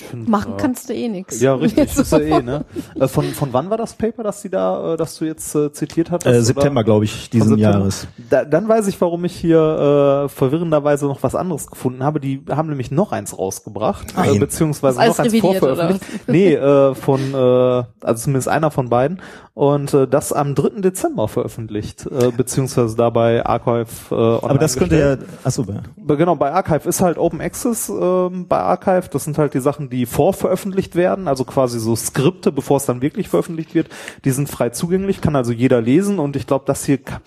[0.00, 0.56] Ich find, Machen ja.
[0.56, 1.40] kannst du eh nix.
[1.40, 2.64] Ja, richtig, ist ja eh, ne?
[2.98, 5.72] Äh, Von, von wann war das Paper, das die da, äh, das du jetzt äh,
[5.72, 6.34] zitiert hattest?
[6.34, 6.42] Äh?
[6.42, 7.78] September, glaube ich, diesen September?
[7.78, 8.06] Jahres.
[8.30, 12.20] Da, dann weiß ich, warum ich hier äh, verwirrenderweise noch was anderes gefunden habe.
[12.20, 16.28] Die haben nämlich noch eins rausgebracht, äh, beziehungsweise noch eins vorveröffentlicht.
[16.28, 19.20] Nee, äh, von, äh, also zumindest einer von beiden.
[19.54, 20.82] Und äh, das am 3.
[20.82, 25.20] Dezember veröffentlicht, äh, beziehungsweise da bei Archive äh, online Aber das könnte gestellt.
[25.22, 26.14] ja, achso, ja.
[26.14, 29.08] Genau, bei Archive ist halt Open Access ähm, bei Archive.
[29.10, 33.02] Das sind halt die Sachen, die vorveröffentlicht werden, also quasi so Skripte, bevor es dann
[33.02, 33.88] wirklich veröffentlicht wird.
[34.24, 37.20] Die sind frei zugänglich, kann also jeder lesen und ich glaube, das hier ka-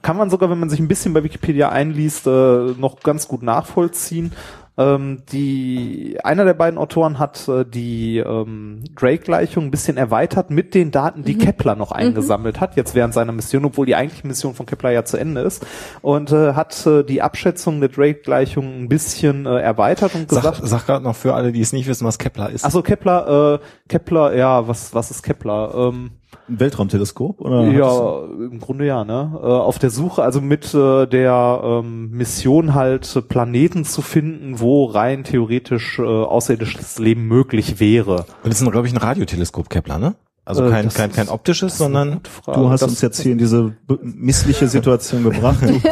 [0.00, 3.42] kann man sogar, wenn man sich ein bisschen bei Wikipedia einliest, äh, noch ganz gut
[3.42, 4.32] nachvollziehen.
[4.78, 10.74] Ähm, die einer der beiden Autoren hat äh, die ähm, Drake-Gleichung ein bisschen erweitert mit
[10.74, 14.54] den Daten, die Kepler noch eingesammelt hat, jetzt während seiner Mission, obwohl die eigentliche Mission
[14.54, 15.66] von Kepler ja zu Ende ist,
[16.00, 20.60] und äh, hat äh, die Abschätzung der Drake-Gleichung ein bisschen äh, erweitert und Sag, gesagt,
[20.62, 22.64] sag gerade noch für alle, die es nicht wissen, was Kepler ist.
[22.64, 25.74] Achso, Kepler, äh, Kepler, ja, was, was ist Kepler?
[25.74, 26.12] Ähm,
[26.48, 27.40] Ein Weltraumteleskop?
[27.40, 29.32] Oder ja, im Grunde ja, ne?
[29.34, 34.60] Äh, auf der Suche, also mit äh, der ähm, Mission halt äh, Planeten zu finden,
[34.60, 38.26] wo rein theoretisch äh, außerirdisches Leben möglich wäre.
[38.42, 40.14] Und das ist, glaube ich, ein Radioteleskop Kepler, ne?
[40.52, 43.38] Also Äh, kein, das kein, kein optisches, sondern Du hast Das- uns jetzt hier in
[43.38, 43.72] diese
[44.02, 45.62] missliche Situation gebracht.
[45.62, 45.82] Ich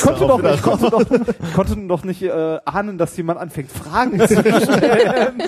[0.00, 4.18] konnte, doch, ich, konnte doch, ich konnte doch nicht äh, ahnen, dass jemand anfängt, Fragen
[4.18, 5.42] zu stellen.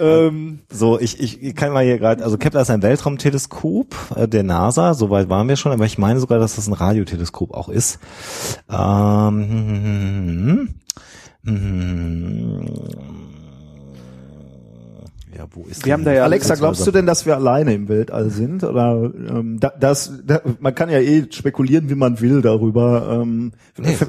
[0.00, 4.42] ähm, so, ich, ich, kann mal hier gerade, also Kepler ist ein Weltraumteleskop äh, der
[4.42, 7.98] NASA, soweit waren wir schon, aber ich meine sogar, dass das ein Radioteleskop auch ist.
[8.70, 9.36] Ähm,
[15.36, 17.88] ja, wo ist Wir haben da ja Alexa, glaubst du denn, dass wir alleine im
[17.88, 18.64] Weltall sind?
[18.64, 23.20] Oder ähm, da, das, da, man kann ja eh spekulieren, wie man will darüber.
[23.20, 23.52] Ähm,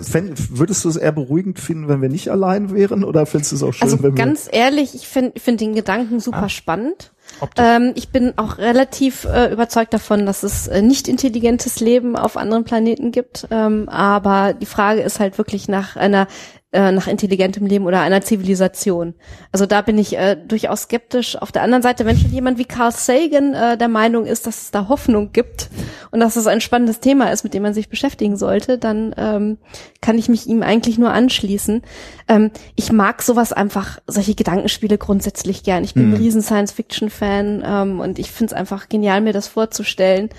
[0.01, 3.03] fänd, würdest du es eher beruhigend finden, wenn wir nicht allein wären?
[3.03, 6.19] Oder findest du es auch schön, Also wenn ganz ehrlich, ich finde find den Gedanken
[6.19, 7.11] super spannend.
[7.57, 12.37] Ähm, ich bin auch relativ äh, überzeugt davon, dass es äh, nicht intelligentes Leben auf
[12.37, 13.47] anderen Planeten gibt.
[13.51, 16.27] Ähm, aber die Frage ist halt wirklich nach einer
[16.73, 19.13] äh, nach intelligentem Leben oder einer Zivilisation.
[19.53, 21.37] Also da bin ich äh, durchaus skeptisch.
[21.37, 24.63] Auf der anderen Seite, wenn schon jemand wie Carl Sagan äh, der Meinung ist, dass
[24.63, 25.69] es da Hoffnung gibt
[26.11, 29.57] und dass es ein spannendes Thema ist, mit dem man sich beschäftigen sollte, dann ähm,
[30.01, 31.83] kann ich mich ihm eigentlich nur anschließen.
[32.27, 35.85] Ähm, ich mag sowas einfach, solche Gedankenspiele grundsätzlich gern.
[35.85, 40.29] Ich bin ein riesen Science-Fiction-Fan ähm, und ich finde es einfach genial, mir das vorzustellen.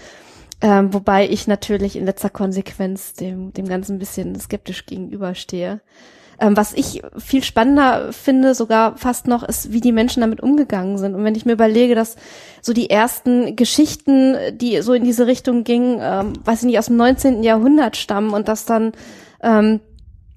[0.61, 5.81] Ähm, wobei ich natürlich in letzter Konsequenz dem, dem Ganzen ein bisschen skeptisch gegenüberstehe.
[6.41, 10.97] Ähm, was ich viel spannender finde, sogar fast noch, ist, wie die Menschen damit umgegangen
[10.97, 11.15] sind.
[11.15, 12.17] Und wenn ich mir überlege, dass
[12.63, 16.87] so die ersten Geschichten, die so in diese Richtung gingen, ähm, weiß ich nicht, aus
[16.87, 17.43] dem 19.
[17.43, 18.93] Jahrhundert stammen und dass dann,
[19.43, 19.81] ähm,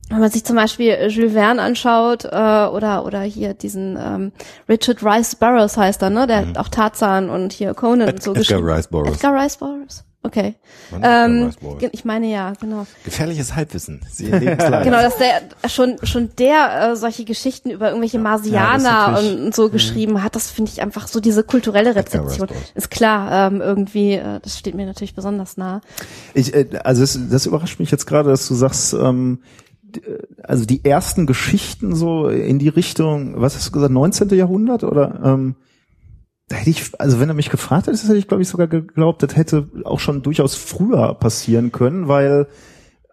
[0.10, 4.32] wenn man sich zum Beispiel Jules Verne anschaut äh, oder oder hier diesen ähm,
[4.68, 8.32] Richard Rice Burroughs heißt er, ne, der hat auch Tarzan und hier Conan und so
[8.32, 8.70] Edgar geschrieben.
[8.70, 9.16] Rice Burroughs.
[9.16, 10.04] Edgar Rice Burroughs.
[10.24, 10.54] Okay.
[10.92, 11.52] Edgar Ähm,
[11.92, 12.86] ich meine ja, genau.
[13.04, 14.02] Gefährliches Halbwissen.
[14.12, 14.30] Sie.
[14.32, 19.32] Genau, dass der schon schon der äh, solche Geschichten über irgendwelche Marsianer Ja, das ist
[19.32, 22.50] und, und so geschrieben hat, das finde ich einfach so diese kulturelle Rezeption.
[22.76, 25.82] Ist klar, ähm, irgendwie, äh, das steht mir natürlich besonders nah.
[26.34, 29.42] Ich, äh, also das, das überrascht mich jetzt gerade, dass du sagst, ähm,
[29.96, 30.00] äh,
[30.44, 34.30] also die ersten Geschichten so in die Richtung, was hast du gesagt, 19.
[34.30, 35.20] Jahrhundert oder?
[35.24, 35.56] Ähm,
[36.52, 39.24] da hätte ich, also wenn er mich gefragt hätte, hätte ich glaube ich sogar geglaubt,
[39.24, 42.48] das hätte auch schon durchaus früher passieren können, weil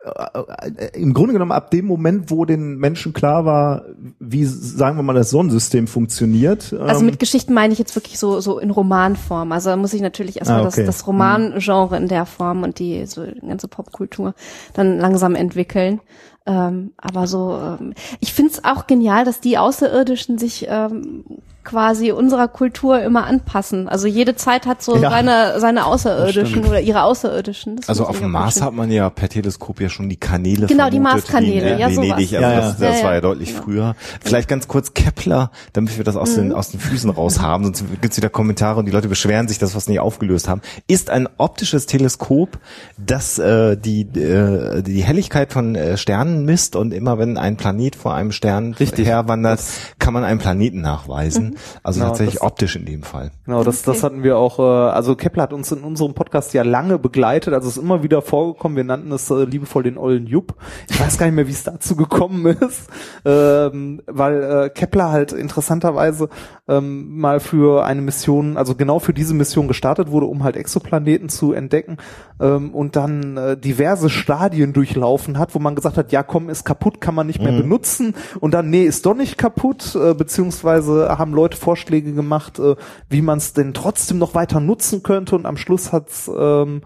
[0.05, 3.85] äh, äh, im Grunde genommen ab dem Moment, wo den Menschen klar war,
[4.19, 6.73] wie sagen wir mal das Sonnensystem funktioniert.
[6.73, 9.53] Also ähm, mit Geschichten meine ich jetzt wirklich so so in Romanform.
[9.53, 10.85] Also da muss ich natürlich erstmal Ah, okay.
[10.85, 14.35] das, das Romangenre in der Form und die so ganze Popkultur
[14.75, 16.01] dann langsam entwickeln.
[16.47, 21.25] Ähm, aber so, ähm, ich find's auch genial, dass die Außerirdischen sich ähm,
[21.69, 23.89] quasi unserer Kultur immer anpassen.
[23.89, 25.11] Also jede Zeit hat so Ja.
[25.11, 27.77] seine seine Außerirdischen oder ihre Außerirdischen.
[27.77, 28.63] Das Also auf dem Mars schön.
[28.65, 31.91] hat man ja per Teleskop ja schon die Kanäle Genau, die vermutet, Marskanäle, in ja,
[31.91, 32.13] Venedig.
[32.13, 32.89] Also Ja, das, ja.
[32.89, 33.21] das Ja, war ja.
[33.21, 33.95] deutlich früher.
[34.25, 37.85] Vielleicht ganz kurz Kepler, damit wir das aus, den, aus den Füßen raus haben, sonst
[38.01, 40.63] gibt's wieder Kommentare und die Leute beschweren sich, dass wir es nicht aufgelöst haben.
[40.87, 42.59] Ist ein optisches Teleskop,
[42.97, 47.95] das äh, die, äh, die Helligkeit von äh, Sternen misst und immer wenn ein Planet
[47.97, 49.07] vor einem Stern Richtig.
[49.07, 49.61] herwandert,
[49.99, 51.58] kann man einen Planeten nachweisen.
[51.83, 53.31] Also Genau, tatsächlich das- optisch in dem Fall.
[53.45, 56.63] Genau, das, das hatten wir auch, äh, also Kepler hat uns in unserem Podcast ja
[56.63, 60.27] lange begleitet, also es ist immer wieder vorgekommen, wir nannten es äh, liebevoll den ollen
[60.27, 60.55] Jupp.
[60.89, 62.89] Ich weiß gar nicht mehr, wie es dazu gekommen ist,
[63.25, 66.29] ähm, weil äh, Kepler halt interessanterweise
[66.69, 71.29] ähm, mal für eine Mission, also genau für diese Mission gestartet wurde, um halt Exoplaneten
[71.29, 71.97] zu entdecken
[72.41, 76.65] ähm, und dann äh, diverse Stadien durchlaufen hat, wo man gesagt hat, ja komm, ist
[76.65, 78.15] kaputt, kann man nicht mehr benutzen.
[78.41, 82.77] Und dann, nee, ist doch nicht kaputt, äh, beziehungsweise haben Leute Vorschläge gemacht, äh,
[83.09, 85.37] wie man es denn trotzdem noch weiter nutzen könnte.
[85.37, 86.83] Und am Schluss hat's ähm,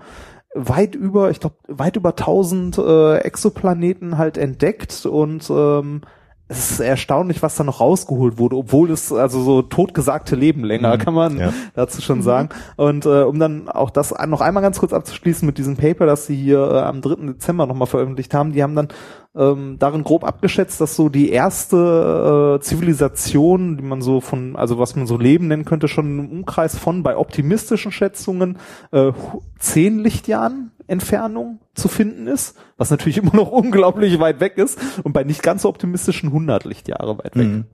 [0.54, 5.06] weit über, ich glaube, weit über 1000 äh, Exoplaneten halt entdeckt.
[5.06, 6.02] Und ähm,
[6.48, 10.98] es ist erstaunlich, was da noch rausgeholt wurde, obwohl es also so totgesagte Leben länger,
[10.98, 11.52] kann man Ja.
[11.74, 12.50] dazu schon sagen.
[12.76, 16.26] Und äh, um dann auch das noch einmal ganz kurz abzuschließen mit diesem Paper, das
[16.26, 17.26] sie hier äh, am 3.
[17.32, 18.88] Dezember nochmal veröffentlicht haben, die haben dann
[19.34, 24.78] ähm, darin grob abgeschätzt, dass so die erste äh, Zivilisation, die man so von, also
[24.78, 28.58] was man so Leben nennen könnte, schon im Umkreis von bei optimistischen Schätzungen
[28.90, 29.12] äh,
[29.58, 35.12] zehn Lichtjahren Entfernung zu finden ist, was natürlich immer noch unglaublich weit weg ist und
[35.12, 37.48] bei nicht ganz so optimistischen 100 Lichtjahre weit weg.
[37.48, 37.64] Mhm.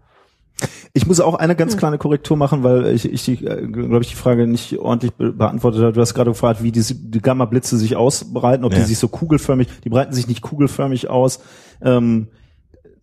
[0.93, 4.17] Ich muss auch eine ganz kleine Korrektur machen, weil ich, ich äh, glaube ich, die
[4.17, 5.93] Frage nicht ordentlich be beantwortet habe.
[5.93, 8.81] Du hast gerade gefragt, wie diese, die Gamma-Blitze sich ausbreiten, ob Ja.
[8.81, 11.39] die sich so kugelförmig, die breiten sich nicht kugelförmig aus.
[11.81, 12.27] Ähm,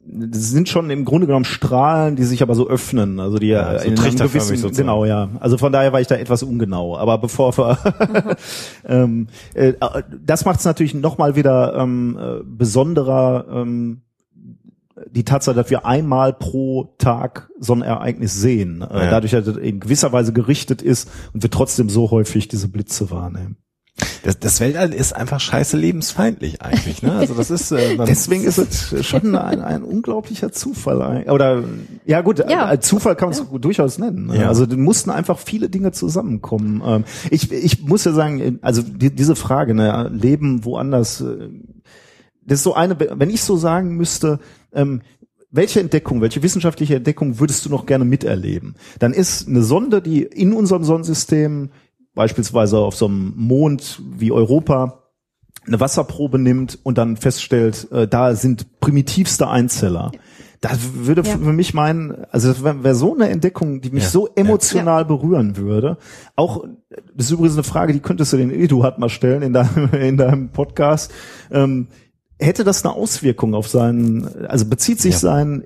[0.07, 3.79] das sind schon im Grunde genommen Strahlen, die sich aber so öffnen, also die Ja,
[3.79, 4.75] so in einem gewissen, sozusagen.
[4.75, 5.29] genau, ja.
[5.39, 6.95] Also von daher war ich da etwas ungenau.
[6.97, 7.77] Aber bevor wir,
[8.85, 9.73] ähm, äh,
[10.23, 13.45] das macht es natürlich noch mal wieder ähm, äh, besonderer.
[13.49, 14.01] Ähm,
[15.11, 19.11] die Tatsache, dass wir einmal pro Tag so ein Ereignis sehen, äh, Ja.
[19.11, 23.11] dadurch, dass es in gewisser Weise gerichtet ist und wir trotzdem so häufig diese Blitze
[23.11, 23.57] wahrnehmen.
[24.23, 27.01] Das, das Weltall ist einfach scheiße lebensfeindlich eigentlich.
[27.01, 27.13] Ne?
[27.13, 31.25] Also das ist äh, Deswegen ist es schon ein, ein unglaublicher Zufall.
[31.29, 31.63] Oder
[32.05, 32.73] ja gut, Ja.
[32.73, 34.27] äh, Zufall kann man es durchaus nennen.
[34.27, 34.41] ne?
[34.41, 34.47] Ja.
[34.49, 36.81] Also da mussten einfach viele Dinge zusammenkommen.
[36.85, 41.49] Ähm, Ich, ich muss ja sagen, also die, diese Frage, ne, Leben woanders, äh,
[42.45, 44.39] das ist so eine, wenn ich so sagen müsste,
[44.73, 45.01] ähm,
[45.51, 48.75] welche Entdeckung, welche wissenschaftliche Entdeckung würdest du noch gerne miterleben?
[48.99, 51.69] Dann ist eine Sonde, die in unserem Sonnensystem,
[52.15, 55.03] beispielsweise auf so einem Mond wie Europa,
[55.67, 60.11] eine Wasserprobe nimmt und dann feststellt, äh, da sind primitivste Einzeller.
[60.61, 61.37] Das würde Ja.
[61.37, 64.09] für mich meinen, also das wäre wär so eine Entdeckung, die mich Ja.
[64.09, 65.97] so emotional berühren würde.
[66.35, 66.63] Auch,
[67.15, 70.17] das ist übrigens eine Frage, die könntest du den Eduard mal stellen in deinem, in
[70.17, 71.11] deinem Podcast.
[71.51, 71.87] Ähm,
[72.39, 75.19] hätte das eine Auswirkung auf seinen, also bezieht sich Ja.
[75.19, 75.63] sein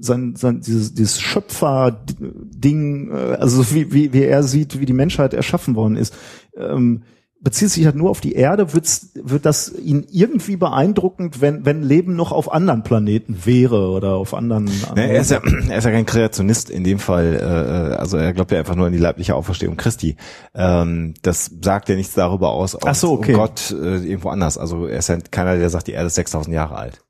[0.00, 4.92] sein, sein dieses, dieses Schöpfer-Ding, äh, also so wie, wie, wie er sieht, wie die
[4.92, 6.14] Menschheit erschaffen worden ist,
[6.56, 7.02] ähm,
[7.40, 11.82] bezieht sich halt nur auf die Erde, wird's, wird das ihn irgendwie beeindruckend, wenn, wenn
[11.82, 14.68] Leben noch auf anderen Planeten wäre oder auf anderen.
[14.88, 17.38] Anderen er, ist ja, er ist ja kein Kreationist in dem Fall.
[17.40, 20.16] Äh, also er glaubt ja einfach nur an die leibliche Auferstehung Christi.
[20.54, 23.32] Ähm, das sagt ja nichts darüber aus, ob so, okay.
[23.32, 24.58] Gott äh, irgendwo anders.
[24.58, 27.04] Also er ist ja keiner, der sagt, die Erde ist 6000 Jahre alt.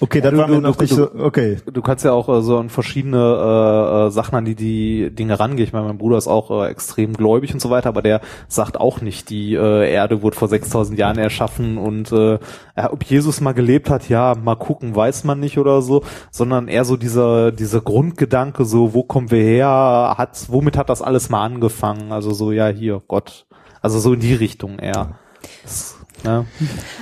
[0.00, 1.58] Okay, dann Ja, war du- mir du- noch nicht du- so, okay.
[1.72, 5.38] Du kannst ja auch äh, so an verschiedene äh, äh, Sachen an die die Dinge
[5.40, 5.66] rangehen.
[5.66, 8.78] Ich meine, mein Bruder ist auch äh, extrem gläubig und so weiter, aber der sagt
[8.80, 12.38] auch nicht, die äh, Erde wurde vor 6000 Jahren erschaffen und äh,
[12.76, 16.84] ob Jesus mal gelebt hat, ja, mal gucken, weiß man nicht oder so, sondern eher
[16.84, 21.44] so dieser dieser Grundgedanke, so wo kommen wir her, hat womit hat das alles mal
[21.44, 22.12] angefangen?
[22.12, 23.46] Also so ja hier Gott,
[23.82, 25.18] also so in die Richtung eher.
[25.62, 26.44] Das, ja.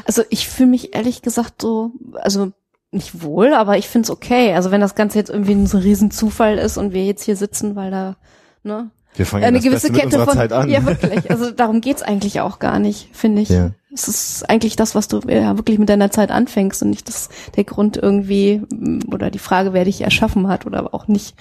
[0.05, 2.53] Also ich fühle mich ehrlich gesagt so, also
[2.91, 4.55] nicht wohl, aber ich find's okay.
[4.55, 7.37] Also wenn das Ganze jetzt irgendwie ein so riesen Zufall ist und wir jetzt hier
[7.37, 8.17] sitzen, weil da,
[8.63, 8.91] ne?
[9.15, 10.69] Wir fangen Eine gewisse Beste Kette von, Zeit an.
[10.69, 11.31] ja wirklich.
[11.31, 13.49] Also darum geht's eigentlich auch gar nicht, finde ich.
[13.49, 13.71] Ja.
[13.93, 17.31] Es ist eigentlich das, was du ja wirklich mit deiner Zeit anfängst und nicht das,
[17.57, 21.35] der Grund irgendwie mm, oder die Frage, wer dich erschaffen hat oder auch nicht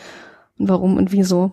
[0.57, 1.51] und warum und wieso.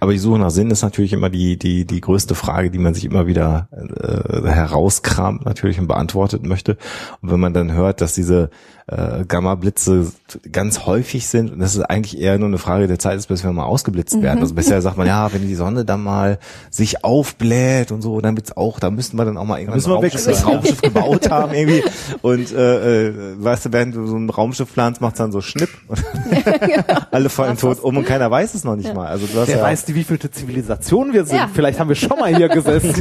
[0.00, 2.94] Aber die Suche nach Sinn ist natürlich immer die, die, die größte Frage, die man
[2.94, 6.78] sich immer wieder äh, herauskramt natürlich und beantwortet möchte.
[7.20, 8.50] Und wenn man dann hört, dass diese
[8.88, 10.10] äh, Gamma-Blitze
[10.50, 13.44] ganz häufig sind, und das ist eigentlich eher nur eine Frage der Zeit ist, bis
[13.44, 14.40] wir mal ausgeblitzt werden.
[14.40, 16.38] Also bisher sagt man, ja, wenn die Sonne dann mal
[16.70, 19.90] sich aufbläht und so, dann wird's auch, da müssten wir dann auch mal irgendwann ein
[19.90, 21.82] Raumschiff, ein Raumschiff gebaut haben irgendwie.
[22.22, 25.70] Und äh, äh, weißt du, während du so ein Raumschiff planst, macht's dann so Schnipp.
[27.10, 29.06] Alle fallen tot um und keiner weiß es noch nicht mal.
[29.06, 31.36] Also du hast Wer ja, weiß, die wievielte Zivilisation wir sind.
[31.36, 31.50] Ja.
[31.52, 32.94] Vielleicht haben wir schon mal hier gesessen.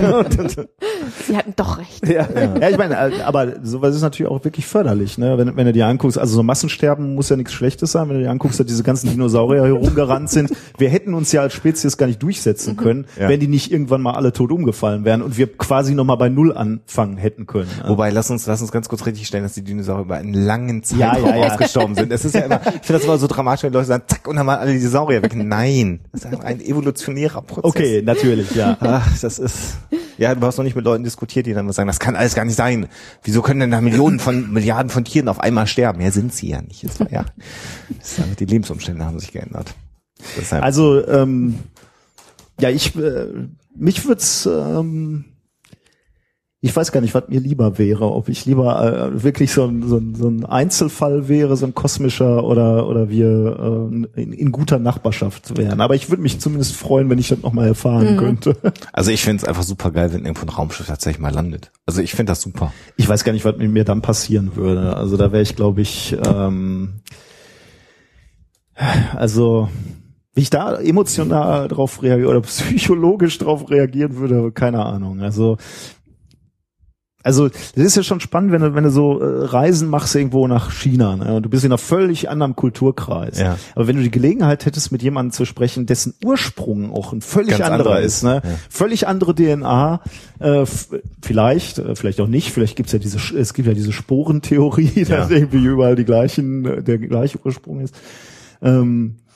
[1.26, 2.08] Sie hatten doch recht.
[2.08, 2.28] ja.
[2.60, 5.38] Ja, ich meine, äh, aber sowas ist natürlich auch wirklich förderlich, ne?
[5.38, 8.24] Wenn, wenn du dir anguckst, also so Massensterben muss ja nichts Schlechtes sein, wenn du
[8.24, 10.52] dir anguckst, dass diese ganzen Dinosaurier herumgerannt sind.
[10.78, 13.30] Wir hätten uns ja als Spezies gar nicht durchsetzen können, Ja.
[13.30, 16.56] wenn die nicht irgendwann mal alle tot umgefallen wären und wir quasi nochmal bei Null
[16.56, 17.70] anfangen hätten können.
[17.84, 17.90] ne?
[17.90, 20.84] Wobei, lass uns, lass uns ganz kurz richtig stellen, dass die Dinosaurier über einen langen
[20.84, 21.52] Zeitraum ja, ja.
[21.54, 22.12] ausgestorben sind.
[22.12, 24.36] Das ist ja immer, ich finde das immer so dramatisch, wenn Leute sagen, zack, und
[24.36, 25.36] dann waren alle Dinosaurier weg.
[25.36, 27.64] Nein, das ist einfach ein evolutionärer Prozess.
[27.64, 28.78] Okay, natürlich, ja.
[28.80, 29.78] Ach, das ist,
[30.18, 32.46] ja, du hast noch nicht mit Leuten diskutiert, die dann sagen, das kann alles gar
[32.46, 32.88] nicht sein.
[33.24, 36.02] Wieso können denn da Millionen von, Milliarden von Tieren auf einmal sterben?
[36.02, 36.84] Ja, sind sie ja nicht.
[36.84, 37.26] Das war, ja,
[37.98, 39.74] das die Lebensumstände haben sich geändert.
[40.38, 41.60] Deshalb, Also, ähm,
[42.60, 43.28] ja, ich, äh,
[43.76, 45.26] mich würd's, ähm,
[46.68, 49.88] ich weiß gar nicht, was mir lieber wäre, ob ich lieber äh, wirklich so ein,
[49.88, 54.52] so, ein, so ein Einzelfall wäre, so ein kosmischer oder oder wir äh, in, in
[54.52, 55.80] guter Nachbarschaft wären.
[55.80, 58.58] Aber ich würde mich zumindest freuen, wenn ich das nochmal erfahren könnte.
[58.92, 61.72] also ich finde es einfach super geil, wenn irgendwo ein Raumschiff tatsächlich mal landet.
[61.86, 62.74] Also ich finde das super.
[62.98, 64.98] Ich weiß gar nicht, was mit mir dann passieren würde.
[64.98, 66.96] Also da wäre ich, glaube ich, ähm,
[69.16, 69.70] also
[70.34, 75.22] wie ich da emotional drauf reagieren oder psychologisch drauf reagieren würde, keine Ahnung.
[75.22, 75.58] Also
[77.24, 80.48] also das ist ja schon spannend, wenn du, wenn du so äh, Reisen machst irgendwo
[80.48, 81.36] nach China ne?
[81.36, 83.40] und du bist in einer völlig anderen Kulturkreis.
[83.40, 83.58] Ja.
[83.76, 87.58] Aber wenn du die Gelegenheit hättest, mit jemandem zu sprechen, dessen Ursprung auch ein völlig
[87.58, 88.42] Ganz anderer ist, ne?
[88.44, 88.52] Ja.
[88.70, 90.02] völlig andere DNA,
[90.40, 90.66] äh,
[91.22, 95.30] vielleicht, äh, vielleicht auch nicht, vielleicht gibt's ja diese, es gibt ja diese Sporentheorie, dass
[95.30, 97.96] irgendwie überall die gleichen, äh, der gleiche Ursprung ist.
[98.62, 99.27] Ähm, äh,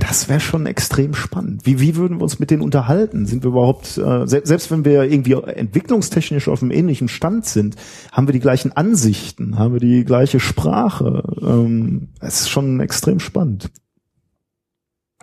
[0.00, 1.64] das wäre schon extrem spannend.
[1.64, 3.26] Wie, wie würden wir uns mit denen unterhalten?
[3.26, 7.76] Sind wir überhaupt, äh, se selbst wenn wir irgendwie entwicklungstechnisch auf einem ähnlichen Stand sind,
[8.10, 11.22] haben wir die gleichen Ansichten, haben wir die gleiche Sprache?
[11.40, 13.70] Ähm, es ist schon extrem spannend.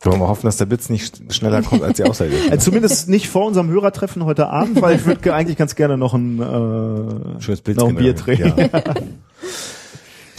[0.03, 2.51] Wollen wir hoffen, dass der Blitz nicht sch- schneller kommt als die Außerirdischen.
[2.53, 6.13] Äh, zumindest nicht vor unserem Hörertreffen heute Abend, weil ich würde eigentlich ganz gerne noch
[6.13, 7.77] ein, äh, Schönes Bild.
[7.77, 8.53] noch ein Bier trinken.
[8.57, 8.69] Ja.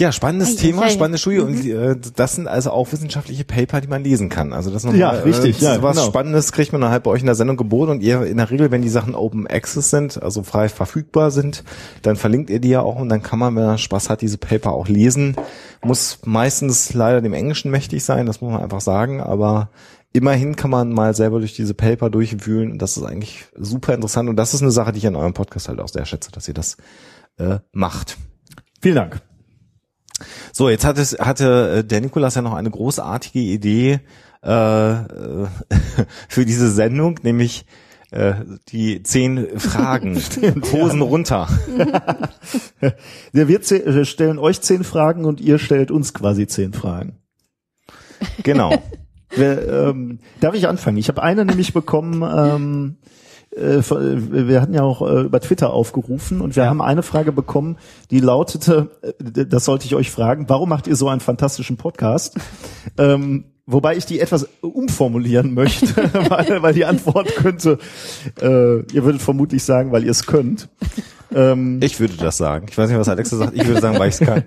[0.00, 3.88] ja, spannendes Ei, Thema, spannende Studie und äh, das sind also auch wissenschaftliche Paper, die
[3.88, 4.54] man lesen kann.
[4.54, 6.08] Also das nochmal, Ja, richtig, äh, ja, sowas genau.
[6.08, 8.50] Spannendes kriegt man dann halt bei euch in der Sendung geboten und ihr in der
[8.50, 11.64] Regel, wenn die Sachen Open Access sind, also frei verfügbar sind,
[12.00, 14.38] dann verlinkt ihr die ja auch und dann kann man, wenn man Spaß hat, diese
[14.38, 15.36] Paper auch lesen.
[15.84, 19.68] Muss meistens leider dem Englischen mächtig sein, das muss man einfach sagen, aber
[20.14, 24.30] immerhin kann man mal selber durch diese Paper durchwühlen und das ist eigentlich super interessant
[24.30, 26.48] und das ist eine Sache, die ich an eurem Podcast halt auch sehr schätze, dass
[26.48, 26.78] ihr das
[27.38, 28.16] äh, macht.
[28.80, 29.30] Vielen Dank.
[30.52, 34.00] So, jetzt hat es, hatte äh, der Nikolas ja noch eine großartige Idee
[34.42, 35.47] äh, äh,
[36.28, 37.66] für diese Sendung, nämlich
[38.10, 38.34] äh,
[38.68, 40.16] die zehn Fragen.
[40.73, 41.49] Hosen runter.
[43.32, 47.18] Ja, Wir stellen euch zehn Fragen und ihr stellt uns quasi zehn Fragen.
[48.42, 48.82] Genau.
[49.31, 50.97] Wer, ähm, darf ich anfangen?
[50.97, 52.97] Ich habe eine nämlich bekommen, ähm,
[53.60, 53.82] äh,
[54.48, 57.76] wir hatten ja auch äh, über Twitter aufgerufen und wir haben eine Frage bekommen,
[58.10, 62.36] die lautete, äh, das sollte ich euch fragen, warum macht ihr so einen fantastischen Podcast?
[62.98, 65.94] ähm, wobei ich die etwas umformulieren möchte,
[66.30, 67.78] weil, weil die Antwort könnte,
[68.40, 70.68] äh, ihr würdet vermutlich sagen, weil ihr es könnt.
[71.32, 72.66] Ähm, Ich würde das sagen.
[72.68, 73.55] Ich weiß nicht, was Alexa sagt.
[73.55, 74.42] Ich würde sagen, weil ich es kann.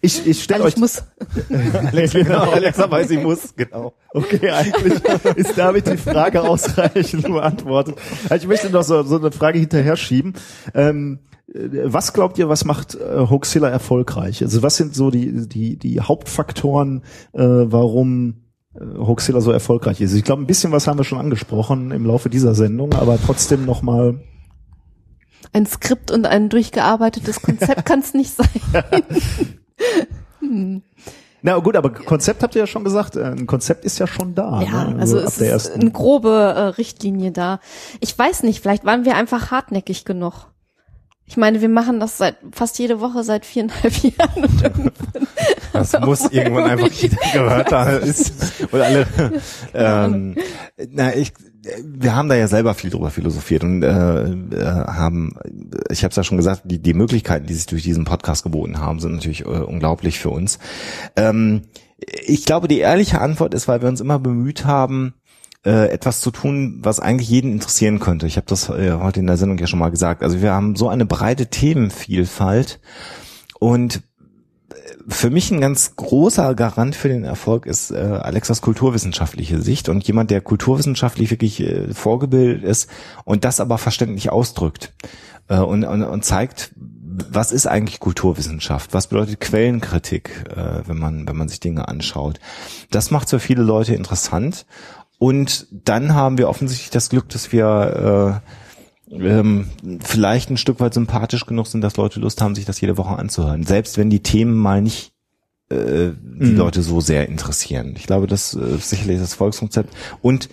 [0.00, 1.02] Ich ich stelle euch ich muss.
[1.92, 3.54] Alexa, Genau, Alexa weiß, ich muss.
[3.56, 3.92] Genau.
[4.12, 4.94] Okay, eigentlich
[5.36, 7.96] ist damit die Frage ausreichend beantwortet.
[8.28, 10.34] Also Ich möchte noch so, so eine Frage hinterher schieben.
[10.74, 11.20] Ähm,
[11.54, 14.42] äh, was glaubt ihr, was macht äh, Hoaxilla erfolgreich?
[14.42, 20.14] Also was sind so die, die, die Hauptfaktoren, äh, warum äh, Hoaxilla so erfolgreich ist?
[20.14, 23.64] Ich glaube, ein bisschen was haben wir schon angesprochen im Laufe dieser Sendung, aber trotzdem
[23.64, 24.22] nochmal.
[25.52, 28.46] Ein Skript und ein durchgearbeitetes Konzept kann es nicht sein.
[31.42, 33.16] Na gut, aber Konzept habt ihr ja schon gesagt.
[33.16, 34.60] äh, Ein Konzept ist ja schon da.
[34.62, 35.00] Ja, ne?
[35.00, 37.60] also ab es ist eine grobe äh, Richtlinie da.
[38.00, 40.48] Ich weiß nicht, vielleicht waren wir einfach hartnäckig genug.
[41.30, 44.90] Ich meine, wir machen das seit fast jede Woche seit viereinhalb Jahren.
[45.72, 48.02] Das muss irgendwann einfach jeder gehört haben.
[48.02, 48.32] Ist,
[48.72, 49.06] und alle,
[49.72, 50.34] ähm,
[50.90, 51.32] na, ich,
[51.84, 55.36] wir haben da ja selber viel drüber philosophiert und äh, äh, haben,
[55.88, 58.80] ich habe es ja schon gesagt, die, die Möglichkeiten, die sich durch diesen Podcast geboten
[58.80, 60.58] haben, sind natürlich äh, unglaublich für uns.
[61.14, 61.62] Ähm,
[62.26, 65.14] ich glaube, die ehrliche Antwort ist, weil wir uns immer bemüht haben,
[65.64, 68.26] äh, etwas zu tun, was eigentlich jeden interessieren könnte.
[68.26, 70.22] Ich habe das äh, heute in der Sendung ja schon mal gesagt.
[70.22, 72.80] Also wir haben so eine breite Themenvielfalt
[73.58, 74.02] und
[75.08, 80.06] für mich ein ganz großer Garant für den Erfolg ist äh, Alexas kulturwissenschaftliche Sicht und
[80.06, 82.88] jemand, der kulturwissenschaftlich wirklich äh, vorgebildet ist
[83.24, 84.92] und das aber verständlich ausdrückt
[85.48, 86.72] äh, und, und, und zeigt,
[87.30, 88.94] was ist eigentlich Kulturwissenschaft?
[88.94, 92.40] Was bedeutet Quellenkritik, äh, wenn man wenn man sich Dinge anschaut?
[92.90, 94.64] Das macht für viele Leute interessant
[95.20, 98.40] und dann haben wir offensichtlich das Glück, dass wir
[99.12, 99.68] äh, ähm,
[100.02, 103.18] vielleicht ein Stück weit sympathisch genug sind, dass Leute Lust haben, sich das jede Woche
[103.18, 103.64] anzuhören.
[103.64, 105.12] Selbst wenn die Themen mal nicht
[105.68, 107.96] äh, die Leute so sehr interessieren.
[107.98, 109.94] Ich glaube, das äh, ist sicherlich das Volkskonzept.
[110.22, 110.48] Und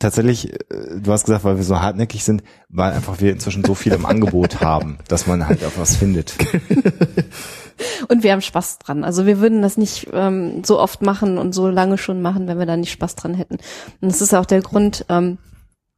[0.00, 3.76] tatsächlich, äh, du hast gesagt, weil wir so hartnäckig sind, weil einfach wir inzwischen so
[3.76, 6.34] viel im Angebot haben, dass man halt auch was findet.
[8.08, 9.04] Und wir haben Spaß dran.
[9.04, 12.58] Also wir würden das nicht ähm, so oft machen und so lange schon machen, wenn
[12.58, 13.58] wir da nicht Spaß dran hätten.
[14.00, 15.38] Und das ist auch der Grund, ähm,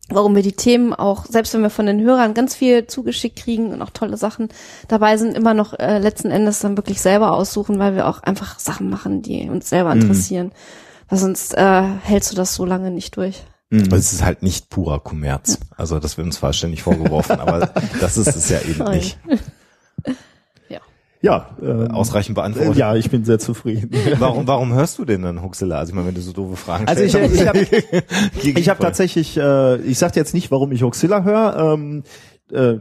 [0.09, 3.73] warum wir die Themen auch, selbst wenn wir von den Hörern ganz viel zugeschickt kriegen
[3.73, 4.49] und auch tolle Sachen
[4.89, 8.59] dabei sind, immer noch äh, letzten Endes dann wirklich selber aussuchen, weil wir auch einfach
[8.59, 10.53] Sachen machen, die uns selber interessieren.
[11.09, 13.43] Weil sonst äh, hältst du das so lange nicht durch.
[13.73, 15.59] Also Es ist halt nicht purer Kommerz.
[15.77, 17.67] Also das wird uns zwar ständig vorgeworfen, aber
[18.01, 19.19] das ist es ja eben nicht.
[21.23, 22.77] Ja, ähm, Ausreichend beantwortet.
[22.77, 23.91] ja, ich bin sehr zufrieden.
[24.19, 25.79] Warum, warum hörst du denn dann Huxela?
[25.79, 27.35] Also ich meine, wenn du so doofe Fragen Also ich, stellst.
[27.41, 27.67] ich habe
[28.43, 31.75] Gegen- ich hab tatsächlich, äh, ich sag jetzt nicht, warum ich Hoxilla höre.
[31.75, 32.05] Ähm,
[32.51, 32.79] äh,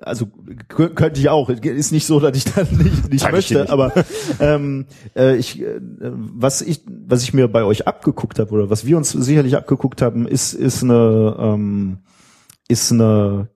[0.00, 0.26] also
[0.70, 1.48] kö- könnte ich auch.
[1.50, 3.70] Ist nicht so, dass ich dann nicht, nicht ich dir möchte, nicht.
[3.70, 3.92] aber
[4.40, 8.86] ähm, äh, ich, äh, was ich, was ich mir bei euch abgeguckt habe oder was
[8.86, 11.98] wir uns sicherlich abgeguckt haben, ist ist eine ähm,
[12.68, 13.48] ist eine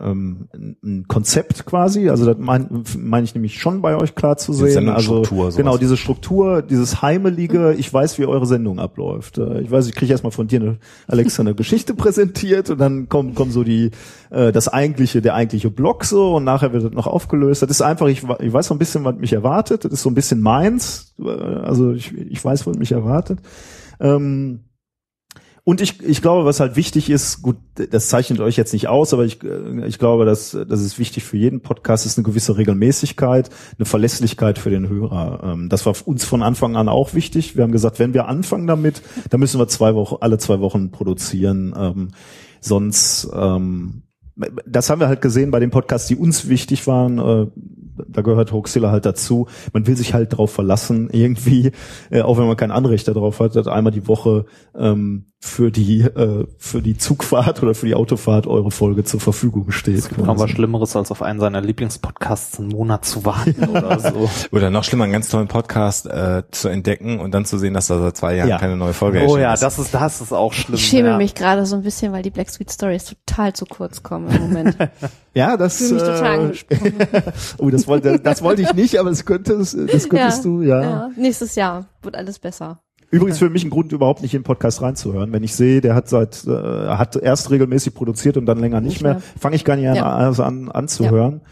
[0.00, 2.68] ähm, ein Konzept quasi, also das meine
[2.98, 4.88] mein ich nämlich schon bei euch klar zu sehen.
[4.88, 5.56] Also Sendungsstruktur, sowas.
[5.56, 7.74] genau diese Struktur, dieses heimelige.
[7.74, 9.38] Ich weiß, wie eure Sendung abläuft.
[9.38, 13.08] Äh, Ich weiß, ich kriege erstmal von dir eine, Alexa eine Geschichte präsentiert und dann
[13.08, 13.90] kommen kommen so die
[14.30, 17.62] äh, das eigentliche der eigentliche Block so und nachher wird das noch aufgelöst.
[17.62, 19.84] Das ist einfach ich, ich weiß so ein bisschen, was mich erwartet.
[19.84, 21.14] Das ist so ein bisschen meins.
[21.18, 23.40] Äh, Also ich, ich weiß, was mich erwartet.
[24.00, 24.60] Ähm,
[25.68, 29.12] und ich, ich glaube, was halt wichtig ist, gut, das zeichnet euch jetzt nicht aus,
[29.12, 32.56] aber ich, äh, ich glaube, dass das ist wichtig für jeden Podcast, ist eine gewisse
[32.56, 35.40] Regelmäßigkeit, eine Verlässlichkeit für den Hörer.
[35.42, 37.56] Ähm, Das war uns von Anfang an auch wichtig.
[37.56, 40.92] Wir haben gesagt, wenn wir anfangen damit, dann müssen wir zwei Wochen, alle zwei Wochen
[40.92, 41.74] produzieren.
[41.76, 42.08] Ähm,
[42.60, 44.02] Sonst, ähm,
[44.66, 47.18] das haben wir halt gesehen bei den Podcasts, die uns wichtig waren.
[47.18, 47.46] Äh,
[48.08, 49.46] da gehört Hoaxilla halt dazu.
[49.72, 51.72] Man will sich halt drauf verlassen, irgendwie,
[52.10, 56.00] äh, auch wenn man kein Anrecht darauf hat, dass einmal die Woche ähm, für die
[56.00, 59.98] äh, für die Zugfahrt oder für die Autofahrt eure Folge zur Verfügung steht.
[59.98, 64.00] Es gibt noch was Schlimmeres, als auf einen seiner Lieblingspodcasts einen Monat zu warten oder
[64.00, 64.28] so.
[64.50, 67.86] Oder noch schlimmer, einen ganz tollen Podcast äh, zu entdecken und dann zu sehen, dass
[67.88, 68.58] da seit zwei Jahren Ja.
[68.58, 69.62] keine neue Folge Oh erschienen ja, ist.
[69.62, 70.76] das ist, das ist auch schlimm.
[70.76, 71.16] Ich schäme ja.
[71.16, 74.40] mich gerade so ein bisschen, weil die Black Sweet Stories total zu kurz kommen im
[74.40, 74.76] Moment.
[75.36, 76.94] Ja, das, Ich fühle mich total äh, angesprochen.
[77.58, 80.80] oh, das wollte, das wollte ich nicht, aber das könntest, das könntest du, ja.
[80.80, 81.10] ja.
[81.14, 82.80] Nächstes Jahr wird alles besser.
[83.10, 85.32] Übrigens für mich ein Grund, überhaupt nicht in den Podcast reinzuhören.
[85.32, 86.50] Wenn ich sehe, der hat seit, äh,
[86.88, 89.22] hat erst regelmäßig produziert und dann länger nicht, Nicht mehr, mehr.
[89.38, 90.10] fange ich gar nicht an, Ja.
[90.10, 91.42] also an anzuhören.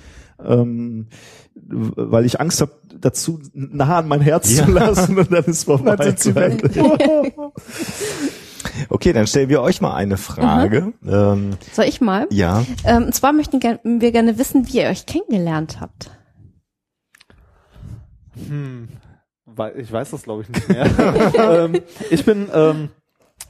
[0.42, 1.08] Ähm,
[1.54, 4.64] weil ich Angst habe, dazu nah an mein Herz Ja.
[4.64, 5.94] zu lassen und dann ist vorbei.
[8.88, 10.92] Okay, dann stellen wir euch mal eine Frage.
[11.06, 12.26] Ähm, Soll ich mal?
[12.30, 12.64] ja.
[12.84, 16.10] Ähm, und zwar möchten wir gerne wissen, wie ihr euch kennengelernt habt.
[18.48, 18.88] Hm,
[19.76, 20.86] ich weiß das glaube ich nicht mehr.
[21.64, 21.80] ähm,
[22.10, 22.88] ich bin ähm,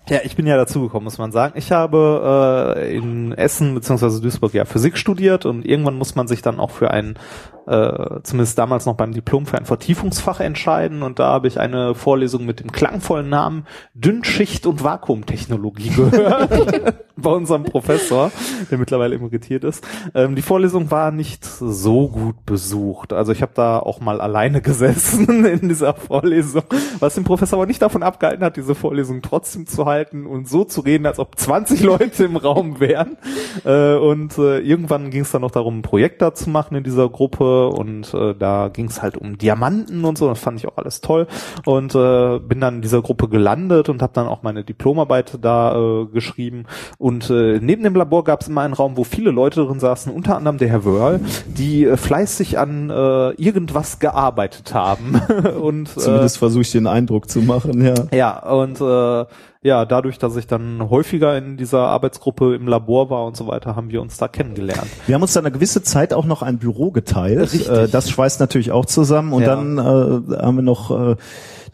[0.08, 1.54] ja, ich bin ja dazugekommen, muss man sagen.
[1.56, 6.42] Ich habe äh, in Essen beziehungsweise Duisburg ja Physik studiert und irgendwann muss man sich
[6.42, 7.18] dann auch für ein,
[7.66, 11.94] äh, zumindest damals noch beim Diplom, für ein Vertiefungsfach entscheiden und da habe ich eine
[11.94, 18.30] Vorlesung mit dem klangvollen Namen Dünnschicht und Vakuumtechnologie gehört bei unserem Professor,
[18.70, 19.86] der mittlerweile emeritiert ist.
[20.14, 23.12] Ähm, die Vorlesung war nicht so gut besucht.
[23.12, 26.64] Also ich habe da auch mal alleine gesessen in dieser Vorlesung,
[26.98, 30.64] was den Professor aber nicht davon abgehalten hat, diese Vorlesung trotzdem zu halten und so
[30.64, 33.16] zu reden, als ob 20 Leute im Raum wären.
[33.64, 36.84] Äh, und äh, irgendwann ging es dann noch darum, ein Projekt da zu machen in
[36.84, 40.28] dieser Gruppe und äh, da ging es halt um Diamanten und so.
[40.28, 41.26] Das fand ich auch alles toll
[41.64, 45.76] und äh, bin dann in dieser Gruppe gelandet und habe dann auch meine Diplomarbeit da
[45.76, 46.64] äh, geschrieben.
[46.98, 50.12] Und äh, neben dem Labor gab es immer einen Raum, wo viele Leute drin saßen,
[50.12, 55.20] unter anderem der Herr Wörl, die äh, fleißig an äh, irgendwas gearbeitet haben.
[55.60, 57.94] und äh, Zumindest versuche ich den Eindruck zu machen, ja.
[58.12, 59.26] ja, und äh,
[59.64, 63.74] ja, dadurch, dass ich dann häufiger in dieser Arbeitsgruppe im Labor war und so weiter,
[63.74, 64.86] haben wir uns da kennengelernt.
[65.06, 67.40] Wir haben uns dann eine gewisse Zeit auch noch ein Büro geteilt.
[67.40, 67.70] Richtig.
[67.70, 69.32] Äh, das schweißt natürlich auch zusammen.
[69.32, 69.48] Und Ja.
[69.56, 71.16] dann äh, haben wir noch, äh,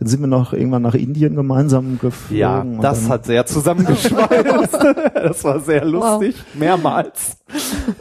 [0.01, 2.39] dann sind wir noch irgendwann nach Indien gemeinsam geflogen.
[2.39, 4.79] Ja, das hat sehr zusammengeschweißt.
[5.15, 7.37] das war sehr lustig, mehrmals.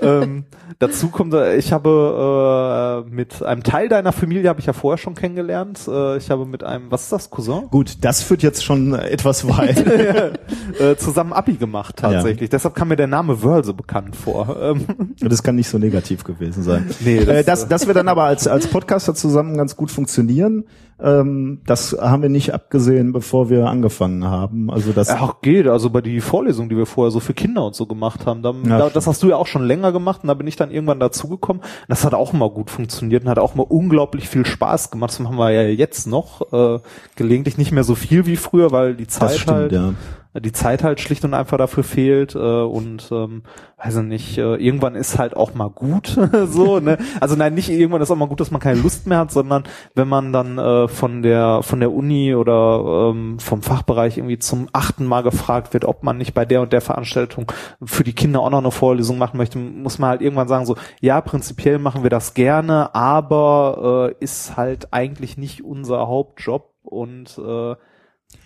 [0.01, 0.45] ähm,
[0.77, 4.97] dazu kommt, äh, ich habe äh, mit einem Teil deiner Familie habe ich ja vorher
[4.97, 5.81] schon kennengelernt.
[5.89, 7.67] Äh, ich habe mit einem, was ist das, Cousin?
[7.69, 9.85] Gut, das führt jetzt schon etwas weit.
[10.79, 12.49] äh, zusammen Abi gemacht tatsächlich.
[12.49, 14.55] Deshalb kam mir der Name Wörl so bekannt vor.
[14.61, 14.85] Ähm,
[15.19, 16.89] das kann nicht so negativ gewesen sein.
[17.01, 20.63] Nee, das, äh, das, dass wir dann aber als, als Podcaster zusammen ganz gut funktionieren,
[21.01, 24.69] ähm, das haben wir nicht abgesehen, bevor wir angefangen haben.
[24.69, 25.67] Also das, Ach, geht.
[25.67, 28.53] Also bei die Vorlesung, die wir vorher so für Kinder und so gemacht haben, da,
[28.65, 30.71] Ja, da, das hast du ja auch schon länger gemacht und da bin ich dann
[30.71, 31.63] irgendwann dazugekommen.
[31.87, 35.11] Das hat auch immer gut funktioniert und hat auch mal unglaublich viel Spaß gemacht.
[35.11, 36.51] Das machen wir ja jetzt noch.
[36.51, 36.79] Äh,
[37.15, 39.93] gelegentlich nicht mehr so viel wie früher, weil die Zeit das stimmt, halt ja.
[40.41, 43.43] Die Zeit halt schlicht und einfach dafür fehlt äh, und ähm,
[43.77, 46.97] weiß ich nicht, äh, irgendwann ist halt auch mal gut so, ne?
[47.19, 49.63] Also nein, nicht irgendwann ist auch mal gut, dass man keine Lust mehr hat, sondern
[49.95, 54.67] wenn man dann äh, von der von der Uni oder ähm, vom Fachbereich irgendwie zum
[54.73, 57.51] achten Mal gefragt wird, ob man nicht bei der und der Veranstaltung
[57.83, 60.75] für die Kinder auch noch eine Vorlesung machen möchte, muss man halt irgendwann sagen so,
[61.01, 67.37] ja, prinzipiell machen wir das gerne, aber äh, ist halt eigentlich nicht unser Hauptjob und
[67.37, 67.75] äh,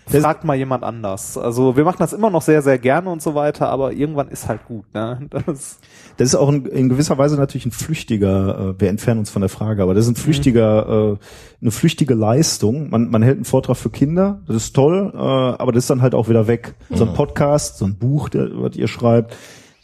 [0.06, 1.38] Fragt mal jemand anders.
[1.38, 4.48] Also wir machen das immer noch sehr, sehr gerne und so weiter, aber irgendwann ist
[4.48, 4.84] halt gut.
[4.94, 5.28] Ne?
[5.46, 5.78] Das,
[6.16, 9.40] Das ist auch in, in gewisser Weise natürlich ein flüchtiger, äh, wir entfernen uns von
[9.40, 11.16] der Frage, aber das ist ein flüchtiger, äh,
[11.62, 12.90] eine flüchtige Leistung.
[12.90, 16.02] Man, man hält einen Vortrag für Kinder, das ist toll, äh, aber das ist dann
[16.02, 16.74] halt auch wieder weg.
[16.90, 19.36] So ein Podcast, so ein Buch, der, was ihr schreibt,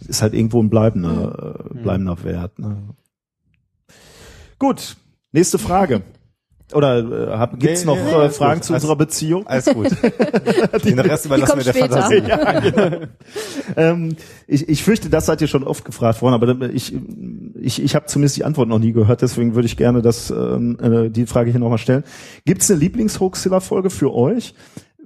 [0.07, 2.59] ist halt irgendwo ein bleibender, äh, bleibender Wert.
[2.59, 2.77] Ne?
[4.59, 4.97] Gut,
[5.33, 6.03] nächste Frage.
[6.73, 8.65] Oder äh, hab, gibt's Nee, noch nee, äh, alles Fragen gut.
[8.65, 9.47] zu unserer Beziehung?
[9.47, 9.91] Alles gut.
[10.85, 12.03] Den Rest überlassen wir der später.
[12.03, 12.23] Fantasie.
[12.29, 12.97] ja, genau.
[13.77, 14.17] ähm,
[14.47, 16.95] ich, ich fürchte, das seid ihr schon oft gefragt worden, aber ich,
[17.55, 20.79] ich, ich habe zumindest die Antwort noch nie gehört, deswegen würde ich gerne das, ähm,
[20.81, 22.05] äh, die Frage hier nochmal stellen.
[22.45, 24.55] Gibt es eine Lieblings-Hoaxilla-Folge für euch?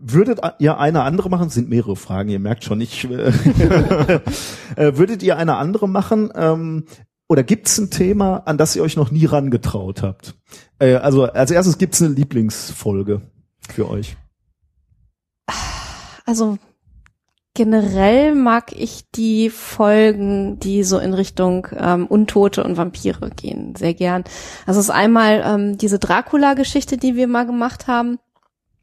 [0.06, 1.44] Würdet ihr eine andere machen?
[1.44, 3.32] Das sind mehrere Fragen, ihr merkt schon, ich äh,
[4.76, 6.30] äh, würdet ihr eine andere machen?
[6.34, 6.84] Ähm,
[7.28, 10.34] oder gibt es ein Thema, an das ihr euch noch nie rangetraut habt?
[10.78, 13.22] Äh, also als erstes gibt es eine Lieblingsfolge
[13.68, 14.16] für euch.
[16.26, 16.58] Also
[17.54, 23.94] generell mag ich die Folgen, die so in Richtung ähm, Untote und Vampire gehen, sehr
[23.94, 24.24] gern.
[24.66, 28.18] Also es ist einmal ähm, diese Dracula-Geschichte, die wir mal gemacht haben.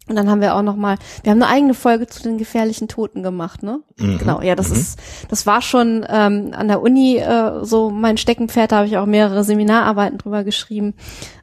[0.07, 2.87] Und dann haben wir auch noch mal, wir haben eine eigene Folge zu den gefährlichen
[2.87, 3.81] Toten gemacht, ne?
[4.17, 4.99] Genau, ja, das ist,
[5.29, 9.05] das war schon ähm, an der Uni äh, so mein Steckenpferd, da habe ich auch
[9.05, 10.95] mehrere Seminararbeiten drüber geschrieben.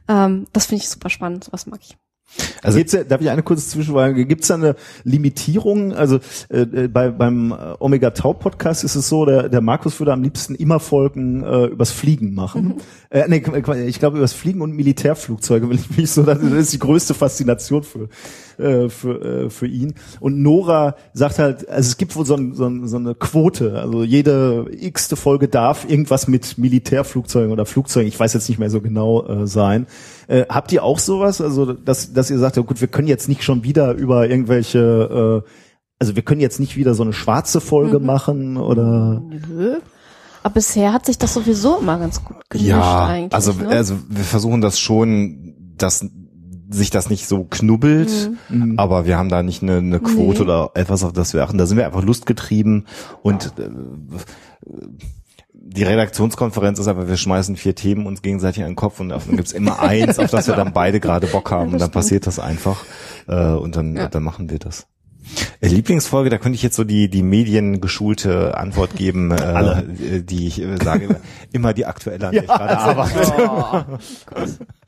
[0.07, 1.97] Ähm, das finde ich super spannend, sowas mag ich.
[2.61, 4.25] Also Gibt's, ja- darf ich eine kurze Zwischenfrage?
[4.25, 5.93] Gibt es da eine Limitierung?
[5.93, 9.99] Also äh, äh, bei, beim äh, Omega Tau Podcast ist es so, der, der Markus
[9.99, 12.75] würde am liebsten immer Folgen äh, übers Fliegen machen.
[13.09, 13.43] Äh, nee,
[13.87, 17.83] ich glaube übers Fliegen und Militärflugzeuge will ich mich so, das ist die größte Faszination
[17.83, 18.09] für
[18.59, 19.93] äh, für, äh, für ihn.
[20.19, 23.79] Und Nora sagt halt, also es gibt wohl so, ein, so, ein, so eine Quote,
[23.79, 28.69] also jede x-te Folge darf irgendwas mit Militärflugzeugen oder Flugzeugen, ich weiß jetzt nicht mehr
[28.69, 29.87] so genau äh, sein.
[30.29, 33.27] Äh, habt ihr auch sowas, also dass, dass ihr sagt, ja gut, wir können jetzt
[33.27, 35.49] nicht schon wieder über irgendwelche, äh,
[35.97, 39.79] also wir können jetzt nicht wieder so eine schwarze Folge machen oder Nö.
[40.43, 43.33] Aber bisher hat sich das sowieso immer ganz gut gemischt Ja, eigentlich.
[43.33, 43.69] also, ne?
[43.69, 46.05] also wir versuchen das schon, dass
[46.69, 48.29] sich das nicht so knubbelt,
[48.77, 50.45] aber wir haben da nicht eine, eine Quote Nee.
[50.45, 51.57] oder etwas, auf das wir achten.
[51.57, 52.85] Da sind wir einfach lustgetrieben
[53.23, 53.69] und äh,
[55.71, 59.21] die Redaktionskonferenz ist aber, wir schmeißen vier Themen uns gegenseitig an den Kopf und dann
[59.35, 62.39] gibt's immer eins, auf das wir dann beide gerade Bock haben und dann passiert das
[62.39, 62.83] einfach
[63.27, 64.07] äh, und dann, Ja.
[64.07, 64.87] dann machen wir das.
[65.61, 70.59] Äh, Lieblingsfolge, da könnte ich jetzt so die die mediengeschulte Antwort geben, äh, die ich
[70.59, 71.15] äh, sage, immer,
[71.51, 73.99] immer die aktuelle, an der ich gerade arbeite.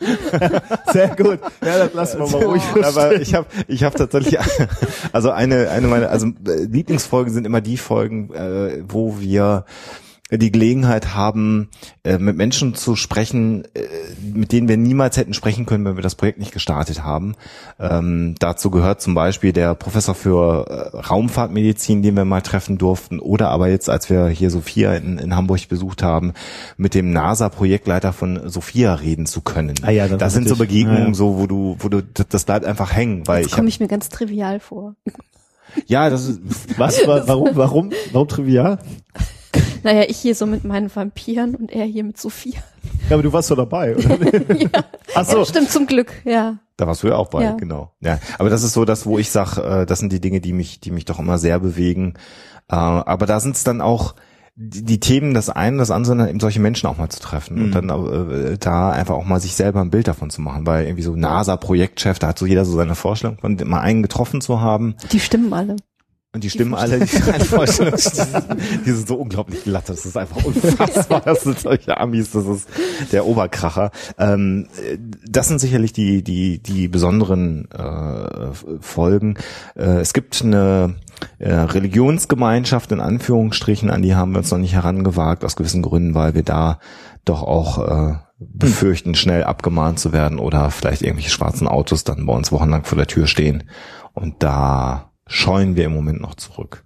[0.93, 1.39] Sehr gut.
[1.63, 2.63] Ja, das lassen wir mal ruhig.
[2.83, 4.39] Aber ich habe ich hab tatsächlich,
[5.11, 9.65] also eine, eine meiner, also äh, Lieblingsfolgen sind immer die Folgen, äh, wo wir
[10.37, 11.69] die Gelegenheit haben,
[12.03, 13.81] äh, mit Menschen zu sprechen, äh,
[14.23, 17.35] mit denen wir niemals hätten sprechen können, wenn wir das Projekt nicht gestartet haben.
[17.79, 23.19] Ähm, dazu gehört zum Beispiel der Professor für äh, Raumfahrtmedizin, den wir mal treffen durften,
[23.19, 26.33] oder aber jetzt, als wir hier Sophia in, in Hamburg besucht haben,
[26.77, 29.75] mit dem NASA-Projektleiter von Sophia reden zu können.
[29.81, 30.55] Ah ja, das sind so.
[30.55, 31.13] Begegnungen, Ja, ja.
[31.13, 33.87] so wo du, wo du, das- bleibt einfach hängen, weil Jetzt ich komme ich mir
[33.87, 34.95] ganz trivial vor.
[35.87, 36.39] ja, das ist,
[36.77, 37.05] Was?
[37.07, 37.49] Wa- Warum?
[37.53, 37.91] Warum?
[38.11, 38.79] Warum trivial?
[39.83, 42.59] Naja, ich hier so mit meinen Vampiren und er hier mit Sophia.
[43.09, 44.17] Ja, aber du warst doch dabei, oder?
[45.15, 45.39] Ach so.
[45.39, 46.57] Ja, stimmt, zum Glück, ja.
[46.77, 47.53] Da warst du ja auch bei, Ja.
[47.55, 47.91] genau.
[47.99, 50.53] Ja, aber das ist so das, wo ich sag, äh, das sind die Dinge, die
[50.53, 52.13] mich, die mich doch immer sehr bewegen.
[52.69, 54.15] Äh, aber da sind es dann auch
[54.55, 57.63] die, die Themen, das eine, das andere, sind eben solche Menschen auch mal zu treffen
[57.63, 60.85] und dann äh, da einfach auch mal sich selber ein Bild davon zu machen, weil
[60.85, 64.59] irgendwie so NASA-Projektchef, da hat so jeder so seine Vorstellung von mal einen getroffen zu
[64.61, 65.77] haben Die stimmen alle.
[66.33, 70.43] Und die stimmen alle, die die sind, die sind so unglaublich glatt, das ist einfach
[70.45, 72.69] unfassbar, das sind solche Amis, das ist
[73.11, 73.91] der Oberkracher.
[74.17, 74.97] Ähm, äh,
[75.29, 79.35] das sind sicherlich die, die, die besonderen äh, Folgen.
[79.75, 80.95] Äh, es gibt eine
[81.39, 86.15] äh, Religionsgemeinschaft in Anführungsstrichen, an die haben wir uns noch nicht herangewagt, aus gewissen Gründen,
[86.15, 86.79] weil wir da
[87.25, 92.33] doch auch äh, befürchten, schnell abgemahnt zu werden oder vielleicht irgendwelche schwarzen Autos dann bei
[92.33, 93.65] uns wochenlang vor der Tür stehen.
[94.13, 96.83] Und da scheuen wir im Moment noch zurück.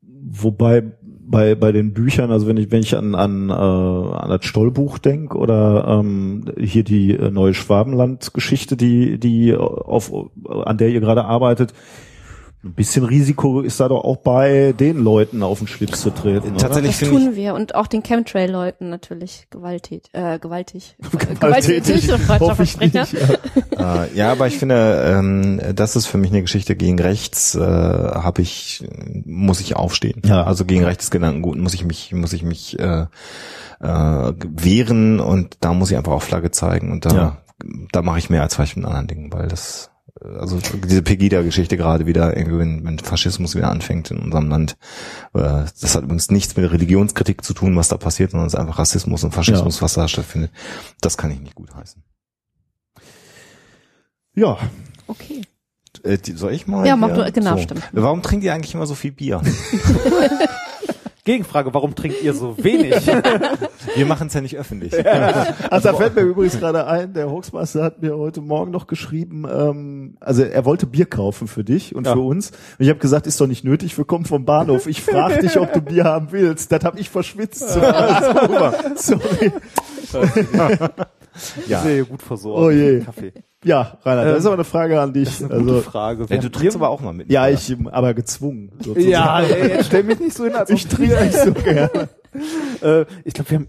[0.00, 0.82] Wobei
[1.28, 4.98] bei bei den Büchern, also wenn ich wenn ich an an äh, an das Stollbuch
[4.98, 10.12] denk oder ähm, hier die äh, neue Schwabenland-Geschichte, die die auf
[10.48, 11.74] an der ihr gerade arbeitet,
[12.66, 16.50] ein bisschen Risiko ist da doch auch bei den Leuten auf den Schlips zu treten.
[16.50, 16.58] Oder?
[16.58, 20.12] Tatsächlich Das finde ich, tun wir und auch den Chemtrail-Leuten natürlich gewalttätig.
[20.12, 20.96] Äh, gewaltig.
[21.40, 23.00] Gewalttätig, falscher Versprecher.
[23.00, 23.14] nicht,
[23.78, 24.04] ja.
[24.04, 27.54] äh, ja, aber ich finde, ähm, das ist für mich eine Geschichte gegen rechts.
[27.54, 28.84] Äh, Habe ich,
[29.24, 30.22] muss ich aufstehen.
[30.24, 30.44] Ja.
[30.44, 33.06] Also gegen rechtes Gedankengut muss ich mich, muss ich mich äh,
[33.80, 37.36] äh, wehren und da muss ich einfach auch Flagge zeigen und da, Ja.
[37.92, 42.06] da mache ich mehr als vielleicht mit anderen Dingen, weil das also diese Pegida-Geschichte gerade
[42.06, 44.76] wieder, irgendwie, wenn, wenn Faschismus wieder anfängt in unserem Land.
[45.34, 48.58] Äh, das hat übrigens nichts mit Religionskritik zu tun, was da passiert, sondern es ist
[48.60, 50.50] einfach Rassismus und Faschismus, was da stattfindet.
[51.00, 52.02] Das kann ich nicht gut heißen.
[54.34, 54.58] ja,
[55.08, 55.42] Okay.
[56.02, 56.86] Äh, soll ich mal?
[56.86, 57.82] Ja, mach du- genau, stimmt.
[57.92, 59.40] Warum trinkt ihr eigentlich immer so viel Bier?
[61.24, 62.94] Gegenfrage, warum trinkt ihr so wenig?
[63.96, 64.92] Wir machen es ja nicht öffentlich.
[65.70, 69.44] Also da fällt mir übrigens gerade ein, der Hoaxmaster hat mir heute Morgen noch geschrieben,
[69.50, 72.12] ähm, also er wollte Bier kaufen für dich und Ja.
[72.12, 72.50] für uns.
[72.50, 74.86] Und ich habe gesagt, ist doch nicht nötig, wir kommen vom Bahnhof.
[74.86, 76.70] Ich frage dich, ob du Bier haben willst.
[76.72, 77.68] Das habe ich verschwitzt.
[78.96, 79.52] Sorry.
[81.68, 81.80] Ja.
[81.82, 82.62] Sehr gut versorgt.
[82.64, 83.00] Oh je.
[83.00, 83.32] Kaffee.
[83.62, 85.38] Ja, Rainer, das Ähm, ist aber eine Frage an dich.
[85.38, 86.26] Gute Also, Frage.
[86.30, 87.30] Ja, du trinkst aber auch mal mit.
[87.30, 88.72] ja, ich, aber gezwungen.
[88.78, 89.10] sozusagen.
[89.10, 92.08] Ja, ey, stell mich nicht so hin, als ob ich trinke nicht so gerne.
[92.82, 93.68] Äh, ich glaube, wir haben.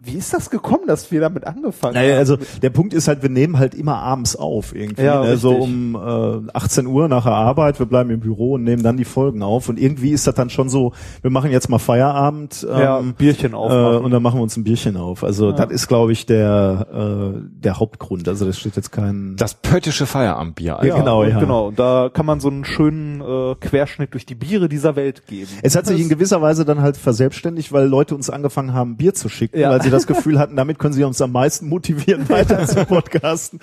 [0.00, 2.18] Wie ist das gekommen, dass wir damit angefangen Naja, haben?
[2.20, 5.02] also der Punkt ist halt, wir nehmen halt immer abends auf irgendwie.
[5.02, 5.36] Ja, ne?
[5.36, 8.96] So um äh, 18 Uhr nach der Arbeit, wir bleiben im Büro und nehmen dann
[8.96, 9.68] die Folgen auf.
[9.68, 13.14] Und irgendwie ist das dann schon so, wir machen jetzt mal Feierabend ähm, ja, ein
[13.14, 14.04] Bierchen äh, aufmachen.
[14.04, 15.24] und dann machen wir uns ein Bierchen auf.
[15.24, 15.56] Also Ja.
[15.56, 16.86] das ist, glaube ich, der
[17.34, 18.28] äh, der Hauptgrund.
[18.28, 19.34] Also das steht jetzt kein.
[19.36, 20.78] Das pöttische Feierabendbier.
[20.80, 21.40] Ja, genau, und ja.
[21.40, 21.66] genau.
[21.68, 25.48] Und da kann man so einen schönen äh, Querschnitt durch die Biere dieser Welt geben.
[25.64, 29.12] es hat sich in gewisser Weise dann halt verselbstständigt, weil Leute uns angefangen haben, Bier
[29.12, 29.70] zu schicken, Ja.
[29.70, 33.60] weil sie das Gefühl hatten, damit können sie uns am meisten motivieren, weiter zu podcasten.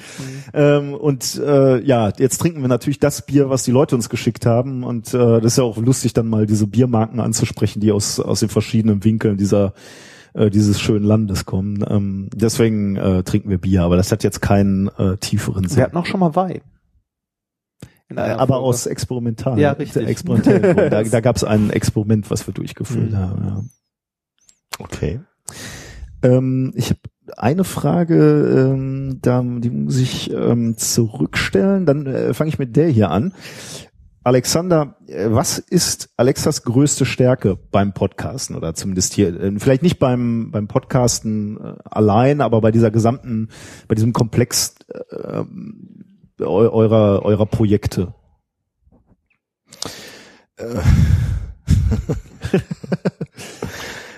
[0.53, 4.45] Ähm, und äh, ja, jetzt trinken wir natürlich das Bier, was die Leute uns geschickt
[4.45, 4.83] haben.
[4.83, 8.39] Und äh, das ist ja auch lustig, dann mal diese Biermarken anzusprechen, die aus, aus
[8.41, 9.73] den verschiedenen Winkeln dieser
[10.33, 11.83] äh, dieses schönen Landes kommen.
[11.89, 15.77] Ähm, deswegen äh, trinken wir Bier, aber das hat jetzt keinen äh, tieferen Sinn.
[15.77, 16.61] Wir hatten auch schon mal Wein.
[18.15, 18.55] Aber Folge.
[18.65, 19.59] aus experimental.
[19.59, 20.07] Ja, richtig.
[20.07, 20.89] Experimentellen Gründen.
[20.91, 23.17] Da, da gab es ein Experiment, was wir durchgeführt Mhm.
[23.17, 23.45] haben.
[23.47, 23.63] Ja.
[24.79, 25.19] Okay.
[26.25, 26.99] Ähm, ich habe
[27.37, 31.85] eine Frage, ähm, da, die muss ich ähm, zurückstellen.
[31.85, 33.33] Dann äh, fange ich mit der hier an.
[34.23, 39.99] Alexander, äh, was ist Alexas größte Stärke beim Podcasten oder zumindest hier, äh, vielleicht nicht
[39.99, 43.49] beim, beim Podcasten äh, allein, aber bei dieser gesamten,
[43.87, 45.43] bei diesem Komplex äh,
[46.39, 48.15] eu- eurer, eurer Projekte?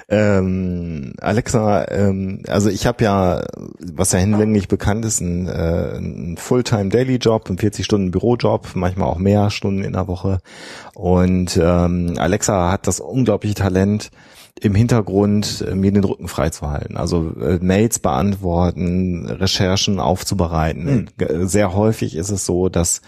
[0.09, 3.43] Ähm, Alexa, ähm, also ich habe ja,
[3.79, 8.69] was ja hinlänglich bekannt ist, ein, äh, ein Fulltime Daily Job, ein 40 Stunden Bürojob,
[8.75, 10.39] manchmal auch mehr Stunden in der Woche.
[10.93, 14.09] Und ähm, Alexa hat das unglaubliche Talent,
[14.59, 16.97] im Hintergrund äh, mir den Rücken frei zu halten.
[16.97, 21.09] Also äh, Mails beantworten, Recherchen aufzubereiten.
[21.19, 23.01] G- Sehr häufig ist es so, dass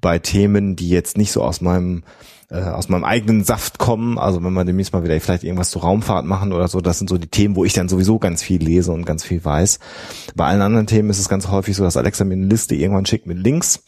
[0.00, 2.02] bei Themen, die jetzt nicht so aus meinem
[2.50, 4.18] äh, aus meinem eigenen Saft kommen.
[4.18, 7.10] Also wenn wir demnächst mal wieder vielleicht irgendwas zur Raumfahrt machen oder so, das sind
[7.10, 9.78] so die Themen, wo ich dann sowieso ganz viel lese und ganz viel weiß.
[10.34, 13.06] Bei allen anderen Themen ist es ganz häufig so, dass Alexa mir eine Liste irgendwann
[13.06, 13.82] schickt mit Links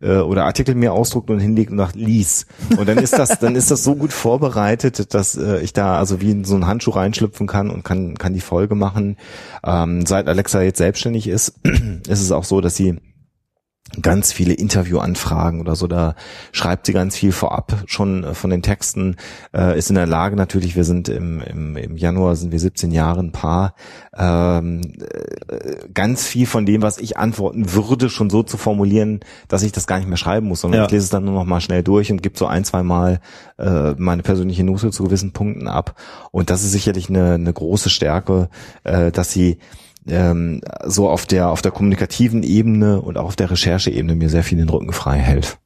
[0.00, 2.46] äh, oder Artikel mir ausdruckt und hinlegt und sagt, lies.
[2.76, 6.20] Und dann ist das, dann ist das so gut vorbereitet, dass äh, ich da also
[6.20, 9.16] wie in so einen Handschuh reinschlüpfen kann und kann, kann die Folge machen.
[9.64, 11.54] Ähm, seit Alexa jetzt selbstständig ist,
[12.08, 12.98] ist es auch so, dass sie
[14.00, 16.14] ganz viele Interviewanfragen oder so, da
[16.52, 19.16] schreibt sie ganz viel vorab schon äh, von den Texten,
[19.54, 22.90] äh, ist in der Lage natürlich, wir sind im, im, im Januar, sind wir 17
[22.90, 23.74] Jahre ein Paar,
[24.16, 24.80] ähm,
[25.48, 29.72] äh, ganz viel von dem, was ich antworten würde, schon so zu formulieren, dass ich
[29.72, 30.86] das gar nicht mehr schreiben muss, sondern Ja.
[30.86, 33.20] ich lese es dann nur noch mal schnell durch und gebe so ein, zwei Mal
[33.58, 35.94] äh, meine persönliche Note zu gewissen Punkten ab.
[36.30, 38.48] Und das ist sicherlich eine, eine große Stärke,
[38.84, 39.58] äh, dass sie
[40.06, 44.44] ähm, so auf der auf der kommunikativen Ebene und auch auf der Rechercheebene mir sehr
[44.44, 45.58] viel den Rücken frei hält.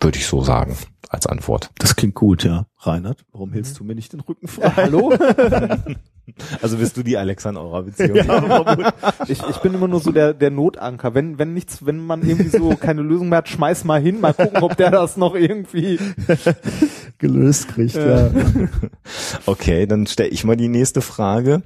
[0.00, 0.76] Würde ich so sagen
[1.08, 1.70] als Antwort.
[1.78, 2.66] Das klingt gut, ja.
[2.78, 4.72] Reinhard, warum hältst du mir nicht den Rücken frei?
[4.76, 5.12] Hallo?
[6.60, 8.18] Also bist du die Alexa in eurer Beziehung?
[9.26, 11.14] Ich, ich bin immer nur so der, der Notanker.
[11.14, 14.32] Wenn, wenn nichts, wenn man irgendwie so keine Lösung mehr hat, schmeiß mal hin, mal
[14.32, 15.98] gucken, ob der das noch irgendwie.
[17.18, 18.30] Gelöst kriegt, ja.
[19.46, 21.62] Okay, dann stelle ich mal die nächste Frage.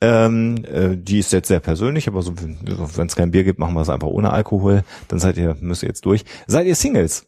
[0.00, 3.74] Ähm, äh, die ist jetzt sehr persönlich, aber so, wenn es kein Bier gibt, machen
[3.74, 4.84] wir es einfach ohne Alkohol.
[5.08, 6.24] Dann seid ihr, müsst ihr jetzt durch.
[6.46, 7.26] Seid ihr Singles?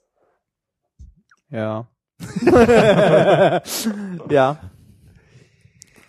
[1.51, 1.89] Ja.
[4.31, 4.59] ja.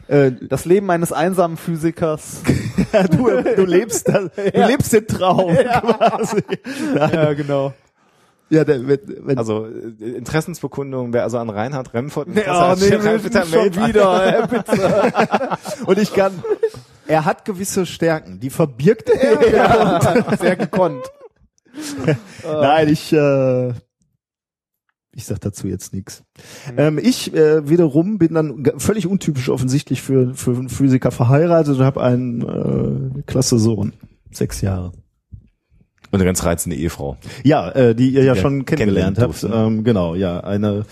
[0.09, 2.41] Äh, Das Leben eines einsamen Physikers.
[3.11, 6.43] du, du lebst das, du lebst den Traum quasi.
[6.95, 7.73] Ja, genau.
[8.49, 12.89] Ja, der, wenn, wenn, Also äh, Interessensbekundung, wer also an Reinhard Remford Ja, nee,
[13.19, 15.57] bitte schon wieder, ey, bitte.
[15.85, 16.43] und ich kann,
[17.05, 19.53] er hat gewisse Stärken, die verbirgt er.
[19.53, 21.03] Ja, sehr gekonnt.
[22.43, 23.73] Nein, ich, äh,
[25.15, 26.23] ich sag dazu jetzt nichts.
[26.77, 31.83] Ähm, ich äh, wiederum bin dann völlig untypisch offensichtlich für, für einen Physiker verheiratet und
[31.83, 33.93] habe einen äh, klasse Sohn,
[34.31, 34.91] sechs Jahre.
[36.11, 37.17] Und eine ganz reizende Ehefrau.
[37.43, 39.43] Ja, äh, die ihr ja Ja, schon kennengelernt habt.
[39.43, 40.85] Ähm, genau, ja, eine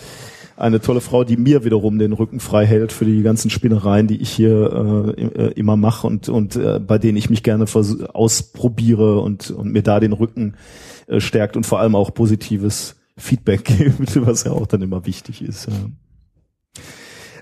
[0.58, 4.20] eine tolle Frau, die mir wiederum den Rücken frei hält für die ganzen Spinnereien, die
[4.20, 7.64] ich hier äh, äh, immer mache und und äh, bei denen ich mich gerne
[8.12, 10.56] ausprobiere und und mir da den Rücken
[11.06, 15.42] äh, stärkt und vor allem auch positives Feedback gibt, was ja auch dann immer wichtig
[15.42, 15.68] ist.
[15.68, 15.74] Ja.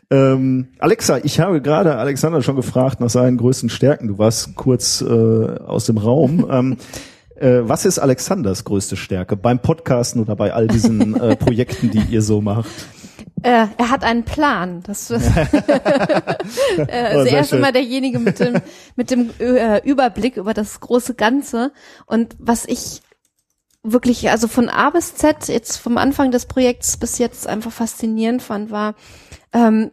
[0.08, 4.08] Ähm, Alexa, ich habe gerade Alexander schon gefragt nach seinen größten Stärken.
[4.08, 6.46] Du warst kurz äh, aus dem Raum.
[6.56, 6.76] Ähm,
[7.36, 12.00] äh, was ist Alexanders größte Stärke beim Podcasten oder bei all diesen äh, Projekten, die
[12.08, 12.70] ihr so macht?
[13.42, 14.82] Äh, er hat einen Plan.
[14.86, 15.18] Das äh,
[16.78, 17.58] Oh, also sehr er ist schön.
[17.58, 18.54] immer derjenige mit dem
[18.96, 21.72] mit dem äh, Überblick über das große Ganze.
[22.06, 23.02] Und was ich
[23.92, 28.42] wirklich, also von A bis Z, jetzt vom Anfang des Projekts bis jetzt einfach faszinierend
[28.42, 28.94] fand, war,
[29.52, 29.90] ähm,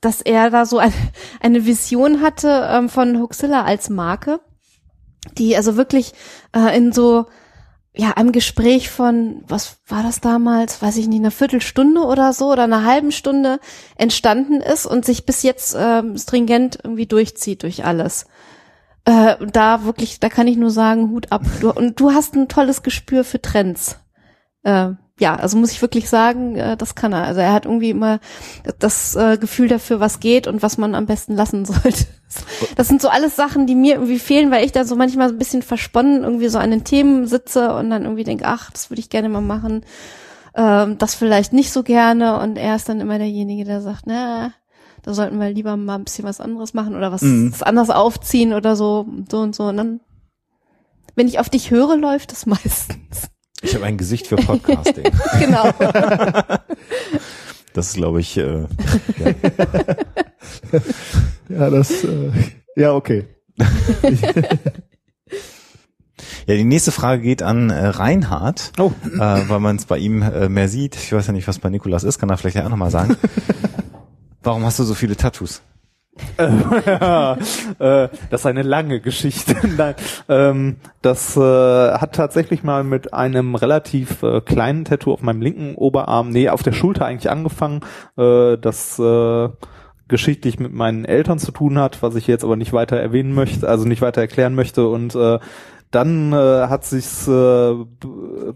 [0.00, 0.92] dass er da so ein,
[1.40, 4.40] eine Vision hatte ähm, von Huxilla als Marke,
[5.38, 6.12] die also wirklich
[6.54, 7.26] äh, in so
[7.98, 12.52] ja, einem Gespräch von, was war das damals, weiß ich nicht, einer Viertelstunde oder so
[12.52, 13.58] oder einer halben Stunde
[13.96, 18.26] entstanden ist und sich bis jetzt ähm, stringent irgendwie durchzieht durch alles.
[19.06, 21.42] Äh, da wirklich, da kann ich nur sagen, Hut ab.
[21.60, 24.00] Du, und du hast ein tolles Gespür für Trends.
[24.64, 27.22] Äh, ja, also muss ich wirklich sagen, äh, das kann er.
[27.22, 28.18] Also er hat irgendwie immer
[28.80, 32.04] das äh, Gefühl dafür, was geht und was man am besten lassen sollte.
[32.74, 35.38] Das sind so alles Sachen, die mir irgendwie fehlen, weil ich da so manchmal ein
[35.38, 39.00] bisschen versponnen irgendwie so an den Themen sitze und dann irgendwie denke, ach, das würde
[39.00, 39.86] ich gerne mal machen.
[40.56, 44.52] Ähm, das vielleicht nicht so gerne und er ist dann immer derjenige, der sagt, na,
[45.06, 48.52] da sollten wir lieber mal ein bisschen was anderes machen oder was, was anderes aufziehen
[48.52, 49.62] oder so, so und so.
[49.68, 50.00] Und dann,
[51.14, 53.30] wenn ich auf dich höre, läuft es meistens.
[53.62, 55.04] Ich habe ein Gesicht für Podcasting.
[55.38, 55.72] genau.
[57.72, 58.66] Das ist, glaube ich, äh, ja.
[61.48, 62.30] Ja, das, äh,
[62.76, 63.28] ja, okay.
[66.46, 68.92] Ja, die nächste Frage geht an äh, Reinhard, Oh.
[69.16, 70.94] äh, weil man es bei ihm äh, mehr sieht.
[70.94, 73.16] Ich weiß ja nicht, was bei Nikolas ist, kann er vielleicht ja auch nochmal sagen.
[74.46, 75.60] Warum hast du so viele Tattoos?
[76.38, 77.32] ja,
[77.80, 79.56] äh, das ist eine lange Geschichte.
[79.76, 79.96] Nein,
[80.28, 85.74] ähm, das äh, hat tatsächlich mal mit einem relativ äh, kleinen Tattoo auf meinem linken
[85.74, 87.80] Oberarm, nee, auf der Schulter eigentlich angefangen,
[88.16, 89.48] äh, das äh,
[90.06, 93.68] geschichtlich mit meinen Eltern zu tun hat, was ich jetzt aber nicht weiter erwähnen möchte,
[93.68, 95.40] also nicht weiter erklären möchte und äh,
[95.90, 97.86] dann hat sich's be-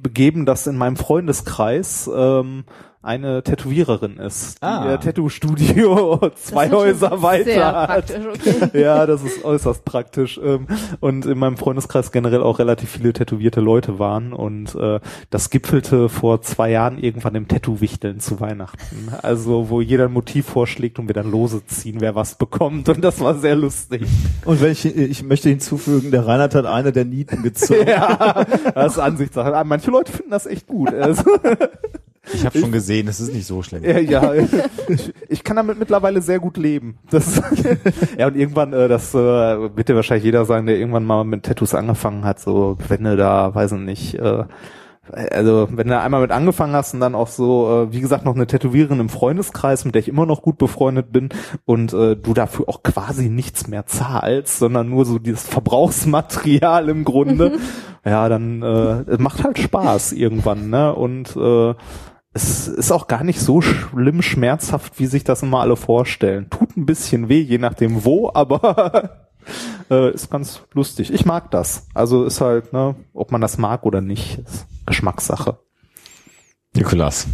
[0.03, 2.65] begeben, dass in meinem Freundeskreis ähm,
[3.03, 4.91] eine Tätowiererin ist, die Ah.
[4.93, 7.89] ihr Tattoo-Studio zwei Häuser weiter Sehr hat.
[7.89, 8.71] praktisch, okay.
[8.81, 10.39] Ja, das ist äußerst praktisch.
[10.43, 10.67] Ähm,
[11.01, 14.33] Und in meinem Freundeskreis generell auch relativ viele tätowierte Leute waren.
[14.35, 19.09] Und äh, das gipfelte vor zwei Jahren irgendwann im Tattoo-Wichteln zu Weihnachten.
[19.23, 22.89] Also wo jeder ein Motiv vorschlägt und wir dann lose ziehen, wer was bekommt.
[22.91, 24.07] Und das war sehr lustig.
[24.45, 27.81] Und wenn ich, ich möchte hinzufügen, der Reinhard hat eine der Nieten gezogen.
[27.89, 29.55] Ja, das ist Ansichtssache.
[29.55, 30.91] Aber Manche Leute finden das echt gut.
[32.33, 33.83] Ich habe schon gesehen, es ist nicht so schlimm.
[33.85, 34.33] Ja, ja.
[34.89, 36.99] Ich, ich kann damit mittlerweile sehr gut leben.
[37.11, 37.41] Das,
[38.19, 41.45] ja, und irgendwann, äh, das äh, wird dir wahrscheinlich jeder sagen, der irgendwann mal mit
[41.45, 44.45] Tattoos angefangen hat, so, wenn du da, weiß ich nicht, äh,
[45.13, 48.35] also wenn du einmal mit angefangen hast und dann auch so, äh, wie gesagt, noch
[48.35, 51.31] eine Tätowiererin im Freundeskreis, mit der ich immer noch gut befreundet bin
[51.65, 57.05] und äh, du dafür auch quasi nichts mehr zahlst, sondern nur so dieses Verbrauchsmaterial im
[57.05, 57.59] Grunde,
[58.05, 60.95] ja, dann äh, es macht halt Spaß irgendwann, ne?
[60.95, 61.75] Und äh,
[62.33, 66.49] es ist auch gar nicht so schlimm schmerzhaft, wie sich das immer alle vorstellen.
[66.49, 69.29] Tut ein bisschen weh, je nachdem wo, aber
[69.91, 71.13] äh, ist ganz lustig.
[71.13, 71.89] Ich mag das.
[71.93, 75.59] Also ist halt, ne, ob man das mag oder nicht, ist Geschmackssache.
[76.75, 77.27] Nikolas.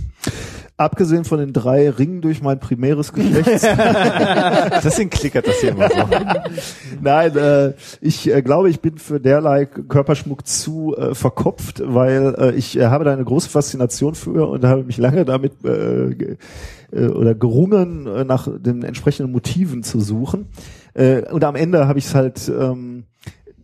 [0.78, 3.46] Abgesehen von den drei Ringen durch mein primäres Geschlecht.
[4.84, 5.96] Deswegen klickert das hier immer so.
[7.00, 7.72] Nein, äh,
[8.02, 12.88] ich äh, glaube, ich bin für derlei Körperschmuck zu äh, verkopft, weil äh, ich äh,
[12.88, 16.36] habe da eine große Faszination für und habe mich lange damit äh,
[16.92, 20.48] äh, oder gerungen, äh, nach den entsprechenden Motiven zu suchen.
[21.30, 23.04] Und am Ende habe ich es halt ähm,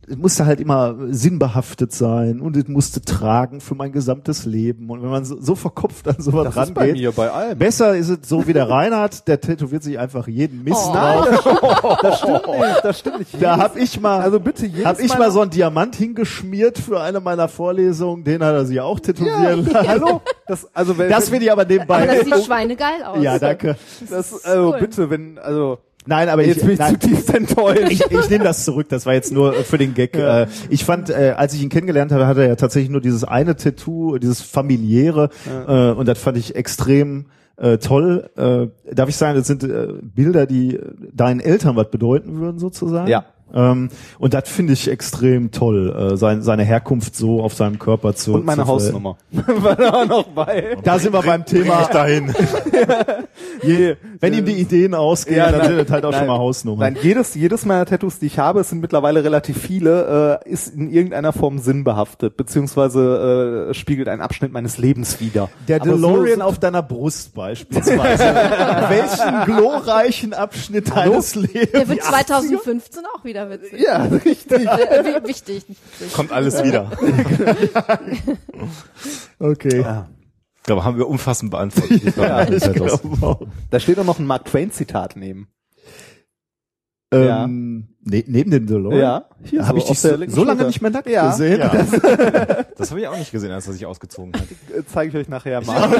[0.08, 4.90] es musste halt immer sinnbehaftet sein und es musste tragen für mein gesamtes Leben.
[4.90, 7.56] Und wenn man so, so verkopft an sowas rangeht, bei allem.
[7.58, 10.92] besser ist es so wie der Reinhard, der tätowiert sich einfach jeden Mist Oh.
[10.92, 11.98] drauf.
[12.02, 13.42] Das stimmt nicht, das stimmt nicht.
[13.42, 17.00] Da hab ich mal, also bitte jedes hab ich mal so einen Diamant hingeschmiert für
[17.00, 19.88] eine meiner Vorlesungen, den hat er sich auch tätowieren lassen.
[19.88, 20.20] Hallo?
[20.48, 22.02] Das, also wenn, Das finde ich aber nebenbei.
[22.02, 23.22] Aber das sieht schweinegeil aus.
[23.22, 23.76] ja, danke.
[24.10, 24.80] das, also cool.
[24.80, 27.90] bitte, wenn, also, Nein, aber jetzt ich, bin ich nein, zutiefst enttäuscht.
[27.90, 28.88] ich, ich nehme das zurück.
[28.88, 30.16] Das war jetzt nur für den Gag.
[30.22, 33.24] Äh, Ich fand, äh, als ich ihn kennengelernt habe, hatte er ja tatsächlich nur dieses
[33.24, 35.30] eine Tattoo, dieses familiäre,
[35.66, 38.30] äh, und das fand ich extrem äh, toll.
[38.36, 40.78] Äh, darf ich sagen, das sind äh, Bilder, die
[41.12, 43.08] deinen Eltern was bedeuten würden, sozusagen.
[43.08, 43.24] Ja.
[43.54, 48.14] Ähm, und das finde ich extrem toll, äh, sein, seine Herkunft so auf seinem Körper
[48.14, 49.16] zu Und meine zu Hausnummer.
[49.30, 50.76] War da auch noch bei.
[50.82, 51.88] Da sind wir beim Thema.
[51.92, 52.34] dahin.
[53.62, 56.38] Je, wenn ihm die Ideen ausgehen, dann nein, sind das halt auch nein, schon mal
[56.38, 56.94] Hausnummern.
[56.94, 60.74] Nein, jedes, jedes meiner Tattoos, die ich habe, es sind mittlerweile relativ viele, äh, ist
[60.74, 65.48] in irgendeiner Form sinnbehaftet, beziehungsweise äh, spiegelt einen Abschnitt meines Lebens wider.
[65.68, 68.24] Der Aber DeLorean so, auf deiner Brust beispielsweise.
[68.88, 71.72] Welchen glorreichen Abschnitt deines Lebens?
[71.72, 73.80] Der wird 2015 auch wieder witzig.
[73.80, 74.52] Ja, richtig.
[74.66, 76.12] Äh, wi- wichtig, nicht witzig.
[76.14, 76.90] Kommt alles wieder.
[79.38, 79.84] Okay.
[80.56, 82.14] Ich glaube, haben wir umfassend beantwortet.
[82.14, 82.54] Frage.
[82.56, 83.48] Ich glaube.
[83.70, 85.48] Da steht auch noch ein Mark Twain-Zitat neben.
[87.12, 88.98] Ähm, ne, neben dem DeLorean?
[88.98, 91.30] Ja, hier Habe so ich dich so, so lange nicht mehr nackt Ja.
[91.32, 91.58] gesehen?
[91.60, 91.68] Ja.
[92.78, 94.42] Das habe ich auch nicht gesehen, als er sich ausgezogen hat.
[94.74, 95.90] Äh, Zeige ich euch nachher mal.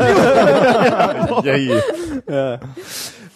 [2.28, 2.60] Ja.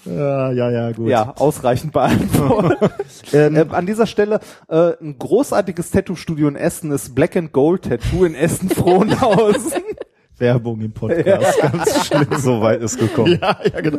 [0.07, 1.09] Ja, ja, ja, gut.
[1.09, 2.79] ja, ausreichend beantwortet.
[3.33, 7.83] Ähm, Ähm, an dieser Stelle äh, ein großartiges Tattoo-Studio in Essen ist Black and Gold
[7.83, 9.83] Tattoo in Essen Frohnhausen.
[10.39, 11.59] Werbung im Podcast.
[11.63, 12.29] Ganz schlimm.
[12.39, 13.39] So weit ist gekommen.
[13.41, 13.99] Ja, ja, genau.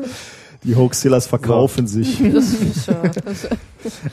[0.63, 2.21] Die Hoaxillas verkaufen sich.
[2.33, 3.47] Das ist, äh, das,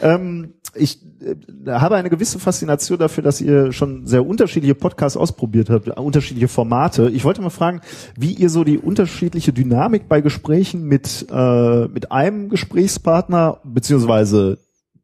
[0.03, 5.71] Ähm, ich äh, habe eine gewisse Faszination dafür, dass ihr schon sehr unterschiedliche Podcasts ausprobiert
[5.71, 7.11] habt, äh, unterschiedliche Formate.
[7.11, 7.81] Ich wollte mal fragen,
[8.17, 14.59] wie ihr so die unterschiedliche Dynamik bei Gesprächen mit äh, mit einem Gesprächspartner beziehungsweise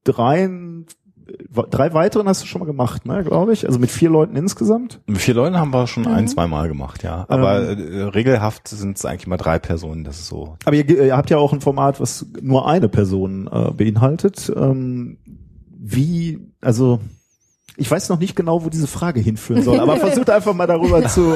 [0.05, 0.87] dreien,
[1.71, 3.67] drei weiteren hast du schon mal gemacht, ne, glaube ich.
[3.67, 5.01] Also mit vier Leuten insgesamt.
[5.07, 6.09] Mit vier Leuten haben wir schon Mhm.
[6.13, 7.27] ein, zwei Mal gemacht, ja.
[7.29, 10.05] Aber äh, regelhaft sind es eigentlich mal drei Personen.
[10.05, 10.57] Das ist so.
[10.65, 14.53] Aber ihr, ihr habt ja auch ein Format, was nur eine Person äh, beinhaltet.
[14.57, 15.19] Ähm,
[15.83, 17.01] wie, also
[17.81, 21.09] ich weiß noch nicht genau, wo diese Frage hinführen soll, aber versucht einfach mal darüber
[21.09, 21.35] zu.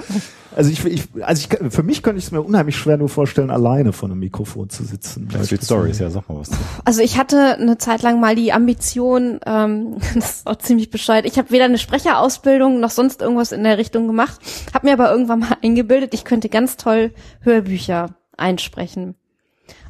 [0.56, 3.50] also ich, ich also ich, für mich könnte ich es mir unheimlich schwer nur vorstellen,
[3.50, 5.26] alleine vor einem Mikrofon zu sitzen.
[5.26, 6.50] Backstreet Stories, ja, sag mal was.
[6.84, 11.26] Also ich hatte eine Zeit lang mal die Ambition, ähm, das ist auch ziemlich bescheuert.
[11.26, 14.38] Ich habe weder eine Sprecherausbildung noch sonst irgendwas in der Richtung gemacht,
[14.72, 19.16] habe mir aber irgendwann mal eingebildet, ich könnte ganz toll Hörbücher einsprechen.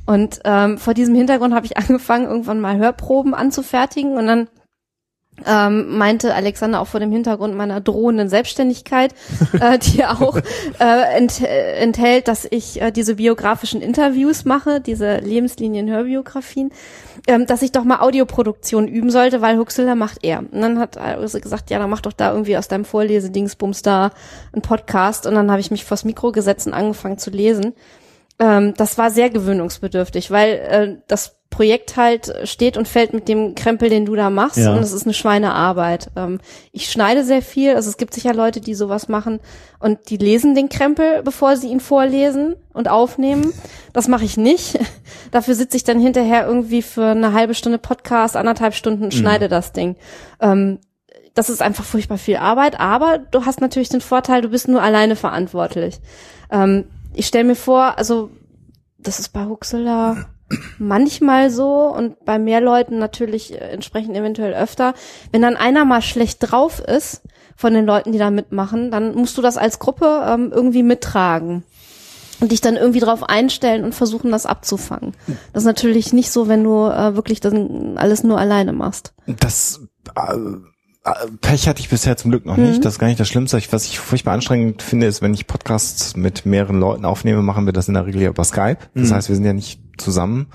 [0.06, 4.48] Und ähm, vor diesem Hintergrund habe ich angefangen, irgendwann mal Hörproben anzufertigen und dann
[5.46, 9.14] ähm, meinte Alexander auch vor dem Hintergrund meiner drohenden Selbstständigkeit,
[9.60, 10.36] äh, die auch
[10.78, 16.70] äh, ent, enthält, dass ich äh, diese biografischen Interviews mache, diese Lebenslinien-Hörbiografien,
[17.26, 20.40] ähm, dass ich doch mal Audioproduktion üben sollte, weil Huxilla macht er.
[20.40, 24.12] Und dann hat also gesagt, ja, dann mach doch da irgendwie aus deinem Vorlesedingsbums da
[24.52, 25.26] einen Podcast.
[25.26, 27.74] Und dann habe ich mich vors Mikro gesetzt und angefangen zu lesen.
[28.38, 33.56] Ähm, das war sehr gewöhnungsbedürftig, weil äh, das Projekt halt steht und fällt mit dem
[33.56, 34.56] Krempel, den du da machst.
[34.56, 34.72] Ja.
[34.72, 36.10] Und es ist eine Schweinearbeit.
[36.16, 36.38] Ähm,
[36.72, 37.74] ich schneide sehr viel.
[37.74, 39.40] Also es gibt sicher Leute, die sowas machen
[39.80, 43.52] und die lesen den Krempel, bevor sie ihn vorlesen und aufnehmen.
[43.92, 44.78] Das mache ich nicht.
[45.32, 49.48] Dafür sitze ich dann hinterher irgendwie für eine halbe Stunde Podcast, anderthalb Stunden und schneide
[49.48, 49.96] das Ding.
[50.40, 50.78] Ähm,
[51.34, 54.82] das ist einfach furchtbar viel Arbeit, aber du hast natürlich den Vorteil, du bist nur
[54.82, 56.00] alleine verantwortlich.
[56.50, 58.30] Ähm, ich stelle mir vor, also
[58.98, 60.26] das ist bei Huxela
[60.78, 64.94] manchmal so und bei mehr Leuten natürlich äh, entsprechend eventuell öfter.
[65.32, 67.22] Wenn dann einer mal schlecht drauf ist
[67.56, 71.64] von den Leuten, die da mitmachen, dann musst du das als Gruppe ähm, irgendwie mittragen
[72.40, 75.12] und dich dann irgendwie drauf einstellen und versuchen, das abzufangen.
[75.52, 77.54] Das ist natürlich nicht so, wenn du äh, wirklich das
[77.96, 79.12] alles nur alleine machst.
[79.26, 79.80] Das
[80.16, 80.36] äh,
[81.04, 82.84] äh, Pech hatte ich bisher zum Glück noch nicht.
[82.84, 83.60] Das ist gar nicht das Schlimmste.
[83.70, 87.72] Was ich furchtbar anstrengend finde, ist, wenn ich Podcasts mit mehreren Leuten aufnehme, machen wir
[87.72, 88.78] das in der Regel ja über Skype.
[88.94, 90.48] Das heißt, wir sind ja nicht zusammen.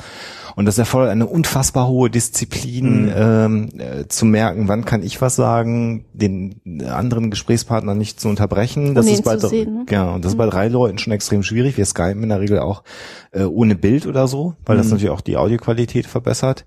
[0.56, 5.36] Und das erfordert eine unfassbar hohe Disziplin, ähm, äh, zu merken, wann kann ich was
[5.36, 8.96] sagen, den anderen Gesprächspartner nicht zu unterbrechen.
[8.96, 9.86] Das Ohne ist ihn bei, zu sehen, ne?
[9.90, 11.78] ja, und das ist bei drei Leuten schon extrem schwierig.
[11.78, 12.84] Wir skypen in der Regel auch
[13.32, 16.66] äh, ohne Bild oder so, weil das natürlich auch die Audioqualität verbessert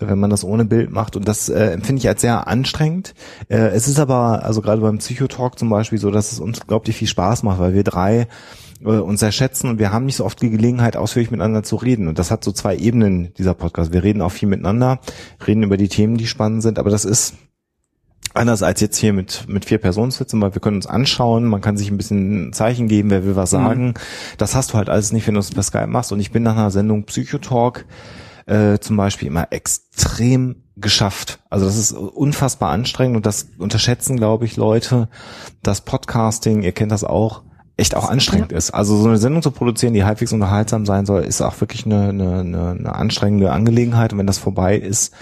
[0.00, 1.16] wenn man das ohne Bild macht.
[1.16, 3.14] Und das äh, empfinde ich als sehr anstrengend.
[3.48, 6.96] Äh, es ist aber, also gerade beim Psychotalk zum Beispiel so, dass es uns unglaublich
[6.96, 8.28] viel Spaß macht, weil wir drei
[8.80, 11.76] äh, uns sehr schätzen und wir haben nicht so oft die Gelegenheit, ausführlich miteinander zu
[11.76, 12.08] reden.
[12.08, 13.92] Und das hat so zwei Ebenen, dieser Podcast.
[13.92, 15.00] Wir reden auch viel miteinander,
[15.46, 17.34] reden über die Themen, die spannend sind, aber das ist
[18.34, 21.60] anders als jetzt hier mit, mit vier Personen sitzen, weil wir können uns anschauen, man
[21.60, 23.94] kann sich ein bisschen ein Zeichen geben, wer will was sagen.
[24.36, 26.12] Das hast du halt alles nicht, wenn du es per Skype machst.
[26.12, 27.86] Und ich bin nach einer Sendung Psychotalk
[28.46, 31.40] äh, zum Beispiel immer extrem geschafft.
[31.50, 35.08] Also das ist unfassbar anstrengend und das unterschätzen, glaube ich, Leute,
[35.62, 37.42] dass Podcasting, ihr kennt das auch,
[37.78, 38.72] echt auch anstrengend ist.
[38.72, 42.08] Also so eine Sendung zu produzieren, die halbwegs unterhaltsam sein soll, ist auch wirklich eine,
[42.08, 44.12] eine, eine, eine anstrengende Angelegenheit.
[44.12, 45.14] Und wenn das vorbei ist,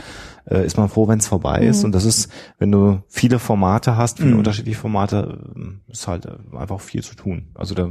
[0.50, 1.84] äh, ist man froh, wenn es vorbei ist.
[1.84, 6.56] Und das ist, wenn du viele Formate hast, viele unterschiedliche Formate, äh, ist halt äh,
[6.56, 7.48] einfach viel zu tun.
[7.54, 7.90] Also da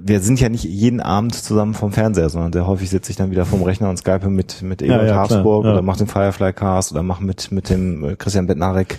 [0.00, 3.30] wir sind ja nicht jeden Abend zusammen vom Fernseher, sondern sehr häufig sitze ich dann
[3.30, 5.72] wieder vom Rechner und Skype mit mit Ebert ja, klar, Habsburg ja.
[5.72, 8.98] oder mache den Firefly Cast oder mache mit mit dem äh, Christian Bettnarek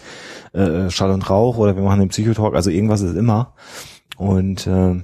[0.54, 3.54] äh, Schall und Rauch oder wir machen den Psychotalk, also irgendwas ist immer
[4.18, 5.02] und äh,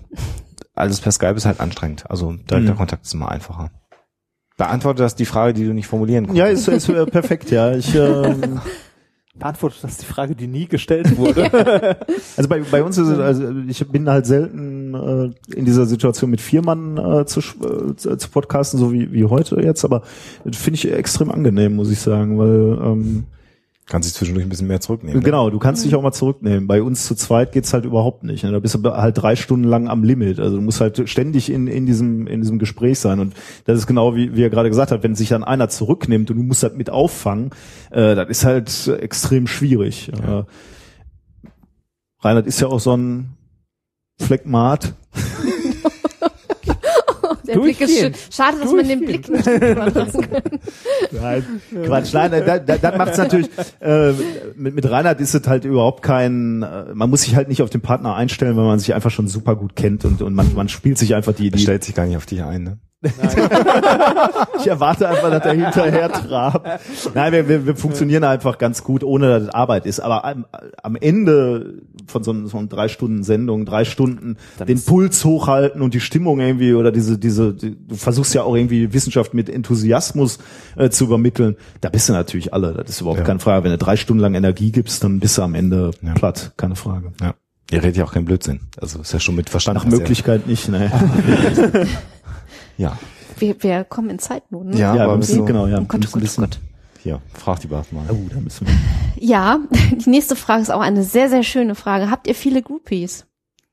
[0.76, 2.10] alles per Skype ist halt anstrengend.
[2.10, 2.78] Also direkter Mhm.
[2.78, 3.72] Kontakt ist immer einfacher.
[4.58, 6.68] Beantwortet das die Frage, die du nicht formulieren konntest?
[6.68, 7.74] Ja, ist, ist äh, perfekt, ja.
[7.76, 8.60] Ich, ähm,
[9.36, 11.52] Beantwortet das die Frage, die nie gestellt wurde?
[12.38, 16.30] also bei, bei uns ist es, also ich bin halt selten äh, in dieser Situation
[16.30, 20.04] mit vier Mann äh, zu, äh, zu podcasten, so wie, wie heute jetzt, aber
[20.46, 23.24] das finde ich extrem angenehm, muss ich sagen, weil ähm,
[23.86, 25.20] Kannst dich zwischendurch ein bisschen mehr zurücknehmen.
[25.20, 25.26] ne?
[25.26, 26.68] Genau, du kannst dich auch mal zurücknehmen.
[26.68, 28.44] Bei uns zu zweit geht's halt überhaupt nicht.
[28.44, 28.52] ne?
[28.52, 30.40] Da bist du halt drei Stunden lang am Limit.
[30.40, 33.20] Also du musst halt ständig in, in diesem in diesem Gespräch sein.
[33.20, 33.34] Und
[33.66, 36.38] das ist genau wie, wie er gerade gesagt hat, wenn sich dann einer zurücknimmt und
[36.38, 37.50] du musst halt mit auffangen,
[37.92, 40.10] äh, das ist halt extrem schwierig.
[40.14, 40.44] Äh,
[42.22, 43.34] Reinhard ist ja auch so ein
[44.20, 44.94] Phlegmat.
[47.54, 48.34] Der Blick ist.
[48.36, 50.42] Schade, dass man den Blick nicht überlassen kann.
[51.12, 51.46] Nein,
[51.86, 53.50] Quatsch, nein, da, da, dann macht's natürlich,
[53.80, 54.12] äh,
[54.56, 57.70] mit, mit Reinhard ist es halt überhaupt kein, äh, man muss sich halt nicht auf
[57.70, 60.70] den Partner einstellen, weil man sich einfach schon super gut kennt und, und man, man
[60.70, 62.78] spielt sich einfach die, Er die stellt sich gar nicht auf dich ein, ne?
[64.60, 66.68] Ich erwarte einfach, dass er hinterher trabt.
[67.14, 70.00] Nein, wir, wir, wir funktionieren einfach ganz gut, ohne dass es Arbeit ist.
[70.00, 70.46] Aber am,
[70.82, 75.82] am Ende von so, einem- so einer drei Stunden Sendung, drei Stunden den Puls hochhalten
[75.82, 79.50] und die Stimmung irgendwie oder diese, diese, die, du versuchst ja auch irgendwie Wissenschaft mit
[79.50, 80.40] Enthusiasmus
[80.78, 81.56] äh, zu übermitteln.
[81.82, 82.74] Da bist du natürlich alle.
[82.74, 83.26] Das ist überhaupt Ja.
[83.26, 83.64] keine Frage.
[83.64, 86.54] Wenn du drei Stunden lang Energie gibst, dann bist du am Ende platt.
[86.58, 87.12] Keine Frage.
[87.22, 87.34] Ja.
[87.72, 88.60] Ihr redet ja auch kein Blödsinn.
[88.80, 89.78] Also ist ja schon mit Verstand.
[89.78, 90.92] Nach Möglichkeit nicht, ne?
[92.78, 92.98] Ja.
[93.38, 94.78] Wir, wir kommen in Zeitnot, ne?
[94.78, 95.80] Ja, Ja, aber müssen, du, genau, ja.
[95.80, 98.06] Oh Gott, wir oh müssen Gott, ein oh bisschen- hier, frag die Bart mal.
[98.10, 98.74] Oh, da müssen wir.
[99.18, 102.10] Ja, die nächste Frage ist auch eine sehr, sehr schöne Frage.
[102.10, 103.26] Habt ihr viele Groupies?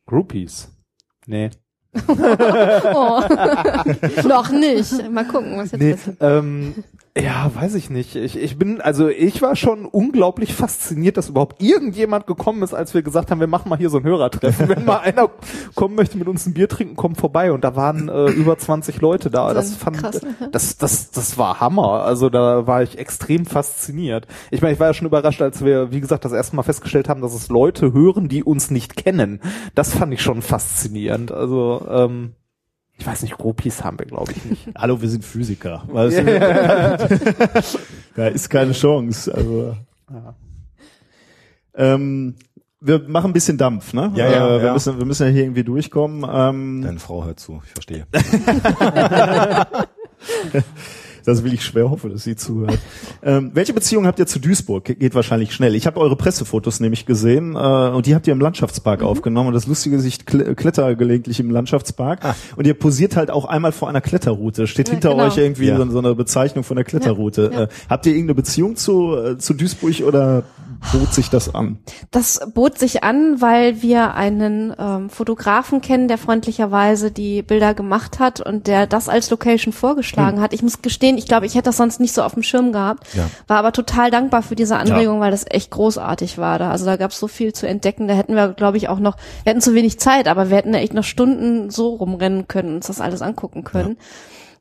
[0.07, 0.69] Groupies.
[1.27, 1.51] Nee.
[2.93, 3.20] Oh.
[4.29, 5.11] Noch nicht.
[5.11, 6.17] Mal gucken, was jetzt Nee, passiert.
[6.20, 6.75] ähm,
[7.19, 8.15] ja, weiß ich nicht.
[8.15, 12.95] Ich, ich bin, also ich war schon unglaublich fasziniert, dass überhaupt irgendjemand gekommen ist, als
[12.95, 14.69] wir gesagt haben, wir machen mal hier so ein Hörertreffen.
[14.69, 15.29] Wenn mal einer
[15.75, 17.51] kommen möchte mit uns ein Bier trinken, kommt vorbei.
[17.51, 19.53] Und da waren äh, über 20 Leute da.
[19.53, 20.37] Das fand, krass, ne?
[20.53, 22.05] das, das, das war Hammer.
[22.05, 24.29] Also da war ich extrem fasziniert.
[24.53, 27.09] Ich meine, ich war ja schon überrascht, als wir, wie gesagt, das erste Mal festgestellt
[27.09, 29.41] haben, dass es Leute hören, die uns nicht kennen.
[29.75, 31.33] Das fand ich schon faszinierend.
[31.33, 32.35] Also, ähm,
[33.01, 34.69] ich weiß nicht, Groupies haben wir, glaube ich, nicht.
[34.79, 35.83] Hallo, wir sind Physiker.
[35.89, 37.79] Weißt du?
[38.17, 39.35] da ist keine Chance.
[39.35, 39.77] Also.
[41.75, 42.35] Ähm,
[42.81, 44.12] wir machen ein bisschen Dampf, ne?
[44.15, 44.73] Ja, ja, äh, wir, ja.
[44.75, 46.29] Müssen, wir müssen ja hier irgendwie durchkommen.
[46.31, 48.07] Ähm, Deine Frau hört zu, ich verstehe.
[51.24, 52.78] Das will ich schwer hoffen, dass sie zuhört.
[53.23, 54.84] ähm, welche Beziehung habt ihr zu Duisburg?
[54.84, 55.74] Ge- Geht wahrscheinlich schnell.
[55.74, 59.49] Ich habe eure Pressefotos nämlich gesehen äh, und die habt ihr im Landschaftspark aufgenommen.
[59.49, 62.20] Und das Lustige ist, ich kle kletter gelegentlich im Landschaftspark
[62.57, 64.66] und ihr posiert halt auch einmal vor einer Kletterroute.
[64.66, 65.26] Steht Ja, hinter genau.
[65.26, 65.76] euch irgendwie Ja.
[65.76, 67.50] so, so eine Bezeichnung von der Kletterroute.
[67.52, 67.62] Ja.
[67.65, 70.44] Äh, habt ihr irgendeine Beziehung zu, äh, zu Duisburg oder
[70.92, 71.78] bot sich das an?
[72.10, 78.18] Das bot sich an, weil wir einen ähm, Fotografen kennen, der freundlicherweise die Bilder gemacht
[78.18, 80.52] hat und der das als Location vorgeschlagen hat.
[80.52, 83.07] Ich muss gestehen, ich glaube, ich hätte das sonst nicht so auf dem Schirm gehabt,
[83.15, 83.28] Ja.
[83.47, 86.70] war aber total dankbar für diese Anregung, weil das echt großartig war da.
[86.70, 88.09] Also da gab es so viel zu entdecken.
[88.09, 90.75] Da hätten wir, glaube ich, auch noch, wir hatten zu wenig Zeit, aber wir hätten
[90.75, 93.97] echt noch Stunden so rumrennen können und uns das alles angucken können.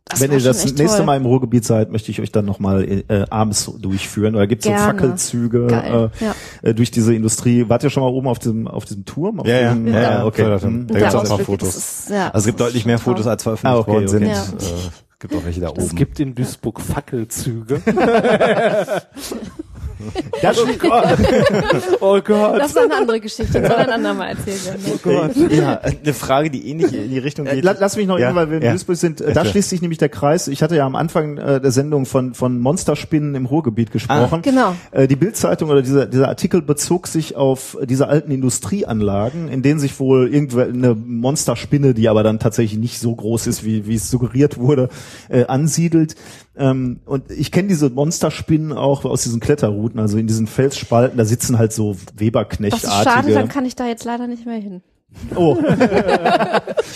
[0.10, 1.06] Das Wenn ihr das nächste toll.
[1.06, 4.36] Mal im Ruhrgebiet seid, möchte ich euch dann nochmal äh, abends durchführen.
[4.36, 4.76] Oder gibt es so.
[4.76, 6.36] Fackelzüge Geil, äh, ja.
[6.64, 7.70] äh, durch diese Industrie?
[7.70, 9.40] Wart ihr schon mal oben auf diesem auf diesem Turm?
[9.40, 10.42] Auf Ja, ja, diesem, ja, ja, okay.
[10.42, 10.74] Förderturm.
[10.74, 10.88] Hm.
[10.88, 11.74] Da Der gibt's auch ein paar Fotos.
[11.76, 13.14] das ist- ja, Also es gibt deutlich mehr toll.
[13.14, 14.24] Fotos als veröffentlicht Ah, okay, worden sind.
[14.24, 14.32] okay.
[14.34, 14.42] Ja.
[14.42, 14.90] Äh,
[15.20, 15.96] gibt auch welche da Es oben.
[15.96, 17.82] gibt in Duisburg Fackelzüge.
[20.42, 20.58] Das
[22.00, 22.60] oh Gott.
[22.60, 24.82] Das ist eine andere Geschichte, die soll ein andermal erzählt werden.
[24.86, 25.00] ne?
[25.04, 25.52] Gott.
[25.52, 27.64] ja, eine Frage, die ähnlich in die Richtung Äh, geht.
[27.66, 28.72] la- Lass mich noch Ja, eben, weil wir in ja.
[28.72, 29.22] Duisburg sind.
[29.22, 30.48] Äh, Da schließt sich nämlich der Kreis.
[30.48, 34.42] Ich hatte ja am Anfang äh, der Sendung von von Monsterspinnen im Ruhrgebiet gesprochen.
[34.42, 34.76] genau.
[34.92, 39.80] Äh, die Bildzeitung oder dieser dieser Artikel bezog sich auf diese alten Industrieanlagen, in denen
[39.80, 44.10] sich wohl irgendeine Monsterspinne, die aber dann tatsächlich nicht so groß ist, wie wie es
[44.10, 44.90] suggeriert wurde,
[45.30, 46.16] äh, ansiedelt.
[46.58, 49.40] Ähm, und ich kenne diese Monsterspinnen auch aus diesen
[49.90, 51.18] Kletterrouten, also in diesen Felsspalten.
[51.18, 53.34] Da sitzen halt so Das ist schade, Weberknechtartige.
[53.34, 54.82] dann kann ich da jetzt leider nicht mehr hin.
[55.36, 55.58] Oh.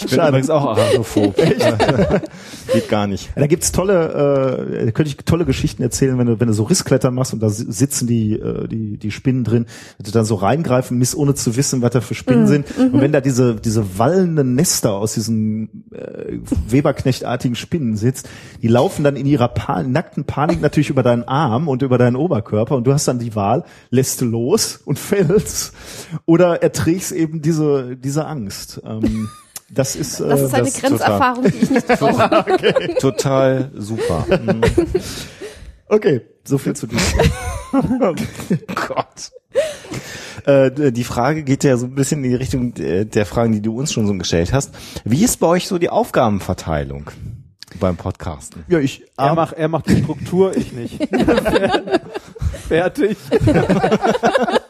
[0.05, 1.35] Ich bin übrigens auch arachnophob.
[2.73, 3.27] Geht gar nicht.
[3.35, 6.53] Ja, da gibt's tolle, äh, da könnte ich tolle Geschichten erzählen, wenn du, wenn du
[6.53, 9.65] so Rissklettern machst und da si- sitzen die, äh, die, die Spinnen drin,
[9.99, 12.65] dass du dann so reingreifen misst, ohne zu wissen, was da für Spinnen sind.
[12.77, 18.27] Und wenn da diese, diese wallenden Nester aus diesen äh, Weberknechtartigen Spinnen sitzt,
[18.61, 22.15] die laufen dann in ihrer Pan nackten Panik natürlich über deinen Arm und über deinen
[22.15, 25.73] Oberkörper und du hast dann die Wahl, lässt du los und fällst
[26.25, 28.81] oder erträgst eben diese, diese Angst.
[28.85, 29.29] Ähm,
[29.69, 32.95] das ist, äh, Das ist eine das, Grenzerfahrung, die ich nicht brauche.
[32.99, 34.25] Total super.
[35.87, 36.97] Okay, so viel zu dir.
[38.87, 39.31] Gott.
[40.45, 43.61] Äh, die Frage geht ja so ein bisschen in die Richtung äh, der Fragen, die
[43.61, 44.73] du uns schon so gestellt hast.
[45.05, 47.09] Wie ist bei euch so die Aufgabenverteilung
[47.79, 48.63] beim Podcasten?
[48.67, 50.99] Ja, ich Er macht, er macht die Struktur, ich nicht.
[52.67, 53.17] Fertig.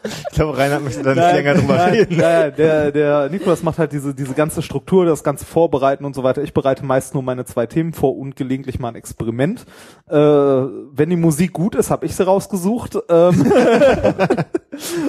[0.04, 2.16] Ich glaube, Reinhard möchte da nicht länger drüber nein, reden.
[2.18, 6.22] nein, der, der Nikolas macht halt diese, diese ganze Struktur, das ganze Vorbereiten und so
[6.22, 6.42] weiter.
[6.42, 9.64] Ich bereite meist nur meine zwei Themen vor und gelegentlich mal ein Experiment.
[10.08, 12.98] Äh, wenn die Musik gut ist, habe ich sie rausgesucht.
[13.08, 13.52] Ähm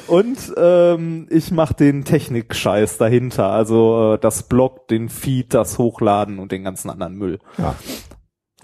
[0.08, 3.50] und ähm, ich mache den Technik-Scheiß dahinter.
[3.50, 7.40] Also äh, das Blog, den Feed, das Hochladen und den ganzen anderen Müll.
[7.58, 7.76] Ja.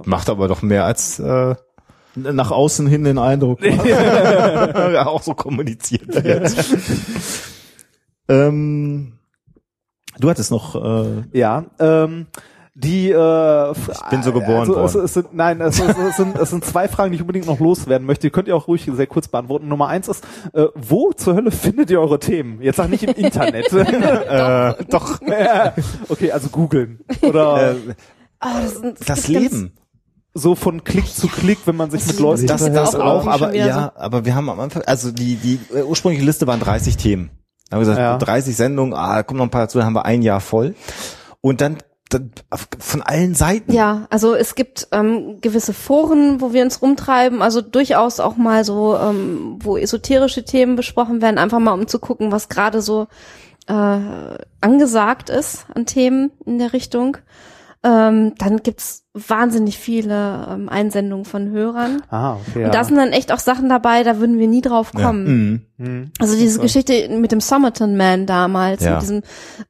[0.06, 1.56] Macht aber doch mehr als äh,
[2.16, 3.62] nach außen hin den Eindruck.
[3.86, 6.54] ja, auch so kommuniziert wird.
[8.28, 9.14] ähm,
[10.20, 12.28] du hattest noch äh, Ja, ähm,
[12.74, 15.06] die äh, ich bin so geboren also, Es, worden.
[15.06, 17.60] es sind, nein, es, es, es, sind, es sind zwei Fragen, die ich unbedingt noch
[17.60, 18.28] loswerden möchte.
[18.28, 19.68] Die könnt ihr auch ruhig sehr kurz beantworten.
[19.68, 20.24] Nummer eins ist,
[20.54, 22.62] äh, wo zur Hölle findet ihr eure Themen?
[22.62, 23.72] Jetzt sag nicht im Internet.
[23.74, 25.20] äh, doch.
[25.28, 25.74] Ja,
[26.10, 27.02] okay, also googeln.
[27.22, 27.76] Oder Äh,
[28.44, 29.74] Ah, das, sind- es das ganz- Leben.
[30.34, 33.54] So von Klick zu Klick, wenn man sich Das mit Leuten Das, das auch aber
[33.54, 37.32] ja, aber wir haben am Anfang, also die, die äh, ursprüngliche Liste waren 30 Themen.
[37.70, 38.18] Da haben wir gesagt, Ja.
[38.18, 40.76] 30 Sendungen, ah, da kommen noch ein paar dazu, dann haben wir ein Jahr voll.
[41.42, 41.78] Und dann,
[42.80, 43.72] von allen Seiten.
[43.72, 48.66] Ja, also es gibt ähm, gewisse Foren, wo wir uns rumtreiben, also durchaus auch mal
[48.66, 53.08] so, ähm, wo esoterische Themen besprochen werden, einfach mal um zu gucken, was gerade so
[53.68, 54.00] äh,
[54.60, 57.18] angesagt ist an Themen in der Richtung.
[57.84, 62.04] Ähm, dann gibt's wahnsinnig viele ähm, Einsendungen von Hörern.
[62.12, 62.66] Ah, okay.
[62.66, 65.64] Und da sind dann echt auch Sachen dabei, da würden wir nie drauf kommen.
[65.78, 65.86] Mhm.
[65.86, 66.12] Hm.
[66.20, 68.94] Also diese Geschichte mit dem Somerton Man damals, Ja.
[68.94, 69.22] mit diesem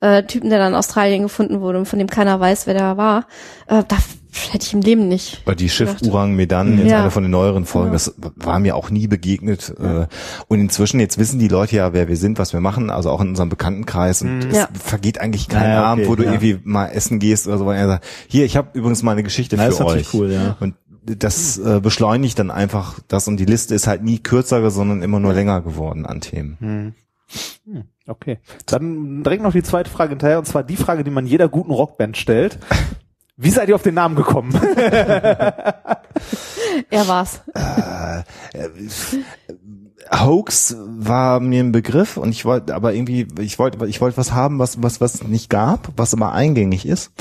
[0.02, 2.98] äh, Typen, der dann in Australien gefunden wurde und von dem keiner weiß, wer der
[2.98, 3.28] war,
[3.68, 3.98] äh, da
[4.52, 5.44] hätte ich im Leben nicht.
[5.46, 6.12] Bei die Schiff gedacht.
[6.14, 7.02] Urang Medan, jetzt Ja.
[7.02, 7.94] eine von den neueren Folgen, Ja.
[7.94, 9.74] das war mir auch nie begegnet.
[9.80, 10.08] äh,
[10.48, 13.22] Und inzwischen, jetzt wissen die Leute ja, wer wir sind, was wir machen, also auch
[13.22, 14.22] in unserem Bekanntenkreis.
[14.22, 14.70] Und es Ja.
[14.74, 16.32] vergeht eigentlich kein Ja, Abend, okay, wo du ja.
[16.34, 19.24] irgendwie mal essen gehst oder so, weil er sagt, hier, ich habe übrigens mal eine
[19.24, 20.14] Geschichte Ja, für ist natürlich euch.
[20.14, 20.58] cool, ja.
[20.60, 25.02] Und das äh, beschleunigt dann einfach das und die Liste ist halt nie kürzer, sondern
[25.02, 26.94] immer nur länger geworden an Themen.
[28.08, 28.40] Okay.
[28.66, 31.72] Dann direkt noch die zweite Frage hinterher, und zwar die Frage, die man jeder guten
[31.72, 32.60] Rockband stellt.
[33.42, 34.54] Wie seid ihr auf den Namen gekommen?
[36.90, 37.42] Er war's.
[40.14, 44.32] Hoax war mir ein Begriff und ich wollte aber irgendwie, ich wollte, ich wollte was
[44.34, 47.12] haben, was, was, was nicht gab, was aber eingängig ist.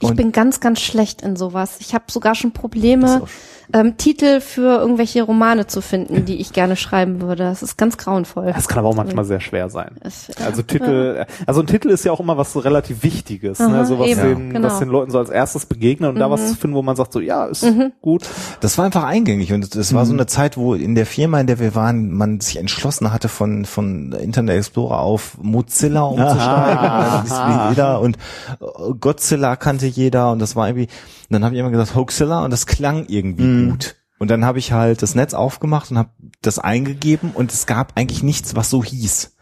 [0.00, 1.76] Ich Und- bin ganz, ganz schlecht in sowas.
[1.80, 3.22] Ich habe sogar schon Probleme,
[3.72, 7.44] ähm, Titel für irgendwelche Romane zu finden, die ich gerne schreiben würde.
[7.44, 8.52] Das ist ganz grauenvoll.
[8.54, 9.90] Das kann aber auch manchmal sehr schwer sein.
[10.00, 13.68] Es- Also Titel, also ein Titel ist ja auch immer was so relativ Wichtiges, Aha,
[13.68, 13.86] ne?
[13.86, 14.68] so was eben, den, genau.
[14.68, 17.12] was den Leuten so als erstes begegnet und da was zu finden, wo man sagt
[17.12, 17.66] so, ja, ist
[18.00, 18.24] gut.
[18.60, 21.46] Das war einfach eingängig und es war so eine Zeit, wo in der Firma, in
[21.46, 26.38] der wir waren, man sich entschlossen hatte, von, von Internet Explorer auf Mozilla umzusteigen.
[26.38, 27.64] Aha.
[27.66, 28.16] Wie jeder und
[28.60, 32.44] äh, Godzilla kannte jeder und das war irgendwie, und dann habe ich immer gesagt Hoaxilla
[32.44, 33.96] und das klang irgendwie gut.
[34.18, 36.10] Und dann habe ich halt das Netz aufgemacht und habe
[36.42, 39.36] das eingegeben und es gab eigentlich nichts, was so hieß.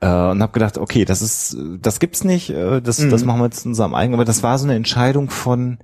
[0.00, 3.46] Äh, und habe gedacht, okay, das ist, das gibt's nicht, äh, das, das machen wir
[3.46, 4.14] jetzt in unserem eigenen.
[4.14, 5.78] Aber das war so eine Entscheidung von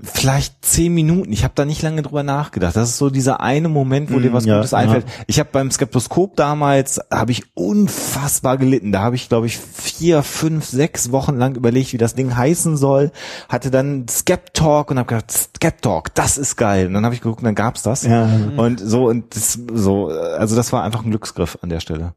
[0.00, 1.32] vielleicht zehn Minuten.
[1.32, 2.76] Ich habe da nicht lange drüber nachgedacht.
[2.76, 4.78] Das ist so dieser eine Moment, wo dir Mm, was ja, Gutes ja.
[4.78, 5.04] einfällt.
[5.26, 8.92] Ich habe beim Skeptoskop damals habe ich unfassbar gelitten.
[8.92, 12.76] Da habe ich glaube ich vier, fünf, sechs Wochen lang überlegt, wie das Ding heißen
[12.76, 13.10] soll.
[13.48, 16.86] Hatte dann Skeptalk und habe gedacht, Skeptalk, das ist geil.
[16.86, 18.04] Und dann habe ich geguckt, und dann gab's das.
[18.04, 18.28] Ja.
[18.56, 22.14] Und so und das, so, also das war einfach ein Glücksgriff an der Stelle.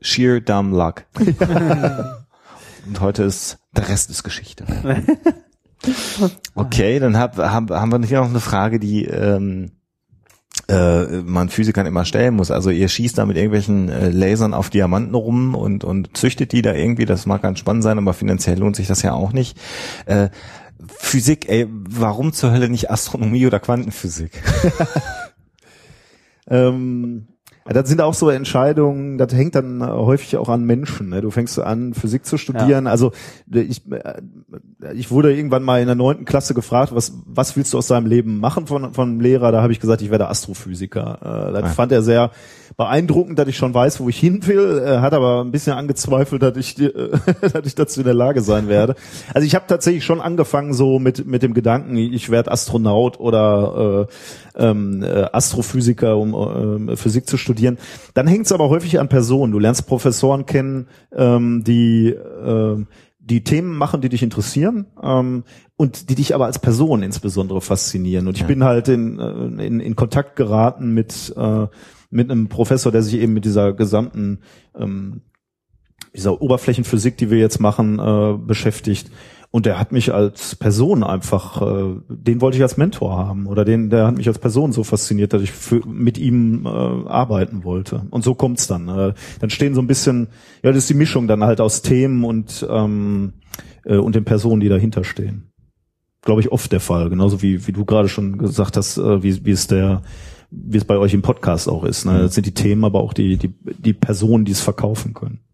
[0.00, 1.04] Sheer dumb luck.
[2.86, 4.64] und heute ist der Rest ist Geschichte.
[6.56, 9.72] Okay, dann hab, hab, haben wir hier noch eine Frage, die ähm,
[10.68, 12.52] äh, man Physikern immer stellen muss.
[12.52, 16.62] Also ihr schießt da mit irgendwelchen äh, Lasern auf Diamanten rum und, und züchtet die
[16.62, 17.06] da irgendwie.
[17.06, 19.58] Das mag ganz spannend sein, aber finanziell lohnt sich das ja auch nicht.
[20.06, 20.28] Äh,
[20.86, 24.30] Physik, ey, warum zur Hölle nicht Astronomie oder Quantenphysik?
[26.46, 27.28] Ähm,
[27.66, 31.08] ja, das sind auch so Entscheidungen, das hängt dann häufig auch an Menschen.
[31.08, 31.22] Ne?
[31.22, 32.86] Du fängst an, Physik zu studieren.
[32.86, 33.12] Also
[33.50, 37.72] äh, ich, äh, ich wurde irgendwann mal in der neunten Klasse gefragt, was, was willst
[37.72, 39.50] du aus deinem Leben machen von, von einem Lehrer?
[39.50, 41.48] Da habe ich gesagt, ich werde Astrophysiker.
[41.48, 41.68] Äh, das Ja.
[41.68, 42.32] fand er sehr
[42.76, 46.56] beeindruckend, dass ich schon weiß, wo ich hin will, hat aber ein bisschen angezweifelt, dass
[46.56, 46.74] ich,
[47.40, 48.96] dass ich dazu in der Lage sein werde.
[49.32, 54.08] Also ich habe tatsächlich schon angefangen so mit, mit dem Gedanken, ich werde Astronaut oder
[54.56, 57.53] äh, ähm, äh, Astrophysiker, um äh, Physik zu studieren.
[58.14, 59.52] Dann hängt es aber häufig an Personen.
[59.52, 62.84] Du lernst Professoren kennen, ähm, die äh,
[63.26, 65.44] die Themen machen, die dich interessieren ähm,
[65.76, 68.28] und die dich aber als Person insbesondere faszinieren.
[68.28, 71.66] Und ich bin halt in, äh, in, in Kontakt geraten mit äh,
[72.10, 74.40] mit einem Professor, der sich eben mit dieser gesamten
[74.78, 75.22] ähm,
[76.14, 79.10] dieser Oberflächenphysik, die wir jetzt machen, äh, beschäftigt.
[79.54, 83.64] Und der hat mich als Person einfach, äh, den wollte ich als Mentor haben oder
[83.64, 87.62] den, der hat mich als Person so fasziniert, dass ich für, mit ihm äh, arbeiten
[87.62, 88.04] wollte.
[88.10, 88.88] Und so kommt's dann.
[88.88, 90.26] Äh, dann stehen so ein bisschen,
[90.64, 93.34] ja, das ist die Mischung dann halt aus Themen und ähm,
[93.84, 95.52] äh, und den Personen, die dahinter stehen.
[96.22, 99.46] Glaube ich oft der Fall, genauso wie wie du gerade schon gesagt hast, äh, wie
[99.46, 100.02] wie es der
[100.50, 102.06] wie es bei euch im Podcast auch ist.
[102.06, 102.18] Ne?
[102.18, 105.44] Das sind die Themen, aber auch die die die Personen, die es verkaufen können.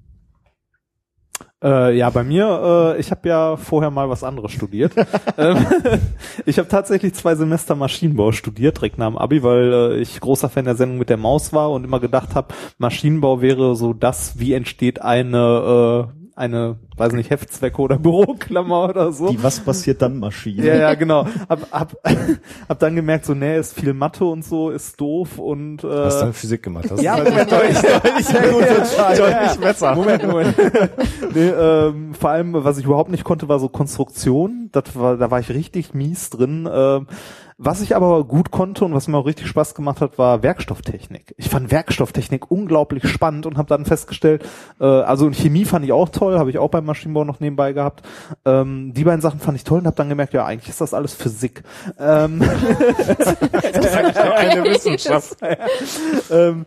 [1.63, 4.95] Äh, ja, bei mir, äh, ich habe ja vorher mal was anderes studiert.
[5.37, 5.67] ähm,
[6.47, 10.49] ich habe tatsächlich zwei Semester Maschinenbau studiert, direkt nach dem Abi, weil äh, ich großer
[10.49, 14.39] Fan der Sendung mit der Maus war und immer gedacht habe, Maschinenbau wäre so das,
[14.39, 19.29] wie entsteht eine, äh, eine, weiß nicht, Heftzwecke oder Büroklammer oder so.
[19.29, 20.67] Die was passiert dann Maschine?
[20.67, 21.27] Ja, ja, genau.
[21.49, 21.97] Hab, hab,
[22.69, 26.23] hab dann gemerkt, so, nee, ist viel Mathe und so, ist doof und äh, Hast
[26.23, 26.91] du Physik gemacht?
[26.91, 29.95] Das ja, ist Moment, deutlich, deutlich, sehr gut, deutlich besser.
[29.95, 30.57] Moment, Moment.
[31.35, 34.71] nee, ähm, vor allem, was ich überhaupt nicht konnte, war so Konstruktion.
[34.73, 36.69] Das war, da war ich richtig mies drin.
[36.73, 37.07] Ähm,
[37.63, 41.35] was ich aber gut konnte und was mir auch richtig Spaß gemacht hat, war Werkstofftechnik.
[41.37, 44.49] Ich fand Werkstofftechnik unglaublich spannend und habe dann festgestellt,
[44.81, 47.75] äh, also und Chemie fand ich auch toll, habe ich auch beim Maschinenbau noch nebenbei
[47.75, 48.01] gehabt.
[48.47, 50.95] Ähm, die beiden Sachen fand ich toll und habe dann gemerkt, ja, eigentlich ist das
[50.95, 51.63] alles Physik.
[51.99, 52.41] Ähm, eine
[54.65, 55.37] Wissenschaft.
[56.31, 56.65] ähm,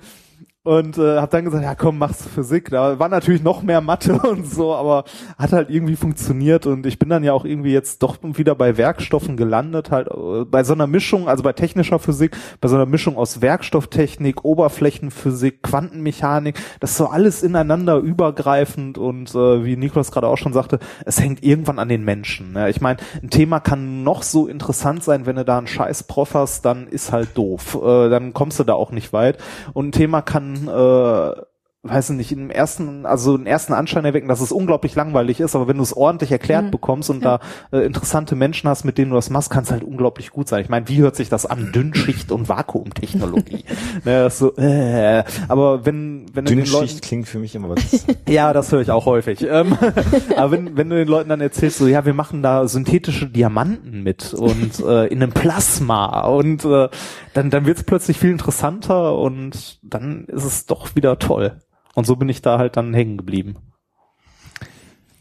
[0.63, 2.69] und äh, habe dann gesagt, ja komm, machst du Physik.
[2.69, 5.03] Da war natürlich noch mehr Mathe und so, aber
[5.37, 8.77] hat halt irgendwie funktioniert und ich bin dann ja auch irgendwie jetzt doch wieder bei
[8.77, 12.85] Werkstoffen gelandet, halt äh, bei so einer Mischung, also bei technischer Physik, bei so einer
[12.85, 20.11] Mischung aus Werkstofftechnik, Oberflächenphysik, Quantenmechanik, das ist so alles ineinander übergreifend und äh, wie Niklas
[20.11, 22.53] gerade auch schon sagte, es hängt irgendwann an den Menschen.
[22.53, 22.69] Ne?
[22.69, 26.33] Ich meine, ein Thema kann noch so interessant sein, wenn du da einen scheiß Prof
[26.35, 27.77] hast, dann ist halt doof.
[27.83, 29.37] Äh, dann kommst du da auch nicht weit.
[29.73, 31.41] Und ein Thema kann äh,
[31.85, 35.53] weiß ich nicht, im ersten, also einen ersten Anschein erwecken, dass es unglaublich langweilig ist,
[35.53, 36.71] aber wenn du es ordentlich erklärt Mhm.
[36.71, 37.39] bekommst und Ja.
[37.71, 40.47] da äh, interessante Menschen hast, mit denen du das machst, kann es halt unglaublich gut
[40.47, 40.61] sein.
[40.61, 41.73] Ich meine, wie hört sich das an?
[41.75, 43.65] Dünnschicht und Vakuumtechnologie.
[44.05, 48.05] ne, so, äh, aber wenn, wenn du den Leuten, Dünnschicht klingt für mich immer was.
[48.29, 49.45] ja, das höre ich auch häufig.
[49.45, 49.77] Ähm,
[50.37, 54.03] aber wenn, wenn du den Leuten dann erzählst, so, ja, wir machen da synthetische Diamanten
[54.03, 56.87] mit und äh, in einem Plasma und äh,
[57.33, 61.59] dann, dann wird es plötzlich viel interessanter und dann ist es doch wieder toll.
[61.95, 63.55] Und so bin ich da halt dann hängen geblieben.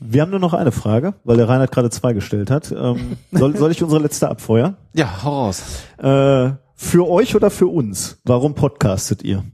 [0.00, 2.72] Wir haben nur noch eine Frage, weil der Reinhard gerade zwei gestellt hat.
[2.72, 4.76] Ähm, soll, soll ich unsere letzte abfeuern?
[4.94, 5.62] ja, hau raus.
[5.98, 8.18] Äh, für euch oder für uns?
[8.24, 9.44] Warum podcastet ihr?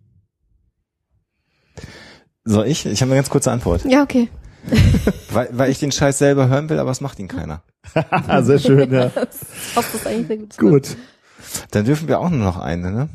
[2.45, 2.87] Soll ich?
[2.87, 3.85] Ich habe eine ganz kurze Antwort.
[3.85, 4.29] Ja, okay.
[5.31, 7.63] Weil, weil ich den Scheiß selber hören will, aber es macht ihn keiner.
[8.11, 9.09] Ah, sehr schön, ja.
[9.09, 10.73] Passt das eigentlich sehr gut.
[10.73, 10.97] Gut.
[11.71, 13.09] Dann dürfen wir auch nur noch eine, ne?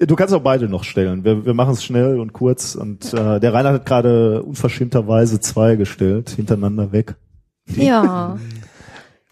[0.00, 1.24] Du kannst auch beide noch stellen.
[1.24, 2.76] Wir, wir machen es schnell und kurz.
[2.76, 7.16] Und äh, der Reinhard hat gerade unverschämterweise zwei gestellt, hintereinander weg.
[7.74, 8.38] Ja.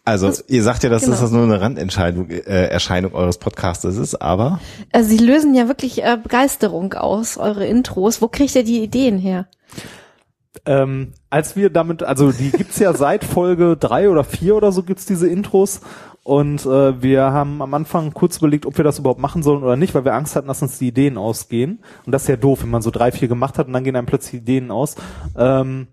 [0.05, 1.21] Also, ihr sagt ja, dass genau.
[1.21, 4.61] das nur eine Randentscheidung, äh, Erscheinung eures Podcastes ist, aber
[4.93, 8.23] Äh, Sie lösen ja wirklich äh, Begeisterung aus, eure Intros.
[8.23, 9.49] Wo kriegt ihr die Ideen her?
[10.65, 14.83] Ähm, als wir damit, also die gibt's ja seit Folge drei oder vier oder so
[14.85, 15.81] gibt's diese Intros.
[16.27, 19.77] Und äh, wir haben am Anfang kurz überlegt, ob wir das überhaupt machen sollen oder
[19.77, 21.79] nicht, weil wir Angst hatten, dass uns die Ideen ausgehen.
[22.05, 23.95] Und das ist ja doof, wenn man so drei, vier gemacht hat und dann gehen
[23.95, 24.97] einem plötzlich die Ideen aus.
[25.39, 25.87] Ähm,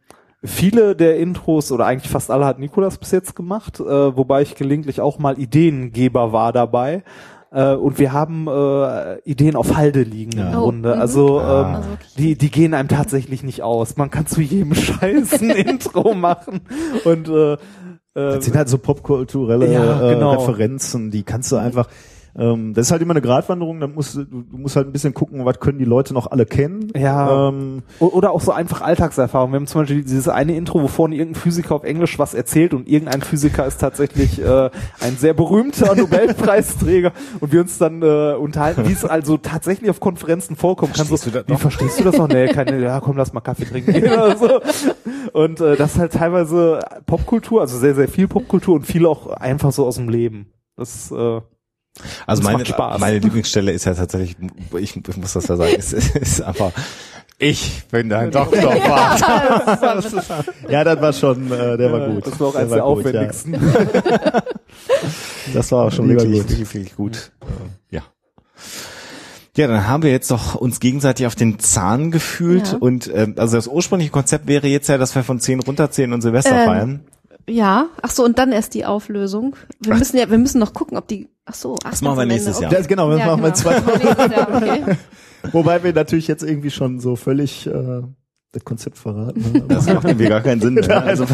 [0.43, 3.83] viele der Intros oder eigentlich fast alle hat Nikolas bis jetzt gemacht, äh,
[4.17, 7.03] wobei ich gelegentlich auch mal Ideengeber war dabei.
[7.51, 10.57] Äh, und wir haben äh, Ideen auf Halde liegen im Ja.
[10.59, 10.95] Oh, Grunde.
[10.95, 10.99] mhm.
[11.01, 11.59] Also, Ah.
[11.69, 13.97] ähm, Also die, die gehen einem tatsächlich nicht aus.
[13.97, 16.61] Man kann zu jedem Scheiß ein Intro machen.
[17.05, 17.57] Und äh,
[18.13, 20.33] Das sind halt so popkulturelle Ja, äh, genau.
[20.33, 21.87] Referenzen, die kannst du einfach.
[22.37, 23.79] Ähm, das ist halt immer eine Gratwanderung.
[23.79, 26.45] Da musst du, du musst halt ein bisschen gucken, was können die Leute noch alle
[26.45, 26.91] kennen.
[26.95, 27.49] Ja.
[27.49, 29.51] Ähm, Oder auch so einfach Alltagserfahrung.
[29.51, 32.73] Wir haben zum Beispiel dieses eine Intro, wo vorne irgendein Physiker auf Englisch was erzählt
[32.73, 38.33] und irgendein Physiker ist tatsächlich äh, ein sehr berühmter Nobelpreisträger und wir uns dann äh,
[38.33, 40.95] unterhalten, wie es also tatsächlich auf Konferenzen vorkommt.
[40.95, 41.59] Verstehst du das wie noch?
[41.59, 42.27] verstehst du das noch?
[42.27, 44.61] Nee, keine, ja komm, lass mal Kaffee trinken oder so.
[45.33, 49.27] Und äh, das ist halt teilweise Popkultur, also sehr, sehr viel Popkultur und viel auch
[49.27, 50.47] einfach so aus dem Leben.
[50.75, 51.41] Das äh,
[52.25, 52.63] also Das meine,
[52.99, 54.35] meine Lieblingsstelle ist ja tatsächlich,
[54.77, 56.71] ich, ich muss das ja sagen, es ist, ist einfach,
[57.37, 60.43] ich bin dein Doktorvater.
[60.69, 62.27] ja, das war schon, äh, der war gut.
[62.27, 63.53] Das war auch der eins der gut, aufwendigsten.
[63.53, 64.43] Ja.
[65.53, 66.49] Das war auch schon mega wirklich, gut.
[66.49, 67.31] wirklich, wirklich gut.
[67.89, 68.01] Ja.
[69.55, 72.77] Ja, dann haben wir jetzt doch uns gegenseitig auf den Zahn gefühlt Ja.
[72.79, 76.21] und ähm, also das ursprüngliche Konzept wäre jetzt ja, dass wir von 10 runterzählen und
[76.21, 76.99] Silvester Ähm, feiern.
[77.49, 79.55] Ja, ach so, und dann erst die Auflösung.
[79.81, 82.25] Wir müssen ja, wir müssen noch gucken, ob die, ach so, ach, Das machen wir
[82.25, 82.69] nächstes Ende.
[82.69, 82.79] Jahr.
[82.79, 83.61] Das, genau, das Ja, machen wir genau.
[83.61, 84.33] zwei.
[84.35, 84.97] Jahr, okay.
[85.51, 88.01] Wobei wir natürlich jetzt irgendwie schon so völlig äh,
[88.53, 89.43] das Konzept verraten.
[89.43, 89.67] haben.
[89.73, 90.75] Das macht irgendwie gar keinen Sinn.
[90.75, 90.87] Ne?
[91.05, 91.25] Also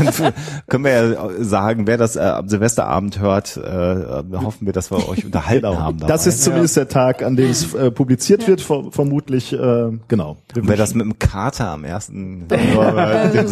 [0.68, 4.90] können wir ja sagen, wer das äh, am Silvesterabend hört, äh, äh, hoffen wir, dass
[4.90, 5.78] wir euch unterhalten Genau.
[5.78, 5.98] haben.
[6.00, 6.14] Dabei.
[6.14, 9.52] Das ist zumindest der Tag, an dem es äh, publiziert wird, ver vermutlich.
[9.52, 9.58] Äh,
[10.08, 10.38] genau.
[10.54, 13.48] Wir Und wer das mit dem Kater am ersten Januar, dem,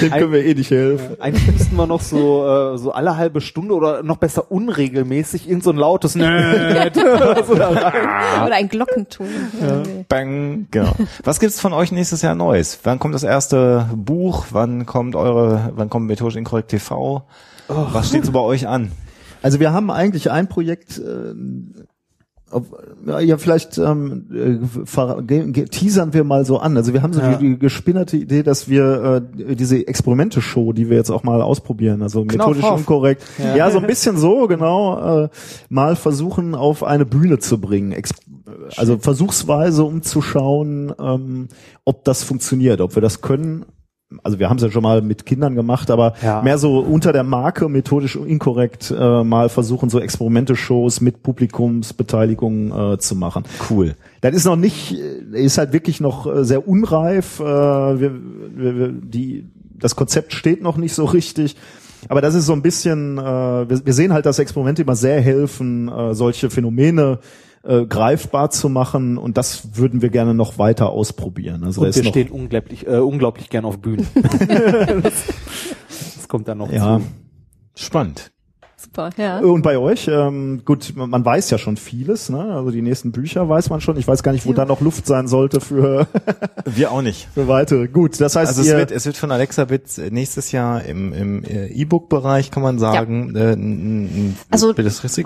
[0.00, 1.16] dem können wir eh nicht helfen.
[1.20, 5.64] Eigentlich müssten wir noch so, äh, so alle halbe Stunde oder noch besser unregelmäßig irgend
[5.64, 6.96] so ein lautes Nerd.
[6.96, 9.26] Oder ein Glockenton.
[10.08, 10.66] Bang.
[10.70, 10.94] Genau.
[11.24, 12.83] Was gibt's von euch nächstes Jahr Neues?
[12.84, 14.46] Wann kommt das erste Buch?
[14.50, 17.24] Wann kommt eure, wann kommt Methodisch Inkorrekt TV?
[17.66, 18.92] Was steht so bei euch an?
[19.42, 21.34] Also wir haben eigentlich ein Projekt, äh,
[22.50, 22.66] ob,
[23.06, 26.76] ja, ja, vielleicht ähm, äh, teasern wir mal so an.
[26.76, 27.36] Also wir haben so Ja.
[27.36, 32.02] die, die gespinnerte Idee, dass wir äh, diese Experimente-Show, die wir jetzt auch mal ausprobieren,
[32.02, 32.78] also methodisch Knopf auf.
[32.80, 33.22] unkorrekt,
[33.56, 33.70] ja.
[33.70, 35.28] so ein bisschen so, genau, äh,
[35.68, 37.92] mal versuchen auf eine Bühne zu bringen.
[37.92, 38.10] Ex
[38.76, 41.48] also versuchsweise, um zu schauen, ähm,
[41.84, 43.64] ob das funktioniert, ob wir das können.
[44.22, 46.40] Also wir haben es ja schon mal mit Kindern gemacht, aber Ja.
[46.42, 52.98] mehr so unter der Marke methodisch inkorrekt äh, mal versuchen, so Experimente-Shows mit Publikumsbeteiligung äh,
[52.98, 53.44] zu machen.
[53.70, 53.94] Cool.
[54.20, 57.40] Das ist noch nicht, äh, ist halt wirklich noch äh, sehr unreif.
[57.40, 58.12] Äh, wir,
[58.54, 59.46] wir, wir, die,
[59.78, 61.56] das Konzept steht noch nicht so richtig.
[62.08, 65.20] Aber das ist so ein bisschen, äh, wir, wir sehen halt, dass Experimente immer sehr
[65.20, 67.18] helfen, äh, solche Phänomene
[67.64, 71.64] äh, greifbar zu machen und das würden wir gerne noch weiter ausprobieren.
[71.64, 74.06] Also Und wir noch, stehen unglaublich, äh, unglaublich gern auf Bühnen.
[75.02, 75.12] das,
[76.16, 76.98] das kommt dann noch ja.
[76.98, 77.04] zu.
[77.74, 78.33] Spannend.
[78.84, 79.38] Super, ja.
[79.38, 82.54] Und bei euch, ähm, gut, man man weiß ja schon vieles, ne?
[82.54, 83.96] Also die nächsten Bücher weiß man schon.
[83.96, 86.06] Ich weiß gar nicht, wo da noch Luft sein sollte für,
[86.64, 87.28] Wir auch nicht.
[87.34, 87.88] für weitere.
[87.88, 91.12] Gut, das heißt, Also es ihr, wird, es wird von Alexa Bits nächstes Jahr im,
[91.12, 94.72] im äh, E-Book-Bereich, kann man sagen, äh, ein, ein Also,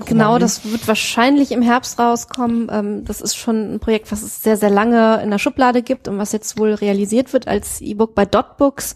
[0.06, 2.68] Genau, das wird wahrscheinlich im Herbst rauskommen.
[2.70, 6.06] Ähm, das ist schon ein Projekt, was es sehr, sehr lange in der Schublade gibt
[6.06, 8.94] und was jetzt wohl realisiert wird als E-Book bei Dotbooks.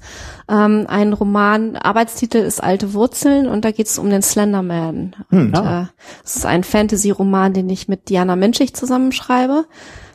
[0.48, 5.16] Ähm, ein Roman, Arbeitstitel ist Alte Wurzeln und da geht es um den Slenderman.
[5.30, 5.84] Und äh,
[6.24, 9.64] es ist ein Fantasy-Roman, den ich mit Diana Menschig zusammenschreibe.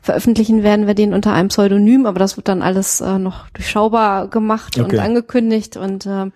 [0.02, 4.30] Veröffentlichen werden wir den unter einem Pseudonym, aber das wird dann alles äh, noch durchschaubar
[4.30, 5.00] gemacht und Okay.
[5.00, 6.28] angekündigt und äh,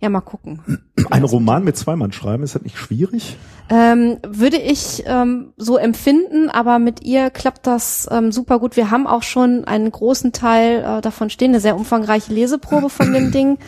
[0.00, 0.60] ja, mal gucken.
[1.10, 3.36] ein Roman mit zweimal schreiben, ist das nicht schwierig?
[3.68, 8.76] Ähm, würde ich ähm, so empfinden, aber mit ihr klappt das ähm, super gut.
[8.76, 13.12] Wir haben auch schon einen großen Teil äh, davon stehen, eine sehr umfangreiche Leseprobe von
[13.12, 13.58] dem Ding.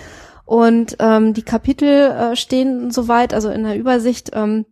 [0.50, 4.30] Und ähm, die Kapitel äh, stehen soweit, also in der Übersicht.
[4.32, 4.66] Ähm,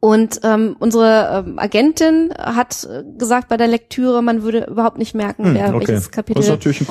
[0.00, 5.14] und ähm, unsere ähm, Agentin hat äh, gesagt bei der Lektüre, man würde überhaupt nicht
[5.14, 5.86] merken, Hm, wer okay.
[5.86, 6.42] welches Kapitel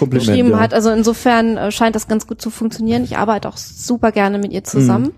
[0.09, 0.59] geschrieben ja.
[0.59, 0.73] hat.
[0.73, 3.03] Also insofern äh, scheint das ganz gut zu funktionieren.
[3.03, 5.11] Ich arbeite auch super gerne mit ihr zusammen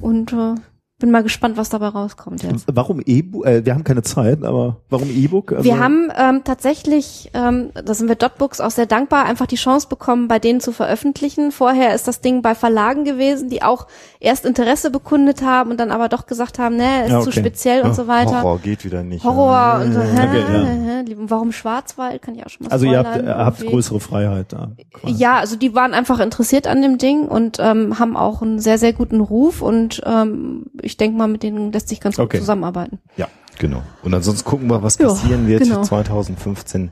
[0.00, 0.56] und äh,
[1.04, 2.64] bin mal gespannt, was dabei rauskommt jetzt.
[2.72, 3.44] Warum E-Book?
[3.44, 5.52] Äh, wir haben keine Zeit, aber warum E-Book?
[5.52, 9.56] Also, Wir haben ähm, tatsächlich, ähm, da sind wir Dotbooks auch sehr dankbar, einfach die
[9.56, 11.52] Chance bekommen, bei denen zu veröffentlichen.
[11.52, 13.86] Vorher ist das Ding bei Verlagen gewesen, die auch
[14.18, 17.40] erst Interesse bekundet haben und dann aber doch gesagt haben, ne, ist Ja, zu okay.
[17.40, 18.40] speziell und so weiter.
[18.42, 19.24] Horror geht wieder nicht.
[19.24, 20.64] Horror und so, hä, Okay, ja.
[20.64, 22.22] hä, warum Schwarzwald?
[22.22, 24.70] Kann ich auch schon mal also ihr habt, ihr habt größere Freiheit da.
[24.94, 25.14] quasi.
[25.16, 28.78] Ja, also die waren einfach interessiert an dem Ding und ähm, haben auch einen sehr,
[28.78, 32.38] sehr guten Ruf und ähm, ich denke mal, mit denen lässt sich ganz gut Okay.
[32.38, 32.98] zusammenarbeiten.
[33.16, 33.82] Ja, genau.
[34.02, 35.82] Und ansonsten gucken wir, was passieren wird genau.
[35.82, 36.90] 2015.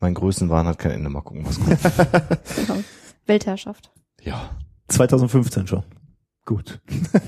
[0.00, 1.08] Mein Größenwahn hat kein Ende.
[1.10, 1.78] Mal gucken, was kommt.
[2.56, 2.78] Genau.
[3.26, 3.90] Weltherrschaft.
[4.22, 4.50] ja.
[4.88, 5.84] 2015 schon.
[6.44, 6.80] Gut.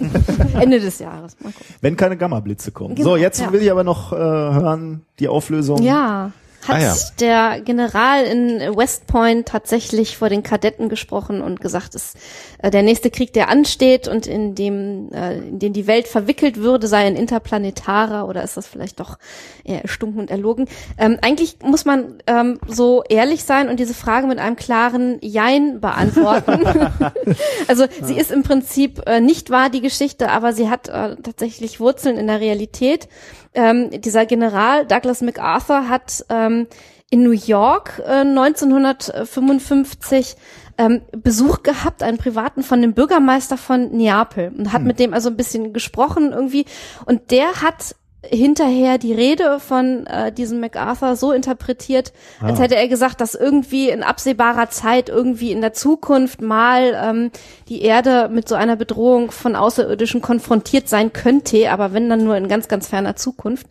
[0.60, 1.36] Ende des Jahres.
[1.40, 1.74] Mal gucken.
[1.80, 2.94] Wenn keine Gamma-Blitze kommen.
[2.96, 3.52] Genau, so, jetzt ja.
[3.52, 5.80] will ich aber noch äh, hören, die Auflösung.
[5.82, 6.32] Ja.
[6.66, 6.94] Hat Ah, ja.
[7.20, 12.14] der General in West Point tatsächlich vor den Kadetten gesprochen und gesagt, es
[12.58, 16.56] äh, der nächste Krieg, der ansteht und in dem äh, in den die Welt verwickelt
[16.56, 19.18] würde, sei ein interplanetarer oder ist das vielleicht doch
[19.62, 20.66] eher erstunken und erlogen?
[20.96, 25.80] Ähm, eigentlich muss man ähm, so ehrlich sein und diese Frage mit einem klaren Jein
[25.80, 26.64] beantworten.
[27.68, 31.80] also sie ist im Prinzip äh, nicht wahr die Geschichte, aber sie hat äh, tatsächlich
[31.80, 33.08] Wurzeln in der Realität.
[33.54, 36.66] Ähm, dieser General Douglas MacArthur hat ähm,
[37.10, 40.34] in New York äh, 1955
[40.76, 45.30] ähm, Besuch gehabt, einen privaten von dem Bürgermeister von Neapel und hat mit dem also
[45.30, 46.64] ein bisschen gesprochen irgendwie.
[47.06, 47.94] Und der hat
[48.30, 53.88] hinterher die Rede von äh, diesem MacArthur so interpretiert, als hätte er gesagt, dass irgendwie
[53.88, 57.30] in absehbarer Zeit irgendwie in der Zukunft mal ähm,
[57.68, 62.36] die Erde mit so einer Bedrohung von Außerirdischen konfrontiert sein könnte, aber wenn dann nur
[62.36, 63.66] in ganz, ganz ferner Zukunft.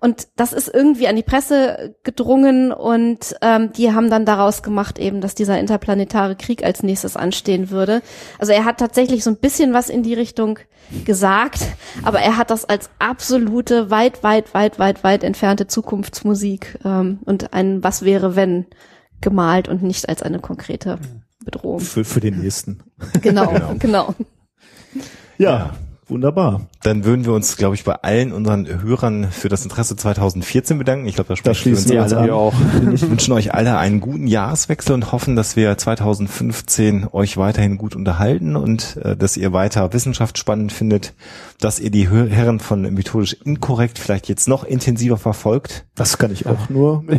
[0.00, 4.98] Und das ist irgendwie an die Presse gedrungen und ähm, die haben dann daraus gemacht
[4.98, 8.02] eben, dass dieser interplanetare Krieg als nächstes anstehen würde.
[8.38, 10.58] Also er hat tatsächlich so ein bisschen was in die Richtung
[11.04, 11.60] gesagt,
[12.02, 17.52] aber er hat das als absolute, weit, weit, weit, weit, weit entfernte Zukunftsmusik ähm, und
[17.52, 18.66] ein Was wäre wenn
[19.20, 20.98] gemalt und nicht als eine konkrete
[21.44, 21.80] Bedrohung.
[21.80, 22.82] Für, für den nächsten.
[23.22, 24.14] Genau, genau.
[25.38, 25.74] Ja,
[26.08, 26.62] wunderbar.
[26.82, 31.06] Dann würden wir uns, glaube ich, bei allen unseren Hörern für das Interesse 2014 bedanken.
[31.06, 32.30] Ich glaube, da Da sprechen wir uns alle an.
[32.30, 32.54] auch.
[32.80, 37.96] Wir wünschen euch alle einen guten Jahreswechsel und hoffen, dass wir 2015 euch weiterhin gut
[37.96, 41.14] unterhalten und äh, dass ihr weiter Wissenschaft spannend findet,
[41.60, 45.84] dass ihr die Herren von methodisch inkorrekt vielleicht jetzt noch intensiver verfolgt.
[45.94, 47.04] Das kann ich auch nur.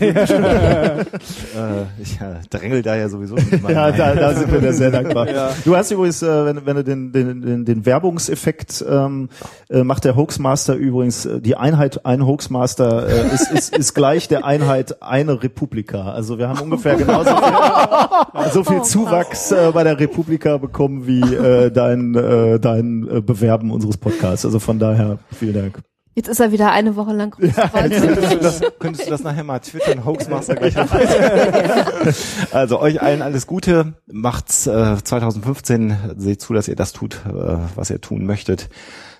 [1.57, 4.91] Äh, ich äh, drängel da ja sowieso schon immer Ja, da, da sind wir sehr
[4.91, 5.27] dankbar.
[5.65, 9.29] Du hast übrigens, äh, wenn, wenn du den, den, den, den Werbungseffekt ähm,
[9.69, 14.27] äh, macht der Hoaxmaster übrigens, äh, die Einheit ein Hoaxmaster äh, ist, ist, ist gleich
[14.27, 16.11] der Einheit eine Republika.
[16.11, 21.21] Also wir haben ungefähr genauso viel, so viel Zuwachs äh, bei der Republika bekommen wie
[21.21, 24.45] äh, dein, äh, dein äh, Bewerben unseres Podcasts.
[24.45, 25.79] Also von daher vielen Dank.
[26.17, 27.91] Jetzt ist er wieder eine Woche lang Großwald.
[27.91, 30.75] Könntest du, das, könntest du das nachher mal twittern, Hoaxmaster gleich
[32.51, 37.57] Also euch allen alles Gute, macht's äh, 2015, seht zu, dass ihr das tut, äh,
[37.75, 38.69] was ihr tun möchtet.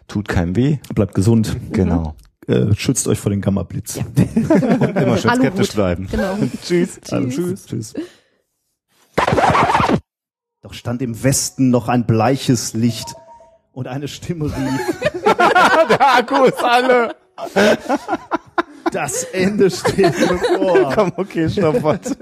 [0.08, 0.80] Tut keinem weh.
[0.96, 1.56] Bleibt gesund.
[1.72, 2.16] Genau.
[2.48, 3.98] Äh, schützt euch vor den Gamma-Blitz.
[3.98, 6.08] Und immer schön skeptisch bleiben.
[6.10, 6.36] Genau.
[6.64, 7.00] Tschüss.
[7.12, 7.66] Also, tschüss.
[7.68, 7.94] Tschüss.
[10.64, 13.14] Doch stand im Westen noch ein bleiches Licht
[13.72, 15.07] und eine Stimme rief.
[15.90, 17.16] Der Akku ist alle.
[18.92, 20.92] Das Ende steht bevor.
[20.96, 22.18] Komm, okay, stopp, warte.